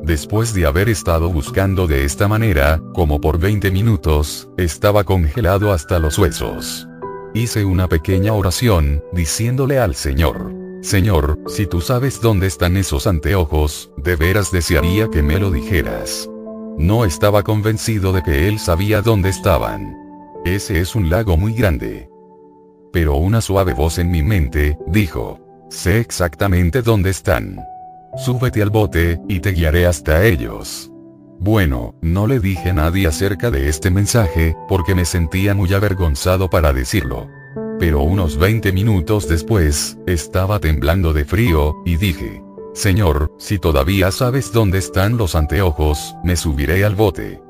Después 0.04 0.54
de 0.54 0.64
haber 0.64 0.88
estado 0.88 1.28
buscando 1.28 1.86
de 1.86 2.04
esta 2.06 2.28
manera, 2.28 2.80
como 2.94 3.20
por 3.20 3.38
20 3.38 3.70
minutos, 3.70 4.48
estaba 4.56 5.04
congelado 5.04 5.70
hasta 5.70 5.98
los 5.98 6.18
huesos. 6.18 6.88
Hice 7.34 7.66
una 7.66 7.88
pequeña 7.88 8.32
oración, 8.32 9.04
diciéndole 9.12 9.78
al 9.78 9.94
Señor, 9.94 10.54
Señor, 10.80 11.38
si 11.46 11.66
tú 11.66 11.82
sabes 11.82 12.22
dónde 12.22 12.46
están 12.46 12.78
esos 12.78 13.06
anteojos, 13.06 13.90
de 13.98 14.16
veras 14.16 14.50
desearía 14.50 15.08
que 15.08 15.22
me 15.22 15.38
lo 15.38 15.50
dijeras. 15.50 16.30
No 16.78 17.04
estaba 17.04 17.42
convencido 17.42 18.12
de 18.12 18.22
que 18.22 18.48
él 18.48 18.58
sabía 18.58 19.02
dónde 19.02 19.30
estaban. 19.30 19.96
Ese 20.44 20.80
es 20.80 20.94
un 20.94 21.10
lago 21.10 21.36
muy 21.36 21.52
grande 21.52 22.08
pero 22.96 23.16
una 23.16 23.42
suave 23.42 23.74
voz 23.74 23.98
en 23.98 24.10
mi 24.10 24.22
mente, 24.22 24.78
dijo, 24.86 25.38
Sé 25.68 26.00
exactamente 26.00 26.80
dónde 26.80 27.10
están. 27.10 27.58
Súbete 28.16 28.62
al 28.62 28.70
bote, 28.70 29.20
y 29.28 29.40
te 29.40 29.50
guiaré 29.50 29.84
hasta 29.84 30.24
ellos. 30.24 30.90
Bueno, 31.38 31.94
no 32.00 32.26
le 32.26 32.40
dije 32.40 32.70
a 32.70 32.72
nadie 32.72 33.06
acerca 33.06 33.50
de 33.50 33.68
este 33.68 33.90
mensaje, 33.90 34.56
porque 34.66 34.94
me 34.94 35.04
sentía 35.04 35.54
muy 35.54 35.74
avergonzado 35.74 36.48
para 36.48 36.72
decirlo. 36.72 37.28
Pero 37.78 38.00
unos 38.00 38.38
20 38.38 38.72
minutos 38.72 39.28
después, 39.28 39.98
estaba 40.06 40.58
temblando 40.58 41.12
de 41.12 41.26
frío, 41.26 41.74
y 41.84 41.96
dije, 41.96 42.42
Señor, 42.76 43.32
si 43.38 43.58
todavía 43.58 44.10
sabes 44.10 44.52
dónde 44.52 44.76
están 44.76 45.16
los 45.16 45.34
anteojos, 45.34 46.14
me 46.22 46.36
subiré 46.36 46.84
al 46.84 46.94
bote. 46.94 47.40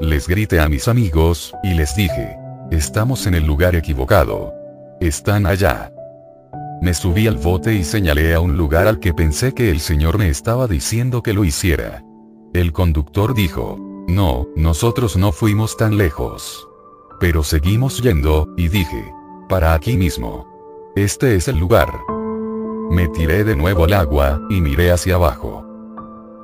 Les 0.00 0.26
grité 0.26 0.58
a 0.58 0.68
mis 0.68 0.88
amigos, 0.88 1.54
y 1.62 1.74
les 1.74 1.94
dije, 1.94 2.36
estamos 2.72 3.28
en 3.28 3.34
el 3.34 3.46
lugar 3.46 3.76
equivocado. 3.76 4.52
Están 5.00 5.46
allá. 5.46 5.92
Me 6.82 6.94
subí 6.94 7.28
al 7.28 7.36
bote 7.36 7.74
y 7.74 7.84
señalé 7.84 8.34
a 8.34 8.40
un 8.40 8.56
lugar 8.56 8.88
al 8.88 8.98
que 8.98 9.14
pensé 9.14 9.54
que 9.54 9.70
el 9.70 9.78
Señor 9.78 10.18
me 10.18 10.28
estaba 10.28 10.66
diciendo 10.66 11.22
que 11.22 11.32
lo 11.32 11.44
hiciera. 11.44 12.02
El 12.52 12.72
conductor 12.72 13.34
dijo, 13.34 13.78
no, 14.08 14.48
nosotros 14.56 15.16
no 15.16 15.30
fuimos 15.30 15.76
tan 15.76 15.96
lejos. 15.96 16.66
Pero 17.20 17.44
seguimos 17.44 18.02
yendo, 18.02 18.52
y 18.56 18.66
dije, 18.66 19.14
para 19.48 19.74
aquí 19.74 19.96
mismo. 19.96 20.44
Este 20.96 21.36
es 21.36 21.46
el 21.46 21.56
lugar. 21.56 21.88
Me 22.90 23.06
tiré 23.06 23.44
de 23.44 23.54
nuevo 23.54 23.84
al 23.84 23.92
agua, 23.92 24.42
y 24.50 24.60
miré 24.60 24.90
hacia 24.90 25.14
abajo. 25.14 25.64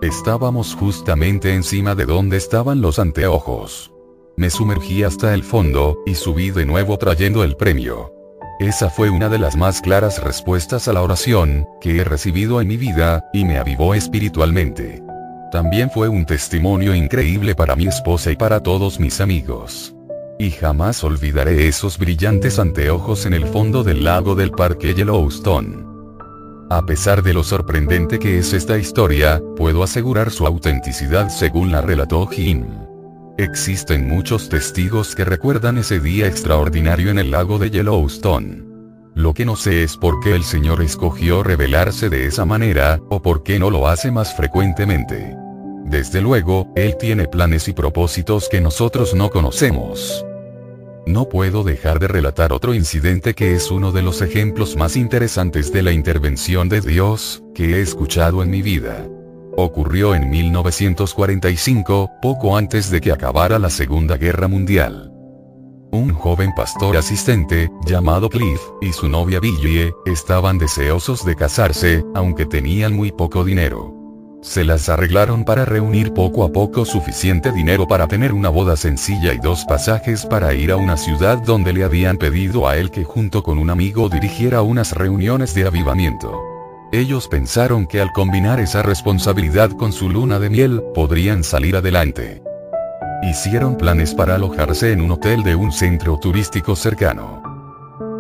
Estábamos 0.00 0.76
justamente 0.76 1.52
encima 1.52 1.96
de 1.96 2.04
donde 2.04 2.36
estaban 2.36 2.80
los 2.80 3.00
anteojos. 3.00 3.90
Me 4.36 4.48
sumergí 4.50 5.02
hasta 5.02 5.34
el 5.34 5.42
fondo, 5.42 5.98
y 6.06 6.14
subí 6.14 6.50
de 6.50 6.64
nuevo 6.64 6.98
trayendo 6.98 7.42
el 7.42 7.56
premio. 7.56 8.12
Esa 8.60 8.90
fue 8.90 9.10
una 9.10 9.28
de 9.28 9.40
las 9.40 9.56
más 9.56 9.80
claras 9.80 10.22
respuestas 10.22 10.86
a 10.86 10.92
la 10.92 11.02
oración, 11.02 11.66
que 11.80 11.96
he 11.96 12.04
recibido 12.04 12.60
en 12.60 12.68
mi 12.68 12.76
vida, 12.76 13.28
y 13.32 13.44
me 13.44 13.58
avivó 13.58 13.96
espiritualmente. 13.96 15.02
También 15.50 15.90
fue 15.90 16.08
un 16.08 16.26
testimonio 16.26 16.94
increíble 16.94 17.56
para 17.56 17.74
mi 17.74 17.88
esposa 17.88 18.30
y 18.30 18.36
para 18.36 18.62
todos 18.62 19.00
mis 19.00 19.20
amigos. 19.20 19.96
Y 20.38 20.52
jamás 20.52 21.02
olvidaré 21.02 21.66
esos 21.66 21.98
brillantes 21.98 22.60
anteojos 22.60 23.26
en 23.26 23.34
el 23.34 23.46
fondo 23.46 23.82
del 23.82 24.04
lago 24.04 24.36
del 24.36 24.52
parque 24.52 24.94
Yellowstone. 24.94 25.95
A 26.68 26.84
pesar 26.84 27.22
de 27.22 27.32
lo 27.32 27.44
sorprendente 27.44 28.18
que 28.18 28.38
es 28.38 28.52
esta 28.52 28.76
historia, 28.76 29.40
puedo 29.56 29.84
asegurar 29.84 30.32
su 30.32 30.46
autenticidad 30.48 31.28
según 31.28 31.70
la 31.70 31.80
relató 31.80 32.26
Jim. 32.26 32.66
Existen 33.38 34.08
muchos 34.08 34.48
testigos 34.48 35.14
que 35.14 35.24
recuerdan 35.24 35.78
ese 35.78 36.00
día 36.00 36.26
extraordinario 36.26 37.10
en 37.10 37.20
el 37.20 37.30
lago 37.30 37.60
de 37.60 37.70
Yellowstone. 37.70 38.64
Lo 39.14 39.32
que 39.32 39.44
no 39.44 39.54
sé 39.54 39.84
es 39.84 39.96
por 39.96 40.18
qué 40.20 40.34
el 40.34 40.42
Señor 40.42 40.82
escogió 40.82 41.44
revelarse 41.44 42.08
de 42.10 42.26
esa 42.26 42.44
manera, 42.44 43.00
o 43.10 43.22
por 43.22 43.44
qué 43.44 43.60
no 43.60 43.70
lo 43.70 43.86
hace 43.86 44.10
más 44.10 44.34
frecuentemente. 44.34 45.36
Desde 45.84 46.20
luego, 46.20 46.72
Él 46.74 46.96
tiene 46.98 47.28
planes 47.28 47.68
y 47.68 47.74
propósitos 47.74 48.48
que 48.48 48.60
nosotros 48.60 49.14
no 49.14 49.30
conocemos. 49.30 50.26
No 51.06 51.28
puedo 51.28 51.62
dejar 51.62 52.00
de 52.00 52.08
relatar 52.08 52.52
otro 52.52 52.74
incidente 52.74 53.34
que 53.34 53.54
es 53.54 53.70
uno 53.70 53.92
de 53.92 54.02
los 54.02 54.22
ejemplos 54.22 54.76
más 54.76 54.96
interesantes 54.96 55.72
de 55.72 55.82
la 55.82 55.92
intervención 55.92 56.68
de 56.68 56.80
Dios, 56.80 57.44
que 57.54 57.76
he 57.76 57.80
escuchado 57.80 58.42
en 58.42 58.50
mi 58.50 58.60
vida. 58.60 59.06
Ocurrió 59.56 60.16
en 60.16 60.28
1945, 60.28 62.10
poco 62.20 62.56
antes 62.56 62.90
de 62.90 63.00
que 63.00 63.12
acabara 63.12 63.60
la 63.60 63.70
Segunda 63.70 64.16
Guerra 64.16 64.48
Mundial. 64.48 65.12
Un 65.92 66.12
joven 66.12 66.52
pastor 66.56 66.96
asistente, 66.96 67.70
llamado 67.86 68.28
Cliff, 68.28 68.60
y 68.82 68.92
su 68.92 69.08
novia 69.08 69.38
Billie, 69.38 69.92
estaban 70.06 70.58
deseosos 70.58 71.24
de 71.24 71.36
casarse, 71.36 72.04
aunque 72.16 72.46
tenían 72.46 72.92
muy 72.92 73.12
poco 73.12 73.44
dinero. 73.44 73.95
Se 74.46 74.62
las 74.62 74.88
arreglaron 74.88 75.44
para 75.44 75.64
reunir 75.64 76.14
poco 76.14 76.44
a 76.44 76.52
poco 76.52 76.84
suficiente 76.84 77.50
dinero 77.50 77.88
para 77.88 78.06
tener 78.06 78.32
una 78.32 78.48
boda 78.48 78.76
sencilla 78.76 79.34
y 79.34 79.38
dos 79.38 79.64
pasajes 79.64 80.24
para 80.24 80.54
ir 80.54 80.70
a 80.70 80.76
una 80.76 80.96
ciudad 80.96 81.38
donde 81.38 81.72
le 81.72 81.82
habían 81.82 82.16
pedido 82.16 82.68
a 82.68 82.76
él 82.76 82.92
que 82.92 83.02
junto 83.02 83.42
con 83.42 83.58
un 83.58 83.70
amigo 83.70 84.08
dirigiera 84.08 84.62
unas 84.62 84.92
reuniones 84.92 85.52
de 85.52 85.66
avivamiento. 85.66 86.40
Ellos 86.92 87.26
pensaron 87.26 87.88
que 87.88 88.00
al 88.00 88.12
combinar 88.12 88.60
esa 88.60 88.82
responsabilidad 88.82 89.72
con 89.72 89.92
su 89.92 90.08
luna 90.08 90.38
de 90.38 90.48
miel, 90.48 90.80
podrían 90.94 91.42
salir 91.42 91.74
adelante. 91.74 92.40
Hicieron 93.28 93.76
planes 93.76 94.14
para 94.14 94.36
alojarse 94.36 94.92
en 94.92 95.00
un 95.00 95.10
hotel 95.10 95.42
de 95.42 95.56
un 95.56 95.72
centro 95.72 96.18
turístico 96.18 96.76
cercano. 96.76 97.45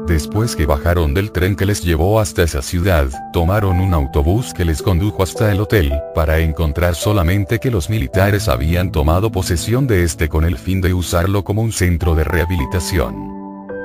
Después 0.06 0.54
que 0.54 0.66
bajaron 0.66 1.14
del 1.14 1.32
tren 1.32 1.56
que 1.56 1.66
les 1.66 1.82
llevó 1.82 2.20
hasta 2.20 2.44
esa 2.44 2.62
ciudad, 2.62 3.08
tomaron 3.32 3.80
un 3.80 3.92
autobús 3.92 4.54
que 4.54 4.64
les 4.64 4.80
condujo 4.80 5.24
hasta 5.24 5.50
el 5.50 5.60
hotel, 5.60 5.92
para 6.14 6.38
encontrar 6.38 6.94
solamente 6.94 7.58
que 7.58 7.72
los 7.72 7.90
militares 7.90 8.48
habían 8.48 8.92
tomado 8.92 9.32
posesión 9.32 9.88
de 9.88 10.04
este 10.04 10.28
con 10.28 10.44
el 10.44 10.58
fin 10.58 10.80
de 10.80 10.94
usarlo 10.94 11.42
como 11.42 11.62
un 11.62 11.72
centro 11.72 12.14
de 12.14 12.22
rehabilitación. 12.22 13.36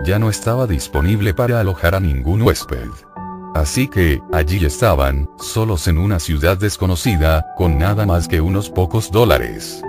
Ya 0.05 0.19
no 0.19 0.29
estaba 0.29 0.67
disponible 0.67 1.33
para 1.33 1.59
alojar 1.59 1.95
a 1.95 1.99
ningún 1.99 2.43
huésped. 2.43 2.89
Así 3.55 3.87
que, 3.87 4.21
allí 4.31 4.63
estaban, 4.63 5.27
solos 5.39 5.87
en 5.87 5.97
una 5.97 6.19
ciudad 6.19 6.55
desconocida, 6.55 7.47
con 7.57 7.79
nada 7.79 8.05
más 8.05 8.27
que 8.27 8.41
unos 8.41 8.69
pocos 8.69 9.11
dólares. 9.11 9.81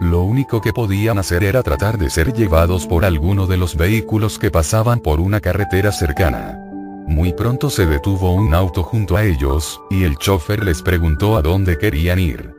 Lo 0.00 0.22
único 0.22 0.60
que 0.60 0.72
podían 0.72 1.18
hacer 1.18 1.42
era 1.42 1.62
tratar 1.62 1.96
de 1.96 2.10
ser 2.10 2.32
llevados 2.34 2.86
por 2.86 3.04
alguno 3.04 3.46
de 3.46 3.56
los 3.56 3.76
vehículos 3.76 4.38
que 4.38 4.50
pasaban 4.50 5.00
por 5.00 5.20
una 5.20 5.40
carretera 5.40 5.90
cercana. 5.90 6.62
Muy 7.06 7.32
pronto 7.32 7.70
se 7.70 7.86
detuvo 7.86 8.34
un 8.34 8.54
auto 8.54 8.82
junto 8.82 9.16
a 9.16 9.24
ellos, 9.24 9.80
y 9.90 10.04
el 10.04 10.16
chofer 10.18 10.64
les 10.64 10.82
preguntó 10.82 11.36
a 11.36 11.42
dónde 11.42 11.78
querían 11.78 12.18
ir. 12.18 12.54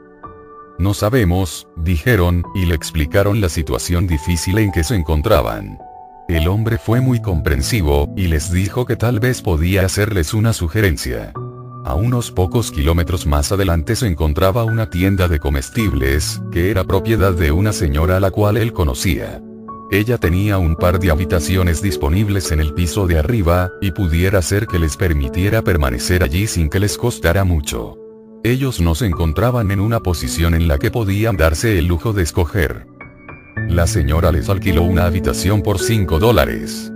No 0.80 0.93
sabemos, 0.93 1.68
dijeron, 1.76 2.43
y 2.55 2.65
le 2.65 2.76
explicaron 2.76 3.41
la 3.41 3.49
situación 3.49 4.07
difícil 4.07 4.57
en 4.57 4.72
que 4.72 4.84
se 4.84 4.95
encontraban. 4.95 5.77
El 6.27 6.47
hombre 6.47 6.77
fue 6.77 7.01
muy 7.01 7.22
comprensivo, 7.22 8.09
y 8.15 8.27
les 8.27 8.51
dijo 8.51 8.85
que 8.85 8.95
tal 8.95 9.19
vez 9.19 9.41
podía 9.41 9.85
hacerles 9.85 10.34
una 10.34 10.53
sugerencia. 10.53 11.34
A 11.88 11.95
unos 11.95 12.31
pocos 12.31 12.69
kilómetros 12.69 13.26
más 13.26 13.53
adelante 13.53 13.95
se 13.95 14.07
encontraba 14.07 14.65
una 14.65 14.89
tienda 14.89 15.30
de 15.30 15.39
comestibles, 15.39 16.41
que 16.51 16.69
era 16.69 16.84
propiedad 16.84 17.31
de 17.31 17.53
una 17.53 17.72
señora 17.72 18.18
a 18.18 18.19
la 18.19 18.30
cual 18.30 18.57
él 18.57 18.73
conocía. 18.73 19.41
Ella 19.89 20.18
tenía 20.18 20.57
un 20.57 20.76
par 20.76 20.99
de 20.99 21.11
habitaciones 21.11 21.81
disponibles 21.81 22.51
en 22.51 22.59
el 22.59 22.73
piso 22.73 23.07
de 23.07 23.19
arriba, 23.19 23.72
y 23.80 23.91
pudiera 23.91 24.41
ser 24.41 24.68
que 24.68 24.80
les 24.80 24.97
permitiera 24.97 25.61
permanecer 25.61 26.23
allí 26.23 26.45
sin 26.45 26.69
que 26.69 26.81
les 26.81 26.97
costara 26.97 27.45
mucho. 27.45 27.95
Ellos 28.43 28.81
no 28.81 28.93
se 28.93 29.05
encontraban 29.05 29.72
en 29.72 29.80
una 29.80 30.01
posición 30.01 30.55
en 30.55 30.68
la 30.68 30.80
que 30.80 30.91
podían 30.91 31.38
darse 31.38 31.80
el 31.80 31.85
lujo 31.85 32.11
de 32.11 32.23
escoger. 32.23 32.85
La 33.69 33.88
señora 33.88 34.34
les 34.34 34.49
alquiló 34.49 34.84
una 34.84 35.05
habitación 35.05 35.64
por 35.64 35.80
5 35.80 36.19
dólares. 36.19 36.91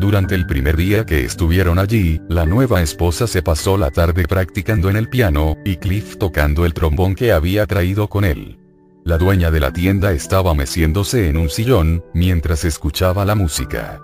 Durante 0.00 0.34
el 0.34 0.46
primer 0.46 0.78
día 0.78 1.04
que 1.04 1.26
estuvieron 1.26 1.78
allí, 1.78 2.22
la 2.30 2.46
nueva 2.46 2.80
esposa 2.80 3.26
se 3.26 3.42
pasó 3.42 3.76
la 3.76 3.90
tarde 3.90 4.24
practicando 4.26 4.88
en 4.88 4.96
el 4.96 5.10
piano, 5.10 5.58
y 5.62 5.76
Cliff 5.76 6.16
tocando 6.16 6.64
el 6.64 6.72
trombón 6.72 7.14
que 7.14 7.32
había 7.32 7.66
traído 7.66 8.08
con 8.08 8.24
él. 8.24 8.58
La 9.04 9.18
dueña 9.18 9.50
de 9.50 9.60
la 9.60 9.74
tienda 9.74 10.12
estaba 10.12 10.54
meciéndose 10.54 11.28
en 11.28 11.36
un 11.36 11.50
sillón, 11.50 12.02
mientras 12.14 12.64
escuchaba 12.64 13.26
la 13.26 13.34
música. 13.34 14.00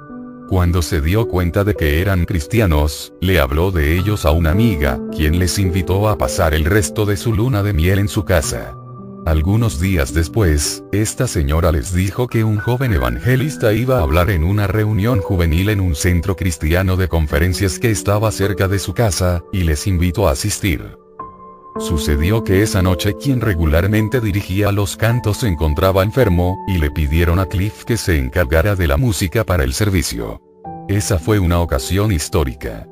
Cuando 0.50 0.82
se 0.82 1.00
dio 1.00 1.28
cuenta 1.28 1.64
de 1.64 1.74
que 1.74 2.02
eran 2.02 2.26
cristianos, 2.26 3.14
le 3.22 3.40
habló 3.40 3.70
de 3.70 3.96
ellos 3.96 4.26
a 4.26 4.32
una 4.32 4.50
amiga, 4.50 5.00
quien 5.16 5.38
les 5.38 5.58
invitó 5.58 6.10
a 6.10 6.18
pasar 6.18 6.52
el 6.52 6.66
resto 6.66 7.06
de 7.06 7.16
su 7.16 7.32
luna 7.32 7.62
de 7.62 7.72
miel 7.72 8.00
en 8.00 8.08
su 8.08 8.26
casa. 8.26 8.76
Algunos 9.26 9.80
días 9.80 10.14
después, 10.14 10.84
esta 10.92 11.26
señora 11.26 11.72
les 11.72 11.92
dijo 11.92 12.28
que 12.28 12.44
un 12.44 12.58
joven 12.58 12.92
evangelista 12.92 13.72
iba 13.72 13.98
a 13.98 14.02
hablar 14.02 14.30
en 14.30 14.44
una 14.44 14.68
reunión 14.68 15.20
juvenil 15.20 15.68
en 15.68 15.80
un 15.80 15.96
centro 15.96 16.36
cristiano 16.36 16.96
de 16.96 17.08
conferencias 17.08 17.80
que 17.80 17.90
estaba 17.90 18.30
cerca 18.30 18.68
de 18.68 18.78
su 18.78 18.94
casa, 18.94 19.42
y 19.52 19.64
les 19.64 19.88
invitó 19.88 20.28
a 20.28 20.30
asistir. 20.30 20.96
Sucedió 21.80 22.44
que 22.44 22.62
esa 22.62 22.82
noche 22.82 23.16
quien 23.16 23.40
regularmente 23.40 24.20
dirigía 24.20 24.70
los 24.70 24.96
cantos 24.96 25.38
se 25.38 25.48
encontraba 25.48 26.04
enfermo, 26.04 26.56
y 26.68 26.78
le 26.78 26.92
pidieron 26.92 27.40
a 27.40 27.46
Cliff 27.46 27.82
que 27.84 27.96
se 27.96 28.18
encargara 28.18 28.76
de 28.76 28.86
la 28.86 28.96
música 28.96 29.42
para 29.42 29.64
el 29.64 29.74
servicio. 29.74 30.40
Esa 30.86 31.18
fue 31.18 31.40
una 31.40 31.58
ocasión 31.58 32.12
histórica. 32.12 32.86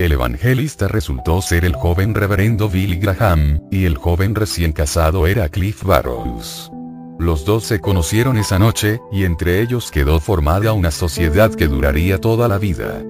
El 0.00 0.12
evangelista 0.12 0.88
resultó 0.88 1.42
ser 1.42 1.66
el 1.66 1.74
joven 1.74 2.14
reverendo 2.14 2.70
Billy 2.70 2.96
Graham, 2.96 3.60
y 3.70 3.84
el 3.84 3.98
joven 3.98 4.34
recién 4.34 4.72
casado 4.72 5.26
era 5.26 5.50
Cliff 5.50 5.84
Barrows. 5.84 6.72
Los 7.18 7.44
dos 7.44 7.64
se 7.64 7.80
conocieron 7.80 8.38
esa 8.38 8.58
noche, 8.58 8.98
y 9.12 9.24
entre 9.24 9.60
ellos 9.60 9.90
quedó 9.90 10.18
formada 10.18 10.72
una 10.72 10.90
sociedad 10.90 11.54
que 11.54 11.68
duraría 11.68 12.16
toda 12.16 12.48
la 12.48 12.56
vida. 12.56 13.02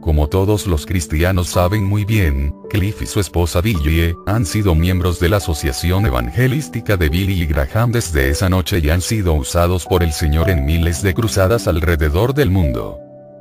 Como 0.00 0.28
todos 0.28 0.68
los 0.68 0.86
cristianos 0.86 1.48
saben 1.48 1.82
muy 1.82 2.04
bien, 2.04 2.54
Cliff 2.70 3.02
y 3.02 3.06
su 3.06 3.18
esposa 3.18 3.60
Billy 3.60 4.14
han 4.28 4.46
sido 4.46 4.76
miembros 4.76 5.18
de 5.18 5.30
la 5.30 5.38
Asociación 5.38 6.06
Evangelística 6.06 6.96
de 6.96 7.08
Billy 7.08 7.42
y 7.42 7.46
Graham 7.46 7.90
desde 7.90 8.30
esa 8.30 8.48
noche 8.48 8.78
y 8.78 8.90
han 8.90 9.00
sido 9.00 9.32
usados 9.32 9.84
por 9.84 10.04
el 10.04 10.12
Señor 10.12 10.48
en 10.48 10.64
miles 10.64 11.02
de 11.02 11.12
cruzadas 11.12 11.66
alrededor 11.66 12.34
del 12.34 12.52
mundo. 12.52 13.00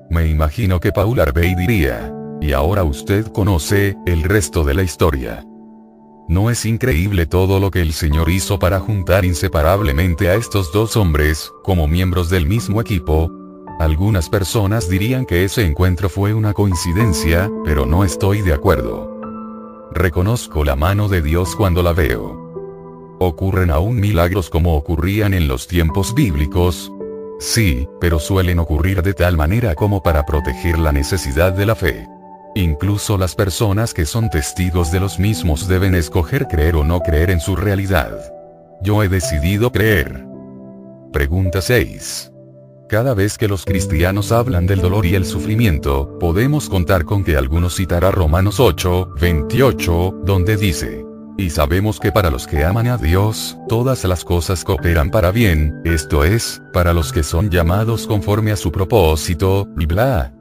Me 0.10 0.26
imagino 0.28 0.80
que 0.80 0.92
Paul 0.92 1.20
Harvey 1.20 1.54
diría, 1.54 2.12
Y 2.42 2.54
ahora 2.54 2.84
usted 2.84 3.28
conoce, 3.28 3.98
el 4.06 4.24
resto 4.24 4.64
de 4.64 4.74
la 4.74 4.84
historia. 4.84 5.44
¿No 6.28 6.50
es 6.50 6.66
increíble 6.66 7.28
todo 7.28 7.60
lo 7.60 7.70
que 7.70 7.82
el 7.82 7.94
Señor 7.94 8.30
hizo 8.30 8.58
para 8.58 8.80
juntar 8.80 9.26
inseparablemente 9.26 10.30
a 10.30 10.36
estos 10.36 10.72
dos 10.74 10.98
hombres, 10.98 11.52
como 11.64 11.88
miembros 11.88 12.30
del 12.30 12.48
mismo 12.48 12.82
equipo? 12.82 13.32
Algunas 13.80 14.30
personas 14.30 14.90
dirían 14.90 15.26
que 15.26 15.44
ese 15.44 15.66
encuentro 15.66 16.10
fue 16.10 16.34
una 16.34 16.54
coincidencia, 16.54 17.52
pero 17.64 17.86
no 17.86 18.04
estoy 18.04 18.42
de 18.42 18.54
acuerdo. 18.54 19.16
Reconozco 19.92 20.64
la 20.64 20.76
mano 20.76 21.10
de 21.10 21.22
Dios 21.22 21.56
cuando 21.56 21.84
la 21.84 21.94
veo. 21.94 23.16
¿Ocurren 23.20 23.70
aún 23.70 24.00
milagros 24.00 24.50
como 24.50 24.76
ocurrían 24.76 25.34
en 25.34 25.48
los 25.48 25.68
tiempos 25.68 26.16
bíblicos? 26.16 26.92
Sí, 27.40 27.88
pero 28.02 28.20
suelen 28.20 28.60
ocurrir 28.60 29.04
de 29.04 29.14
tal 29.14 29.38
manera 29.38 29.76
como 29.76 30.02
para 30.02 30.26
proteger 30.26 30.80
la 30.80 30.92
necesidad 30.92 31.54
de 31.54 31.66
la 31.66 31.76
fe. 31.76 32.08
Incluso 32.58 33.18
las 33.18 33.36
personas 33.36 33.94
que 33.94 34.06
son 34.06 34.30
testigos 34.30 34.90
de 34.90 35.02
los 35.02 35.20
mismos 35.20 35.68
deben 35.68 35.94
escoger 35.94 36.48
creer 36.48 36.78
o 36.78 36.86
no 36.86 37.02
creer 37.02 37.30
en 37.30 37.42
su 37.42 37.58
realidad. 37.58 38.18
Yo 38.82 39.04
he 39.04 39.10
decidido 39.10 39.74
creer. 39.74 40.26
Pregunta 41.12 41.62
6. 41.62 42.32
Cada 42.88 43.14
vez 43.14 43.38
que 43.38 43.50
los 43.50 43.66
cristianos 43.66 44.32
hablan 44.32 44.68
del 44.68 44.80
dolor 44.80 45.06
y 45.06 45.16
el 45.16 45.26
sufrimiento, 45.26 46.18
podemos 46.18 46.70
contar 46.70 47.04
con 47.04 47.26
que 47.26 47.36
algunos 47.36 47.76
citará 47.76 48.10
Romanos 48.12 48.62
8, 48.62 49.16
28, 49.20 50.22
donde 50.24 50.56
dice, 50.56 51.06
y 51.38 51.50
sabemos 51.50 52.00
que 52.00 52.14
para 52.14 52.30
los 52.30 52.48
que 52.48 52.64
aman 52.64 52.88
a 52.88 52.96
Dios, 52.96 53.58
todas 53.68 54.06
las 54.06 54.24
cosas 54.24 54.64
cooperan 54.64 55.10
para 55.10 55.32
bien, 55.32 55.82
esto 55.84 56.24
es, 56.24 56.62
para 56.72 56.94
los 56.94 57.12
que 57.12 57.24
son 57.24 57.50
llamados 57.50 58.08
conforme 58.08 58.54
a 58.54 58.56
su 58.56 58.72
propósito, 58.72 59.68
y 59.78 59.86
bla. 59.86 60.32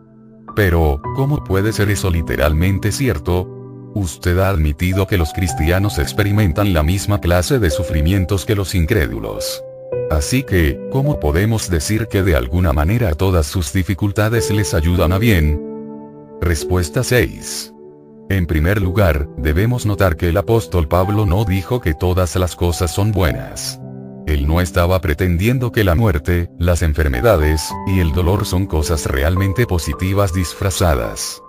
Pero, 0.54 1.00
¿cómo 1.16 1.42
puede 1.42 1.72
ser 1.72 1.90
eso 1.90 2.10
literalmente 2.10 2.92
cierto? 2.92 3.48
Usted 3.94 4.38
ha 4.38 4.48
admitido 4.48 5.06
que 5.06 5.16
los 5.16 5.32
cristianos 5.32 5.98
experimentan 5.98 6.72
la 6.72 6.82
misma 6.82 7.20
clase 7.20 7.58
de 7.58 7.70
sufrimientos 7.70 8.44
que 8.44 8.54
los 8.54 8.74
incrédulos. 8.74 9.62
Así 10.10 10.42
que, 10.42 10.80
¿cómo 10.90 11.18
podemos 11.18 11.70
decir 11.70 12.08
que 12.08 12.22
de 12.22 12.36
alguna 12.36 12.72
manera 12.72 13.14
todas 13.14 13.46
sus 13.46 13.72
dificultades 13.72 14.50
les 14.50 14.74
ayudan 14.74 15.12
a 15.12 15.18
bien? 15.18 15.60
Respuesta 16.40 17.02
6. 17.02 17.72
En 18.30 18.46
primer 18.46 18.80
lugar, 18.80 19.28
debemos 19.36 19.86
notar 19.86 20.16
que 20.16 20.28
el 20.28 20.36
apóstol 20.36 20.88
Pablo 20.88 21.26
no 21.26 21.44
dijo 21.44 21.80
que 21.80 21.94
todas 21.94 22.36
las 22.36 22.56
cosas 22.56 22.90
son 22.92 23.12
buenas. 23.12 23.80
Él 24.26 24.46
no 24.46 24.60
estaba 24.60 25.00
pretendiendo 25.00 25.70
que 25.70 25.84
la 25.84 25.94
muerte, 25.94 26.48
las 26.58 26.82
enfermedades, 26.82 27.62
y 27.86 28.00
el 28.00 28.12
dolor 28.12 28.46
son 28.46 28.66
cosas 28.66 29.06
realmente 29.06 29.66
positivas 29.66 30.32
disfrazadas. 30.32 31.42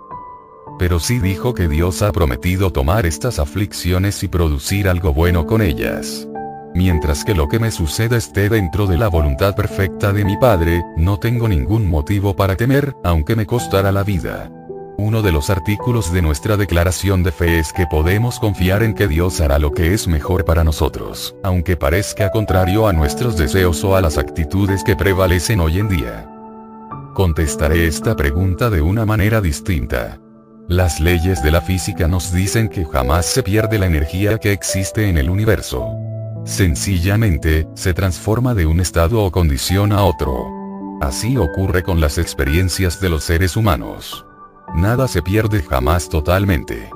Pero 0.78 1.00
sí 1.00 1.18
dijo 1.18 1.54
que 1.54 1.68
Dios 1.68 2.02
ha 2.02 2.12
prometido 2.12 2.70
tomar 2.70 3.06
estas 3.06 3.38
aflicciones 3.38 4.22
y 4.22 4.28
producir 4.28 4.88
algo 4.88 5.14
bueno 5.14 5.46
con 5.46 5.62
ellas. 5.62 6.28
Mientras 6.74 7.24
que 7.24 7.34
lo 7.34 7.48
que 7.48 7.58
me 7.58 7.70
suceda 7.70 8.18
esté 8.18 8.50
dentro 8.50 8.86
de 8.86 8.98
la 8.98 9.08
voluntad 9.08 9.56
perfecta 9.56 10.12
de 10.12 10.26
mi 10.26 10.36
Padre, 10.36 10.82
no 10.98 11.18
tengo 11.18 11.48
ningún 11.48 11.88
motivo 11.88 12.36
para 12.36 12.56
temer, 12.56 12.94
aunque 13.02 13.34
me 13.34 13.46
costara 13.46 13.90
la 13.90 14.04
vida. 14.04 14.50
Uno 14.98 15.20
de 15.20 15.30
los 15.30 15.50
artículos 15.50 16.10
de 16.10 16.22
nuestra 16.22 16.56
declaración 16.56 17.22
de 17.22 17.30
fe 17.30 17.58
es 17.58 17.74
que 17.74 17.86
podemos 17.86 18.40
confiar 18.40 18.82
en 18.82 18.94
que 18.94 19.06
Dios 19.06 19.42
hará 19.42 19.58
lo 19.58 19.72
que 19.72 19.92
es 19.92 20.08
mejor 20.08 20.46
para 20.46 20.64
nosotros, 20.64 21.36
aunque 21.42 21.76
parezca 21.76 22.30
contrario 22.30 22.88
a 22.88 22.94
nuestros 22.94 23.36
deseos 23.36 23.84
o 23.84 23.94
a 23.94 24.00
las 24.00 24.16
actitudes 24.16 24.82
que 24.84 24.96
prevalecen 24.96 25.60
hoy 25.60 25.80
en 25.80 25.88
día. 25.90 26.30
Contestaré 27.12 27.86
esta 27.86 28.16
pregunta 28.16 28.70
de 28.70 28.80
una 28.80 29.04
manera 29.04 29.42
distinta. 29.42 30.18
Las 30.66 30.98
leyes 30.98 31.42
de 31.42 31.50
la 31.50 31.60
física 31.60 32.08
nos 32.08 32.32
dicen 32.32 32.70
que 32.70 32.86
jamás 32.86 33.26
se 33.26 33.42
pierde 33.42 33.78
la 33.78 33.86
energía 33.86 34.38
que 34.38 34.52
existe 34.52 35.10
en 35.10 35.18
el 35.18 35.28
universo. 35.28 35.94
Sencillamente, 36.46 37.68
se 37.74 37.92
transforma 37.92 38.54
de 38.54 38.64
un 38.64 38.80
estado 38.80 39.22
o 39.22 39.30
condición 39.30 39.92
a 39.92 40.04
otro. 40.04 40.46
Así 41.02 41.36
ocurre 41.36 41.82
con 41.82 42.00
las 42.00 42.16
experiencias 42.16 42.98
de 42.98 43.10
los 43.10 43.24
seres 43.24 43.56
humanos. 43.56 44.24
Nada 44.74 45.08
se 45.08 45.22
pierde 45.22 45.62
jamás 45.62 46.08
totalmente. 46.08 46.90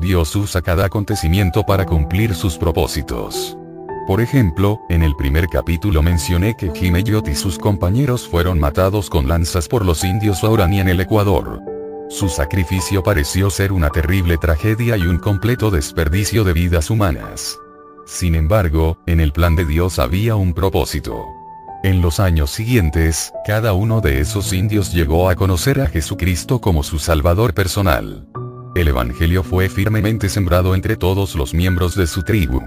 Dios 0.00 0.34
usa 0.34 0.62
cada 0.62 0.86
acontecimiento 0.86 1.62
para 1.64 1.84
cumplir 1.84 2.34
sus 2.34 2.56
propósitos. 2.56 3.56
Por 4.06 4.20
ejemplo, 4.20 4.80
en 4.88 5.02
el 5.02 5.14
primer 5.14 5.46
capítulo 5.48 6.02
mencioné 6.02 6.56
que 6.56 6.72
Jimeyot 6.74 7.28
y 7.28 7.34
sus 7.34 7.58
compañeros 7.58 8.26
fueron 8.26 8.58
matados 8.58 9.10
con 9.10 9.28
lanzas 9.28 9.68
por 9.68 9.84
los 9.84 10.02
indios 10.02 10.42
Aurani 10.42 10.80
en 10.80 10.88
el 10.88 11.00
Ecuador. 11.00 11.60
Su 12.08 12.28
sacrificio 12.28 13.02
pareció 13.04 13.50
ser 13.50 13.70
una 13.70 13.90
terrible 13.90 14.36
tragedia 14.36 14.96
y 14.96 15.02
un 15.02 15.18
completo 15.18 15.70
desperdicio 15.70 16.42
de 16.42 16.54
vidas 16.54 16.90
humanas. 16.90 17.56
Sin 18.06 18.34
embargo, 18.34 18.98
en 19.06 19.20
el 19.20 19.32
plan 19.32 19.54
de 19.54 19.64
Dios 19.64 20.00
había 20.00 20.34
un 20.34 20.52
propósito. 20.52 21.39
En 21.82 22.02
los 22.02 22.20
años 22.20 22.50
siguientes, 22.50 23.32
cada 23.46 23.72
uno 23.72 24.02
de 24.02 24.20
esos 24.20 24.52
indios 24.52 24.92
llegó 24.92 25.30
a 25.30 25.34
conocer 25.34 25.80
a 25.80 25.86
Jesucristo 25.86 26.60
como 26.60 26.82
su 26.82 26.98
Salvador 26.98 27.54
personal. 27.54 28.26
El 28.74 28.88
Evangelio 28.88 29.42
fue 29.42 29.70
firmemente 29.70 30.28
sembrado 30.28 30.74
entre 30.74 30.96
todos 30.96 31.34
los 31.34 31.54
miembros 31.54 31.94
de 31.94 32.06
su 32.06 32.22
tribu. 32.22 32.60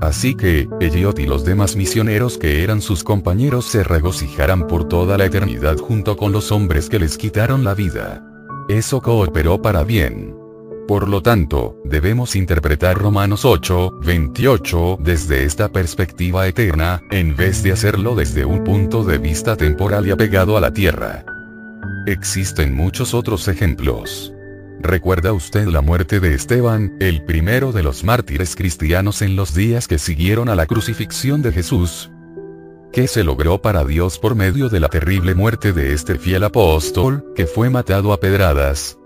Así 0.00 0.36
que, 0.36 0.68
Elliot 0.80 1.18
y 1.18 1.26
los 1.26 1.44
demás 1.44 1.74
misioneros 1.74 2.38
que 2.38 2.62
eran 2.62 2.82
sus 2.82 3.02
compañeros 3.02 3.66
se 3.66 3.82
regocijarán 3.82 4.68
por 4.68 4.88
toda 4.88 5.18
la 5.18 5.24
eternidad 5.24 5.76
junto 5.76 6.16
con 6.16 6.30
los 6.30 6.52
hombres 6.52 6.88
que 6.88 7.00
les 7.00 7.18
quitaron 7.18 7.64
la 7.64 7.74
vida. 7.74 8.24
Eso 8.68 9.02
cooperó 9.02 9.60
para 9.60 9.82
bien. 9.82 10.41
Por 10.88 11.08
lo 11.08 11.22
tanto, 11.22 11.80
debemos 11.84 12.34
interpretar 12.34 12.98
Romanos 12.98 13.44
8, 13.44 14.00
28 14.04 14.98
desde 15.00 15.44
esta 15.44 15.70
perspectiva 15.70 16.48
eterna, 16.48 17.00
en 17.10 17.36
vez 17.36 17.62
de 17.62 17.72
hacerlo 17.72 18.16
desde 18.16 18.44
un 18.44 18.64
punto 18.64 19.04
de 19.04 19.18
vista 19.18 19.56
temporal 19.56 20.06
y 20.08 20.10
apegado 20.10 20.56
a 20.56 20.60
la 20.60 20.72
tierra. 20.72 21.24
Existen 22.06 22.74
muchos 22.74 23.14
otros 23.14 23.46
ejemplos. 23.46 24.34
¿Recuerda 24.80 25.32
usted 25.32 25.68
la 25.68 25.82
muerte 25.82 26.18
de 26.18 26.34
Esteban, 26.34 26.96
el 26.98 27.24
primero 27.24 27.70
de 27.70 27.84
los 27.84 28.02
mártires 28.02 28.56
cristianos 28.56 29.22
en 29.22 29.36
los 29.36 29.54
días 29.54 29.86
que 29.86 29.98
siguieron 29.98 30.48
a 30.48 30.56
la 30.56 30.66
crucifixión 30.66 31.42
de 31.42 31.52
Jesús? 31.52 32.10
¿Qué 32.92 33.06
se 33.06 33.22
logró 33.22 33.62
para 33.62 33.84
Dios 33.84 34.18
por 34.18 34.34
medio 34.34 34.68
de 34.68 34.80
la 34.80 34.88
terrible 34.88 35.36
muerte 35.36 35.72
de 35.72 35.94
este 35.94 36.18
fiel 36.18 36.42
apóstol, 36.42 37.24
que 37.36 37.46
fue 37.46 37.70
matado 37.70 38.12
a 38.12 38.18
pedradas, 38.18 38.98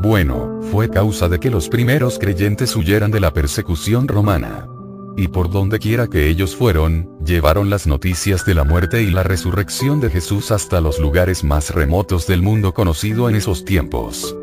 bueno, 0.00 0.60
fue 0.70 0.88
causa 0.88 1.28
de 1.28 1.38
que 1.38 1.50
los 1.50 1.68
primeros 1.68 2.18
creyentes 2.18 2.74
huyeran 2.74 3.10
de 3.10 3.20
la 3.20 3.32
persecución 3.32 4.08
romana. 4.08 4.66
Y 5.16 5.28
por 5.28 5.50
donde 5.50 5.78
quiera 5.78 6.06
que 6.06 6.28
ellos 6.28 6.56
fueron, 6.56 7.10
llevaron 7.24 7.68
las 7.68 7.86
noticias 7.86 8.44
de 8.46 8.54
la 8.54 8.64
muerte 8.64 9.02
y 9.02 9.10
la 9.10 9.22
resurrección 9.22 10.00
de 10.00 10.08
Jesús 10.08 10.50
hasta 10.50 10.80
los 10.80 10.98
lugares 10.98 11.44
más 11.44 11.74
remotos 11.74 12.26
del 12.26 12.42
mundo 12.42 12.72
conocido 12.72 13.28
en 13.28 13.36
esos 13.36 13.64
tiempos. 13.64 14.34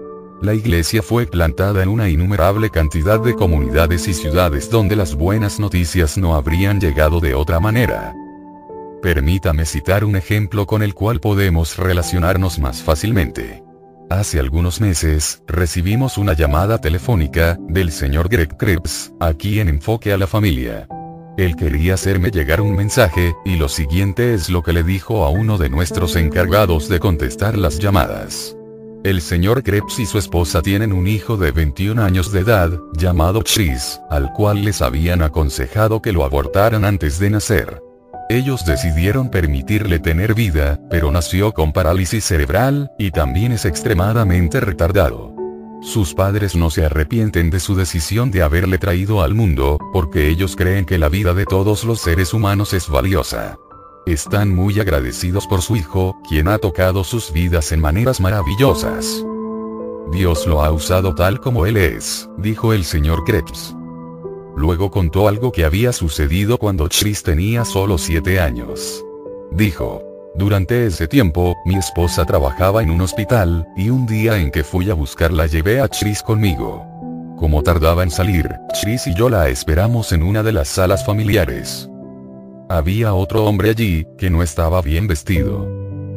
La 0.42 0.54
iglesia 0.54 1.02
fue 1.02 1.26
plantada 1.26 1.82
en 1.82 1.90
una 1.90 2.10
innumerable 2.10 2.70
cantidad 2.70 3.20
de 3.20 3.34
comunidades 3.34 4.08
y 4.08 4.14
ciudades 4.14 4.70
donde 4.70 4.96
las 4.96 5.16
buenas 5.16 5.60
noticias 5.60 6.18
no 6.18 6.36
habrían 6.36 6.80
llegado 6.80 7.20
de 7.20 7.34
otra 7.34 7.60
manera. 7.60 8.14
Permítame 9.02 9.66
citar 9.66 10.04
un 10.04 10.16
ejemplo 10.16 10.68
con 10.68 10.84
el 10.84 10.94
cual 10.94 11.20
podemos 11.20 11.78
relacionarnos 11.78 12.60
más 12.60 12.84
fácilmente. 12.84 13.66
Hace 14.10 14.40
algunos 14.40 14.80
meses, 14.80 15.44
recibimos 15.48 16.18
una 16.18 16.32
llamada 16.32 16.78
telefónica, 16.80 17.58
del 17.68 17.92
señor 17.92 18.30
Greg 18.30 18.56
Krebs, 18.56 19.12
aquí 19.20 19.60
en 19.60 19.68
Enfoque 19.68 20.14
a 20.14 20.18
la 20.18 20.28
Familia. 20.28 20.88
Él 21.38 21.58
quería 21.58 21.96
hacerme 21.96 22.32
llegar 22.32 22.62
un 22.62 22.74
mensaje, 22.74 23.36
y 23.44 23.58
lo 23.58 23.68
siguiente 23.68 24.34
es 24.34 24.50
lo 24.50 24.64
que 24.64 24.72
le 24.72 24.84
dijo 24.84 25.26
a 25.26 25.30
uno 25.30 25.58
de 25.58 25.70
nuestros 25.70 26.16
encargados 26.16 26.88
de 26.88 27.02
contestar 27.02 27.58
las 27.58 27.80
llamadas. 27.80 28.56
El 29.04 29.22
señor 29.22 29.62
Krebs 29.62 30.00
y 30.00 30.06
su 30.06 30.18
esposa 30.18 30.62
tienen 30.62 30.94
un 30.94 31.06
hijo 31.06 31.36
de 31.36 31.52
21 31.52 32.02
años 32.02 32.32
de 32.32 32.40
edad, 32.40 32.80
llamado 32.94 33.44
Chris, 33.44 34.00
al 34.10 34.32
cual 34.32 34.64
les 34.64 34.82
habían 34.82 35.22
aconsejado 35.22 36.02
que 36.02 36.14
lo 36.14 36.24
abortaran 36.24 36.86
antes 36.86 37.20
de 37.20 37.30
nacer. 37.30 37.87
Ellos 38.30 38.66
decidieron 38.66 39.30
permitirle 39.30 39.99
tener 39.99 40.34
vida, 40.34 40.78
pero 40.90 41.12
nació 41.12 41.54
con 41.54 41.72
parálisis 41.72 42.26
cerebral, 42.26 42.91
y 42.99 43.12
también 43.12 43.54
es 43.54 43.64
extremadamente 43.64 44.60
retardado. 44.60 45.34
Sus 45.82 46.14
padres 46.14 46.54
no 46.54 46.70
se 46.70 46.84
arrepienten 46.84 47.49
de 47.49 47.62
su 47.62 47.76
decisión 47.76 48.30
de 48.30 48.41
haberle 48.41 48.80
traído 48.80 49.22
al 49.22 49.34
mundo, 49.34 49.78
porque 49.94 50.28
ellos 50.28 50.58
creen 50.58 50.86
que 50.86 50.98
la 50.98 51.08
vida 51.08 51.34
de 51.34 51.45
todos 51.45 51.86
los 51.86 52.02
seres 52.02 52.34
humanos 52.34 52.74
es 52.74 52.90
valiosa. 52.90 53.58
Están 54.06 54.54
muy 54.54 54.78
agradecidos 54.80 55.48
por 55.48 55.62
su 55.62 55.78
hijo, 55.78 56.18
quien 56.28 56.49
ha 56.49 56.58
tocado 56.58 57.06
sus 57.06 57.32
vidas 57.32 57.72
en 57.72 57.80
maneras 57.80 58.20
maravillosas. 58.20 59.24
Dios 60.12 60.45
lo 60.48 60.64
ha 60.64 60.72
usado 60.72 61.16
tal 61.16 61.40
como 61.40 61.66
él 61.66 61.78
es, 61.78 62.30
dijo 62.38 62.74
el 62.74 62.84
señor 62.84 63.24
Krebs. 63.24 63.76
Luego 64.58 64.90
contó 64.90 65.28
algo 65.28 65.52
que 65.52 65.66
había 65.66 65.94
sucedido 65.94 66.58
cuando 66.58 66.90
Chris 66.90 67.22
tenía 67.22 67.64
solo 67.64 68.00
7 68.00 68.40
años. 68.40 69.06
Dijo, 69.52 70.02
Durante 70.36 70.88
ese 70.88 71.08
tiempo, 71.08 71.56
mi 71.64 71.76
esposa 71.76 72.26
trabajaba 72.26 72.82
en 72.82 72.90
un 72.90 73.02
hospital, 73.02 73.68
y 73.78 73.92
un 73.92 74.08
día 74.08 74.38
en 74.38 74.50
que 74.50 74.64
fui 74.64 74.90
a 74.90 74.96
buscarla 74.96 75.46
llevé 75.46 75.80
a 75.80 75.88
Chris 75.88 76.24
conmigo. 76.24 76.84
Como 77.38 77.62
tardaba 77.62 78.02
en 78.02 78.10
salir, 78.10 78.50
Chris 78.82 79.06
y 79.06 79.14
yo 79.14 79.30
la 79.30 79.48
esperamos 79.50 80.12
en 80.12 80.24
una 80.24 80.42
de 80.42 80.54
las 80.54 80.70
salas 80.70 81.06
familiares. 81.06 81.88
Había 82.68 83.14
otro 83.14 83.46
hombre 83.46 83.70
allí, 83.70 84.08
que 84.18 84.32
no 84.32 84.42
estaba 84.42 84.82
bien 84.82 85.06
vestido. 85.06 85.68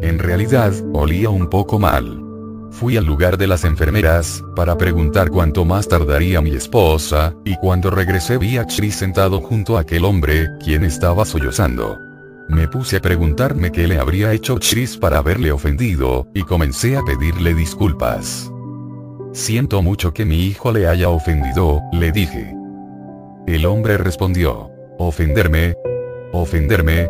En 0.01 0.19
realidad, 0.19 0.73
olía 0.95 1.29
un 1.29 1.51
poco 1.51 1.79
mal. 1.79 2.30
Fui 2.71 2.97
al 2.97 3.05
lugar 3.05 3.37
de 3.37 3.47
las 3.47 3.65
enfermeras, 3.65 4.43
para 4.55 4.79
preguntar 4.79 5.29
cuánto 5.31 5.65
más 5.65 5.89
tardaría 5.89 6.41
mi 6.41 6.53
esposa, 6.53 7.35
y 7.45 7.57
cuando 7.57 7.91
regresé 7.91 8.39
vi 8.39 8.57
a 8.59 8.67
Chris 8.67 8.95
sentado 8.95 9.41
junto 9.41 9.77
a 9.77 9.81
aquel 9.81 10.05
hombre, 10.05 10.47
quien 10.65 10.85
estaba 10.85 11.25
sollozando. 11.25 11.99
Me 12.49 12.69
puse 12.69 12.97
a 12.97 13.01
preguntarme 13.01 13.71
qué 13.71 13.87
le 13.87 13.99
habría 13.99 14.33
hecho 14.33 14.57
Chris 14.57 14.97
para 14.97 15.19
haberle 15.19 15.53
ofendido, 15.53 16.27
y 16.33 16.43
comencé 16.43 16.97
a 16.97 17.03
pedirle 17.03 17.55
disculpas. 17.55 18.51
Siento 19.33 19.83
mucho 19.83 20.13
que 20.13 20.25
mi 20.25 20.47
hijo 20.47 20.73
le 20.73 20.87
haya 20.87 21.09
ofendido, 21.09 21.81
le 21.93 22.13
dije. 22.13 22.55
El 23.47 23.67
hombre 23.67 23.99
respondió. 23.99 24.71
¿Ofenderme? 24.99 25.75
¿Ofenderme? 26.33 27.09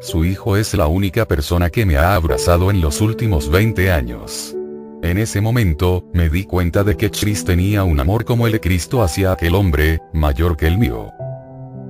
Su 0.00 0.24
hijo 0.24 0.56
es 0.56 0.74
la 0.74 0.86
única 0.86 1.26
persona 1.26 1.70
que 1.70 1.84
me 1.86 1.96
ha 1.96 2.14
abrazado 2.14 2.70
en 2.70 2.80
los 2.80 3.00
últimos 3.00 3.50
20 3.50 3.90
años. 3.90 4.56
En 5.02 5.16
ese 5.16 5.40
momento, 5.40 6.04
me 6.12 6.28
di 6.28 6.44
cuenta 6.44 6.84
de 6.84 6.96
que 6.96 7.10
Chris 7.10 7.44
tenía 7.44 7.84
un 7.84 7.98
amor 8.00 8.26
como 8.26 8.46
el 8.46 8.52
de 8.52 8.60
Cristo 8.60 9.02
hacia 9.02 9.32
aquel 9.32 9.54
hombre, 9.54 10.00
mayor 10.12 10.58
que 10.58 10.66
el 10.66 10.76
mío. 10.76 11.10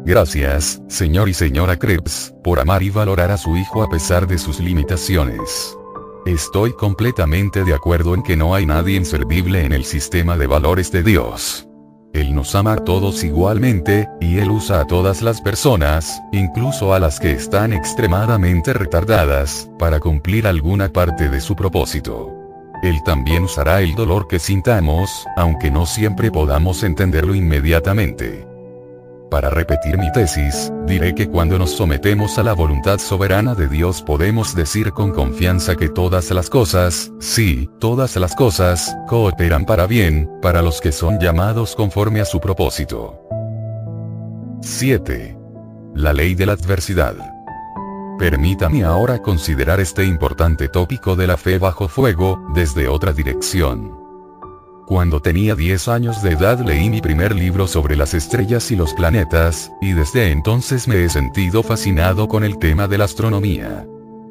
Gracias, 0.04 0.80
señor 0.88 1.28
y 1.28 1.34
señora 1.34 1.76
Krebs, 1.76 2.32
por 2.44 2.60
amar 2.60 2.84
y 2.84 2.90
valorar 2.90 3.32
a 3.32 3.36
su 3.36 3.56
hijo 3.56 3.82
a 3.82 3.88
pesar 3.88 4.28
de 4.28 4.38
sus 4.38 4.60
limitaciones. 4.60 5.76
Estoy 6.24 6.72
completamente 6.72 7.64
de 7.64 7.74
acuerdo 7.74 8.14
en 8.14 8.22
que 8.22 8.36
no 8.36 8.54
hay 8.54 8.64
nadie 8.64 8.96
inservible 8.96 9.64
en 9.64 9.72
el 9.72 9.84
sistema 9.84 10.36
de 10.36 10.46
valores 10.46 10.92
de 10.92 11.02
Dios. 11.02 11.66
Él 12.12 12.34
nos 12.34 12.54
ama 12.54 12.74
a 12.74 12.84
todos 12.84 13.24
igualmente, 13.24 14.08
y 14.20 14.38
Él 14.38 14.50
usa 14.50 14.80
a 14.80 14.86
todas 14.86 15.20
las 15.20 15.40
personas, 15.40 16.20
incluso 16.32 16.94
a 16.94 17.00
las 17.00 17.18
que 17.18 17.32
están 17.32 17.72
extremadamente 17.72 18.72
retardadas, 18.72 19.68
para 19.78 20.00
cumplir 20.00 20.46
alguna 20.46 20.88
parte 20.88 21.28
de 21.28 21.40
su 21.40 21.56
propósito. 21.56 22.39
Él 22.82 23.02
también 23.04 23.44
usará 23.44 23.82
el 23.82 23.94
dolor 23.94 24.26
que 24.26 24.38
sintamos, 24.38 25.26
aunque 25.36 25.70
no 25.70 25.86
siempre 25.86 26.30
podamos 26.30 26.82
entenderlo 26.82 27.34
inmediatamente. 27.34 28.46
Para 29.30 29.48
repetir 29.48 29.96
mi 29.96 30.10
tesis, 30.10 30.72
diré 30.86 31.14
que 31.14 31.28
cuando 31.28 31.56
nos 31.56 31.70
sometemos 31.70 32.36
a 32.38 32.42
la 32.42 32.52
voluntad 32.52 32.98
soberana 32.98 33.54
de 33.54 33.68
Dios 33.68 34.02
podemos 34.02 34.56
decir 34.56 34.90
con 34.90 35.12
confianza 35.12 35.76
que 35.76 35.88
todas 35.88 36.30
las 36.32 36.50
cosas, 36.50 37.12
sí, 37.20 37.70
todas 37.78 38.16
las 38.16 38.34
cosas, 38.34 38.96
cooperan 39.06 39.66
para 39.66 39.86
bien, 39.86 40.28
para 40.42 40.62
los 40.62 40.80
que 40.80 40.90
son 40.90 41.20
llamados 41.20 41.76
conforme 41.76 42.20
a 42.20 42.24
su 42.24 42.40
propósito. 42.40 43.20
7. 44.62 45.38
La 45.94 46.12
ley 46.12 46.34
de 46.34 46.46
la 46.46 46.52
adversidad. 46.52 47.14
Permítame 48.20 48.84
ahora 48.84 49.22
considerar 49.22 49.80
este 49.80 50.04
importante 50.04 50.68
tópico 50.68 51.16
de 51.16 51.26
la 51.26 51.38
fe 51.38 51.56
bajo 51.56 51.88
fuego, 51.88 52.38
desde 52.54 52.86
otra 52.86 53.14
dirección. 53.14 53.96
Cuando 54.86 55.22
tenía 55.22 55.54
10 55.54 55.88
años 55.88 56.22
de 56.22 56.32
edad 56.32 56.60
leí 56.60 56.90
mi 56.90 57.00
primer 57.00 57.34
libro 57.34 57.66
sobre 57.66 57.96
las 57.96 58.12
estrellas 58.12 58.70
y 58.70 58.76
los 58.76 58.92
planetas, 58.92 59.72
y 59.80 59.94
desde 59.94 60.32
entonces 60.32 60.86
me 60.86 61.02
he 61.02 61.08
sentido 61.08 61.62
fascinado 61.62 62.28
con 62.28 62.44
el 62.44 62.58
tema 62.58 62.88
de 62.88 62.98
la 62.98 63.04
astronomía. 63.04 63.86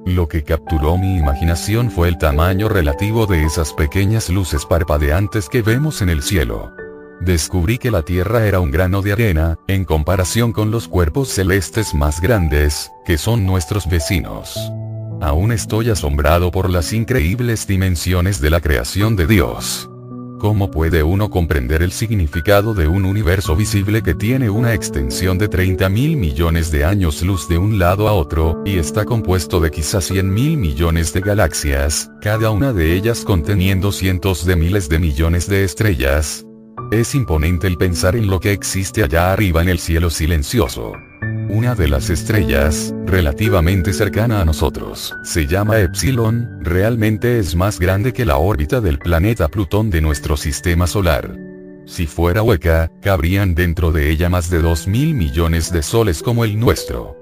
Lo 0.06 0.28
que 0.28 0.44
capturó 0.44 0.96
mi 1.00 1.18
imaginación 1.18 1.90
fue 1.90 2.10
el 2.10 2.20
tamaño 2.20 2.70
relativo 2.70 3.26
de 3.26 3.44
esas 3.44 3.74
pequeñas 3.74 4.30
luces 4.30 4.68
parpadeantes 4.68 5.50
que 5.50 5.64
vemos 5.64 6.04
en 6.04 6.10
el 6.10 6.22
cielo. 6.22 6.72
Descubrí 7.22 7.78
que 7.78 7.92
la 7.92 8.04
Tierra 8.04 8.46
era 8.48 8.62
un 8.62 8.72
grano 8.72 9.02
de 9.02 9.12
arena, 9.12 9.58
en 9.68 9.84
comparación 9.84 10.54
con 10.54 10.72
los 10.72 10.88
cuerpos 10.88 11.28
celestes 11.28 11.94
más 11.94 12.22
grandes, 12.22 12.92
que 13.06 13.18
son 13.18 13.46
nuestros 13.46 13.90
vecinos. 13.90 14.58
Aún 15.22 15.52
estoy 15.52 15.90
asombrado 15.90 16.50
por 16.50 16.70
las 16.70 16.94
increíbles 16.94 17.68
dimensiones 17.68 18.40
de 18.40 18.50
la 18.50 18.62
creación 18.62 19.18
de 19.18 19.28
Dios. 19.28 19.90
¿Cómo 20.40 20.72
puede 20.72 21.04
uno 21.04 21.30
comprender 21.30 21.84
el 21.84 21.92
significado 21.92 22.74
de 22.74 22.88
un 22.88 23.04
universo 23.04 23.58
visible 23.58 24.02
que 24.02 24.16
tiene 24.16 24.50
una 24.50 24.74
extensión 24.74 25.38
de 25.38 25.50
30 25.50 25.90
mil 25.90 26.16
millones 26.16 26.72
de 26.72 26.86
años 26.86 27.22
luz 27.22 27.50
de 27.50 27.58
un 27.58 27.78
lado 27.78 28.08
a 28.08 28.14
otro, 28.14 28.64
y 28.66 28.78
está 28.78 29.04
compuesto 29.04 29.60
de 29.60 29.72
quizás 29.72 30.06
100 30.06 30.34
mil 30.34 30.56
millones 30.56 31.12
de 31.12 31.20
galaxias, 31.20 32.10
cada 32.22 32.52
una 32.52 32.72
de 32.72 32.94
ellas 32.94 33.26
conteniendo 33.26 33.92
cientos 33.92 34.46
de 34.46 34.56
miles 34.56 34.88
de 34.88 35.00
millones 35.00 35.50
de 35.50 35.66
estrellas, 35.66 36.46
es 36.92 37.14
imponente 37.14 37.68
el 37.68 37.78
pensar 37.78 38.16
en 38.16 38.28
lo 38.28 38.40
que 38.40 38.52
existe 38.52 39.04
allá 39.04 39.32
arriba 39.32 39.62
en 39.62 39.70
el 39.70 39.80
cielo 39.80 40.10
silencioso. 40.10 40.94
Una 41.50 41.76
de 41.76 41.88
las 41.88 42.10
estrellas, 42.10 42.94
relativamente 43.06 43.94
cercana 43.94 44.42
a 44.42 44.46
nosotros, 44.46 45.14
se 45.24 45.48
llama 45.48 45.80
Epsilon, 45.80 46.60
realmente 46.62 47.40
es 47.40 47.56
más 47.56 47.80
grande 47.80 48.14
que 48.14 48.26
la 48.26 48.38
órbita 48.38 48.82
del 48.82 49.00
planeta 49.00 49.48
Plutón 49.48 49.90
de 49.90 50.02
nuestro 50.02 50.38
sistema 50.38 50.88
solar. 50.88 51.36
Si 51.86 52.06
fuera 52.06 52.44
hueca, 52.44 52.92
cabrían 53.02 53.56
dentro 53.56 53.92
de 53.92 54.12
ella 54.12 54.30
más 54.30 54.50
de 54.50 54.62
2 54.62 54.88
mil 54.88 55.16
millones 55.16 55.72
de 55.72 55.82
soles 55.82 56.22
como 56.22 56.46
el 56.46 56.60
nuestro. 56.60 57.19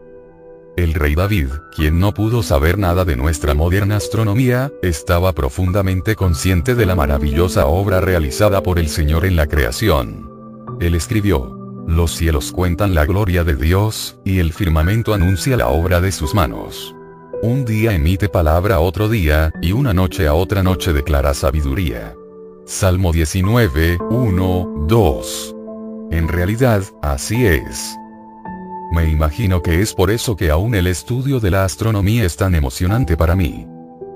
El 0.77 0.93
rey 0.93 1.15
David, 1.15 1.47
quien 1.75 1.99
no 1.99 2.13
pudo 2.13 2.43
saber 2.43 2.77
nada 2.77 3.03
de 3.03 3.15
nuestra 3.15 3.55
moderna 3.55 3.95
astronomía, 3.95 4.71
estaba 4.83 5.33
profundamente 5.33 6.15
consciente 6.15 6.75
de 6.75 6.85
la 6.85 6.95
maravillosa 6.95 7.65
obra 7.65 7.99
realizada 7.99 8.61
por 8.61 8.77
el 8.77 8.87
Señor 8.87 9.25
en 9.25 9.35
la 9.35 9.47
creación. 9.47 10.29
Él 10.79 10.93
escribió, 10.93 11.57
Los 11.87 12.11
cielos 12.11 12.51
cuentan 12.51 12.93
la 12.93 13.07
gloria 13.07 13.43
de 13.43 13.55
Dios, 13.55 14.19
y 14.23 14.37
el 14.37 14.53
firmamento 14.53 15.15
anuncia 15.15 15.57
la 15.57 15.69
obra 15.69 15.99
de 15.99 16.11
sus 16.11 16.35
manos. 16.35 16.95
Un 17.41 17.65
día 17.65 17.95
emite 17.95 18.29
palabra 18.29 18.79
otro 18.79 19.09
día, 19.09 19.51
y 19.63 19.71
una 19.71 19.95
noche 19.95 20.27
a 20.27 20.35
otra 20.35 20.61
noche 20.61 20.93
declara 20.93 21.33
sabiduría. 21.33 22.13
Salmo 22.67 23.11
19, 23.11 23.97
1, 24.11 24.85
2. 24.87 25.55
En 26.11 26.27
realidad, 26.27 26.83
así 27.01 27.47
es. 27.47 27.97
Me 28.91 29.09
imagino 29.09 29.61
que 29.61 29.81
es 29.81 29.93
por 29.93 30.11
eso 30.11 30.35
que 30.35 30.49
aún 30.49 30.73
el 30.75 30.87
estudio 30.87 31.39
de 31.39 31.51
la 31.51 31.65
astronomía 31.65 32.23
es 32.23 32.37
tan 32.37 32.55
emocionante 32.55 33.17
para 33.17 33.35
mí. 33.35 33.67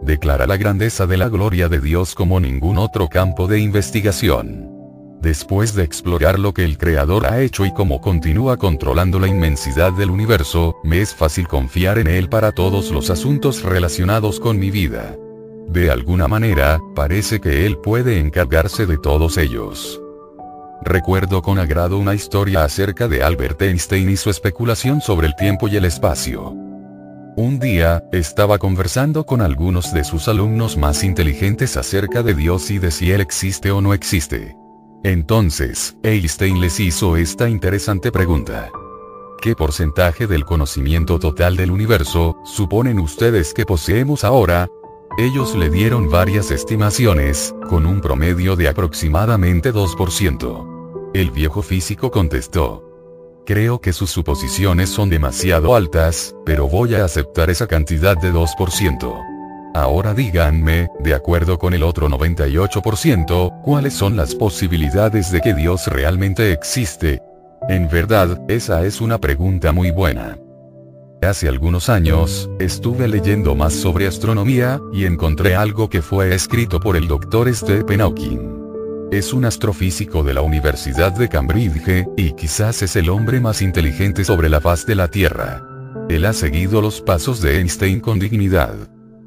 Declara 0.01 0.47
la 0.47 0.57
grandeza 0.57 1.05
de 1.05 1.17
la 1.17 1.29
gloria 1.29 1.69
de 1.69 1.79
Dios 1.79 2.15
como 2.15 2.39
ningún 2.39 2.77
otro 2.77 3.07
campo 3.07 3.47
de 3.47 3.59
investigación. 3.59 4.69
Después 5.21 5.75
de 5.75 5.83
explorar 5.83 6.39
lo 6.39 6.53
que 6.53 6.65
el 6.65 6.79
Creador 6.79 7.27
ha 7.27 7.41
hecho 7.41 7.63
y 7.65 7.73
cómo 7.73 8.01
continúa 8.01 8.57
controlando 8.57 9.19
la 9.19 9.27
inmensidad 9.27 9.93
del 9.93 10.09
universo, 10.09 10.77
me 10.83 11.01
es 11.01 11.13
fácil 11.13 11.47
confiar 11.47 11.99
en 11.99 12.07
Él 12.07 12.27
para 12.27 12.51
todos 12.51 12.89
los 12.89 13.11
asuntos 13.11 13.61
relacionados 13.61 14.39
con 14.39 14.57
mi 14.57 14.71
vida. 14.71 15.15
De 15.67 15.91
alguna 15.91 16.27
manera, 16.27 16.79
parece 16.95 17.39
que 17.39 17.67
Él 17.67 17.77
puede 17.77 18.19
encargarse 18.19 18.87
de 18.87 18.97
todos 18.97 19.37
ellos. 19.37 20.00
Recuerdo 20.83 21.41
con 21.41 21.59
agrado 21.59 21.97
una 21.99 22.15
historia 22.15 22.63
acerca 22.63 23.07
de 23.07 23.23
Albert 23.23 23.61
Einstein 23.61 24.09
y 24.09 24.17
su 24.17 24.29
especulación 24.29 24.99
sobre 24.99 25.27
el 25.27 25.35
tiempo 25.35 25.67
y 25.67 25.75
el 25.75 25.85
espacio. 25.85 26.55
Un 27.37 27.59
día, 27.59 28.03
estaba 28.11 28.57
conversando 28.57 29.25
con 29.25 29.41
algunos 29.41 29.93
de 29.93 30.03
sus 30.03 30.27
alumnos 30.27 30.77
más 30.77 31.03
inteligentes 31.03 31.77
acerca 31.77 32.23
de 32.23 32.33
Dios 32.33 32.71
y 32.71 32.79
de 32.79 32.91
si 32.91 33.11
Él 33.11 33.21
existe 33.21 33.71
o 33.71 33.79
no 33.79 33.93
existe. 33.93 34.55
Entonces, 35.03 35.95
Einstein 36.03 36.59
les 36.59 36.79
hizo 36.79 37.15
esta 37.15 37.47
interesante 37.47 38.11
pregunta. 38.11 38.69
¿Qué 39.41 39.55
porcentaje 39.55 40.27
del 40.27 40.45
conocimiento 40.45 41.19
total 41.19 41.57
del 41.57 41.71
universo, 41.71 42.37
suponen 42.43 42.99
ustedes 42.99 43.53
que 43.53 43.65
poseemos 43.65 44.23
ahora? 44.23 44.67
Ellos 45.17 45.55
le 45.55 45.69
dieron 45.69 46.09
varias 46.09 46.51
estimaciones, 46.51 47.55
con 47.69 47.85
un 47.85 48.01
promedio 48.01 48.55
de 48.55 48.67
aproximadamente 48.67 49.73
2%. 49.73 50.70
El 51.13 51.29
viejo 51.29 51.61
físico 51.61 52.09
contestó. 52.09 52.87
Creo 53.45 53.81
que 53.81 53.91
sus 53.91 54.09
suposiciones 54.09 54.89
son 54.89 55.09
demasiado 55.09 55.75
altas, 55.75 56.33
pero 56.45 56.69
voy 56.69 56.95
a 56.95 57.03
aceptar 57.03 57.49
esa 57.49 57.67
cantidad 57.67 58.15
de 58.15 58.31
2%. 58.31 59.21
Ahora 59.73 60.13
díganme, 60.13 60.87
de 60.99 61.13
acuerdo 61.13 61.59
con 61.59 61.73
el 61.73 61.83
otro 61.83 62.07
98%, 62.07 63.61
cuáles 63.61 63.93
son 63.93 64.15
las 64.15 64.35
posibilidades 64.35 65.31
de 65.33 65.41
que 65.41 65.53
Dios 65.53 65.87
realmente 65.87 66.53
existe. 66.53 67.21
En 67.67 67.89
verdad, 67.89 68.41
esa 68.47 68.85
es 68.85 69.01
una 69.01 69.17
pregunta 69.17 69.73
muy 69.73 69.91
buena. 69.91 70.37
Hace 71.21 71.49
algunos 71.49 71.89
años, 71.89 72.49
estuve 72.57 73.09
leyendo 73.09 73.53
más 73.53 73.73
sobre 73.73 74.07
astronomía, 74.07 74.79
y 74.93 75.03
encontré 75.05 75.55
algo 75.55 75.89
que 75.89 76.01
fue 76.01 76.33
escrito 76.33 76.79
por 76.79 76.95
el 76.95 77.09
Dr. 77.09 77.53
Stephen 77.53 77.99
Hawking. 77.99 78.60
Es 79.11 79.33
un 79.33 79.43
astrofísico 79.43 80.23
de 80.23 80.33
la 80.33 80.41
Universidad 80.41 81.11
de 81.11 81.27
Cambridge, 81.27 82.07
y 82.15 82.31
quizás 82.31 82.81
es 82.81 82.95
el 82.95 83.09
hombre 83.09 83.41
más 83.41 83.61
inteligente 83.61 84.23
sobre 84.23 84.47
la 84.47 84.61
faz 84.61 84.85
de 84.85 84.95
la 84.95 85.09
Tierra. 85.09 85.67
él 86.07 86.23
ha 86.23 86.31
seguido 86.31 86.81
los 86.81 87.01
pasos 87.01 87.41
de 87.41 87.59
Einstein 87.59 87.99
con 87.99 88.19
dignidad. 88.19 88.73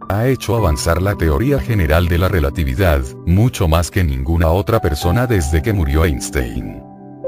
Ha 0.09 0.27
hecho 0.29 0.57
avanzar 0.57 1.03
la 1.03 1.15
teoría 1.17 1.59
general 1.59 2.09
de 2.09 2.17
la 2.17 2.29
relatividad, 2.29 3.03
mucho 3.27 3.69
más 3.69 3.91
que 3.91 4.05
ninguna 4.05 4.49
otra 4.49 4.81
persona 4.81 5.27
desde 5.27 5.61
que 5.61 5.75
murió 5.75 6.07
Einstein. 6.07 6.83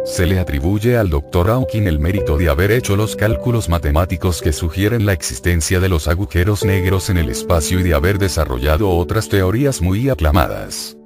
Se 0.06 0.24
le 0.24 0.38
atribuye 0.38 0.96
al 0.96 1.10
Dr. 1.10 1.48
Hawking 1.48 1.82
el 1.82 1.98
mérito 1.98 2.38
de 2.38 2.48
haber 2.48 2.70
hecho 2.70 2.96
los 2.96 3.16
cálculos 3.16 3.68
matemáticos 3.68 4.40
que 4.40 4.54
sugieren 4.54 5.04
la 5.04 5.12
existencia 5.12 5.78
de 5.78 5.90
los 5.90 6.08
agujeros 6.08 6.64
negros 6.64 7.10
en 7.10 7.18
el 7.18 7.28
espacio 7.28 7.80
y 7.80 7.82
de 7.82 7.92
haber 7.92 8.18
desarrollado 8.18 8.88
otras 8.88 9.28
teorías 9.28 9.82
muy 9.82 10.08
aclamadas. 10.08 10.96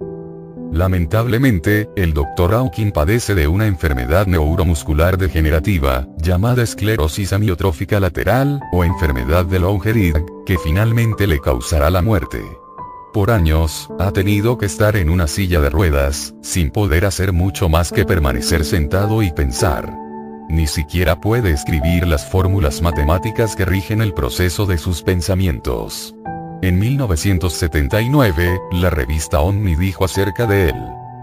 Lamentablemente, 0.73 1.91
el 1.97 2.15
Dr. 2.15 2.53
Hawking 2.53 2.93
padece 2.93 3.35
de 3.35 3.49
una 3.49 3.67
enfermedad 3.67 4.27
neuromuscular 4.27 5.19
degenerativa, 5.19 6.07
llamada 6.17 6.63
esclerosis 6.63 7.33
amiotrófica 7.33 7.99
lateral, 7.99 8.61
o 8.73 8.85
enfermedad 8.85 9.45
de 9.47 9.59
Lou 9.59 9.81
Gehrig, 9.81 10.25
que 10.47 10.59
finalmente 10.59 11.27
le 11.27 11.41
causará 11.41 11.91
la 11.91 12.03
muerte. 12.03 12.41
Por 13.13 13.33
años, 13.33 13.89
ha 13.99 14.13
tenido 14.13 14.57
que 14.59 14.67
estar 14.67 14.95
en 14.95 15.11
una 15.11 15.27
silla 15.27 15.61
de 15.61 15.71
ruedas, 15.71 16.35
sin 16.43 16.71
poder 16.71 17.05
hacer 17.05 17.33
mucho 17.33 17.69
más 17.69 17.91
que 17.91 18.05
permanecer 18.05 18.65
sentado 18.65 19.23
y 19.23 19.33
pensar. 19.33 19.93
Ni 20.49 20.69
siquiera 20.69 21.21
puede 21.21 21.51
escribir 21.51 22.07
las 22.07 22.31
fórmulas 22.31 22.81
matemáticas 22.81 23.57
que 23.57 23.65
rigen 23.65 24.01
el 24.03 24.15
proceso 24.15 24.67
de 24.67 24.79
sus 24.79 25.03
pensamientos. 25.03 26.15
En 26.63 26.79
1979, 26.79 28.61
la 28.73 28.91
revista 28.91 29.41
Omni 29.41 29.77
dijo 29.77 30.05
acerca 30.05 30.47
de 30.47 30.69
él. 30.69 30.75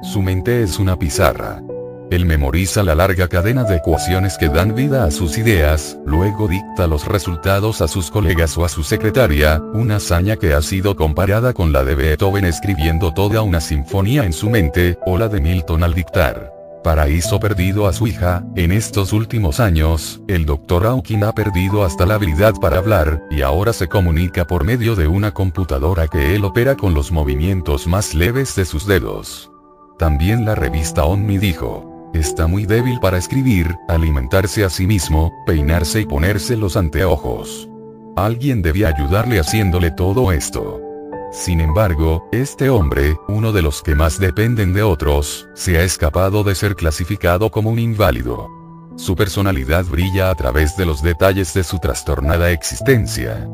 Su 0.02 0.24
mente 0.24 0.64
es 0.64 0.80
una 0.80 0.98
pizarra. 0.98 1.62
Él 2.10 2.26
memoriza 2.26 2.82
la 2.82 2.96
larga 2.96 3.28
cadena 3.28 3.64
de 3.64 3.76
ecuaciones 3.76 4.36
que 4.40 4.50
dan 4.50 4.74
vida 4.74 5.04
a 5.04 5.12
sus 5.12 5.38
ideas, 5.38 5.96
luego 6.06 6.48
dicta 6.48 6.88
los 6.88 7.06
resultados 7.06 7.82
a 7.82 7.88
sus 7.88 8.10
colegas 8.10 8.58
o 8.58 8.66
a 8.66 8.70
su 8.70 8.82
secretaria, 8.82 9.62
una 9.74 9.98
hazaña 9.98 10.38
que 10.38 10.56
ha 10.56 10.62
sido 10.64 10.96
comparada 10.96 11.54
con 11.54 11.72
la 11.72 11.84
de 11.84 11.94
Beethoven 11.94 12.46
escribiendo 12.46 13.14
toda 13.14 13.44
una 13.44 13.62
sinfonía 13.62 14.24
en 14.24 14.34
su 14.34 14.50
mente, 14.50 14.98
o 15.06 15.20
la 15.20 15.28
de 15.28 15.40
Milton 15.40 15.84
al 15.84 15.94
dictar. 15.94 16.57
Paraíso 16.88 17.38
perdido 17.42 17.86
a 17.86 17.92
su 17.92 18.08
hija, 18.08 18.46
en 18.56 18.72
estos 18.72 19.12
últimos 19.12 19.60
años, 19.60 20.22
el 20.30 20.46
Dr. 20.46 20.84
Hawking 20.84 21.22
ha 21.26 21.34
perdido 21.34 21.84
hasta 21.84 22.06
la 22.06 22.14
habilidad 22.14 22.54
para 22.62 22.78
hablar, 22.78 23.24
y 23.30 23.42
ahora 23.42 23.74
se 23.74 23.90
comunica 23.90 24.48
por 24.48 24.64
medio 24.64 24.96
de 24.96 25.06
una 25.06 25.34
computadora 25.34 26.08
que 26.08 26.34
él 26.34 26.46
opera 26.46 26.78
con 26.78 26.94
los 26.94 27.12
movimientos 27.12 27.88
más 27.88 28.14
leves 28.14 28.56
de 28.56 28.64
sus 28.64 28.88
dedos. 28.88 29.52
También 30.00 30.46
la 30.46 30.56
revista 30.56 31.04
Omni 31.04 31.38
dijo, 31.38 32.10
Está 32.14 32.48
muy 32.48 32.66
débil 32.66 33.02
para 33.02 33.18
escribir, 33.18 33.76
alimentarse 33.90 34.64
a 34.64 34.70
sí 34.70 34.88
mismo, 34.88 35.34
peinarse 35.46 36.00
y 36.00 36.06
ponerse 36.06 36.56
los 36.56 36.78
anteojos. 36.78 37.68
Alguien 38.16 38.62
debía 38.62 38.88
ayudarle 38.88 39.42
haciéndole 39.42 39.92
todo 39.92 40.32
esto. 40.32 40.87
Sin 41.32 41.60
embargo, 41.60 42.28
este 42.32 42.70
hombre, 42.70 43.18
uno 43.28 43.52
de 43.52 43.62
los 43.62 43.84
que 43.84 43.96
más 43.96 44.20
dependen 44.20 44.74
de 44.74 44.84
otros, 44.84 45.48
se 45.54 45.78
ha 45.78 45.84
escapado 45.84 46.44
de 46.44 46.56
ser 46.56 46.76
clasificado 46.76 47.52
como 47.52 47.70
un 47.70 47.80
inválido. 47.80 48.50
Su 48.96 49.16
personalidad 49.16 49.86
brilla 49.86 50.30
a 50.30 50.36
través 50.36 50.78
de 50.78 50.86
los 50.86 51.04
detalles 51.04 51.54
de 51.54 51.64
su 51.64 51.80
trastornada 51.80 52.52
existencia. 52.52 53.48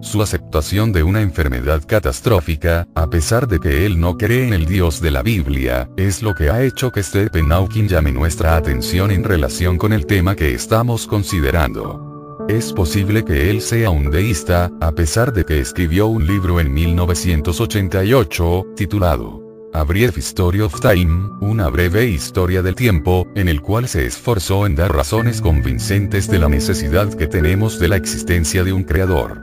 Su 0.00 0.22
aceptación 0.22 0.92
de 0.92 1.02
una 1.02 1.22
enfermedad 1.22 1.82
catastrófica, 1.86 2.86
a 2.94 3.08
pesar 3.08 3.48
de 3.48 3.58
que 3.60 3.86
él 3.86 3.98
no 3.98 4.16
cree 4.16 4.46
en 4.46 4.52
el 4.52 4.66
Dios 4.66 5.00
de 5.00 5.10
la 5.10 5.22
Biblia, 5.22 5.88
es 5.96 6.22
lo 6.22 6.34
que 6.34 6.50
ha 6.50 6.62
hecho 6.62 6.92
que 6.92 7.02
Stephen 7.02 7.48
Hawking 7.48 7.88
llame 7.88 8.12
nuestra 8.12 8.56
atención 8.56 9.10
en 9.10 9.24
relación 9.24 9.78
con 9.78 9.92
el 9.92 10.06
tema 10.06 10.36
que 10.36 10.52
estamos 10.52 11.06
considerando. 11.06 12.07
Es 12.48 12.72
posible 12.72 13.26
que 13.26 13.50
él 13.50 13.60
sea 13.60 13.90
un 13.90 14.10
deísta, 14.10 14.72
a 14.80 14.92
pesar 14.92 15.34
de 15.34 15.44
que 15.44 15.60
escribió 15.60 16.06
un 16.06 16.26
libro 16.26 16.60
en 16.60 16.72
1988, 16.72 18.68
titulado 18.74 19.68
A 19.74 19.82
Brief 19.84 20.16
History 20.16 20.62
of 20.62 20.80
Time, 20.80 21.28
una 21.42 21.68
breve 21.68 22.06
historia 22.06 22.62
del 22.62 22.74
tiempo, 22.74 23.28
en 23.34 23.50
el 23.50 23.60
cual 23.60 23.86
se 23.86 24.06
esforzó 24.06 24.64
en 24.64 24.76
dar 24.76 24.96
razones 24.96 25.42
convincentes 25.42 26.26
de 26.30 26.38
la 26.38 26.48
necesidad 26.48 27.12
que 27.12 27.26
tenemos 27.26 27.78
de 27.78 27.88
la 27.88 27.96
existencia 27.96 28.64
de 28.64 28.72
un 28.72 28.84
creador. 28.84 29.42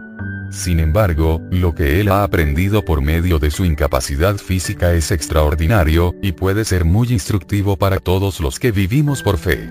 Sin 0.49 0.79
embargo, 0.79 1.43
lo 1.51 1.75
que 1.75 2.01
él 2.01 2.09
ha 2.09 2.23
aprendido 2.23 2.83
por 2.83 3.03
medio 3.03 3.37
de 3.37 3.51
su 3.51 3.65
incapacidad 3.65 4.37
física 4.37 4.93
es 4.95 5.11
extraordinario, 5.11 6.15
y 6.23 6.31
puede 6.31 6.65
ser 6.65 6.85
muy 6.85 7.09
instructivo 7.09 7.77
para 7.77 7.99
todos 7.99 8.39
los 8.39 8.57
que 8.57 8.71
vivimos 8.71 9.21
por 9.21 9.37
fe. 9.37 9.69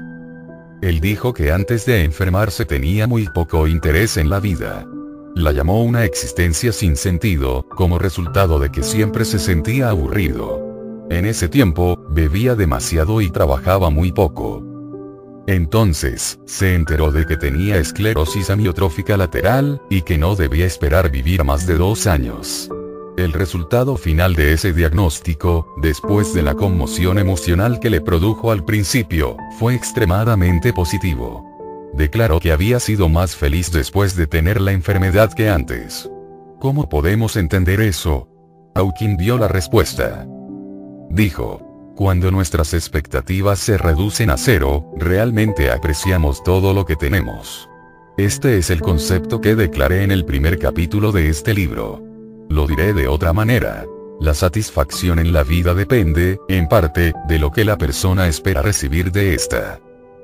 Él 0.84 1.00
dijo 1.00 1.32
que 1.32 1.50
antes 1.50 1.86
de 1.86 2.04
enfermarse 2.04 2.66
tenía 2.66 3.06
muy 3.06 3.26
poco 3.26 3.66
interés 3.66 4.18
en 4.18 4.28
la 4.28 4.38
vida. 4.38 4.86
La 5.34 5.50
llamó 5.50 5.82
una 5.82 6.04
existencia 6.04 6.72
sin 6.72 6.96
sentido, 6.96 7.66
como 7.70 7.98
resultado 7.98 8.58
de 8.58 8.70
que 8.70 8.82
siempre 8.82 9.24
se 9.24 9.38
sentía 9.38 9.88
aburrido. 9.88 11.06
En 11.08 11.24
ese 11.24 11.48
tiempo, 11.48 12.04
bebía 12.10 12.54
demasiado 12.54 13.22
y 13.22 13.30
trabajaba 13.30 13.88
muy 13.88 14.12
poco. 14.12 14.62
Entonces, 15.46 16.38
se 16.44 16.74
enteró 16.74 17.10
de 17.10 17.24
que 17.24 17.38
tenía 17.38 17.78
esclerosis 17.78 18.50
amiotrófica 18.50 19.16
lateral, 19.16 19.80
y 19.88 20.02
que 20.02 20.18
no 20.18 20.36
debía 20.36 20.66
esperar 20.66 21.10
vivir 21.10 21.44
más 21.44 21.66
de 21.66 21.76
dos 21.76 22.06
años. 22.06 22.68
El 23.16 23.32
resultado 23.32 23.96
final 23.96 24.34
de 24.34 24.52
ese 24.54 24.72
diagnóstico, 24.72 25.72
después 25.76 26.34
de 26.34 26.42
la 26.42 26.54
conmoción 26.54 27.18
emocional 27.18 27.78
que 27.78 27.88
le 27.88 28.00
produjo 28.00 28.50
al 28.50 28.64
principio, 28.64 29.36
fue 29.56 29.76
extremadamente 29.76 30.72
positivo. 30.72 31.92
Declaró 31.94 32.40
que 32.40 32.50
había 32.50 32.80
sido 32.80 33.08
más 33.08 33.36
feliz 33.36 33.70
después 33.70 34.16
de 34.16 34.26
tener 34.26 34.60
la 34.60 34.72
enfermedad 34.72 35.32
que 35.32 35.48
antes. 35.48 36.10
¿Cómo 36.58 36.88
podemos 36.88 37.36
entender 37.36 37.80
eso? 37.80 38.28
Hawking 38.74 39.16
dio 39.16 39.38
la 39.38 39.46
respuesta. 39.46 40.26
Dijo, 41.08 41.92
cuando 41.94 42.32
nuestras 42.32 42.74
expectativas 42.74 43.60
se 43.60 43.78
reducen 43.78 44.30
a 44.30 44.36
cero, 44.36 44.90
realmente 44.96 45.70
apreciamos 45.70 46.42
todo 46.42 46.74
lo 46.74 46.84
que 46.84 46.96
tenemos. 46.96 47.68
Este 48.16 48.58
es 48.58 48.70
el 48.70 48.80
concepto 48.80 49.40
que 49.40 49.54
declaré 49.54 50.02
en 50.02 50.10
el 50.10 50.24
primer 50.24 50.58
capítulo 50.58 51.12
de 51.12 51.28
este 51.28 51.54
libro. 51.54 52.13
Lo 52.54 52.68
diré 52.68 52.92
de 52.92 53.08
otra 53.08 53.32
manera. 53.32 53.84
La 54.20 54.32
satisfacción 54.32 55.18
en 55.18 55.32
la 55.32 55.42
vida 55.42 55.74
depende, 55.74 56.38
en 56.48 56.68
parte, 56.68 57.12
de 57.26 57.40
lo 57.40 57.50
que 57.50 57.64
la 57.64 57.76
persona 57.76 58.28
espera 58.28 58.62
recibir 58.62 59.10
de 59.10 59.34
esta. 59.34 59.80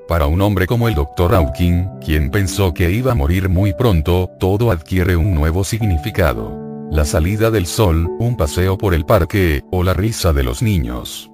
Para 0.07 0.27
un 0.27 0.39
hombre 0.39 0.65
como 0.65 0.87
el 0.87 0.95
Dr. 0.95 1.31
Hawking, 1.31 1.99
quien 1.99 2.31
pensó 2.31 2.73
que 2.73 2.89
iba 2.89 3.11
a 3.11 3.15
morir 3.15 3.49
muy 3.49 3.73
pronto, 3.73 4.29
todo 4.39 4.71
adquiere 4.71 5.17
un 5.17 5.35
nuevo 5.35 5.65
significado. 5.65 6.57
La 6.89 7.03
salida 7.03 7.51
del 7.51 7.65
sol, 7.65 8.07
un 8.17 8.37
paseo 8.37 8.77
por 8.77 8.93
el 8.93 9.03
parque, 9.03 9.61
o 9.69 9.83
la 9.83 9.93
risa 9.93 10.31
de 10.31 10.43
los 10.43 10.61
niños. 10.61 11.29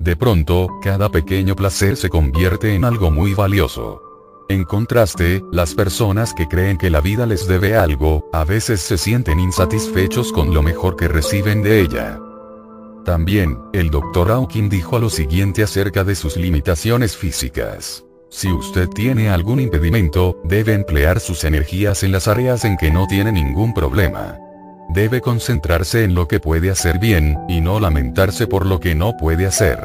De 0.00 0.16
pronto, 0.16 0.68
cada 0.82 1.08
pequeño 1.08 1.56
placer 1.56 1.96
se 1.96 2.10
convierte 2.10 2.74
en 2.74 2.84
algo 2.84 3.10
muy 3.10 3.32
valioso. 3.32 4.11
En 4.48 4.64
contraste, 4.64 5.42
las 5.50 5.74
personas 5.74 6.34
que 6.34 6.48
creen 6.48 6.76
que 6.76 6.90
la 6.90 7.00
vida 7.00 7.26
les 7.26 7.46
debe 7.46 7.76
algo, 7.76 8.28
a 8.32 8.44
veces 8.44 8.80
se 8.80 8.98
sienten 8.98 9.40
insatisfechos 9.40 10.32
con 10.32 10.52
lo 10.52 10.62
mejor 10.62 10.96
que 10.96 11.08
reciben 11.08 11.62
de 11.62 11.80
ella. 11.80 12.18
También, 13.04 13.58
el 13.72 13.90
Dr. 13.90 14.28
Hawking 14.28 14.68
dijo 14.68 14.98
lo 14.98 15.10
siguiente 15.10 15.62
acerca 15.62 16.04
de 16.04 16.14
sus 16.14 16.36
limitaciones 16.36 17.16
físicas. 17.16 18.04
Si 18.28 18.48
usted 18.48 18.88
tiene 18.88 19.28
algún 19.28 19.60
impedimento, 19.60 20.40
debe 20.44 20.74
emplear 20.74 21.20
sus 21.20 21.44
energías 21.44 22.02
en 22.02 22.12
las 22.12 22.28
áreas 22.28 22.64
en 22.64 22.76
que 22.76 22.90
no 22.90 23.06
tiene 23.06 23.32
ningún 23.32 23.74
problema. 23.74 24.38
Debe 24.90 25.20
concentrarse 25.20 26.04
en 26.04 26.14
lo 26.14 26.28
que 26.28 26.40
puede 26.40 26.70
hacer 26.70 26.98
bien, 26.98 27.38
y 27.48 27.60
no 27.60 27.80
lamentarse 27.80 28.46
por 28.46 28.66
lo 28.66 28.80
que 28.80 28.94
no 28.94 29.16
puede 29.16 29.46
hacer. 29.46 29.78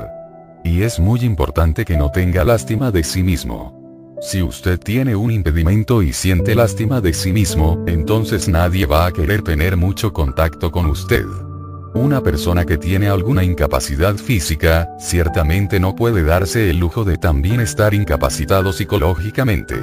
Y 0.64 0.84
es 0.84 1.00
muy 1.00 1.22
importante 1.22 1.86
que 1.86 1.98
no 1.98 2.12
tenga 2.12 2.44
lástima 2.44 2.92
de 2.92 3.04
sí 3.04 3.24
mismo. 3.24 3.87
Si 4.20 4.42
usted 4.42 4.80
tiene 4.80 5.16
un 5.16 5.30
impedimento 5.30 6.02
y 6.02 6.12
siente 6.12 6.56
lástima 6.56 7.02
de 7.02 7.14
sí 7.14 7.32
mismo, 7.32 7.84
entonces 7.88 8.50
nadie 8.50 8.88
va 8.88 9.06
a 9.06 9.12
querer 9.12 9.44
tener 9.44 9.78
mucho 9.78 10.12
contacto 10.12 10.72
con 10.72 10.88
usted. 10.88 11.26
Una 11.94 12.22
persona 12.22 12.66
que 12.66 12.78
tiene 12.78 13.10
alguna 13.10 13.44
incapacidad 13.44 14.16
física, 14.16 14.90
ciertamente 15.00 15.80
no 15.80 15.96
puede 15.96 16.24
darse 16.24 16.70
el 16.72 16.78
lujo 16.78 17.04
de 17.04 17.18
también 17.18 17.60
estar 17.60 17.94
incapacitado 17.94 18.74
psicológicamente. 18.74 19.76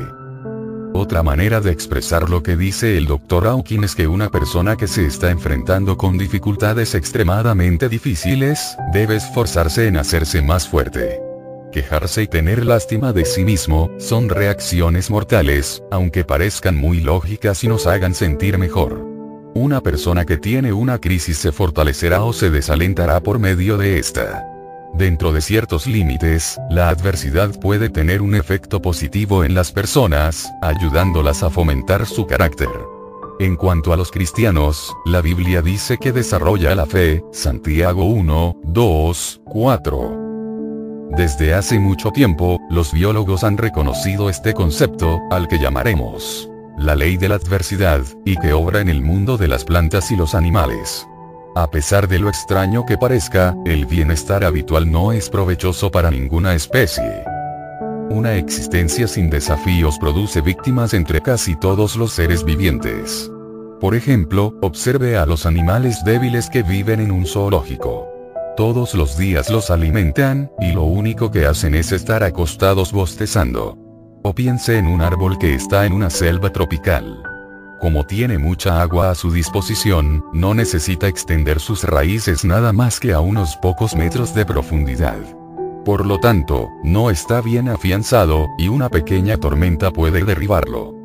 Otra 0.92 1.22
manera 1.22 1.60
de 1.60 1.70
expresar 1.70 2.28
lo 2.28 2.42
que 2.42 2.56
dice 2.56 2.98
el 2.98 3.06
Dr. 3.06 3.44
Hawking 3.44 3.84
es 3.84 3.94
que 3.94 4.08
una 4.08 4.30
persona 4.30 4.76
que 4.76 4.88
se 4.88 5.06
está 5.06 5.30
enfrentando 5.30 5.96
con 5.96 6.18
dificultades 6.18 6.96
extremadamente 6.96 7.88
difíciles, 7.88 8.76
debe 8.92 9.16
esforzarse 9.16 9.86
en 9.86 9.96
hacerse 9.96 10.42
más 10.42 10.68
fuerte. 10.68 11.20
Quejarse 11.74 12.22
y 12.22 12.28
tener 12.28 12.64
lástima 12.64 13.12
de 13.12 13.24
sí 13.24 13.44
mismo, 13.44 13.90
son 13.98 14.28
reacciones 14.28 15.10
mortales, 15.10 15.82
aunque 15.90 16.22
parezcan 16.22 16.76
muy 16.76 17.00
lógicas 17.00 17.64
y 17.64 17.66
nos 17.66 17.88
hagan 17.88 18.14
sentir 18.14 18.58
mejor. 18.58 19.04
Una 19.56 19.80
persona 19.80 20.24
que 20.24 20.36
tiene 20.36 20.72
una 20.72 21.00
crisis 21.00 21.36
se 21.36 21.50
fortalecerá 21.50 22.22
o 22.22 22.32
se 22.32 22.50
desalentará 22.50 23.18
por 23.18 23.40
medio 23.40 23.76
de 23.76 23.98
esta. 23.98 24.46
Dentro 24.94 25.32
de 25.32 25.40
ciertos 25.40 25.88
límites, 25.88 26.60
la 26.70 26.90
adversidad 26.90 27.50
puede 27.58 27.88
tener 27.90 28.22
un 28.22 28.36
efecto 28.36 28.80
positivo 28.80 29.42
en 29.42 29.56
las 29.56 29.72
personas, 29.72 30.48
ayudándolas 30.62 31.42
a 31.42 31.50
fomentar 31.50 32.06
su 32.06 32.24
carácter. 32.28 32.70
En 33.40 33.56
cuanto 33.56 33.92
a 33.92 33.96
los 33.96 34.12
cristianos, 34.12 34.94
la 35.06 35.20
Biblia 35.20 35.60
dice 35.60 35.98
que 35.98 36.12
desarrolla 36.12 36.72
la 36.76 36.86
fe, 36.86 37.24
Santiago 37.32 38.04
1, 38.04 38.60
2, 38.62 39.40
4. 39.44 40.33
Desde 41.16 41.54
hace 41.54 41.78
mucho 41.78 42.10
tiempo, 42.10 42.60
los 42.68 42.92
biólogos 42.92 43.44
han 43.44 43.56
reconocido 43.56 44.28
este 44.28 44.52
concepto, 44.52 45.20
al 45.30 45.46
que 45.46 45.58
llamaremos 45.58 46.50
la 46.76 46.96
ley 46.96 47.16
de 47.16 47.28
la 47.28 47.36
adversidad, 47.36 48.00
y 48.24 48.36
que 48.36 48.52
obra 48.52 48.80
en 48.80 48.88
el 48.88 49.00
mundo 49.00 49.36
de 49.36 49.48
las 49.48 49.64
plantas 49.64 50.10
y 50.10 50.16
los 50.16 50.34
animales. 50.34 51.06
A 51.54 51.70
pesar 51.70 52.08
de 52.08 52.18
lo 52.18 52.28
extraño 52.28 52.84
que 52.84 52.98
parezca, 52.98 53.54
el 53.64 53.86
bienestar 53.86 54.44
habitual 54.44 54.90
no 54.90 55.12
es 55.12 55.30
provechoso 55.30 55.90
para 55.90 56.10
ninguna 56.10 56.54
especie. 56.54 57.24
Una 58.10 58.34
existencia 58.34 59.06
sin 59.06 59.30
desafíos 59.30 59.98
produce 60.00 60.40
víctimas 60.40 60.94
entre 60.94 61.20
casi 61.20 61.54
todos 61.54 61.94
los 61.94 62.12
seres 62.12 62.44
vivientes. 62.44 63.30
Por 63.80 63.94
ejemplo, 63.94 64.58
observe 64.62 65.16
a 65.16 65.26
los 65.26 65.46
animales 65.46 66.02
débiles 66.04 66.50
que 66.50 66.64
viven 66.64 67.00
en 67.00 67.12
un 67.12 67.24
zoológico. 67.24 68.13
Todos 68.56 68.94
los 68.94 69.18
días 69.18 69.50
los 69.50 69.72
alimentan, 69.72 70.48
y 70.60 70.70
lo 70.70 70.84
único 70.84 71.32
que 71.32 71.44
hacen 71.44 71.74
es 71.74 71.90
estar 71.90 72.22
acostados 72.22 72.92
bostezando. 72.92 73.76
O 74.22 74.32
piense 74.32 74.78
en 74.78 74.86
un 74.86 75.02
árbol 75.02 75.38
que 75.38 75.54
está 75.54 75.86
en 75.86 75.92
una 75.92 76.08
selva 76.08 76.50
tropical. 76.50 77.20
Como 77.80 78.06
tiene 78.06 78.38
mucha 78.38 78.80
agua 78.80 79.10
a 79.10 79.16
su 79.16 79.32
disposición, 79.32 80.24
no 80.32 80.54
necesita 80.54 81.08
extender 81.08 81.58
sus 81.58 81.82
raíces 81.82 82.44
nada 82.44 82.72
más 82.72 83.00
que 83.00 83.12
a 83.12 83.18
unos 83.18 83.56
pocos 83.56 83.96
metros 83.96 84.34
de 84.36 84.46
profundidad. 84.46 85.18
Por 85.84 86.06
lo 86.06 86.20
tanto, 86.20 86.70
no 86.84 87.10
está 87.10 87.40
bien 87.40 87.68
afianzado, 87.68 88.46
y 88.56 88.68
una 88.68 88.88
pequeña 88.88 89.36
tormenta 89.36 89.90
puede 89.90 90.24
derribarlo. 90.24 91.03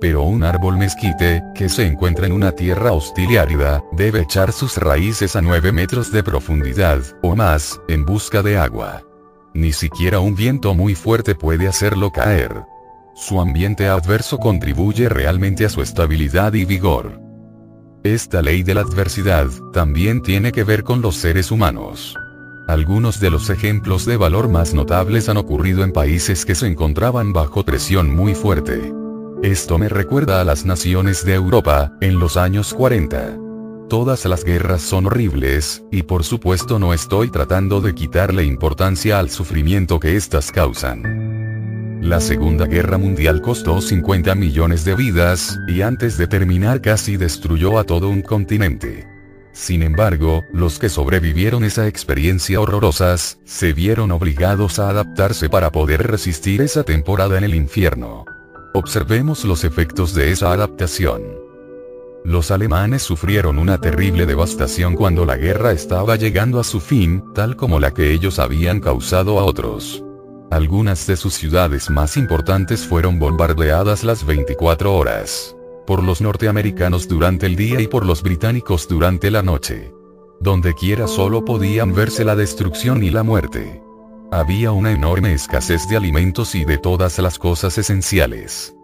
Pero 0.00 0.22
un 0.22 0.44
árbol 0.44 0.78
mezquite, 0.78 1.42
que 1.54 1.68
se 1.68 1.84
encuentra 1.84 2.26
en 2.26 2.32
una 2.32 2.52
tierra 2.52 2.92
hostil 2.92 3.32
y 3.32 3.36
árida, 3.36 3.82
debe 3.92 4.20
echar 4.20 4.52
sus 4.52 4.76
raíces 4.76 5.34
a 5.34 5.42
9 5.42 5.72
metros 5.72 6.12
de 6.12 6.22
profundidad, 6.22 7.00
o 7.22 7.34
más, 7.34 7.80
en 7.88 8.04
busca 8.04 8.42
de 8.42 8.58
agua. 8.58 9.02
Ni 9.54 9.72
siquiera 9.72 10.20
un 10.20 10.36
viento 10.36 10.74
muy 10.74 10.94
fuerte 10.94 11.34
puede 11.34 11.66
hacerlo 11.66 12.12
caer. 12.12 12.62
Su 13.16 13.40
ambiente 13.40 13.88
adverso 13.88 14.38
contribuye 14.38 15.08
realmente 15.08 15.64
a 15.64 15.68
su 15.68 15.82
estabilidad 15.82 16.54
y 16.54 16.64
vigor. 16.64 17.20
Esta 18.04 18.42
ley 18.42 18.62
de 18.62 18.74
la 18.74 18.82
adversidad, 18.82 19.48
también 19.72 20.22
tiene 20.22 20.52
que 20.52 20.62
ver 20.62 20.84
con 20.84 21.02
los 21.02 21.16
seres 21.16 21.50
humanos. 21.50 22.14
Algunos 22.68 23.18
de 23.18 23.30
los 23.30 23.50
ejemplos 23.50 24.04
de 24.04 24.16
valor 24.16 24.48
más 24.48 24.74
notables 24.74 25.28
han 25.28 25.38
ocurrido 25.38 25.82
en 25.82 25.90
países 25.90 26.44
que 26.44 26.54
se 26.54 26.68
encontraban 26.68 27.32
bajo 27.32 27.64
presión 27.64 28.14
muy 28.14 28.36
fuerte. 28.36 28.92
Esto 29.42 29.78
me 29.78 29.88
recuerda 29.88 30.40
a 30.40 30.44
las 30.44 30.64
naciones 30.64 31.24
de 31.24 31.34
Europa, 31.34 31.92
en 32.00 32.18
los 32.18 32.36
años 32.36 32.74
40. 32.74 33.38
Todas 33.88 34.24
las 34.24 34.42
guerras 34.42 34.82
son 34.82 35.06
horribles, 35.06 35.84
y 35.92 36.02
por 36.02 36.24
supuesto 36.24 36.80
no 36.80 36.92
estoy 36.92 37.30
tratando 37.30 37.80
de 37.80 37.94
quitarle 37.94 38.42
importancia 38.42 39.20
al 39.20 39.30
sufrimiento 39.30 40.00
que 40.00 40.16
éstas 40.16 40.50
causan. 40.50 42.00
La 42.02 42.20
Segunda 42.20 42.66
Guerra 42.66 42.98
Mundial 42.98 43.40
costó 43.40 43.80
50 43.80 44.34
millones 44.34 44.84
de 44.84 44.96
vidas, 44.96 45.56
y 45.68 45.82
antes 45.82 46.18
de 46.18 46.26
terminar 46.26 46.80
casi 46.80 47.16
destruyó 47.16 47.78
a 47.78 47.84
todo 47.84 48.08
un 48.08 48.22
continente. 48.22 49.06
Sin 49.52 49.84
embargo, 49.84 50.42
los 50.52 50.80
que 50.80 50.88
sobrevivieron 50.88 51.62
esa 51.62 51.86
experiencia 51.86 52.60
horrorosas, 52.60 53.38
se 53.44 53.72
vieron 53.72 54.10
obligados 54.10 54.80
a 54.80 54.90
adaptarse 54.90 55.48
para 55.48 55.70
poder 55.70 56.08
resistir 56.08 56.60
esa 56.60 56.82
temporada 56.82 57.38
en 57.38 57.44
el 57.44 57.54
infierno. 57.54 58.24
Observemos 58.78 59.44
los 59.44 59.64
efectos 59.64 60.14
de 60.14 60.30
esa 60.30 60.52
adaptación. 60.52 61.24
Los 62.24 62.52
alemanes 62.52 63.02
sufrieron 63.02 63.58
una 63.58 63.80
terrible 63.80 64.24
devastación 64.24 64.94
cuando 64.94 65.26
la 65.26 65.36
guerra 65.36 65.72
estaba 65.72 66.14
llegando 66.14 66.60
a 66.60 66.62
su 66.62 66.78
fin, 66.78 67.24
tal 67.34 67.56
como 67.56 67.80
la 67.80 67.92
que 67.92 68.12
ellos 68.12 68.38
habían 68.38 68.78
causado 68.78 69.40
a 69.40 69.44
otros. 69.44 70.04
Algunas 70.52 71.08
de 71.08 71.16
sus 71.16 71.34
ciudades 71.34 71.90
más 71.90 72.16
importantes 72.16 72.86
fueron 72.86 73.18
bombardeadas 73.18 74.04
las 74.04 74.24
24 74.24 74.94
horas. 74.96 75.56
Por 75.84 76.04
los 76.04 76.20
norteamericanos 76.20 77.08
durante 77.08 77.46
el 77.46 77.56
día 77.56 77.80
y 77.80 77.88
por 77.88 78.06
los 78.06 78.22
británicos 78.22 78.86
durante 78.86 79.32
la 79.32 79.42
noche. 79.42 79.92
Donde 80.38 80.72
quiera 80.74 81.08
solo 81.08 81.44
podían 81.44 81.96
verse 81.96 82.24
la 82.24 82.36
destrucción 82.36 83.02
y 83.02 83.10
la 83.10 83.24
muerte. 83.24 83.82
Había 84.30 84.72
una 84.72 84.92
enorme 84.92 85.32
escasez 85.32 85.88
de 85.88 85.96
alimentos 85.96 86.54
y 86.54 86.66
de 86.66 86.76
todas 86.76 87.18
las 87.18 87.38
cosas 87.38 87.78
esenciales. 87.78 88.74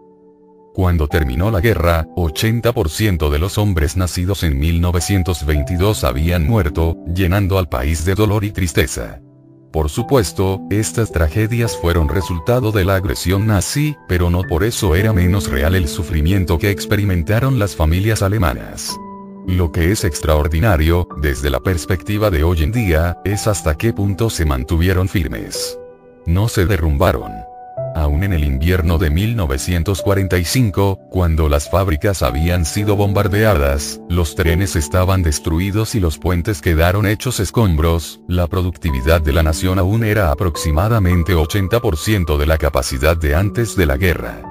Cuando 0.73 1.07
terminó 1.07 1.51
la 1.51 1.61
guerra, 1.61 2.07
80% 2.15 3.29
de 3.29 3.37
los 3.37 3.59
hombres 3.59 3.95
nacidos 3.95 4.43
en 4.43 4.57
1922 4.57 6.03
habían 6.03 6.47
muerto, 6.47 6.97
llenando 7.13 7.59
al 7.59 7.69
país 7.69 8.05
de 8.05 8.15
dolor 8.15 8.43
y 8.43 8.51
tristeza. 8.51 9.21
Por 9.71 9.89
supuesto, 9.89 10.61
estas 10.71 11.11
tragedias 11.11 11.77
fueron 11.77 12.09
resultado 12.09 12.71
de 12.71 12.83
la 12.83 12.95
agresión 12.95 13.45
nazi, 13.45 13.95
pero 14.07 14.31
no 14.31 14.41
por 14.41 14.63
eso 14.63 14.95
era 14.95 15.13
menos 15.13 15.47
real 15.47 15.75
el 15.75 15.87
sufrimiento 15.87 16.57
que 16.57 16.71
experimentaron 16.71 17.59
las 17.59 17.75
familias 17.75 18.23
alemanas. 18.23 18.97
Lo 19.47 19.71
que 19.71 19.91
es 19.91 20.03
extraordinario, 20.03 21.07
desde 21.17 21.49
la 21.49 21.59
perspectiva 21.59 22.29
de 22.29 22.43
hoy 22.43 22.63
en 22.63 22.71
día, 22.71 23.17
es 23.25 23.47
hasta 23.47 23.77
qué 23.77 23.93
punto 23.93 24.29
se 24.29 24.45
mantuvieron 24.45 25.07
firmes. 25.07 25.79
No 26.25 26.47
se 26.47 26.65
derrumbaron 26.65 27.31
aún 27.95 28.23
en 28.23 28.33
el 28.33 28.43
invierno 28.43 28.97
de 28.97 29.09
1945, 29.09 30.99
cuando 31.09 31.47
las 31.47 31.69
fábricas 31.69 32.21
habían 32.21 32.65
sido 32.65 32.95
bombardeadas, 32.97 34.01
los 34.09 34.35
trenes 34.35 34.75
estaban 34.75 35.23
destruidos 35.23 35.95
y 35.95 36.01
los 36.01 36.17
puentes 36.19 36.61
quedaron 36.61 37.07
hechos 37.07 37.39
escombros, 37.39 38.19
la 38.27 38.47
productividad 38.47 39.21
de 39.21 39.33
la 39.33 39.43
nación 39.43 39.79
aún 39.79 40.03
era 40.03 40.31
aproximadamente 40.31 41.35
80% 41.35 42.37
de 42.37 42.45
la 42.45 42.57
capacidad 42.57 43.15
de 43.15 43.33
antes 43.33 43.75
de 43.77 43.85
la 43.85 43.95
guerra. 43.97 44.41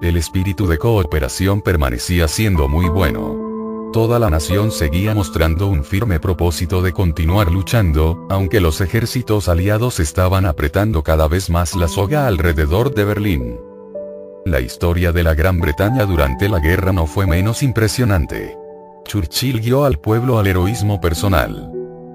El 0.00 0.16
espíritu 0.16 0.66
de 0.66 0.78
cooperación 0.78 1.60
permanecía 1.60 2.28
siendo 2.28 2.68
muy 2.68 2.88
bueno. 2.88 3.51
Toda 3.92 4.18
la 4.18 4.30
nación 4.30 4.72
seguía 4.72 5.14
mostrando 5.14 5.66
un 5.66 5.84
firme 5.84 6.18
propósito 6.18 6.80
de 6.80 6.94
continuar 6.94 7.52
luchando, 7.52 8.26
aunque 8.30 8.58
los 8.58 8.80
ejércitos 8.80 9.50
aliados 9.50 10.00
estaban 10.00 10.46
apretando 10.46 11.02
cada 11.02 11.28
vez 11.28 11.50
más 11.50 11.76
la 11.76 11.88
soga 11.88 12.26
alrededor 12.26 12.94
de 12.94 13.04
Berlín. 13.04 13.60
La 14.46 14.60
historia 14.60 15.12
de 15.12 15.22
la 15.22 15.34
Gran 15.34 15.60
Bretaña 15.60 16.06
durante 16.06 16.48
la 16.48 16.58
guerra 16.58 16.92
no 16.92 17.06
fue 17.06 17.26
menos 17.26 17.62
impresionante. 17.62 18.56
Churchill 19.04 19.60
guió 19.60 19.84
al 19.84 20.00
pueblo 20.00 20.38
al 20.38 20.46
heroísmo 20.46 20.98
personal. 20.98 21.70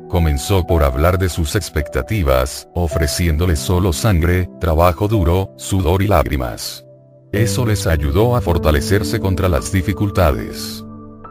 Comenzó 0.09 0.65
por 0.65 0.83
hablar 0.83 1.19
de 1.19 1.29
sus 1.29 1.55
expectativas, 1.55 2.67
ofreciéndoles 2.73 3.59
solo 3.59 3.93
sangre, 3.93 4.49
trabajo 4.59 5.07
duro, 5.07 5.53
sudor 5.57 6.01
y 6.01 6.07
lágrimas. 6.07 6.83
Eso 7.31 7.67
les 7.67 7.85
ayudó 7.85 8.35
a 8.35 8.41
fortalecerse 8.41 9.19
contra 9.19 9.47
las 9.47 9.71
dificultades. 9.71 10.83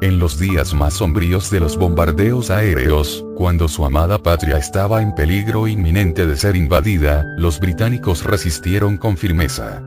En 0.03 0.19
los 0.19 0.39
días 0.39 0.75
más 0.75 0.95
sombríos 0.95 1.51
de 1.51 1.59
los 1.59 1.79
bombardeos 1.79 2.51
aéreos, 2.51 3.25
cuando 3.35 3.67
su 3.67 3.85
amada 3.87 4.19
patria 4.19 4.59
estaba 4.59 5.01
en 5.01 5.15
peligro 5.15 5.67
inminente 5.67 6.27
de 6.27 6.37
ser 6.37 6.55
invadida, 6.55 7.25
los 7.39 7.61
británicos 7.61 8.23
resistieron 8.23 8.99
con 8.99 9.17
firmeza. 9.17 9.83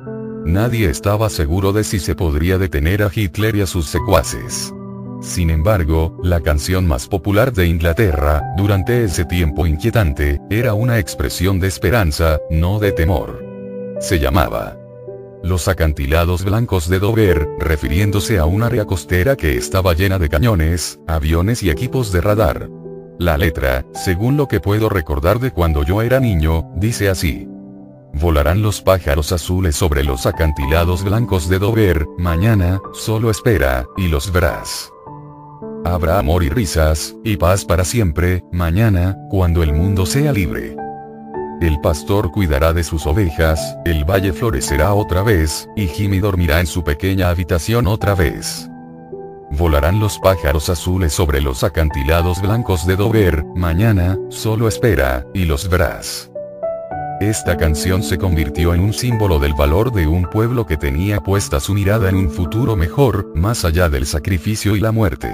Nadie 0.46 0.90
estaba 0.90 1.30
seguro 1.30 1.74
de 1.74 1.84
si 1.84 2.00
se 2.00 2.16
podría 2.16 2.58
detener 2.58 3.04
a 3.04 3.12
Hitler 3.14 3.58
y 3.58 3.62
a 3.62 3.68
sus 3.68 3.86
secuaces. 3.86 4.74
Sin 5.22 5.52
embargo, 5.52 6.18
la 6.24 6.40
canción 6.40 6.88
más 6.88 7.08
popular 7.08 7.54
de 7.54 7.68
Inglaterra, 7.68 8.42
durante 8.58 9.04
ese 9.04 9.26
tiempo 9.26 9.68
inquietante, 9.68 10.42
era 10.50 10.74
una 10.74 10.98
expresión 10.98 11.60
de 11.60 11.68
esperanza, 11.68 12.40
no 12.50 12.80
de 12.80 12.94
temor. 12.94 13.46
Se 14.00 14.18
llamaba 14.18 14.79
los 15.44 15.68
acantilados 15.68 16.44
blancos 16.44 16.90
de 16.90 17.00
Dover, 17.00 17.48
refiriéndose 17.60 18.40
a 18.40 18.46
un 18.46 18.64
área 18.64 18.86
costera 18.86 19.36
que 19.36 19.58
estaba 19.58 19.94
llena 19.94 20.20
de 20.20 20.30
cañones, 20.30 21.00
aviones 21.08 21.64
y 21.64 21.70
equipos 21.70 22.12
de 22.12 22.22
radar. 22.22 22.70
La 23.18 23.38
letra, 23.38 23.86
según 23.94 24.38
lo 24.38 24.48
que 24.48 24.60
puedo 24.60 24.90
recordar 24.90 25.40
de 25.40 25.52
cuando 25.52 25.84
yo 25.84 26.02
era 26.02 26.20
niño, 26.20 26.72
dice 26.76 27.10
así. 27.10 27.48
Volarán 28.14 28.62
los 28.62 28.82
pájaros 28.82 29.32
azules 29.32 29.76
sobre 29.76 30.04
los 30.04 30.26
acantilados 30.26 31.04
blancos 31.04 31.48
de 31.50 31.60
Dover, 31.60 32.06
mañana, 32.18 32.80
solo 32.94 33.30
espera, 33.30 33.86
y 33.98 34.08
los 34.08 34.32
verás. 34.32 34.92
Habrá 35.86 36.20
amor 36.20 36.44
y 36.44 36.50
risas, 36.50 37.16
y 37.24 37.38
paz 37.38 37.66
para 37.66 37.86
siempre, 37.86 38.44
mañana, 38.52 39.18
cuando 39.30 39.64
el 39.64 39.74
mundo 39.74 40.06
sea 40.06 40.32
libre. 40.34 40.76
El 41.62 41.82
pastor 41.82 42.32
cuidará 42.32 42.72
de 42.72 42.86
sus 42.86 43.06
ovejas, 43.06 43.78
el 43.84 44.06
valle 44.10 44.32
florecerá 44.32 44.94
otra 44.94 45.24
vez, 45.24 45.68
y 45.76 45.88
Jimmy 45.88 46.20
dormirá 46.20 46.62
en 46.62 46.68
su 46.68 46.86
pequeña 46.86 47.30
habitación 47.30 47.88
otra 47.88 48.16
vez. 48.16 48.70
volarán 49.52 50.00
los 50.00 50.20
pájaros 50.20 50.70
azules 50.70 51.12
sobre 51.12 51.42
los 51.42 51.64
acantilados 51.64 52.42
blancos 52.42 52.86
de 52.86 52.96
Dover, 52.96 53.44
mañana, 53.56 54.18
solo 54.30 54.68
espera, 54.68 55.26
y 55.34 55.46
los 55.46 55.68
verás. 55.70 56.32
Esta 57.20 57.58
canción 57.58 58.04
se 58.04 58.18
convirtió 58.18 58.74
en 58.74 58.80
un 58.80 58.94
símbolo 58.94 59.40
del 59.40 59.54
valor 59.54 59.92
de 59.92 60.08
un 60.08 60.24
pueblo 60.30 60.66
que 60.66 60.78
tenía 60.78 61.20
puesta 61.20 61.60
su 61.60 61.74
mirada 61.74 62.10
en 62.10 62.16
un 62.16 62.30
futuro 62.30 62.78
mejor, 62.78 63.36
más 63.36 63.66
allá 63.66 63.90
del 63.90 64.06
sacrificio 64.06 64.76
y 64.78 64.80
la 64.80 64.94
muerte. 64.94 65.30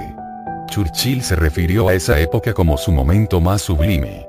Churchill 0.70 1.22
se 1.22 1.36
refirió 1.36 1.88
a 1.88 1.94
esa 1.94 2.18
época 2.18 2.52
como 2.52 2.76
su 2.78 2.90
momento 2.90 3.40
más 3.40 3.62
sublime. 3.62 4.26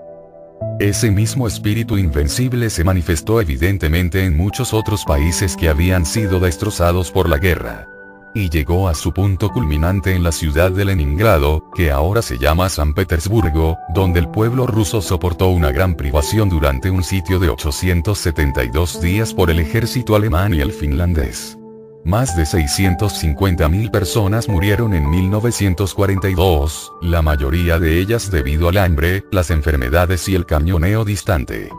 Ese 0.79 1.09
mismo 1.09 1.47
espíritu 1.47 1.97
invencible 1.97 2.69
se 2.69 2.83
manifestó 2.83 3.41
evidentemente 3.41 4.23
en 4.23 4.37
muchos 4.37 4.73
otros 4.73 5.05
países 5.05 5.55
que 5.55 5.69
habían 5.69 6.05
sido 6.05 6.39
destrozados 6.39 7.11
por 7.11 7.27
la 7.27 7.39
guerra 7.39 7.87
y 8.35 8.49
llegó 8.49 8.87
a 8.87 8.93
su 8.93 9.13
punto 9.13 9.51
culminante 9.51 10.13
en 10.13 10.21
la 10.21 10.31
ciudad 10.31 10.69
de 10.69 10.85
Leningrado, 10.85 11.71
que 11.73 11.89
ahora 11.89 12.21
se 12.21 12.37
llama 12.37 12.69
San 12.69 12.93
Petersburgo, 12.93 13.79
donde 13.95 14.19
el 14.19 14.29
pueblo 14.29 14.67
ruso 14.67 15.01
soportó 15.01 15.47
una 15.47 15.71
gran 15.71 15.95
privación 15.95 16.47
durante 16.47 16.91
un 16.91 17.03
sitio 17.03 17.39
de 17.39 17.49
872 17.49 19.01
días 19.01 19.33
por 19.33 19.49
el 19.49 19.59
ejército 19.59 20.15
alemán 20.15 20.53
y 20.53 20.61
el 20.61 20.71
finlandés. 20.71 21.57
Más 22.05 22.37
de 22.37 22.43
650.000 22.43 23.91
personas 23.91 24.47
murieron 24.47 24.93
en 24.93 25.09
1942, 25.09 26.93
la 27.01 27.21
mayoría 27.21 27.79
de 27.79 27.99
ellas 27.99 28.31
debido 28.31 28.69
al 28.69 28.77
hambre, 28.77 29.25
las 29.31 29.51
enfermedades 29.51 30.27
y 30.29 30.35
el 30.35 30.45
cañoneo 30.45 31.03
distante. 31.03 31.69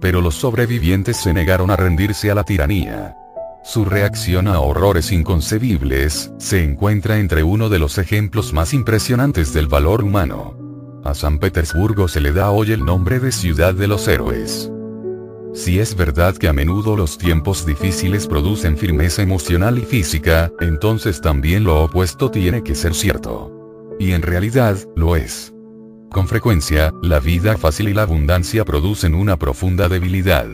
Pero 0.00 0.20
los 0.20 0.36
sobrevivientes 0.36 1.16
se 1.16 1.32
negaron 1.32 1.70
a 1.70 1.76
rendirse 1.76 2.30
a 2.30 2.34
la 2.34 2.44
tiranía. 2.44 3.16
Su 3.64 3.84
reacción 3.84 4.48
a 4.48 4.60
horrores 4.60 5.12
inconcebibles, 5.12 6.32
se 6.38 6.64
encuentra 6.64 7.18
entre 7.18 7.42
uno 7.44 7.68
de 7.68 7.78
los 7.78 7.98
ejemplos 7.98 8.52
más 8.52 8.74
impresionantes 8.74 9.52
del 9.52 9.68
valor 9.68 10.02
humano. 10.02 10.56
A 11.04 11.14
San 11.14 11.38
Petersburgo 11.38 12.08
se 12.08 12.20
le 12.20 12.32
da 12.32 12.50
hoy 12.50 12.72
el 12.72 12.84
nombre 12.84 13.18
de 13.18 13.32
Ciudad 13.32 13.74
de 13.74 13.88
los 13.88 14.06
Héroes. 14.06 14.70
Si 15.54 15.78
es 15.78 15.94
verdad 15.96 16.36
que 16.36 16.48
a 16.48 16.52
menudo 16.52 16.96
los 16.96 17.18
tiempos 17.18 17.66
difíciles 17.66 18.26
producen 18.26 18.76
firmeza 18.76 19.22
emocional 19.22 19.78
y 19.78 19.82
física, 19.82 20.50
entonces 20.60 21.20
también 21.20 21.64
lo 21.64 21.84
opuesto 21.84 22.30
tiene 22.30 22.62
que 22.62 22.74
ser 22.74 22.94
cierto. 22.94 23.50
Y 23.98 24.12
en 24.12 24.22
realidad, 24.22 24.78
lo 24.96 25.16
es. 25.16 25.52
Con 26.10 26.28
frecuencia, 26.28 26.92
la 27.02 27.20
vida 27.20 27.56
fácil 27.56 27.88
y 27.88 27.94
la 27.94 28.02
abundancia 28.02 28.64
producen 28.64 29.14
una 29.14 29.38
profunda 29.38 29.88
debilidad 29.88 30.46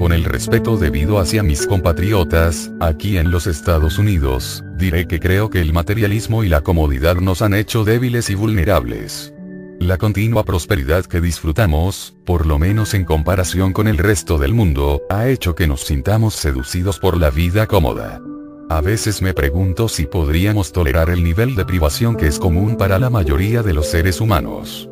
con 0.00 0.14
el 0.14 0.24
respeto 0.24 0.78
debido 0.78 1.18
hacia 1.18 1.42
mis 1.42 1.66
compatriotas, 1.66 2.72
aquí 2.80 3.18
en 3.18 3.30
los 3.30 3.46
Estados 3.46 3.98
Unidos, 3.98 4.64
diré 4.78 5.06
que 5.06 5.20
creo 5.20 5.50
que 5.50 5.60
el 5.60 5.74
materialismo 5.74 6.42
y 6.42 6.48
la 6.48 6.62
comodidad 6.62 7.16
nos 7.16 7.42
han 7.42 7.52
hecho 7.52 7.84
débiles 7.84 8.30
y 8.30 8.34
vulnerables. 8.34 9.34
La 9.80 9.98
continua 9.98 10.44
prosperidad 10.44 11.06
que 11.06 11.20
disfrutamos, 11.20 12.14
por 12.24 12.46
lo 12.46 12.60
menos 12.60 12.94
en 12.94 13.04
comparación 13.04 13.72
con 13.72 13.88
el 13.88 13.98
resto 13.98 14.38
del 14.38 14.54
mundo, 14.54 15.02
ha 15.10 15.26
hecho 15.28 15.56
que 15.56 15.66
nos 15.66 15.80
sintamos 15.80 16.34
seducidos 16.34 17.00
por 17.00 17.16
la 17.16 17.30
vida 17.30 17.66
cómoda. 17.66 18.20
A 18.68 18.80
veces 18.80 19.20
me 19.20 19.34
pregunto 19.34 19.88
si 19.88 20.06
podríamos 20.06 20.70
tolerar 20.70 21.10
el 21.10 21.24
nivel 21.24 21.56
de 21.56 21.64
privación 21.64 22.16
que 22.16 22.28
es 22.28 22.38
común 22.38 22.76
para 22.76 23.00
la 23.00 23.10
mayoría 23.10 23.64
de 23.64 23.74
los 23.74 23.88
seres 23.88 24.20
humanos 24.20 24.88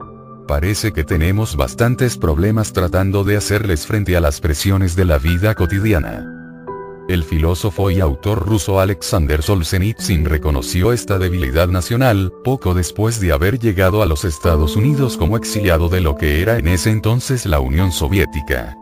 parece 0.49 0.93
que 0.93 1.05
tenemos 1.05 1.57
bastantes 1.57 2.17
problemas 2.17 2.73
tratando 2.73 3.23
de 3.23 3.37
hacerles 3.37 3.87
frente 3.87 4.17
a 4.17 4.21
las 4.21 4.41
presiones 4.41 4.97
de 4.97 5.05
la 5.05 5.19
vida 5.19 5.55
cotidiana. 5.55 6.38
El 7.09 7.25
filósofo 7.25 7.91
y 7.91 8.01
autor 8.01 8.47
ruso 8.47 8.81
Alexander 8.81 9.43
Solzhenitsyn 9.43 10.27
reconoció 10.27 10.93
esta 10.93 11.19
debilidad 11.19 11.69
nacional, 11.69 12.33
poco 12.45 12.75
después 12.75 13.19
de 13.21 13.33
haber 13.33 13.59
llegado 13.59 14.03
a 14.03 14.07
los 14.07 14.25
Estados 14.25 14.77
Unidos 14.77 15.17
como 15.17 15.37
exiliado 15.37 15.89
de 15.89 16.03
lo 16.03 16.17
que 16.17 16.43
era 16.43 16.59
en 16.59 16.69
ese 16.69 16.91
entonces 16.91 17.47
la 17.47 17.61
Unión 17.61 17.93
Soviética 17.93 18.77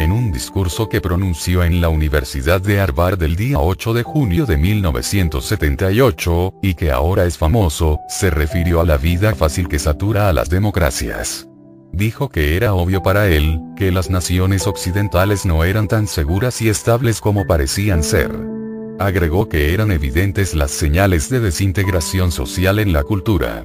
en 0.00 0.12
un 0.12 0.32
discurso 0.32 0.88
que 0.88 1.00
pronunció 1.00 1.62
en 1.62 1.80
la 1.80 1.88
Universidad 1.88 2.60
de 2.60 2.80
Harvard 2.80 3.22
el 3.22 3.36
día 3.36 3.58
8 3.58 3.92
de 3.92 4.02
junio 4.02 4.46
de 4.46 4.56
1978, 4.56 6.54
y 6.62 6.74
que 6.74 6.90
ahora 6.90 7.26
es 7.26 7.36
famoso, 7.36 8.00
se 8.08 8.30
refirió 8.30 8.80
a 8.80 8.86
la 8.86 8.96
vida 8.96 9.34
fácil 9.34 9.68
que 9.68 9.78
satura 9.78 10.28
a 10.28 10.32
las 10.32 10.48
democracias. 10.48 11.49
Dijo 11.92 12.28
que 12.28 12.56
era 12.56 12.74
obvio 12.74 13.02
para 13.02 13.28
él, 13.28 13.60
que 13.76 13.90
las 13.90 14.10
naciones 14.10 14.66
occidentales 14.66 15.44
no 15.44 15.64
eran 15.64 15.88
tan 15.88 16.06
seguras 16.06 16.62
y 16.62 16.68
estables 16.68 17.20
como 17.20 17.46
parecían 17.46 18.02
ser. 18.02 18.30
Agregó 18.98 19.48
que 19.48 19.74
eran 19.74 19.90
evidentes 19.90 20.54
las 20.54 20.70
señales 20.70 21.30
de 21.30 21.40
desintegración 21.40 22.30
social 22.32 22.78
en 22.78 22.92
la 22.92 23.02
cultura. 23.02 23.64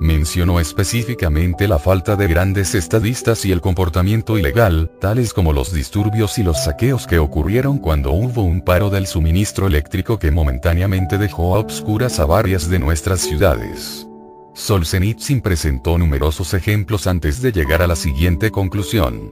Mencionó 0.00 0.58
específicamente 0.58 1.68
la 1.68 1.78
falta 1.78 2.16
de 2.16 2.26
grandes 2.26 2.74
estadistas 2.74 3.44
y 3.44 3.52
el 3.52 3.60
comportamiento 3.60 4.36
ilegal, 4.36 4.90
tales 5.00 5.32
como 5.32 5.52
los 5.52 5.72
disturbios 5.72 6.38
y 6.38 6.42
los 6.42 6.64
saqueos 6.64 7.06
que 7.06 7.20
ocurrieron 7.20 7.78
cuando 7.78 8.10
hubo 8.10 8.42
un 8.42 8.62
paro 8.62 8.90
del 8.90 9.06
suministro 9.06 9.68
eléctrico 9.68 10.18
que 10.18 10.32
momentáneamente 10.32 11.18
dejó 11.18 11.54
a 11.54 11.60
obscuras 11.60 12.18
a 12.18 12.26
varias 12.26 12.68
de 12.68 12.80
nuestras 12.80 13.20
ciudades. 13.20 14.06
Solzhenitsyn 14.54 15.40
presentó 15.40 15.96
numerosos 15.96 16.52
ejemplos 16.52 17.06
antes 17.06 17.40
de 17.40 17.52
llegar 17.52 17.80
a 17.80 17.86
la 17.86 17.96
siguiente 17.96 18.50
conclusión. 18.50 19.30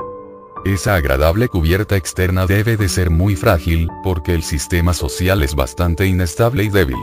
Esa 0.64 0.94
agradable 0.94 1.48
cubierta 1.48 1.96
externa 1.96 2.46
debe 2.46 2.76
de 2.76 2.88
ser 2.88 3.10
muy 3.10 3.36
frágil, 3.36 3.88
porque 4.02 4.34
el 4.34 4.42
sistema 4.42 4.94
social 4.94 5.42
es 5.42 5.54
bastante 5.54 6.06
inestable 6.06 6.64
y 6.64 6.68
débil. 6.68 6.96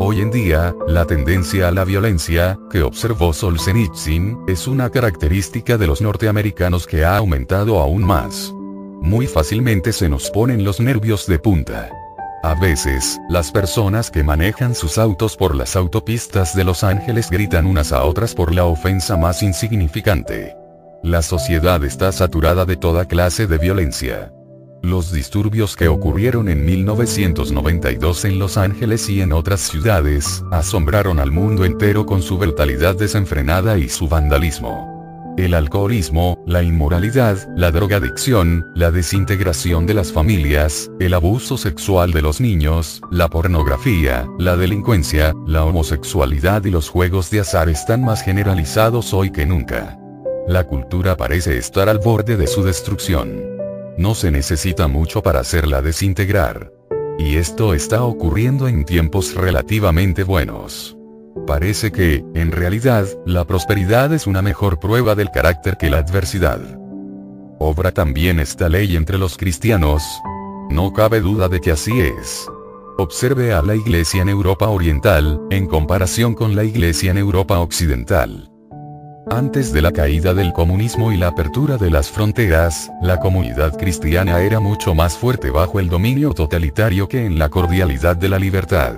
Hoy 0.00 0.20
en 0.20 0.30
día, 0.30 0.74
la 0.86 1.06
tendencia 1.06 1.68
a 1.68 1.70
la 1.70 1.84
violencia, 1.84 2.58
que 2.70 2.82
observó 2.82 3.32
Solzhenitsyn, 3.32 4.38
es 4.48 4.66
una 4.66 4.90
característica 4.90 5.78
de 5.78 5.86
los 5.86 6.00
norteamericanos 6.00 6.86
que 6.86 7.04
ha 7.04 7.16
aumentado 7.16 7.78
aún 7.78 8.04
más. 8.04 8.52
Muy 9.00 9.26
fácilmente 9.26 9.92
se 9.92 10.08
nos 10.08 10.30
ponen 10.30 10.64
los 10.64 10.80
nervios 10.80 11.26
de 11.26 11.38
punta. 11.38 11.90
A 12.42 12.54
veces, 12.54 13.20
las 13.28 13.52
personas 13.52 14.10
que 14.10 14.24
manejan 14.24 14.74
sus 14.74 14.98
autos 14.98 15.36
por 15.36 15.54
las 15.54 15.76
autopistas 15.76 16.56
de 16.56 16.64
Los 16.64 16.82
Ángeles 16.82 17.30
gritan 17.30 17.66
unas 17.66 17.92
a 17.92 18.02
otras 18.02 18.34
por 18.34 18.52
la 18.52 18.64
ofensa 18.64 19.16
más 19.16 19.44
insignificante. 19.44 20.56
La 21.04 21.22
sociedad 21.22 21.84
está 21.84 22.10
saturada 22.10 22.64
de 22.64 22.76
toda 22.76 23.06
clase 23.06 23.46
de 23.46 23.58
violencia. 23.58 24.32
Los 24.82 25.12
disturbios 25.12 25.76
que 25.76 25.86
ocurrieron 25.86 26.48
en 26.48 26.64
1992 26.64 28.24
en 28.24 28.40
Los 28.40 28.56
Ángeles 28.56 29.08
y 29.08 29.20
en 29.20 29.32
otras 29.32 29.60
ciudades, 29.60 30.42
asombraron 30.50 31.20
al 31.20 31.30
mundo 31.30 31.64
entero 31.64 32.06
con 32.06 32.22
su 32.22 32.38
brutalidad 32.38 32.96
desenfrenada 32.96 33.78
y 33.78 33.88
su 33.88 34.08
vandalismo. 34.08 34.91
El 35.42 35.54
alcoholismo, 35.54 36.40
la 36.46 36.62
inmoralidad, 36.62 37.36
la 37.56 37.72
drogadicción, 37.72 38.64
la 38.76 38.92
desintegración 38.92 39.86
de 39.86 39.94
las 39.94 40.12
familias, 40.12 40.88
el 41.00 41.14
abuso 41.14 41.58
sexual 41.58 42.12
de 42.12 42.22
los 42.22 42.40
niños, 42.40 43.00
la 43.10 43.26
pornografía, 43.26 44.24
la 44.38 44.56
delincuencia, 44.56 45.34
la 45.48 45.64
homosexualidad 45.64 46.64
y 46.64 46.70
los 46.70 46.88
juegos 46.88 47.28
de 47.30 47.40
azar 47.40 47.68
están 47.68 48.04
más 48.04 48.22
generalizados 48.22 49.12
hoy 49.12 49.32
que 49.32 49.44
nunca. 49.44 49.98
La 50.46 50.62
cultura 50.68 51.16
parece 51.16 51.58
estar 51.58 51.88
al 51.88 51.98
borde 51.98 52.36
de 52.36 52.46
su 52.46 52.62
destrucción. 52.62 53.42
No 53.98 54.14
se 54.14 54.30
necesita 54.30 54.86
mucho 54.86 55.24
para 55.24 55.40
hacerla 55.40 55.82
desintegrar. 55.82 56.72
Y 57.18 57.34
esto 57.34 57.74
está 57.74 58.04
ocurriendo 58.04 58.68
en 58.68 58.84
tiempos 58.84 59.34
relativamente 59.34 60.22
buenos. 60.22 60.96
Parece 61.46 61.90
que, 61.90 62.24
en 62.34 62.52
realidad, 62.52 63.06
la 63.26 63.44
prosperidad 63.44 64.12
es 64.12 64.26
una 64.26 64.42
mejor 64.42 64.78
prueba 64.78 65.14
del 65.14 65.30
carácter 65.30 65.76
que 65.76 65.90
la 65.90 65.98
adversidad. 65.98 66.60
Obra 67.58 67.92
también 67.92 68.40
esta 68.40 68.68
ley 68.68 68.96
entre 68.96 69.18
los 69.18 69.36
cristianos. 69.36 70.02
No 70.70 70.92
cabe 70.92 71.20
duda 71.20 71.48
de 71.48 71.60
que 71.60 71.72
así 71.72 72.00
es. 72.00 72.48
Observe 72.98 73.52
a 73.52 73.62
la 73.62 73.74
Iglesia 73.74 74.22
en 74.22 74.28
Europa 74.28 74.68
Oriental, 74.68 75.40
en 75.50 75.66
comparación 75.66 76.34
con 76.34 76.54
la 76.54 76.64
Iglesia 76.64 77.10
en 77.10 77.18
Europa 77.18 77.58
Occidental. 77.58 78.48
Antes 79.30 79.72
de 79.72 79.80
la 79.80 79.92
caída 79.92 80.34
del 80.34 80.52
comunismo 80.52 81.12
y 81.12 81.16
la 81.16 81.28
apertura 81.28 81.78
de 81.78 81.90
las 81.90 82.10
fronteras, 82.10 82.90
la 83.00 83.18
comunidad 83.18 83.78
cristiana 83.78 84.40
era 84.40 84.60
mucho 84.60 84.94
más 84.94 85.16
fuerte 85.16 85.50
bajo 85.50 85.80
el 85.80 85.88
dominio 85.88 86.34
totalitario 86.34 87.08
que 87.08 87.24
en 87.24 87.38
la 87.38 87.48
cordialidad 87.48 88.16
de 88.16 88.28
la 88.28 88.38
libertad. 88.38 88.96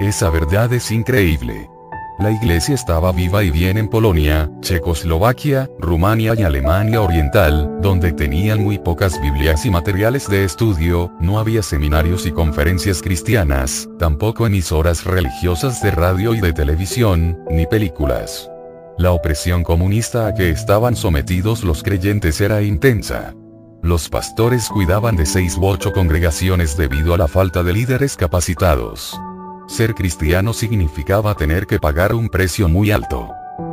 Esa 0.00 0.30
verdad 0.30 0.72
es 0.72 0.90
increíble. 0.90 1.70
La 2.16 2.30
iglesia 2.30 2.76
estaba 2.76 3.10
viva 3.10 3.42
y 3.42 3.50
bien 3.50 3.76
en 3.76 3.88
Polonia, 3.88 4.48
Checoslovaquia, 4.60 5.68
Rumania 5.80 6.34
y 6.38 6.44
Alemania 6.44 7.02
Oriental, 7.02 7.80
donde 7.80 8.12
tenían 8.12 8.62
muy 8.62 8.78
pocas 8.78 9.20
Biblias 9.20 9.66
y 9.66 9.70
materiales 9.70 10.28
de 10.28 10.44
estudio, 10.44 11.12
no 11.18 11.40
había 11.40 11.60
seminarios 11.62 12.24
y 12.24 12.30
conferencias 12.30 13.02
cristianas, 13.02 13.88
tampoco 13.98 14.46
emisoras 14.46 15.04
religiosas 15.04 15.82
de 15.82 15.90
radio 15.90 16.34
y 16.34 16.40
de 16.40 16.52
televisión, 16.52 17.36
ni 17.50 17.66
películas. 17.66 18.48
La 18.96 19.10
opresión 19.10 19.64
comunista 19.64 20.28
a 20.28 20.34
que 20.34 20.50
estaban 20.50 20.94
sometidos 20.94 21.64
los 21.64 21.82
creyentes 21.82 22.40
era 22.40 22.62
intensa. 22.62 23.34
Los 23.82 24.08
pastores 24.08 24.68
cuidaban 24.68 25.16
de 25.16 25.26
seis 25.26 25.58
u 25.58 25.66
ocho 25.66 25.92
congregaciones 25.92 26.76
debido 26.76 27.12
a 27.12 27.18
la 27.18 27.26
falta 27.26 27.64
de 27.64 27.72
líderes 27.72 28.16
capacitados. 28.16 29.20
Ser 29.66 29.94
cristiano 29.94 30.52
significaba 30.52 31.34
tener 31.34 31.66
que 31.66 31.78
pagar 31.78 32.14
un 32.14 32.28
precio 32.28 32.68
muy 32.68 32.90
alto. 32.90 33.30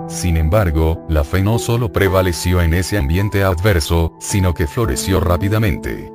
Sin 0.07 0.37
embargo, 0.37 1.05
la 1.09 1.23
fe 1.23 1.41
no 1.41 1.59
solo 1.59 1.91
prevaleció 1.91 2.61
en 2.61 2.73
ese 2.73 2.97
ambiente 2.97 3.43
adverso, 3.43 4.13
sino 4.19 4.53
que 4.53 4.67
floreció 4.67 5.19
rápidamente. 5.19 6.11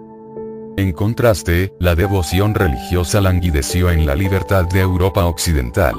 En 0.76 0.92
contraste, 0.92 1.72
la 1.80 1.94
devoción 1.94 2.54
religiosa 2.54 3.20
languideció 3.20 3.90
en 3.90 4.04
la 4.04 4.14
libertad 4.14 4.66
de 4.66 4.80
Europa 4.80 5.24
Occidental. 5.24 5.94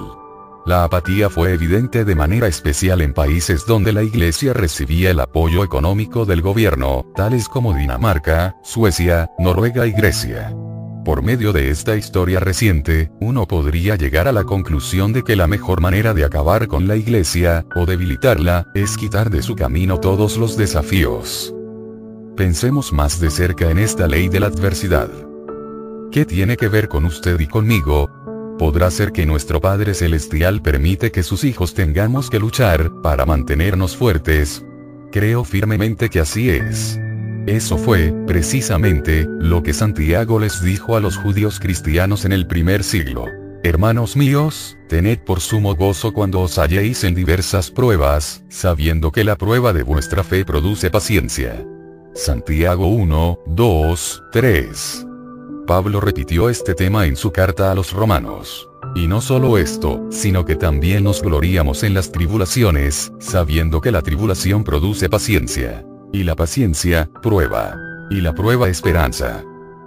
La 0.68 0.84
apatía 0.84 1.30
fue 1.30 1.54
evidente 1.54 2.04
de 2.04 2.14
manera 2.14 2.48
especial 2.48 3.02
en 3.02 3.14
países 3.14 3.66
donde 3.66 3.94
la 3.94 4.04
Iglesia 4.04 4.54
recibía 4.54 5.12
el 5.12 5.20
apoyo 5.20 5.64
económico 5.64 6.26
del 6.26 6.42
gobierno, 6.42 7.06
tales 7.16 7.48
como 7.48 7.74
Dinamarca, 7.74 8.58
Suecia, 8.64 9.32
Noruega 9.40 9.88
y 9.88 9.94
Grecia. 9.94 10.54
Por 11.08 11.24
medio 11.24 11.54
de 11.54 11.70
esta 11.70 11.96
historia 11.96 12.42
reciente, 12.42 13.10
uno 13.22 13.48
podría 13.48 13.96
llegar 13.96 14.28
a 14.28 14.34
la 14.34 14.44
conclusión 14.44 15.14
de 15.14 15.24
que 15.24 15.38
la 15.38 15.48
mejor 15.48 15.80
manera 15.80 16.14
de 16.14 16.26
acabar 16.26 16.68
con 16.68 16.86
la 16.86 16.98
Iglesia, 16.98 17.66
o 17.78 17.86
debilitarla, 17.86 18.70
es 18.76 18.98
quitar 18.98 19.30
de 19.30 19.42
su 19.42 19.56
camino 19.56 20.02
todos 20.02 20.36
los 20.36 20.58
desafíos. 20.58 21.56
Pensemos 22.36 22.92
más 22.92 23.22
de 23.22 23.30
cerca 23.30 23.72
en 23.72 23.80
esta 23.80 24.06
ley 24.06 24.28
de 24.28 24.42
la 24.42 24.48
adversidad. 24.48 25.10
¿Qué 26.12 26.26
tiene 26.26 26.58
que 26.58 26.68
ver 26.68 26.90
con 26.90 27.06
usted 27.06 27.40
y 27.40 27.48
conmigo? 27.48 28.10
Podrá 28.60 28.92
ser 28.92 29.14
que 29.14 29.26
nuestro 29.26 29.62
Padre 29.62 29.94
Celestial 29.94 30.62
permite 30.62 31.10
que 31.14 31.24
sus 31.24 31.46
hijos 31.46 31.74
tengamos 31.74 32.30
que 32.30 32.38
luchar, 32.38 32.92
para 33.02 33.26
mantenernos 33.26 33.96
fuertes. 33.96 34.66
Creo 35.14 35.46
firmemente 35.46 36.10
que 36.10 36.20
así 36.20 36.50
es. 36.50 37.00
Eso 37.48 37.78
fue, 37.78 38.14
precisamente, 38.28 39.26
lo 39.40 39.64
que 39.64 39.74
Santiago 39.74 40.38
les 40.38 40.62
dijo 40.62 40.98
a 40.98 41.00
los 41.00 41.16
judíos 41.16 41.62
cristianos 41.62 42.26
en 42.26 42.34
el 42.34 42.46
primer 42.46 42.84
siglo. 42.84 43.26
Hermanos 43.64 44.18
míos, 44.18 44.78
tened 44.90 45.20
por 45.20 45.40
sumo 45.40 45.74
gozo 45.74 46.12
cuando 46.12 46.42
os 46.42 46.58
halléis 46.58 47.06
en 47.06 47.16
diversas 47.16 47.72
pruebas, 47.72 48.44
sabiendo 48.50 49.14
que 49.14 49.24
la 49.24 49.38
prueba 49.38 49.72
de 49.72 49.84
vuestra 49.84 50.26
fe 50.26 50.44
produce 50.44 50.90
paciencia. 50.90 51.66
Santiago 52.14 52.88
1, 52.88 53.40
2, 53.48 54.24
3. 54.34 55.08
Pablo 55.66 56.02
repitió 56.02 56.50
este 56.50 56.76
tema 56.76 57.06
en 57.06 57.16
su 57.16 57.32
carta 57.32 57.72
a 57.72 57.76
los 57.76 57.94
romanos. 57.94 58.68
Y 58.94 59.08
no 59.08 59.22
solo 59.22 59.58
esto, 59.58 60.06
sino 60.12 60.44
que 60.44 60.58
también 60.58 61.06
nos 61.06 61.22
gloriamos 61.22 61.84
en 61.84 61.94
las 61.94 62.12
tribulaciones, 62.12 63.14
sabiendo 63.20 63.80
que 63.80 63.94
la 63.94 64.02
tribulación 64.02 64.66
produce 64.66 65.10
paciencia. 65.10 65.86
Y 66.12 66.24
la 66.24 66.36
paciencia, 66.36 67.10
prueba. 67.22 67.76
Y 68.10 68.22
la 68.22 68.34
prueba 68.34 68.70
esperanza. 68.70 69.44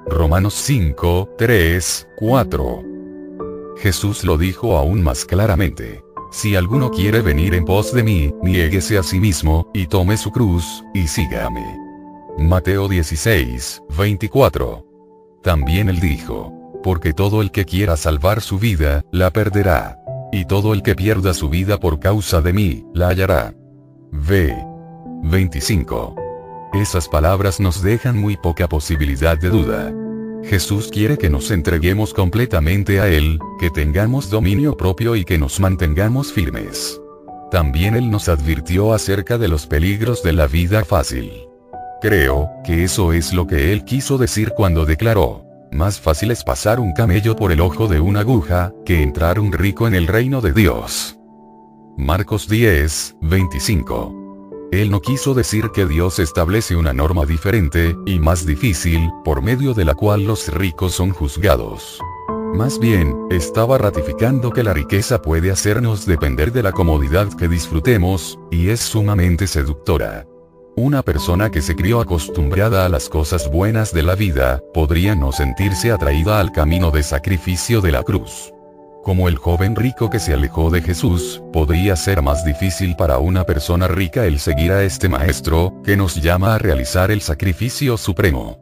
Romanos 0.06 0.54
5, 0.54 1.34
3, 1.38 2.08
4. 2.18 2.84
Jesús 3.78 4.24
lo 4.24 4.36
dijo 4.36 4.76
aún 4.76 5.02
más 5.02 5.24
claramente. 5.24 6.02
Si 6.30 6.54
alguno 6.54 6.90
quiere 6.90 7.22
venir 7.22 7.54
en 7.54 7.64
pos 7.64 7.92
de 7.92 8.02
mí, 8.02 8.32
niéguese 8.42 8.98
a 8.98 9.02
sí 9.02 9.18
mismo, 9.18 9.70
y 9.74 9.86
tome 9.86 10.16
su 10.16 10.30
cruz, 10.30 10.84
y 10.94 11.08
sígame. 11.08 11.64
Mateo 12.38 12.88
16, 12.88 13.82
24. 13.98 14.86
También 15.42 15.88
él 15.88 15.98
dijo, 15.98 16.52
porque 16.82 17.12
todo 17.12 17.42
el 17.42 17.50
que 17.50 17.64
quiera 17.64 17.96
salvar 17.96 18.40
su 18.40 18.58
vida, 18.58 19.02
la 19.10 19.30
perderá. 19.30 19.98
Y 20.32 20.44
todo 20.44 20.72
el 20.74 20.82
que 20.82 20.94
pierda 20.94 21.34
su 21.34 21.48
vida 21.48 21.78
por 21.78 21.98
causa 21.98 22.40
de 22.40 22.52
mí, 22.52 22.84
la 22.94 23.08
hallará. 23.08 23.54
V. 24.12 24.69
25. 25.22 26.14
Esas 26.74 27.08
palabras 27.08 27.60
nos 27.60 27.82
dejan 27.82 28.18
muy 28.18 28.36
poca 28.36 28.68
posibilidad 28.68 29.36
de 29.38 29.50
duda. 29.50 29.92
Jesús 30.44 30.88
quiere 30.90 31.18
que 31.18 31.28
nos 31.28 31.50
entreguemos 31.50 32.14
completamente 32.14 33.00
a 33.00 33.08
Él, 33.08 33.38
que 33.58 33.70
tengamos 33.70 34.30
dominio 34.30 34.76
propio 34.76 35.16
y 35.16 35.24
que 35.24 35.38
nos 35.38 35.60
mantengamos 35.60 36.32
firmes. 36.32 37.00
También 37.50 37.96
Él 37.96 38.10
nos 38.10 38.28
advirtió 38.28 38.94
acerca 38.94 39.36
de 39.36 39.48
los 39.48 39.66
peligros 39.66 40.22
de 40.22 40.32
la 40.32 40.46
vida 40.46 40.84
fácil. 40.84 41.32
Creo, 42.00 42.48
que 42.64 42.84
eso 42.84 43.12
es 43.12 43.32
lo 43.34 43.46
que 43.46 43.72
Él 43.72 43.84
quiso 43.84 44.16
decir 44.16 44.52
cuando 44.56 44.86
declaró, 44.86 45.44
más 45.70 46.00
fácil 46.00 46.30
es 46.30 46.42
pasar 46.42 46.80
un 46.80 46.92
camello 46.92 47.36
por 47.36 47.52
el 47.52 47.60
ojo 47.60 47.86
de 47.86 48.00
una 48.00 48.20
aguja, 48.20 48.72
que 48.84 49.02
entrar 49.02 49.38
un 49.38 49.52
rico 49.52 49.86
en 49.86 49.94
el 49.94 50.06
reino 50.06 50.40
de 50.40 50.52
Dios. 50.52 51.16
Marcos 51.96 52.48
10, 52.48 53.16
25. 53.20 54.19
Él 54.72 54.90
no 54.90 55.00
quiso 55.00 55.34
decir 55.34 55.70
que 55.74 55.84
Dios 55.84 56.20
establece 56.20 56.76
una 56.76 56.92
norma 56.92 57.26
diferente, 57.26 57.96
y 58.06 58.20
más 58.20 58.46
difícil, 58.46 59.10
por 59.24 59.42
medio 59.42 59.74
de 59.74 59.84
la 59.84 59.94
cual 59.94 60.24
los 60.24 60.46
ricos 60.54 60.94
son 60.94 61.10
juzgados. 61.10 61.98
Más 62.54 62.78
bien, 62.78 63.16
estaba 63.30 63.78
ratificando 63.78 64.52
que 64.52 64.62
la 64.62 64.72
riqueza 64.72 65.22
puede 65.22 65.50
hacernos 65.50 66.06
depender 66.06 66.52
de 66.52 66.62
la 66.62 66.70
comodidad 66.70 67.32
que 67.36 67.48
disfrutemos, 67.48 68.38
y 68.52 68.68
es 68.68 68.78
sumamente 68.80 69.48
seductora. 69.48 70.26
Una 70.76 71.02
persona 71.02 71.50
que 71.50 71.62
se 71.62 71.74
crió 71.74 72.00
acostumbrada 72.00 72.86
a 72.86 72.88
las 72.88 73.08
cosas 73.08 73.50
buenas 73.50 73.92
de 73.92 74.04
la 74.04 74.14
vida, 74.14 74.62
podría 74.72 75.16
no 75.16 75.32
sentirse 75.32 75.90
atraída 75.90 76.38
al 76.38 76.52
camino 76.52 76.92
de 76.92 77.02
sacrificio 77.02 77.80
de 77.80 77.90
la 77.90 78.04
cruz. 78.04 78.52
Como 79.02 79.28
el 79.28 79.36
joven 79.36 79.76
rico 79.76 80.10
que 80.10 80.18
se 80.18 80.34
alejó 80.34 80.70
de 80.70 80.82
Jesús, 80.82 81.42
podría 81.52 81.96
ser 81.96 82.20
más 82.20 82.44
difícil 82.44 82.96
para 82.96 83.18
una 83.18 83.44
persona 83.44 83.88
rica 83.88 84.26
el 84.26 84.38
seguir 84.38 84.72
a 84.72 84.82
este 84.82 85.08
maestro, 85.08 85.72
que 85.84 85.96
nos 85.96 86.16
llama 86.16 86.54
a 86.54 86.58
realizar 86.58 87.10
el 87.10 87.22
sacrificio 87.22 87.96
supremo. 87.96 88.58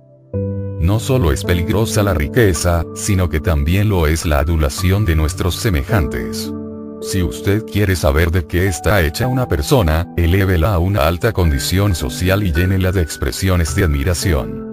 No 0.80 1.00
solo 1.00 1.32
es 1.32 1.42
peligrosa 1.42 2.04
la 2.04 2.14
riqueza, 2.14 2.84
sino 2.94 3.28
que 3.28 3.40
también 3.40 3.88
lo 3.88 4.06
es 4.06 4.24
la 4.24 4.38
adulación 4.38 5.04
de 5.04 5.16
nuestros 5.16 5.56
semejantes. 5.56 6.52
Si 7.02 7.20
usted 7.22 7.64
quiere 7.64 7.96
saber 7.96 8.30
de 8.30 8.46
qué 8.46 8.68
está 8.68 9.02
hecha 9.02 9.26
una 9.26 9.48
persona, 9.48 10.06
elévela 10.16 10.74
a 10.74 10.78
una 10.78 11.06
alta 11.06 11.32
condición 11.32 11.96
social 11.96 12.44
y 12.44 12.52
llénela 12.52 12.92
de 12.92 13.02
expresiones 13.02 13.74
de 13.74 13.84
admiración. 13.84 14.67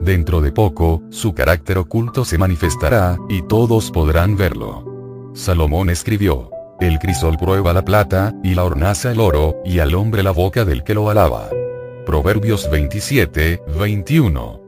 Dentro 0.00 0.40
de 0.40 0.50
poco, 0.50 1.02
su 1.10 1.34
carácter 1.34 1.76
oculto 1.76 2.24
se 2.24 2.38
manifestará, 2.38 3.18
y 3.28 3.42
todos 3.42 3.90
podrán 3.90 4.34
verlo. 4.36 5.30
Salomón 5.34 5.90
escribió, 5.90 6.50
El 6.80 6.98
crisol 6.98 7.36
prueba 7.36 7.74
la 7.74 7.84
plata, 7.84 8.34
y 8.42 8.54
la 8.54 8.64
hornaza 8.64 9.12
el 9.12 9.20
oro, 9.20 9.56
y 9.64 9.80
al 9.80 9.94
hombre 9.94 10.22
la 10.22 10.30
boca 10.30 10.64
del 10.64 10.84
que 10.84 10.94
lo 10.94 11.10
alaba. 11.10 11.50
Proverbios 12.06 12.70
27, 12.70 13.62
21. 13.78 14.60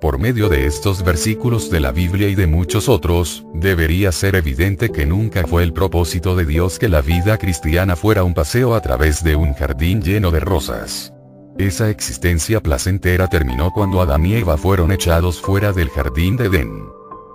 Por 0.00 0.18
medio 0.18 0.48
de 0.48 0.64
estos 0.64 1.04
versículos 1.04 1.70
de 1.70 1.80
la 1.80 1.92
Biblia 1.92 2.28
y 2.28 2.34
de 2.34 2.46
muchos 2.46 2.88
otros, 2.88 3.44
debería 3.52 4.12
ser 4.12 4.34
evidente 4.36 4.90
que 4.90 5.04
nunca 5.04 5.46
fue 5.46 5.62
el 5.62 5.74
propósito 5.74 6.36
de 6.36 6.46
Dios 6.46 6.78
que 6.78 6.88
la 6.88 7.02
vida 7.02 7.36
cristiana 7.36 7.96
fuera 7.96 8.24
un 8.24 8.32
paseo 8.32 8.74
a 8.74 8.80
través 8.80 9.22
de 9.22 9.36
un 9.36 9.52
jardín 9.52 10.00
lleno 10.00 10.30
de 10.30 10.40
rosas. 10.40 11.12
Esa 11.58 11.90
existencia 11.90 12.62
placentera 12.62 13.26
terminó 13.26 13.72
cuando 13.72 14.00
Adán 14.00 14.24
y 14.24 14.34
Eva 14.34 14.56
fueron 14.56 14.92
echados 14.92 15.40
fuera 15.40 15.72
del 15.72 15.90
jardín 15.90 16.36
de 16.36 16.44
Edén. 16.44 16.84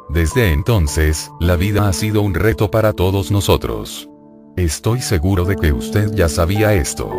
Desde 0.07 0.53
entonces, 0.53 1.29
la 1.41 1.57
vida 1.57 1.89
ha 1.89 1.93
sido 1.93 2.21
un 2.21 2.33
reto 2.33 2.71
para 2.71 2.93
todos 2.93 3.31
nosotros. 3.31 4.09
Estoy 4.55 5.01
seguro 5.01 5.43
de 5.43 5.57
que 5.57 5.73
usted 5.73 6.13
ya 6.13 6.29
sabía 6.29 6.73
esto. 6.73 7.11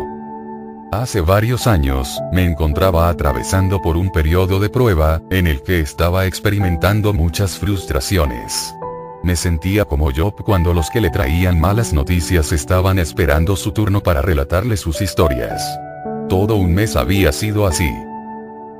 Hace 0.91 1.21
varios 1.21 1.67
años, 1.67 2.19
me 2.31 2.43
encontraba 2.43 3.07
atravesando 3.07 3.83
por 3.83 3.97
un 3.97 4.11
periodo 4.11 4.59
de 4.59 4.69
prueba, 4.69 5.21
en 5.29 5.45
el 5.45 5.61
que 5.61 5.81
estaba 5.81 6.25
experimentando 6.25 7.13
muchas 7.13 7.59
frustraciones. 7.59 8.73
Me 9.21 9.35
sentía 9.35 9.85
como 9.85 10.11
Job 10.11 10.43
cuando 10.43 10.73
los 10.73 10.89
que 10.89 11.01
le 11.01 11.11
traían 11.11 11.59
malas 11.59 11.93
noticias 11.93 12.51
estaban 12.51 12.97
esperando 12.97 13.55
su 13.55 13.73
turno 13.73 14.01
para 14.01 14.23
relatarle 14.23 14.75
sus 14.75 15.01
historias. 15.01 15.61
Todo 16.29 16.55
un 16.55 16.73
mes 16.73 16.95
había 16.95 17.31
sido 17.31 17.67
así. 17.67 17.89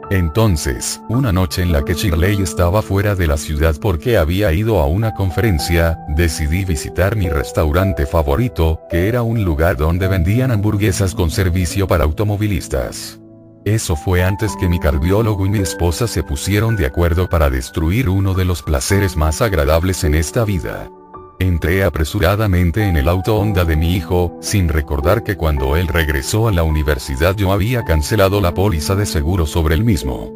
Entonces, 0.09 1.01
una 1.09 1.31
noche 1.31 1.61
en 1.61 1.71
la 1.71 1.83
que 1.83 1.93
Shirley 1.93 2.41
estaba 2.41 2.81
fuera 2.81 3.15
de 3.15 3.27
la 3.27 3.37
ciudad 3.37 3.75
porque 3.79 4.17
había 4.17 4.51
ido 4.51 4.79
a 4.79 4.87
una 4.87 5.13
conferencia, 5.13 5.97
decidí 6.09 6.65
visitar 6.65 7.15
mi 7.15 7.29
restaurante 7.29 8.05
favorito, 8.05 8.81
que 8.89 9.07
era 9.07 9.21
un 9.21 9.43
lugar 9.43 9.77
donde 9.77 10.07
vendían 10.07 10.51
hamburguesas 10.51 11.13
con 11.13 11.29
servicio 11.29 11.87
para 11.87 12.03
automovilistas. 12.03 13.19
Eso 13.63 13.95
fue 13.95 14.23
antes 14.23 14.55
que 14.59 14.69
mi 14.69 14.79
cardiólogo 14.79 15.45
y 15.45 15.49
mi 15.49 15.59
esposa 15.59 16.07
se 16.07 16.23
pusieron 16.23 16.75
de 16.75 16.85
acuerdo 16.85 17.27
para 17.27 17.49
destruir 17.49 18.09
uno 18.09 18.35
de 18.35 18.45
los 18.45 18.61
placeres 18.61 19.15
más 19.15 19.41
agradables 19.41 20.03
en 20.03 20.13
esta 20.13 20.45
vida. 20.45 20.87
Entré 21.39 21.83
apresuradamente 21.83 22.87
en 22.87 22.95
el 22.95 23.09
auto 23.09 23.35
Honda 23.35 23.65
de 23.65 23.75
mi 23.75 23.93
hijo, 23.95 24.37
sin 24.39 24.69
recordar 24.69 25.23
que 25.23 25.35
cuando 25.35 25.75
él 25.75 25.87
regresó 25.87 26.47
a 26.47 26.51
la 26.51 26.63
universidad 26.63 27.35
yo 27.35 27.51
había 27.51 27.83
cancelado 27.83 28.39
la 28.39 28.53
póliza 28.53 28.95
de 28.95 29.05
seguro 29.05 29.45
sobre 29.45 29.75
el 29.75 29.83
mismo. 29.83 30.31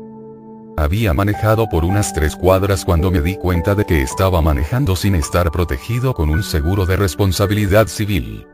Había 0.77 1.13
manejado 1.13 1.69
por 1.69 1.85
unas 1.85 2.13
tres 2.13 2.35
cuadras 2.35 2.83
cuando 2.83 3.11
me 3.11 3.21
di 3.21 3.37
cuenta 3.37 3.75
de 3.75 3.85
que 3.85 4.01
estaba 4.01 4.41
manejando 4.41 4.95
sin 4.95 5.15
estar 5.15 5.51
protegido 5.51 6.13
con 6.13 6.29
un 6.29 6.43
seguro 6.43 6.85
de 6.85 6.97
responsabilidad 6.97 7.87
civil. 7.87 8.45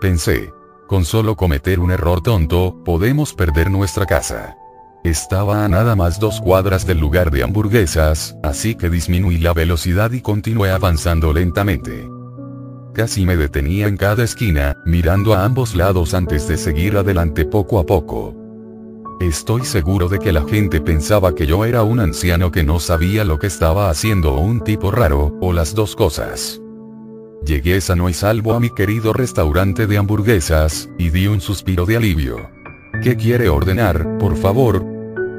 Pensé, 0.00 0.52
con 0.86 1.06
solo 1.06 1.36
cometer 1.36 1.80
un 1.80 1.90
error 1.90 2.20
tonto, 2.20 2.82
podemos 2.84 3.32
perder 3.32 3.70
nuestra 3.70 4.04
casa. 4.04 4.56
Estaba 5.04 5.66
a 5.66 5.68
nada 5.68 5.96
más 5.96 6.18
dos 6.18 6.40
cuadras 6.40 6.86
del 6.86 6.98
lugar 6.98 7.30
de 7.30 7.42
hamburguesas, 7.42 8.38
así 8.42 8.74
que 8.74 8.88
disminuí 8.88 9.36
la 9.36 9.52
velocidad 9.52 10.10
y 10.12 10.22
continué 10.22 10.70
avanzando 10.70 11.34
lentamente. 11.34 12.08
Casi 12.94 13.26
me 13.26 13.36
detenía 13.36 13.86
en 13.86 13.98
cada 13.98 14.24
esquina, 14.24 14.78
mirando 14.86 15.34
a 15.34 15.44
ambos 15.44 15.74
lados 15.74 16.14
antes 16.14 16.48
de 16.48 16.56
seguir 16.56 16.96
adelante 16.96 17.44
poco 17.44 17.78
a 17.78 17.84
poco. 17.84 18.34
Estoy 19.20 19.66
seguro 19.66 20.08
de 20.08 20.18
que 20.18 20.32
la 20.32 20.42
gente 20.42 20.80
pensaba 20.80 21.34
que 21.34 21.46
yo 21.46 21.66
era 21.66 21.82
un 21.82 22.00
anciano 22.00 22.50
que 22.50 22.64
no 22.64 22.80
sabía 22.80 23.24
lo 23.24 23.38
que 23.38 23.48
estaba 23.48 23.90
haciendo 23.90 24.32
o 24.32 24.40
un 24.40 24.64
tipo 24.64 24.90
raro, 24.90 25.36
o 25.42 25.52
las 25.52 25.74
dos 25.74 25.94
cosas. 25.96 26.62
Llegué 27.44 27.78
sano 27.82 28.08
y 28.08 28.14
salvo 28.14 28.54
a 28.54 28.60
mi 28.60 28.70
querido 28.70 29.12
restaurante 29.12 29.86
de 29.86 29.98
hamburguesas, 29.98 30.88
y 30.98 31.10
di 31.10 31.26
un 31.26 31.42
suspiro 31.42 31.84
de 31.84 31.98
alivio. 31.98 32.48
¿Qué 33.02 33.16
quiere 33.16 33.50
ordenar, 33.50 34.16
por 34.16 34.34
favor? 34.34 34.93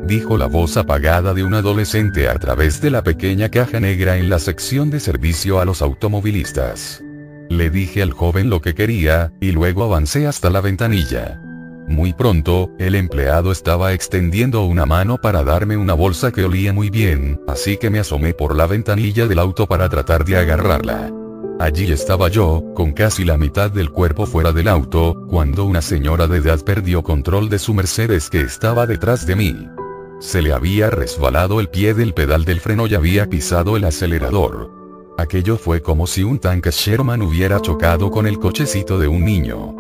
Dijo 0.05 0.37
la 0.37 0.47
voz 0.47 0.77
apagada 0.77 1.33
de 1.33 1.43
un 1.43 1.53
adolescente 1.53 2.29
a 2.29 2.35
través 2.35 2.81
de 2.81 2.91
la 2.91 3.03
pequeña 3.03 3.49
caja 3.49 3.79
negra 3.79 4.17
en 4.17 4.29
la 4.29 4.39
sección 4.39 4.89
de 4.89 4.99
servicio 4.99 5.59
a 5.59 5.65
los 5.65 5.81
automovilistas. 5.81 7.03
Le 7.49 7.69
dije 7.69 8.01
al 8.01 8.11
joven 8.11 8.49
lo 8.49 8.61
que 8.61 8.75
quería, 8.75 9.31
y 9.39 9.51
luego 9.51 9.83
avancé 9.83 10.27
hasta 10.27 10.49
la 10.49 10.61
ventanilla. 10.61 11.41
Muy 11.87 12.13
pronto, 12.13 12.71
el 12.79 12.95
empleado 12.95 13.51
estaba 13.51 13.93
extendiendo 13.93 14.65
una 14.65 14.87
mano 14.87 15.17
para 15.19 15.43
darme 15.43 15.77
una 15.77 15.93
bolsa 15.93 16.31
que 16.31 16.43
olía 16.43 16.73
muy 16.73 16.89
bien, 16.89 17.39
así 17.47 17.77
que 17.77 17.91
me 17.91 17.99
asomé 17.99 18.33
por 18.33 18.55
la 18.55 18.65
ventanilla 18.65 19.27
del 19.27 19.39
auto 19.39 19.67
para 19.67 19.87
tratar 19.89 20.25
de 20.25 20.37
agarrarla. 20.37 21.11
Allí 21.59 21.91
estaba 21.91 22.27
yo, 22.27 22.63
con 22.73 22.91
casi 22.91 23.23
la 23.23 23.37
mitad 23.37 23.71
del 23.71 23.91
cuerpo 23.91 24.25
fuera 24.25 24.51
del 24.51 24.67
auto, 24.67 25.25
cuando 25.29 25.65
una 25.65 25.81
señora 25.81 26.27
de 26.27 26.39
edad 26.39 26.59
perdió 26.65 27.03
control 27.03 27.49
de 27.49 27.59
su 27.59 27.73
Mercedes 27.73 28.29
que 28.29 28.41
estaba 28.41 28.87
detrás 28.87 29.25
de 29.25 29.35
mí. 29.35 29.69
Se 30.19 30.41
le 30.41 30.53
había 30.53 30.89
resbalado 30.89 31.59
el 31.59 31.69
pie 31.69 31.93
del 31.93 32.13
pedal 32.13 32.45
del 32.45 32.59
freno 32.59 32.87
y 32.87 32.95
había 32.95 33.29
pisado 33.29 33.77
el 33.77 33.83
acelerador. 33.83 34.71
Aquello 35.17 35.57
fue 35.57 35.81
como 35.81 36.07
si 36.07 36.23
un 36.23 36.39
tanque 36.39 36.71
Sherman 36.71 37.21
hubiera 37.21 37.61
chocado 37.61 38.11
con 38.11 38.27
el 38.27 38.39
cochecito 38.39 38.97
de 38.97 39.07
un 39.07 39.23
niño. 39.23 39.75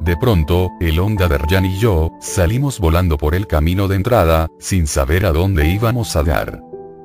De 0.00 0.16
pronto, 0.16 0.70
el 0.80 0.98
Honda 0.98 1.28
Derjan 1.28 1.64
y 1.64 1.78
yo, 1.78 2.10
salimos 2.20 2.80
volando 2.80 3.16
por 3.18 3.34
el 3.34 3.46
camino 3.46 3.88
de 3.88 3.96
entrada, 3.96 4.48
sin 4.58 4.86
saber 4.86 5.24
a 5.26 5.32
dónde 5.32 5.68
íbamos 5.68 6.16
a 6.16 6.24
dar. 6.24 6.60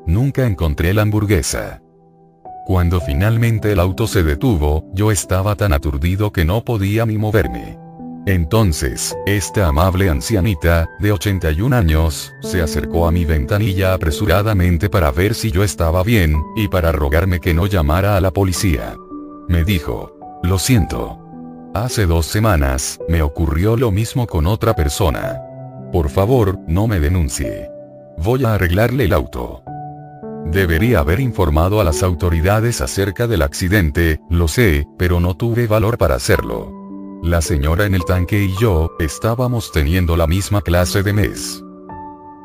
Nunca 0.06 0.48
encontré 0.48 0.94
la 0.94 1.04
hamburguesa. 1.04 1.82
Cuando 2.66 3.00
finalmente 3.00 3.72
el 3.72 3.80
auto 3.80 4.08
se 4.08 4.24
detuvo, 4.24 4.86
yo 4.94 5.12
estaba 5.12 5.56
tan 5.56 5.74
aturdido 5.74 6.32
que 6.32 6.44
no 6.44 6.66
podía 6.66 7.06
ni 7.06 7.18
moverme. 7.18 7.78
Entonces, 8.28 9.18
esta 9.26 9.70
amable 9.70 10.10
ancianita, 10.10 10.90
de 11.00 11.14
81 11.14 11.74
años, 11.74 12.34
se 12.42 12.62
acercó 12.62 13.08
a 13.08 13.12
mi 13.14 13.24
ventanilla 13.24 13.94
apresuradamente 13.94 14.90
para 14.90 15.12
ver 15.12 15.34
si 15.34 15.50
yo 15.50 15.64
estaba 15.64 16.04
bien, 16.04 16.36
y 16.58 16.68
para 16.68 16.92
rogarme 16.92 17.40
que 17.40 17.54
no 17.54 17.68
llamara 17.68 18.18
a 18.18 18.22
la 18.22 18.32
policía. 18.32 18.98
Me 19.48 19.64
dijo, 19.64 20.12
lo 20.44 20.60
siento. 20.60 21.24
Hace 21.74 22.06
dos 22.06 22.26
semanas, 22.26 23.00
me 23.08 23.22
ocurrió 23.22 23.78
lo 23.78 23.92
mismo 23.92 24.28
con 24.28 24.46
otra 24.46 24.76
persona. 24.76 25.42
Por 25.94 26.10
favor, 26.10 26.60
no 26.68 26.86
me 26.86 27.00
denuncie. 27.00 27.72
Voy 28.18 28.44
a 28.44 28.56
arreglarle 28.56 29.06
el 29.06 29.14
auto. 29.14 29.64
Debería 30.52 31.00
haber 31.00 31.22
informado 31.22 31.80
a 31.80 31.86
las 31.86 32.04
autoridades 32.04 32.82
acerca 32.82 33.26
del 33.26 33.42
accidente, 33.42 34.20
lo 34.30 34.50
sé, 34.50 34.86
pero 34.98 35.22
no 35.22 35.38
tuve 35.38 35.66
valor 35.66 35.98
para 35.98 36.16
hacerlo. 36.16 36.77
La 37.24 37.42
señora 37.42 37.86
en 37.86 37.96
el 37.96 38.06
tanque 38.06 38.44
y 38.44 38.56
yo, 38.62 38.96
estábamos 39.00 39.72
teniendo 39.72 40.16
la 40.16 40.28
misma 40.28 40.62
clase 40.62 41.02
de 41.04 41.14
mes. 41.14 41.64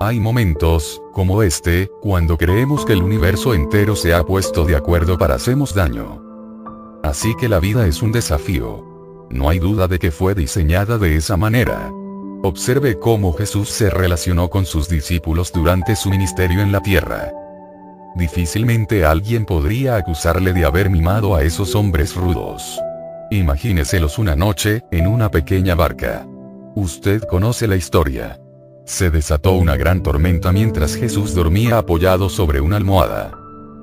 Hay 0.00 0.18
momentos, 0.18 1.00
como 1.12 1.42
este, 1.42 1.90
cuando 2.00 2.36
creemos 2.36 2.84
que 2.84 2.94
el 2.94 3.02
universo 3.02 3.54
entero 3.54 3.94
se 3.94 4.14
ha 4.14 4.24
puesto 4.24 4.64
de 4.64 4.74
acuerdo 4.74 5.18
para 5.18 5.34
hacernos 5.34 5.74
daño. 5.74 6.20
Así 7.04 7.36
que 7.36 7.48
la 7.48 7.60
vida 7.60 7.86
es 7.86 8.02
un 8.02 8.12
desafío. 8.12 8.84
No 9.30 9.48
hay 9.48 9.58
duda 9.58 9.88
de 9.88 9.98
que 9.98 10.10
fue 10.10 10.34
diseñada 10.34 10.98
de 10.98 11.16
esa 11.16 11.36
manera. 11.36 11.92
Observe 12.42 12.98
cómo 12.98 13.34
Jesús 13.34 13.68
se 13.68 13.90
relacionó 13.90 14.48
con 14.48 14.66
sus 14.66 14.88
discípulos 14.88 15.52
durante 15.52 15.94
su 15.94 16.10
ministerio 16.10 16.62
en 16.62 16.72
la 16.72 16.80
tierra. 16.80 17.30
Difícilmente 18.16 19.04
alguien 19.04 19.44
podría 19.44 19.96
acusarle 19.96 20.52
de 20.52 20.64
haber 20.64 20.90
mimado 20.90 21.36
a 21.36 21.44
esos 21.44 21.74
hombres 21.74 22.16
rudos. 22.16 22.80
Imagíneselos 23.32 24.18
una 24.18 24.36
noche, 24.36 24.82
en 24.90 25.06
una 25.06 25.30
pequeña 25.30 25.74
barca. 25.74 26.26
Usted 26.74 27.22
conoce 27.22 27.66
la 27.66 27.76
historia. 27.76 28.38
Se 28.84 29.10
desató 29.10 29.52
una 29.52 29.74
gran 29.78 30.02
tormenta 30.02 30.52
mientras 30.52 30.96
Jesús 30.96 31.34
dormía 31.34 31.78
apoyado 31.78 32.28
sobre 32.28 32.60
una 32.60 32.76
almohada. 32.76 33.32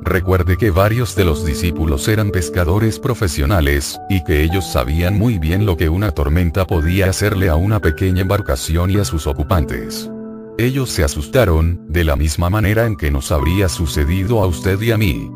Recuerde 0.03 0.55
que 0.55 0.69
varios 0.69 1.15
de 1.15 1.25
los 1.25 1.47
discípulos 1.47 2.07
eran 2.07 2.29
pescadores 2.29 2.99
profesionales, 2.99 3.99
y 4.07 4.23
que 4.23 4.43
ellos 4.43 4.71
sabían 4.71 5.17
muy 5.17 5.39
bien 5.39 5.65
lo 5.65 5.77
que 5.77 5.89
una 5.89 6.11
tormenta 6.11 6.67
podía 6.67 7.09
hacerle 7.09 7.49
a 7.49 7.55
una 7.55 7.79
pequeña 7.79 8.21
embarcación 8.21 8.91
y 8.91 8.97
a 8.97 9.03
sus 9.03 9.25
ocupantes. 9.25 10.11
Ellos 10.59 10.91
se 10.91 11.03
asustaron, 11.03 11.87
de 11.87 12.03
la 12.03 12.15
misma 12.15 12.51
manera 12.51 12.85
en 12.85 12.95
que 12.95 13.09
nos 13.09 13.31
habría 13.31 13.67
sucedido 13.67 14.43
a 14.43 14.45
usted 14.45 14.79
y 14.79 14.91
a 14.91 14.97
mí. 14.99 15.31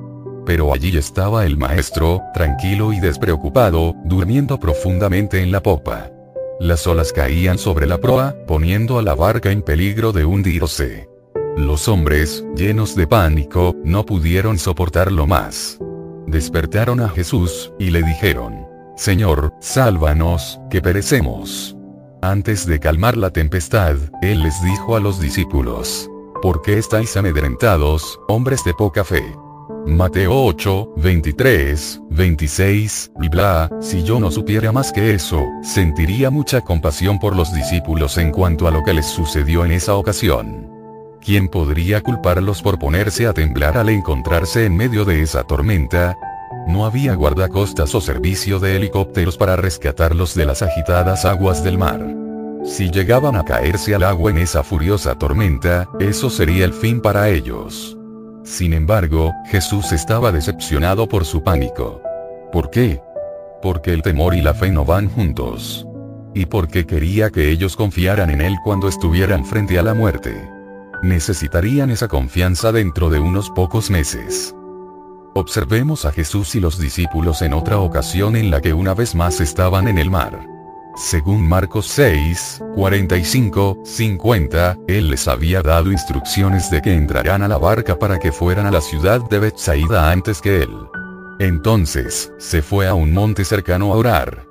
Pero 0.45 0.74
allí 0.74 0.95
estaba 0.98 1.45
el 1.45 1.57
maestro, 1.57 2.22
tranquilo 2.34 2.94
y 2.94 2.99
despreocupado, 2.99 3.95
durmiendo 4.06 4.60
profundamente 4.60 5.41
en 5.41 5.52
la 5.52 5.61
popa. 5.64 6.10
Las 6.60 6.86
olas 6.88 7.14
caían 7.14 7.57
sobre 7.57 7.88
la 7.88 7.98
proa, 7.98 8.36
poniendo 8.48 8.99
a 8.99 9.02
la 9.02 9.15
barca 9.15 9.52
en 9.52 9.61
peligro 9.61 10.11
de 10.11 10.26
hundirse. 10.26 11.10
Los 11.57 11.88
hombres, 11.88 12.44
llenos 12.56 12.95
de 12.95 13.07
pánico, 13.07 13.76
no 13.84 14.06
pudieron 14.06 14.57
soportarlo 14.57 15.28
más. 15.28 15.78
Despertaron 16.26 16.99
a 16.99 17.10
Jesús, 17.10 17.72
y 17.80 17.91
le 17.91 18.02
dijeron, 18.02 18.68
Señor, 18.95 19.53
sálvanos, 19.60 20.60
que 20.70 20.82
perecemos. 20.82 21.76
Antes 22.22 22.65
de 22.65 22.80
calmar 22.80 23.18
la 23.18 23.32
tempestad, 23.32 23.98
Él 24.22 24.44
les 24.44 24.64
dijo 24.64 24.95
a 24.95 24.99
los 24.99 25.20
discípulos, 25.20 26.10
¿por 26.41 26.61
qué 26.61 26.78
estáis 26.78 27.18
amedrentados, 27.18 28.20
hombres 28.28 28.64
de 28.64 28.74
poca 28.74 29.03
fe? 29.03 29.24
Mateo 29.85 30.45
8, 30.45 30.93
23, 30.95 32.01
26, 32.10 33.11
y 33.22 33.27
bla, 33.27 33.69
si 33.81 34.01
yo 34.03 34.18
no 34.18 34.31
supiera 34.31 34.72
más 34.72 34.93
que 34.93 35.14
eso, 35.14 35.45
sentiría 35.61 36.30
mucha 36.30 36.61
compasión 36.61 37.19
por 37.19 37.35
los 37.35 37.53
discípulos 37.53 38.18
en 38.18 38.31
cuanto 38.31 38.65
a 38.65 38.72
lo 38.72 38.81
que 38.84 38.93
les 38.93 39.05
sucedió 39.05 39.65
en 39.65 39.73
esa 39.73 39.95
ocasión. 39.95 40.69
¿Quién 41.22 41.49
podría 41.49 41.99
culparlos 41.99 42.61
por 42.61 42.80
ponerse 42.80 43.27
a 43.27 43.34
temblar 43.34 43.77
al 43.77 43.89
encontrarse 43.89 44.65
en 44.65 44.77
medio 44.77 45.03
de 45.03 45.22
esa 45.22 45.43
tormenta? 45.43 46.18
No 46.65 46.85
había 46.85 47.14
guardacostas 47.15 47.93
o 47.93 47.99
servicio 47.99 48.60
de 48.60 48.77
helicópteros 48.77 49.35
para 49.35 49.57
rescatarlos 49.57 50.34
de 50.34 50.45
las 50.45 50.61
agitadas 50.61 51.26
aguas 51.26 51.61
del 51.61 51.77
mar. 51.77 52.01
Si 52.65 52.89
llegaban 52.89 53.35
a 53.35 53.43
caerse 53.43 53.93
al 53.93 54.03
agua 54.03 54.31
en 54.31 54.38
esa 54.38 54.64
furiosa 54.64 55.15
tormenta, 55.15 55.89
eso 55.99 56.30
sería 56.30 56.64
el 56.64 56.73
fin 56.73 57.01
para 57.01 57.27
ellos. 57.30 57.97
Sin 58.44 58.74
embargo, 58.74 59.34
Jesús 59.45 59.94
estaba 59.94 60.32
decepcionado 60.32 61.07
por 61.07 61.24
su 61.24 61.44
pánico. 61.44 62.02
¿Por 62.52 62.70
qué? 62.70 63.02
Porque 63.61 63.94
el 63.94 64.02
temor 64.02 64.36
y 64.36 64.41
la 64.41 64.53
fe 64.53 64.70
no 64.70 64.84
van 64.84 65.10
juntos. 65.10 65.88
Y 66.34 66.45
porque 66.48 66.86
quería 66.86 67.30
que 67.30 67.49
ellos 67.49 67.78
confiaran 67.78 68.30
en 68.30 68.41
Él 68.41 68.56
cuando 68.64 68.90
estuvieran 68.90 69.45
frente 69.45 69.80
a 69.80 69.84
la 69.84 69.94
muerte. 69.94 70.49
Necesitarían 71.02 71.90
esa 71.90 72.10
confianza 72.10 72.72
dentro 72.72 73.10
de 73.10 73.20
unos 73.20 73.49
pocos 73.49 73.90
meses. 73.90 74.53
Observemos 75.36 76.06
a 76.06 76.11
Jesús 76.11 76.53
y 76.56 76.60
los 76.60 76.78
discípulos 76.78 77.41
en 77.41 77.53
otra 77.53 77.80
ocasión 77.80 78.36
en 78.36 78.52
la 78.52 78.61
que 78.61 78.74
una 78.74 78.94
vez 78.94 79.15
más 79.15 79.40
estaban 79.40 79.88
en 79.88 79.98
el 79.98 80.10
mar. 80.10 80.52
Según 80.95 81.49
Marcos 81.49 81.88
6, 81.88 82.61
45, 82.76 83.80
50, 83.84 84.78
él 84.88 85.10
les 85.10 85.28
había 85.28 85.64
dado 85.64 85.91
instrucciones 85.91 86.70
de 86.70 86.84
que 86.84 86.94
entraran 86.94 87.41
a 87.41 87.48
la 87.48 87.57
barca 87.57 87.98
para 87.98 88.20
que 88.20 88.32
fueran 88.32 88.68
a 88.68 88.72
la 88.72 88.80
ciudad 88.80 89.28
de 89.28 89.40
Bethsaida 89.40 90.11
antes 90.11 90.40
que 90.40 90.61
él. 90.61 90.70
Entonces, 91.40 92.32
se 92.38 92.61
fue 92.61 92.88
a 92.88 92.94
un 92.94 93.11
monte 93.11 93.44
cercano 93.44 93.91
a 93.91 93.98
orar. 93.98 94.45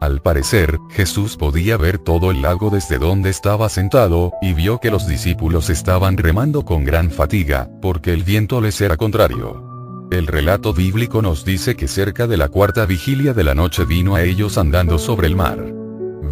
Al 0.00 0.22
parecer, 0.22 0.78
Jesús 0.90 1.36
podía 1.36 1.76
ver 1.76 1.98
todo 1.98 2.30
el 2.30 2.42
lago 2.42 2.70
desde 2.70 2.98
donde 2.98 3.30
estaba 3.30 3.68
sentado, 3.68 4.32
y 4.40 4.52
vio 4.52 4.78
que 4.78 4.92
los 4.92 5.08
discípulos 5.08 5.68
estaban 5.68 6.16
remando 6.16 6.64
con 6.64 6.84
gran 6.84 7.10
fatiga, 7.10 7.68
porque 7.82 8.12
el 8.12 8.22
viento 8.22 8.60
les 8.60 8.80
era 8.80 8.96
contrario. 8.96 9.64
El 10.12 10.28
relato 10.28 10.72
bíblico 10.72 11.22
nos 11.22 11.44
dice 11.44 11.74
que 11.74 11.88
cerca 11.88 12.28
de 12.28 12.36
la 12.36 12.48
cuarta 12.48 12.86
vigilia 12.86 13.34
de 13.34 13.42
la 13.42 13.56
noche 13.56 13.84
vino 13.84 14.14
a 14.14 14.22
ellos 14.22 14.56
andando 14.58 14.96
sobre 14.98 15.26
el 15.26 15.34
mar. 15.34 15.77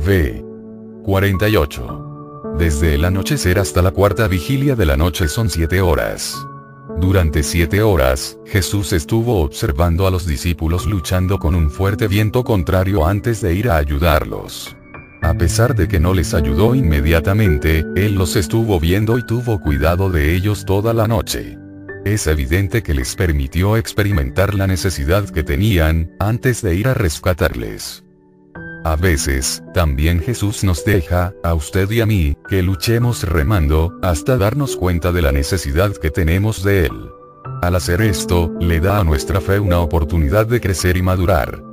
V. 0.04 0.44
48. 1.04 2.54
Desde 2.58 2.94
el 2.94 3.04
anochecer 3.04 3.58
hasta 3.58 3.82
la 3.82 3.90
cuarta 3.90 4.28
vigilia 4.28 4.76
de 4.76 4.86
la 4.86 4.96
noche 4.96 5.28
son 5.28 5.50
siete 5.50 5.80
horas. 5.80 6.36
Durante 7.00 7.42
siete 7.42 7.82
horas, 7.82 8.38
Jesús 8.46 8.92
estuvo 8.92 9.42
observando 9.42 10.06
a 10.06 10.10
los 10.10 10.26
discípulos 10.26 10.86
luchando 10.86 11.38
con 11.38 11.54
un 11.54 11.70
fuerte 11.70 12.08
viento 12.08 12.44
contrario 12.44 13.06
antes 13.06 13.40
de 13.40 13.54
ir 13.54 13.68
a 13.68 13.76
ayudarlos. 13.76 14.76
A 15.22 15.34
pesar 15.34 15.74
de 15.74 15.88
que 15.88 16.00
no 16.00 16.14
les 16.14 16.34
ayudó 16.34 16.74
inmediatamente, 16.74 17.84
él 17.96 18.14
los 18.14 18.36
estuvo 18.36 18.78
viendo 18.78 19.18
y 19.18 19.26
tuvo 19.26 19.60
cuidado 19.60 20.10
de 20.10 20.34
ellos 20.34 20.64
toda 20.64 20.94
la 20.94 21.08
noche. 21.08 21.58
Es 22.04 22.26
evidente 22.28 22.82
que 22.82 22.94
les 22.94 23.16
permitió 23.16 23.76
experimentar 23.76 24.54
la 24.54 24.66
necesidad 24.66 25.28
que 25.28 25.42
tenían, 25.42 26.12
antes 26.20 26.62
de 26.62 26.76
ir 26.76 26.86
a 26.86 26.94
rescatarles. 26.94 28.05
A 28.86 28.94
veces, 28.94 29.64
también 29.74 30.20
Jesús 30.20 30.62
nos 30.62 30.84
deja, 30.84 31.34
a 31.42 31.54
usted 31.54 31.90
y 31.90 32.00
a 32.02 32.06
mí, 32.06 32.36
que 32.48 32.62
luchemos 32.62 33.24
remando, 33.24 33.98
hasta 34.00 34.36
darnos 34.36 34.76
cuenta 34.76 35.10
de 35.10 35.22
la 35.22 35.32
necesidad 35.32 35.90
que 35.96 36.12
tenemos 36.12 36.62
de 36.62 36.86
Él. 36.86 37.10
Al 37.62 37.74
hacer 37.74 38.00
esto, 38.00 38.52
le 38.60 38.78
da 38.78 39.00
a 39.00 39.02
nuestra 39.02 39.40
fe 39.40 39.58
una 39.58 39.80
oportunidad 39.80 40.46
de 40.46 40.60
crecer 40.60 40.96
y 40.96 41.02
madurar. 41.02 41.64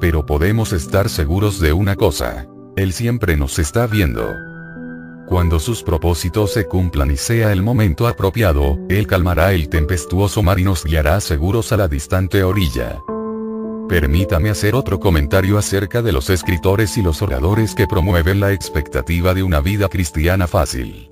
Pero 0.00 0.24
podemos 0.24 0.72
estar 0.72 1.10
seguros 1.10 1.60
de 1.60 1.74
una 1.74 1.94
cosa. 1.94 2.46
Él 2.74 2.94
siempre 2.94 3.36
nos 3.36 3.58
está 3.58 3.86
viendo. 3.86 4.26
Cuando 5.26 5.60
sus 5.60 5.82
propósitos 5.82 6.54
se 6.54 6.64
cumplan 6.64 7.10
y 7.10 7.18
sea 7.18 7.52
el 7.52 7.62
momento 7.62 8.06
apropiado, 8.06 8.78
Él 8.88 9.06
calmará 9.06 9.52
el 9.52 9.68
tempestuoso 9.68 10.42
mar 10.42 10.58
y 10.58 10.64
nos 10.64 10.86
guiará 10.86 11.20
seguros 11.20 11.70
a 11.72 11.76
la 11.76 11.86
distante 11.86 12.42
orilla. 12.42 12.98
Permítame 13.92 14.48
hacer 14.48 14.74
otro 14.74 14.98
comentario 14.98 15.58
acerca 15.58 16.00
de 16.00 16.12
los 16.12 16.30
escritores 16.30 16.96
y 16.96 17.02
los 17.02 17.20
oradores 17.20 17.74
que 17.74 17.86
promueven 17.86 18.40
la 18.40 18.50
expectativa 18.50 19.34
de 19.34 19.42
una 19.42 19.60
vida 19.60 19.90
cristiana 19.90 20.46
fácil. 20.46 21.10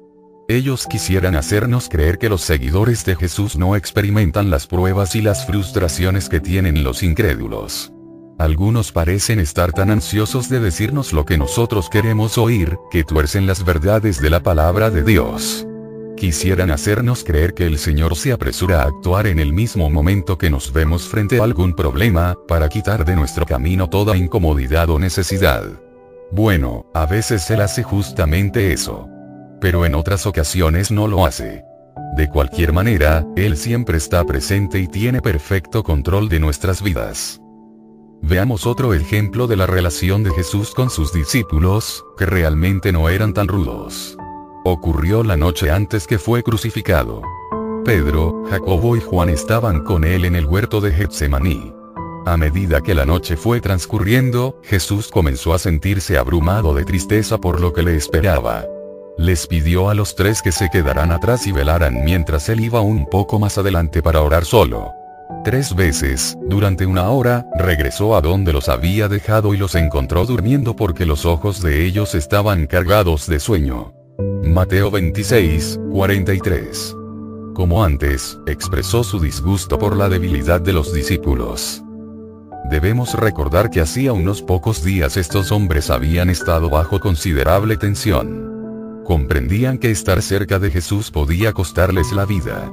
Ellos 0.48 0.86
quisieran 0.86 1.36
hacernos 1.36 1.90
creer 1.90 2.16
que 2.16 2.30
los 2.30 2.40
seguidores 2.40 3.04
de 3.04 3.16
Jesús 3.16 3.58
no 3.58 3.76
experimentan 3.76 4.48
las 4.48 4.66
pruebas 4.66 5.14
y 5.14 5.20
las 5.20 5.44
frustraciones 5.44 6.30
que 6.30 6.40
tienen 6.40 6.82
los 6.82 7.02
incrédulos. 7.02 7.92
Algunos 8.38 8.92
parecen 8.92 9.40
estar 9.40 9.72
tan 9.72 9.90
ansiosos 9.90 10.48
de 10.48 10.60
decirnos 10.60 11.12
lo 11.12 11.26
que 11.26 11.36
nosotros 11.36 11.90
queremos 11.90 12.38
oír, 12.38 12.78
que 12.90 13.04
tuercen 13.04 13.46
las 13.46 13.62
verdades 13.62 14.22
de 14.22 14.30
la 14.30 14.42
palabra 14.42 14.88
de 14.88 15.02
Dios. 15.02 15.66
Quisieran 16.16 16.70
hacernos 16.70 17.24
creer 17.24 17.54
que 17.54 17.66
el 17.66 17.78
Señor 17.78 18.16
se 18.16 18.32
apresura 18.32 18.82
a 18.82 18.86
actuar 18.86 19.26
en 19.26 19.38
el 19.38 19.52
mismo 19.52 19.88
momento 19.88 20.36
que 20.36 20.50
nos 20.50 20.72
vemos 20.72 21.08
frente 21.08 21.40
a 21.40 21.44
algún 21.44 21.74
problema, 21.74 22.36
para 22.46 22.68
quitar 22.68 23.04
de 23.04 23.16
nuestro 23.16 23.46
camino 23.46 23.88
toda 23.88 24.16
incomodidad 24.16 24.90
o 24.90 24.98
necesidad. 24.98 25.64
Bueno, 26.30 26.86
a 26.94 27.06
veces 27.06 27.50
Él 27.50 27.60
hace 27.60 27.82
justamente 27.82 28.72
eso. 28.72 29.08
Pero 29.60 29.84
en 29.86 29.94
otras 29.94 30.26
ocasiones 30.26 30.90
no 30.90 31.08
lo 31.08 31.26
hace. 31.26 31.64
De 32.16 32.28
cualquier 32.28 32.72
manera, 32.72 33.26
Él 33.36 33.56
siempre 33.56 33.96
está 33.96 34.24
presente 34.24 34.78
y 34.78 34.88
tiene 34.88 35.22
perfecto 35.22 35.82
control 35.82 36.28
de 36.28 36.40
nuestras 36.40 36.82
vidas. 36.82 37.40
Veamos 38.22 38.66
otro 38.66 38.92
ejemplo 38.92 39.46
de 39.46 39.56
la 39.56 39.66
relación 39.66 40.22
de 40.22 40.30
Jesús 40.30 40.74
con 40.74 40.90
sus 40.90 41.12
discípulos, 41.12 42.04
que 42.18 42.26
realmente 42.26 42.92
no 42.92 43.08
eran 43.08 43.32
tan 43.32 43.48
rudos. 43.48 44.18
Ocurrió 44.72 45.24
la 45.24 45.36
noche 45.36 45.68
antes 45.68 46.06
que 46.06 46.16
fue 46.16 46.44
crucificado. 46.44 47.22
Pedro, 47.84 48.44
Jacobo 48.48 48.96
y 48.96 49.00
Juan 49.00 49.28
estaban 49.28 49.82
con 49.82 50.04
él 50.04 50.24
en 50.24 50.36
el 50.36 50.46
huerto 50.46 50.80
de 50.80 50.92
Getsemaní. 50.92 51.74
A 52.24 52.36
medida 52.36 52.80
que 52.80 52.94
la 52.94 53.04
noche 53.04 53.36
fue 53.36 53.60
transcurriendo, 53.60 54.60
Jesús 54.62 55.08
comenzó 55.08 55.54
a 55.54 55.58
sentirse 55.58 56.18
abrumado 56.18 56.72
de 56.72 56.84
tristeza 56.84 57.38
por 57.38 57.60
lo 57.60 57.72
que 57.72 57.82
le 57.82 57.96
esperaba. 57.96 58.64
Les 59.18 59.48
pidió 59.48 59.88
a 59.88 59.94
los 59.94 60.14
tres 60.14 60.40
que 60.40 60.52
se 60.52 60.70
quedaran 60.70 61.10
atrás 61.10 61.48
y 61.48 61.52
velaran 61.52 62.04
mientras 62.04 62.48
él 62.48 62.60
iba 62.60 62.80
un 62.80 63.06
poco 63.06 63.40
más 63.40 63.58
adelante 63.58 64.02
para 64.02 64.22
orar 64.22 64.44
solo. 64.44 64.92
Tres 65.42 65.74
veces, 65.74 66.38
durante 66.42 66.86
una 66.86 67.10
hora, 67.10 67.44
regresó 67.58 68.14
a 68.14 68.20
donde 68.20 68.52
los 68.52 68.68
había 68.68 69.08
dejado 69.08 69.52
y 69.52 69.56
los 69.56 69.74
encontró 69.74 70.26
durmiendo 70.26 70.76
porque 70.76 71.06
los 71.06 71.26
ojos 71.26 71.60
de 71.60 71.84
ellos 71.86 72.14
estaban 72.14 72.68
cargados 72.68 73.26
de 73.26 73.40
sueño. 73.40 73.99
Mateo 74.20 74.90
26, 74.90 75.80
43. 75.92 76.96
Como 77.54 77.82
antes, 77.82 78.38
expresó 78.46 79.02
su 79.02 79.18
disgusto 79.18 79.78
por 79.78 79.96
la 79.96 80.08
debilidad 80.10 80.60
de 80.60 80.74
los 80.74 80.92
discípulos. 80.92 81.82
Debemos 82.70 83.14
recordar 83.14 83.70
que 83.70 83.80
hacía 83.80 84.12
unos 84.12 84.42
pocos 84.42 84.84
días 84.84 85.16
estos 85.16 85.52
hombres 85.52 85.88
habían 85.88 86.28
estado 86.28 86.68
bajo 86.68 87.00
considerable 87.00 87.78
tensión. 87.78 89.02
Comprendían 89.04 89.78
que 89.78 89.90
estar 89.90 90.20
cerca 90.20 90.58
de 90.58 90.70
Jesús 90.70 91.10
podía 91.10 91.52
costarles 91.52 92.12
la 92.12 92.26
vida. 92.26 92.70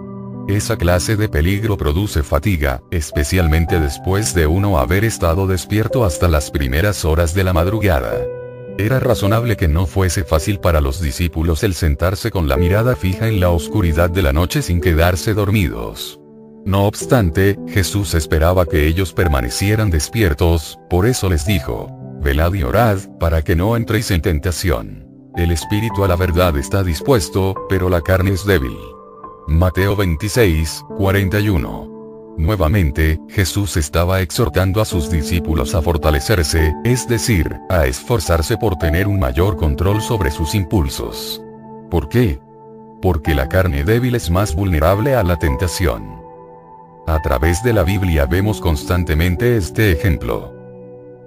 Esa 0.50 0.78
clase 0.78 1.16
de 1.16 1.30
peligro 1.30 1.78
produce 1.78 2.24
fatiga, 2.24 2.82
especialmente 2.92 3.80
después 3.80 4.34
de 4.34 4.48
uno 4.48 4.80
haber 4.80 5.06
estado 5.06 5.48
despierto 5.48 6.04
hasta 6.04 6.28
las 6.28 6.52
primeras 6.52 7.06
horas 7.06 7.34
de 7.34 7.44
la 7.46 7.54
madrugada. 7.54 8.37
Era 8.80 9.00
razonable 9.00 9.58
que 9.58 9.68
no 9.68 9.88
fuese 9.88 10.24
fácil 10.24 10.60
para 10.60 10.82
los 10.82 11.02
discípulos 11.02 11.64
el 11.64 11.74
sentarse 11.74 12.30
con 12.30 12.48
la 12.48 12.58
mirada 12.58 12.96
fija 12.96 13.28
en 13.28 13.40
la 13.40 13.50
oscuridad 13.50 14.12
de 14.12 14.22
la 14.22 14.34
noche 14.34 14.62
sin 14.62 14.82
quedarse 14.82 15.34
dormidos. 15.34 16.20
No 16.64 16.86
obstante, 16.86 17.58
Jesús 17.68 18.14
esperaba 18.14 18.68
que 18.68 18.86
ellos 18.86 19.14
permanecieran 19.14 19.90
despiertos, 19.90 20.78
por 20.92 21.08
eso 21.08 21.28
les 21.28 21.46
dijo, 21.48 21.88
velad 22.22 22.54
y 22.54 22.62
orad, 22.62 23.00
para 23.20 23.42
que 23.42 23.56
no 23.56 23.76
entréis 23.76 24.12
en 24.12 24.22
tentación. 24.22 25.08
El 25.36 25.52
espíritu 25.52 26.04
a 26.04 26.08
la 26.08 26.16
verdad 26.16 26.56
está 26.56 26.84
dispuesto, 26.84 27.56
pero 27.70 27.90
la 27.90 28.02
carne 28.02 28.32
es 28.32 28.46
débil. 28.46 28.78
Mateo 29.48 29.96
26, 29.96 30.84
41. 30.98 31.97
Nuevamente, 32.38 33.20
Jesús 33.30 33.78
estaba 33.78 34.22
exhortando 34.22 34.80
a 34.80 34.86
sus 34.86 35.10
discípulos 35.10 35.74
a 35.74 35.82
fortalecerse, 35.82 36.72
es 36.84 37.08
decir, 37.08 37.58
a 37.68 37.88
esforzarse 37.88 38.58
por 38.58 38.76
tener 38.76 39.08
un 39.08 39.20
mayor 39.20 39.58
control 39.58 40.02
sobre 40.02 40.30
sus 40.30 40.54
impulsos. 40.54 41.42
¿Por 41.90 42.10
qué? 42.10 42.40
Porque 43.02 43.34
la 43.34 43.50
carne 43.50 43.84
débil 43.84 44.14
es 44.14 44.30
más 44.30 44.56
vulnerable 44.56 45.16
a 45.16 45.24
la 45.24 45.38
tentación. 45.38 46.22
A 47.08 47.20
través 47.24 47.64
de 47.64 47.74
la 47.74 47.82
Biblia 47.84 48.28
vemos 48.28 48.62
constantemente 48.62 49.58
este 49.58 49.92
ejemplo. 49.92 50.54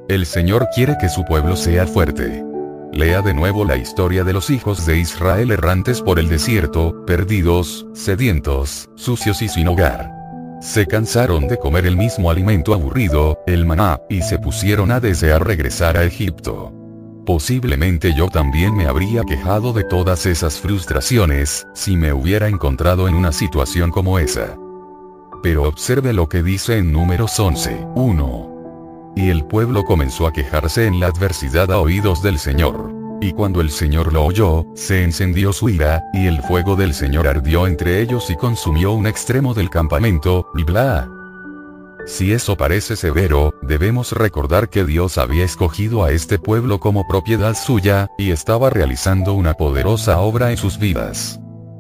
El 0.09 0.27
Señor 0.27 0.69
quiere 0.73 0.97
que 1.01 1.09
su 1.09 1.25
pueblo 1.25 1.57
sea 1.57 1.89
fuerte. 1.89 2.45
Lea 2.93 3.21
de 3.21 3.35
nuevo 3.35 3.65
la 3.65 3.77
historia 3.77 4.23
de 4.23 4.33
los 4.33 4.49
hijos 4.49 4.87
de 4.87 4.99
Israel 4.99 5.51
errantes 5.51 6.03
por 6.03 6.21
el 6.21 6.29
desierto, 6.29 7.05
perdidos, 7.05 7.87
sedientos, 7.95 8.89
sucios 8.95 9.43
y 9.43 9.49
sin 9.49 9.67
hogar. 9.67 10.20
Se 10.61 10.87
cansaron 10.87 11.49
de 11.49 11.57
comer 11.57 11.87
el 11.87 11.97
mismo 11.97 12.31
alimento 12.31 12.75
aburrido, 12.75 13.39
el 13.47 13.65
maná, 13.65 13.99
y 14.11 14.21
se 14.21 14.39
pusieron 14.39 14.91
a 14.93 15.01
desear 15.01 15.47
regresar 15.47 15.97
a 15.97 16.05
Egipto. 16.05 16.71
Posiblemente 17.25 18.13
yo 18.15 18.29
también 18.29 18.77
me 18.77 18.87
habría 18.87 19.23
quejado 19.23 19.73
de 19.73 19.85
todas 19.85 20.27
esas 20.27 20.61
frustraciones, 20.61 21.67
si 21.75 21.97
me 21.97 22.13
hubiera 22.13 22.49
encontrado 22.49 23.09
en 23.09 23.15
una 23.15 23.33
situación 23.33 23.91
como 23.91 24.19
esa. 24.19 24.59
Pero 25.43 25.65
observe 25.65 26.13
lo 26.13 26.29
que 26.29 26.43
dice 26.43 26.77
en 26.77 26.93
números 26.93 27.41
11, 27.41 27.87
1. 27.95 29.13
Y 29.17 29.31
el 29.31 29.47
pueblo 29.47 29.85
comenzó 29.85 30.27
a 30.27 30.33
quejarse 30.33 30.87
en 30.87 31.01
la 31.01 31.07
adversidad 31.07 31.73
a 31.73 31.79
oídos 31.79 32.23
del 32.23 32.39
Señor. 32.39 33.00
Y 33.21 33.33
cuando 33.33 33.61
el 33.61 33.71
Señor 33.71 34.13
lo 34.13 34.25
oyó, 34.25 34.67
se 34.75 35.05
encendió 35.05 35.53
su 35.53 35.69
ira, 35.69 36.03
y 36.13 36.27
el 36.27 36.43
fuego 36.43 36.77
del 36.77 36.95
Señor 36.95 37.29
ardió 37.29 37.67
entre 37.67 38.01
ellos 38.01 38.31
y 38.31 38.37
consumió 38.37 38.93
un 38.93 39.07
extremo 39.07 39.55
del 39.55 39.69
campamento, 39.69 40.51
y 40.55 40.65
bla. 40.65 41.09
Si 42.07 42.33
eso 42.33 42.57
parece 42.57 42.97
severo, 42.97 43.55
debemos 43.61 44.13
recordar 44.13 44.71
que 44.71 44.85
Dios 44.85 45.19
había 45.19 45.45
escogido 45.45 46.03
a 46.03 46.13
este 46.13 46.39
pueblo 46.39 46.81
como 46.81 47.07
propiedad 47.07 47.55
suya, 47.55 48.09
y 48.17 48.31
estaba 48.31 48.71
realizando 48.71 49.35
una 49.35 49.55
poderosa 49.55 50.19
obra 50.21 50.51
en 50.51 50.57
sus 50.57 50.79
vidas. 50.79 51.39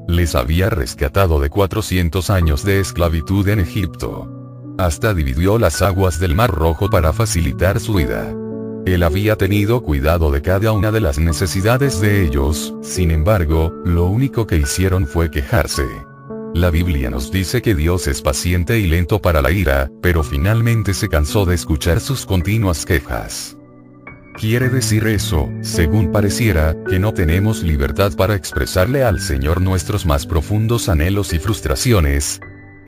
Les 0.08 0.34
había 0.34 0.68
rescatado 0.68 1.40
de 1.40 1.48
400 1.48 2.28
años 2.30 2.64
de 2.64 2.80
esclavitud 2.80 3.48
en 3.48 3.60
Egipto 3.60 4.36
hasta 4.80 5.12
dividió 5.12 5.58
las 5.58 5.82
aguas 5.82 6.18
del 6.18 6.34
Mar 6.34 6.50
Rojo 6.50 6.88
para 6.88 7.12
facilitar 7.12 7.80
su 7.80 7.94
vida. 7.94 8.34
Él 8.86 9.02
había 9.02 9.36
tenido 9.36 9.82
cuidado 9.82 10.30
de 10.30 10.42
cada 10.42 10.72
una 10.72 10.90
de 10.90 11.00
las 11.00 11.18
necesidades 11.18 12.00
de 12.00 12.24
ellos, 12.24 12.74
sin 12.82 13.10
embargo, 13.10 13.72
lo 13.84 14.06
único 14.06 14.46
que 14.46 14.56
hicieron 14.56 15.06
fue 15.06 15.30
quejarse. 15.30 15.84
La 16.54 16.70
Biblia 16.70 17.10
nos 17.10 17.30
dice 17.30 17.62
que 17.62 17.74
Dios 17.74 18.08
es 18.08 18.22
paciente 18.22 18.78
y 18.78 18.86
lento 18.86 19.20
para 19.20 19.42
la 19.42 19.52
ira, 19.52 19.90
pero 20.02 20.22
finalmente 20.22 20.94
se 20.94 21.08
cansó 21.08 21.44
de 21.44 21.54
escuchar 21.54 22.00
sus 22.00 22.26
continuas 22.26 22.84
quejas. 22.86 23.56
Quiere 24.34 24.70
decir 24.70 25.06
eso, 25.06 25.48
según 25.60 26.10
pareciera, 26.10 26.74
que 26.88 26.98
no 26.98 27.12
tenemos 27.12 27.62
libertad 27.62 28.12
para 28.16 28.34
expresarle 28.34 29.04
al 29.04 29.20
Señor 29.20 29.60
nuestros 29.60 30.06
más 30.06 30.26
profundos 30.26 30.88
anhelos 30.88 31.32
y 31.34 31.38
frustraciones, 31.38 32.40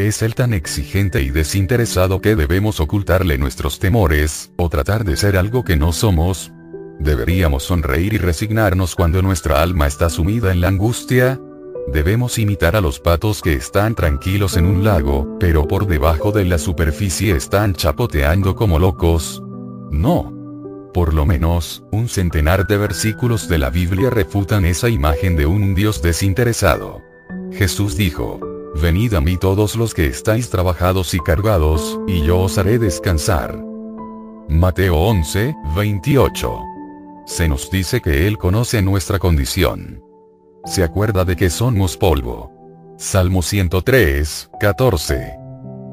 ¿Es 0.02 0.20
él 0.22 0.34
tan 0.34 0.52
exigente 0.52 1.22
y 1.22 1.30
desinteresado 1.30 2.20
que 2.20 2.34
debemos 2.34 2.80
ocultarle 2.80 3.38
nuestros 3.38 3.78
temores, 3.78 4.50
o 4.56 4.68
tratar 4.68 5.04
de 5.04 5.16
ser 5.16 5.36
algo 5.36 5.62
que 5.62 5.76
no 5.76 5.92
somos? 5.92 6.52
¿Deberíamos 6.98 7.62
sonreír 7.62 8.14
y 8.14 8.18
resignarnos 8.18 8.96
cuando 8.96 9.22
nuestra 9.22 9.62
alma 9.62 9.86
está 9.86 10.10
sumida 10.10 10.50
en 10.50 10.60
la 10.60 10.66
angustia? 10.66 11.40
¿Debemos 11.86 12.40
imitar 12.40 12.74
a 12.74 12.80
los 12.80 12.98
patos 12.98 13.42
que 13.42 13.52
están 13.52 13.94
tranquilos 13.94 14.56
en 14.56 14.66
un 14.66 14.82
lago, 14.82 15.36
pero 15.38 15.68
por 15.68 15.86
debajo 15.86 16.32
de 16.32 16.46
la 16.46 16.58
superficie 16.58 17.36
están 17.36 17.72
chapoteando 17.72 18.56
como 18.56 18.80
locos? 18.80 19.40
No. 19.92 20.32
Por 20.92 21.14
lo 21.14 21.26
menos, 21.26 21.84
un 21.92 22.08
centenar 22.08 22.66
de 22.66 22.76
versículos 22.76 23.48
de 23.48 23.58
la 23.58 23.70
Biblia 23.70 24.10
refutan 24.10 24.64
esa 24.64 24.88
imagen 24.88 25.36
de 25.36 25.46
un 25.46 25.76
Dios 25.76 26.02
desinteresado. 26.02 27.02
Jesús 27.52 27.96
dijo, 27.96 28.40
Venid 28.74 29.14
a 29.14 29.20
mí 29.20 29.36
todos 29.36 29.76
los 29.76 29.92
que 29.92 30.06
estáis 30.06 30.48
trabajados 30.48 31.12
y 31.12 31.20
cargados, 31.20 32.00
y 32.06 32.22
yo 32.22 32.40
os 32.40 32.56
haré 32.56 32.78
descansar. 32.78 33.62
Mateo 34.48 34.96
11, 34.96 35.54
28. 35.76 36.58
Se 37.26 37.48
nos 37.48 37.70
dice 37.70 38.00
que 38.00 38.26
Él 38.26 38.38
conoce 38.38 38.80
nuestra 38.80 39.18
condición. 39.18 40.02
Se 40.64 40.82
acuerda 40.82 41.24
de 41.24 41.36
que 41.36 41.50
somos 41.50 41.96
polvo. 41.96 42.50
Salmo 42.96 43.42
103, 43.42 44.50
14. 44.58 45.34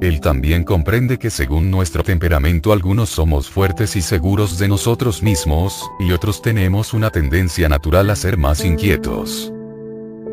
Él 0.02 0.22
también 0.22 0.64
comprende 0.64 1.20
que 1.20 1.30
según 1.30 1.70
nuestro 1.70 2.04
temperamento 2.04 2.72
algunos 2.72 3.10
somos 3.10 3.50
fuertes 3.50 3.98
y 3.98 4.02
seguros 4.02 4.58
de 4.58 4.70
nosotros 4.70 5.22
mismos, 5.22 5.90
y 6.00 6.14
otros 6.14 6.42
tenemos 6.42 6.94
una 6.94 7.10
tendencia 7.10 7.68
natural 7.68 8.10
a 8.10 8.16
ser 8.16 8.38
más 8.38 8.64
inquietos. 8.64 9.52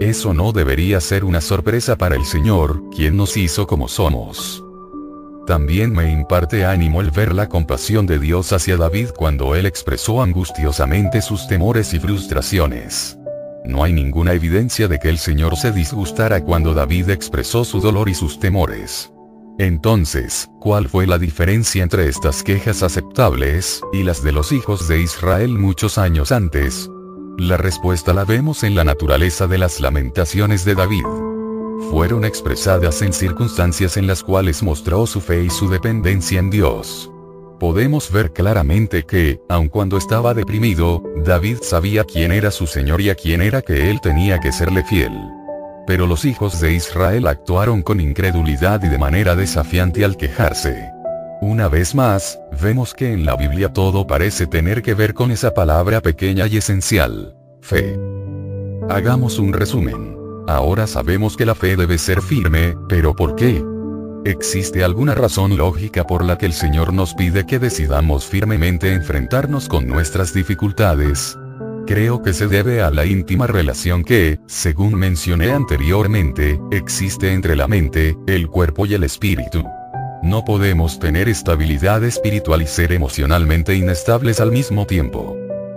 Eso 0.00 0.34
no 0.34 0.52
debería 0.52 1.00
ser 1.00 1.24
una 1.24 1.40
sorpresa 1.40 1.96
para 1.96 2.16
el 2.16 2.26
Señor, 2.26 2.82
quien 2.90 3.16
nos 3.16 3.36
hizo 3.38 3.66
como 3.66 3.88
somos. 3.88 4.62
También 5.46 5.92
me 5.92 6.12
imparte 6.12 6.66
ánimo 6.66 7.00
el 7.00 7.10
ver 7.10 7.32
la 7.32 7.48
compasión 7.48 8.04
de 8.04 8.18
Dios 8.18 8.52
hacia 8.52 8.76
David 8.76 9.10
cuando 9.16 9.54
él 9.54 9.64
expresó 9.64 10.22
angustiosamente 10.22 11.22
sus 11.22 11.48
temores 11.48 11.94
y 11.94 11.98
frustraciones. 11.98 13.16
No 13.64 13.84
hay 13.84 13.94
ninguna 13.94 14.34
evidencia 14.34 14.86
de 14.86 14.98
que 14.98 15.08
el 15.08 15.16
Señor 15.16 15.56
se 15.56 15.72
disgustara 15.72 16.44
cuando 16.44 16.74
David 16.74 17.08
expresó 17.08 17.64
su 17.64 17.80
dolor 17.80 18.10
y 18.10 18.14
sus 18.14 18.38
temores. 18.38 19.10
Entonces, 19.58 20.46
¿cuál 20.60 20.88
fue 20.90 21.06
la 21.06 21.18
diferencia 21.18 21.82
entre 21.82 22.06
estas 22.06 22.42
quejas 22.42 22.82
aceptables, 22.82 23.80
y 23.94 24.02
las 24.02 24.22
de 24.22 24.32
los 24.32 24.52
hijos 24.52 24.88
de 24.88 25.00
Israel 25.00 25.58
muchos 25.58 25.96
años 25.96 26.32
antes? 26.32 26.90
La 27.38 27.58
respuesta 27.58 28.14
la 28.14 28.24
vemos 28.24 28.62
en 28.62 28.74
la 28.74 28.82
naturaleza 28.82 29.46
de 29.46 29.58
las 29.58 29.78
lamentaciones 29.78 30.64
de 30.64 30.74
David. 30.74 31.04
Fueron 31.90 32.24
expresadas 32.24 33.02
en 33.02 33.12
circunstancias 33.12 33.98
en 33.98 34.06
las 34.06 34.22
cuales 34.22 34.62
mostró 34.62 35.06
su 35.06 35.20
fe 35.20 35.44
y 35.44 35.50
su 35.50 35.68
dependencia 35.68 36.38
en 36.38 36.48
Dios. 36.48 37.10
Podemos 37.60 38.10
ver 38.10 38.32
claramente 38.32 39.04
que, 39.04 39.42
aun 39.50 39.68
cuando 39.68 39.98
estaba 39.98 40.32
deprimido, 40.32 41.02
David 41.26 41.58
sabía 41.60 42.04
quién 42.04 42.32
era 42.32 42.50
su 42.50 42.66
Señor 42.66 43.02
y 43.02 43.10
a 43.10 43.14
quién 43.14 43.42
era 43.42 43.60
que 43.60 43.90
él 43.90 44.00
tenía 44.00 44.40
que 44.40 44.50
serle 44.50 44.82
fiel. 44.84 45.12
Pero 45.86 46.06
los 46.06 46.24
hijos 46.24 46.58
de 46.62 46.72
Israel 46.72 47.26
actuaron 47.26 47.82
con 47.82 48.00
incredulidad 48.00 48.82
y 48.82 48.88
de 48.88 48.98
manera 48.98 49.36
desafiante 49.36 50.06
al 50.06 50.16
quejarse. 50.16 50.95
Una 51.42 51.68
vez 51.68 51.94
más, 51.94 52.40
vemos 52.62 52.94
que 52.94 53.12
en 53.12 53.26
la 53.26 53.36
Biblia 53.36 53.70
todo 53.70 54.06
parece 54.06 54.46
tener 54.46 54.80
que 54.82 54.94
ver 54.94 55.12
con 55.12 55.30
esa 55.30 55.52
palabra 55.52 56.00
pequeña 56.00 56.46
y 56.46 56.56
esencial, 56.56 57.36
fe. 57.60 57.98
Hagamos 58.88 59.38
un 59.38 59.52
resumen. 59.52 60.16
Ahora 60.48 60.86
sabemos 60.86 61.36
que 61.36 61.44
la 61.44 61.54
fe 61.54 61.76
debe 61.76 61.98
ser 61.98 62.22
firme, 62.22 62.74
pero 62.88 63.14
¿por 63.14 63.36
qué? 63.36 63.62
¿Existe 64.24 64.82
alguna 64.82 65.14
razón 65.14 65.58
lógica 65.58 66.06
por 66.06 66.24
la 66.24 66.38
que 66.38 66.46
el 66.46 66.52
Señor 66.54 66.94
nos 66.94 67.14
pide 67.14 67.44
que 67.44 67.58
decidamos 67.58 68.26
firmemente 68.26 68.92
enfrentarnos 68.94 69.68
con 69.68 69.86
nuestras 69.86 70.32
dificultades? 70.32 71.36
Creo 71.86 72.22
que 72.22 72.32
se 72.32 72.48
debe 72.48 72.80
a 72.80 72.90
la 72.90 73.04
íntima 73.04 73.46
relación 73.46 74.04
que, 74.04 74.40
según 74.46 74.94
mencioné 74.94 75.52
anteriormente, 75.52 76.58
existe 76.70 77.32
entre 77.32 77.56
la 77.56 77.68
mente, 77.68 78.16
el 78.26 78.48
cuerpo 78.48 78.86
y 78.86 78.94
el 78.94 79.04
espíritu. 79.04 79.64
No 80.26 80.44
podemos 80.44 80.98
tener 80.98 81.28
estabilidad 81.28 82.02
espiritual 82.02 82.60
y 82.60 82.66
ser 82.66 82.90
emocionalmente 82.90 83.76
inestables 83.76 84.40
al 84.40 84.50
mismo 84.50 84.84
tiempo. 84.84 85.36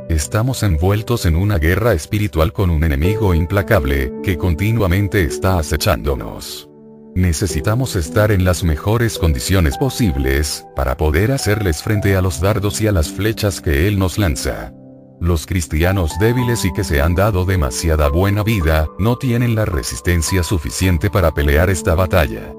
Estamos 0.10 0.64
envueltos 0.64 1.28
en 1.28 1.36
una 1.36 1.60
guerra 1.60 1.94
espiritual 1.94 2.52
con 2.52 2.72
un 2.72 2.84
enemigo 2.84 3.36
implacable, 3.36 4.12
que 4.24 4.40
continuamente 4.40 5.22
está 5.22 5.60
acechándonos. 5.60 6.68
Necesitamos 7.14 7.96
estar 7.96 8.32
en 8.32 8.44
las 8.44 8.64
mejores 8.64 9.20
condiciones 9.20 9.78
posibles, 9.78 10.66
para 10.76 10.98
poder 10.98 11.32
hacerles 11.32 11.84
frente 11.84 12.16
a 12.16 12.22
los 12.24 12.42
dardos 12.42 12.82
y 12.82 12.88
a 12.88 12.92
las 12.92 13.12
flechas 13.12 13.62
que 13.62 13.88
Él 13.88 14.00
nos 14.00 14.18
lanza. 14.18 14.74
Los 15.22 15.46
cristianos 15.46 16.18
débiles 16.20 16.66
y 16.66 16.74
que 16.74 16.84
se 16.84 17.04
han 17.04 17.14
dado 17.14 17.46
demasiada 17.46 18.10
buena 18.10 18.42
vida, 18.42 18.88
no 18.98 19.16
tienen 19.16 19.54
la 19.54 19.66
resistencia 19.66 20.42
suficiente 20.42 21.12
para 21.12 21.36
pelear 21.36 21.70
esta 21.70 21.94
batalla. 21.94 22.52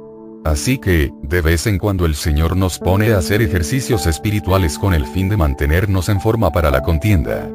Así 0.45 0.79
que, 0.79 1.13
de 1.23 1.43
vez 1.43 1.67
en 1.67 1.79
cuando 1.79 2.07
el 2.07 2.15
Señor 2.15 2.57
nos 2.57 2.79
pone 2.79 3.13
a 3.13 3.19
hacer 3.19 3.43
ejercicios 3.43 4.07
espirituales 4.07 4.79
con 4.79 4.95
el 4.95 5.07
fin 5.07 5.29
de 5.29 5.37
mantenernos 5.37 6.09
en 6.09 6.21
forma 6.21 6.51
para 6.51 6.71
la 6.71 6.83
contienda. 6.83 7.51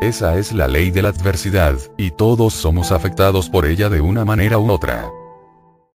Esa 0.00 0.38
es 0.38 0.52
la 0.52 0.68
ley 0.68 0.90
de 0.90 1.02
la 1.02 1.08
adversidad, 1.08 1.74
y 1.96 2.12
todos 2.12 2.54
somos 2.54 2.92
afectados 2.92 3.50
por 3.50 3.66
ella 3.66 3.88
de 3.88 4.00
una 4.00 4.24
manera 4.24 4.58
u 4.58 4.70
otra. 4.70 5.10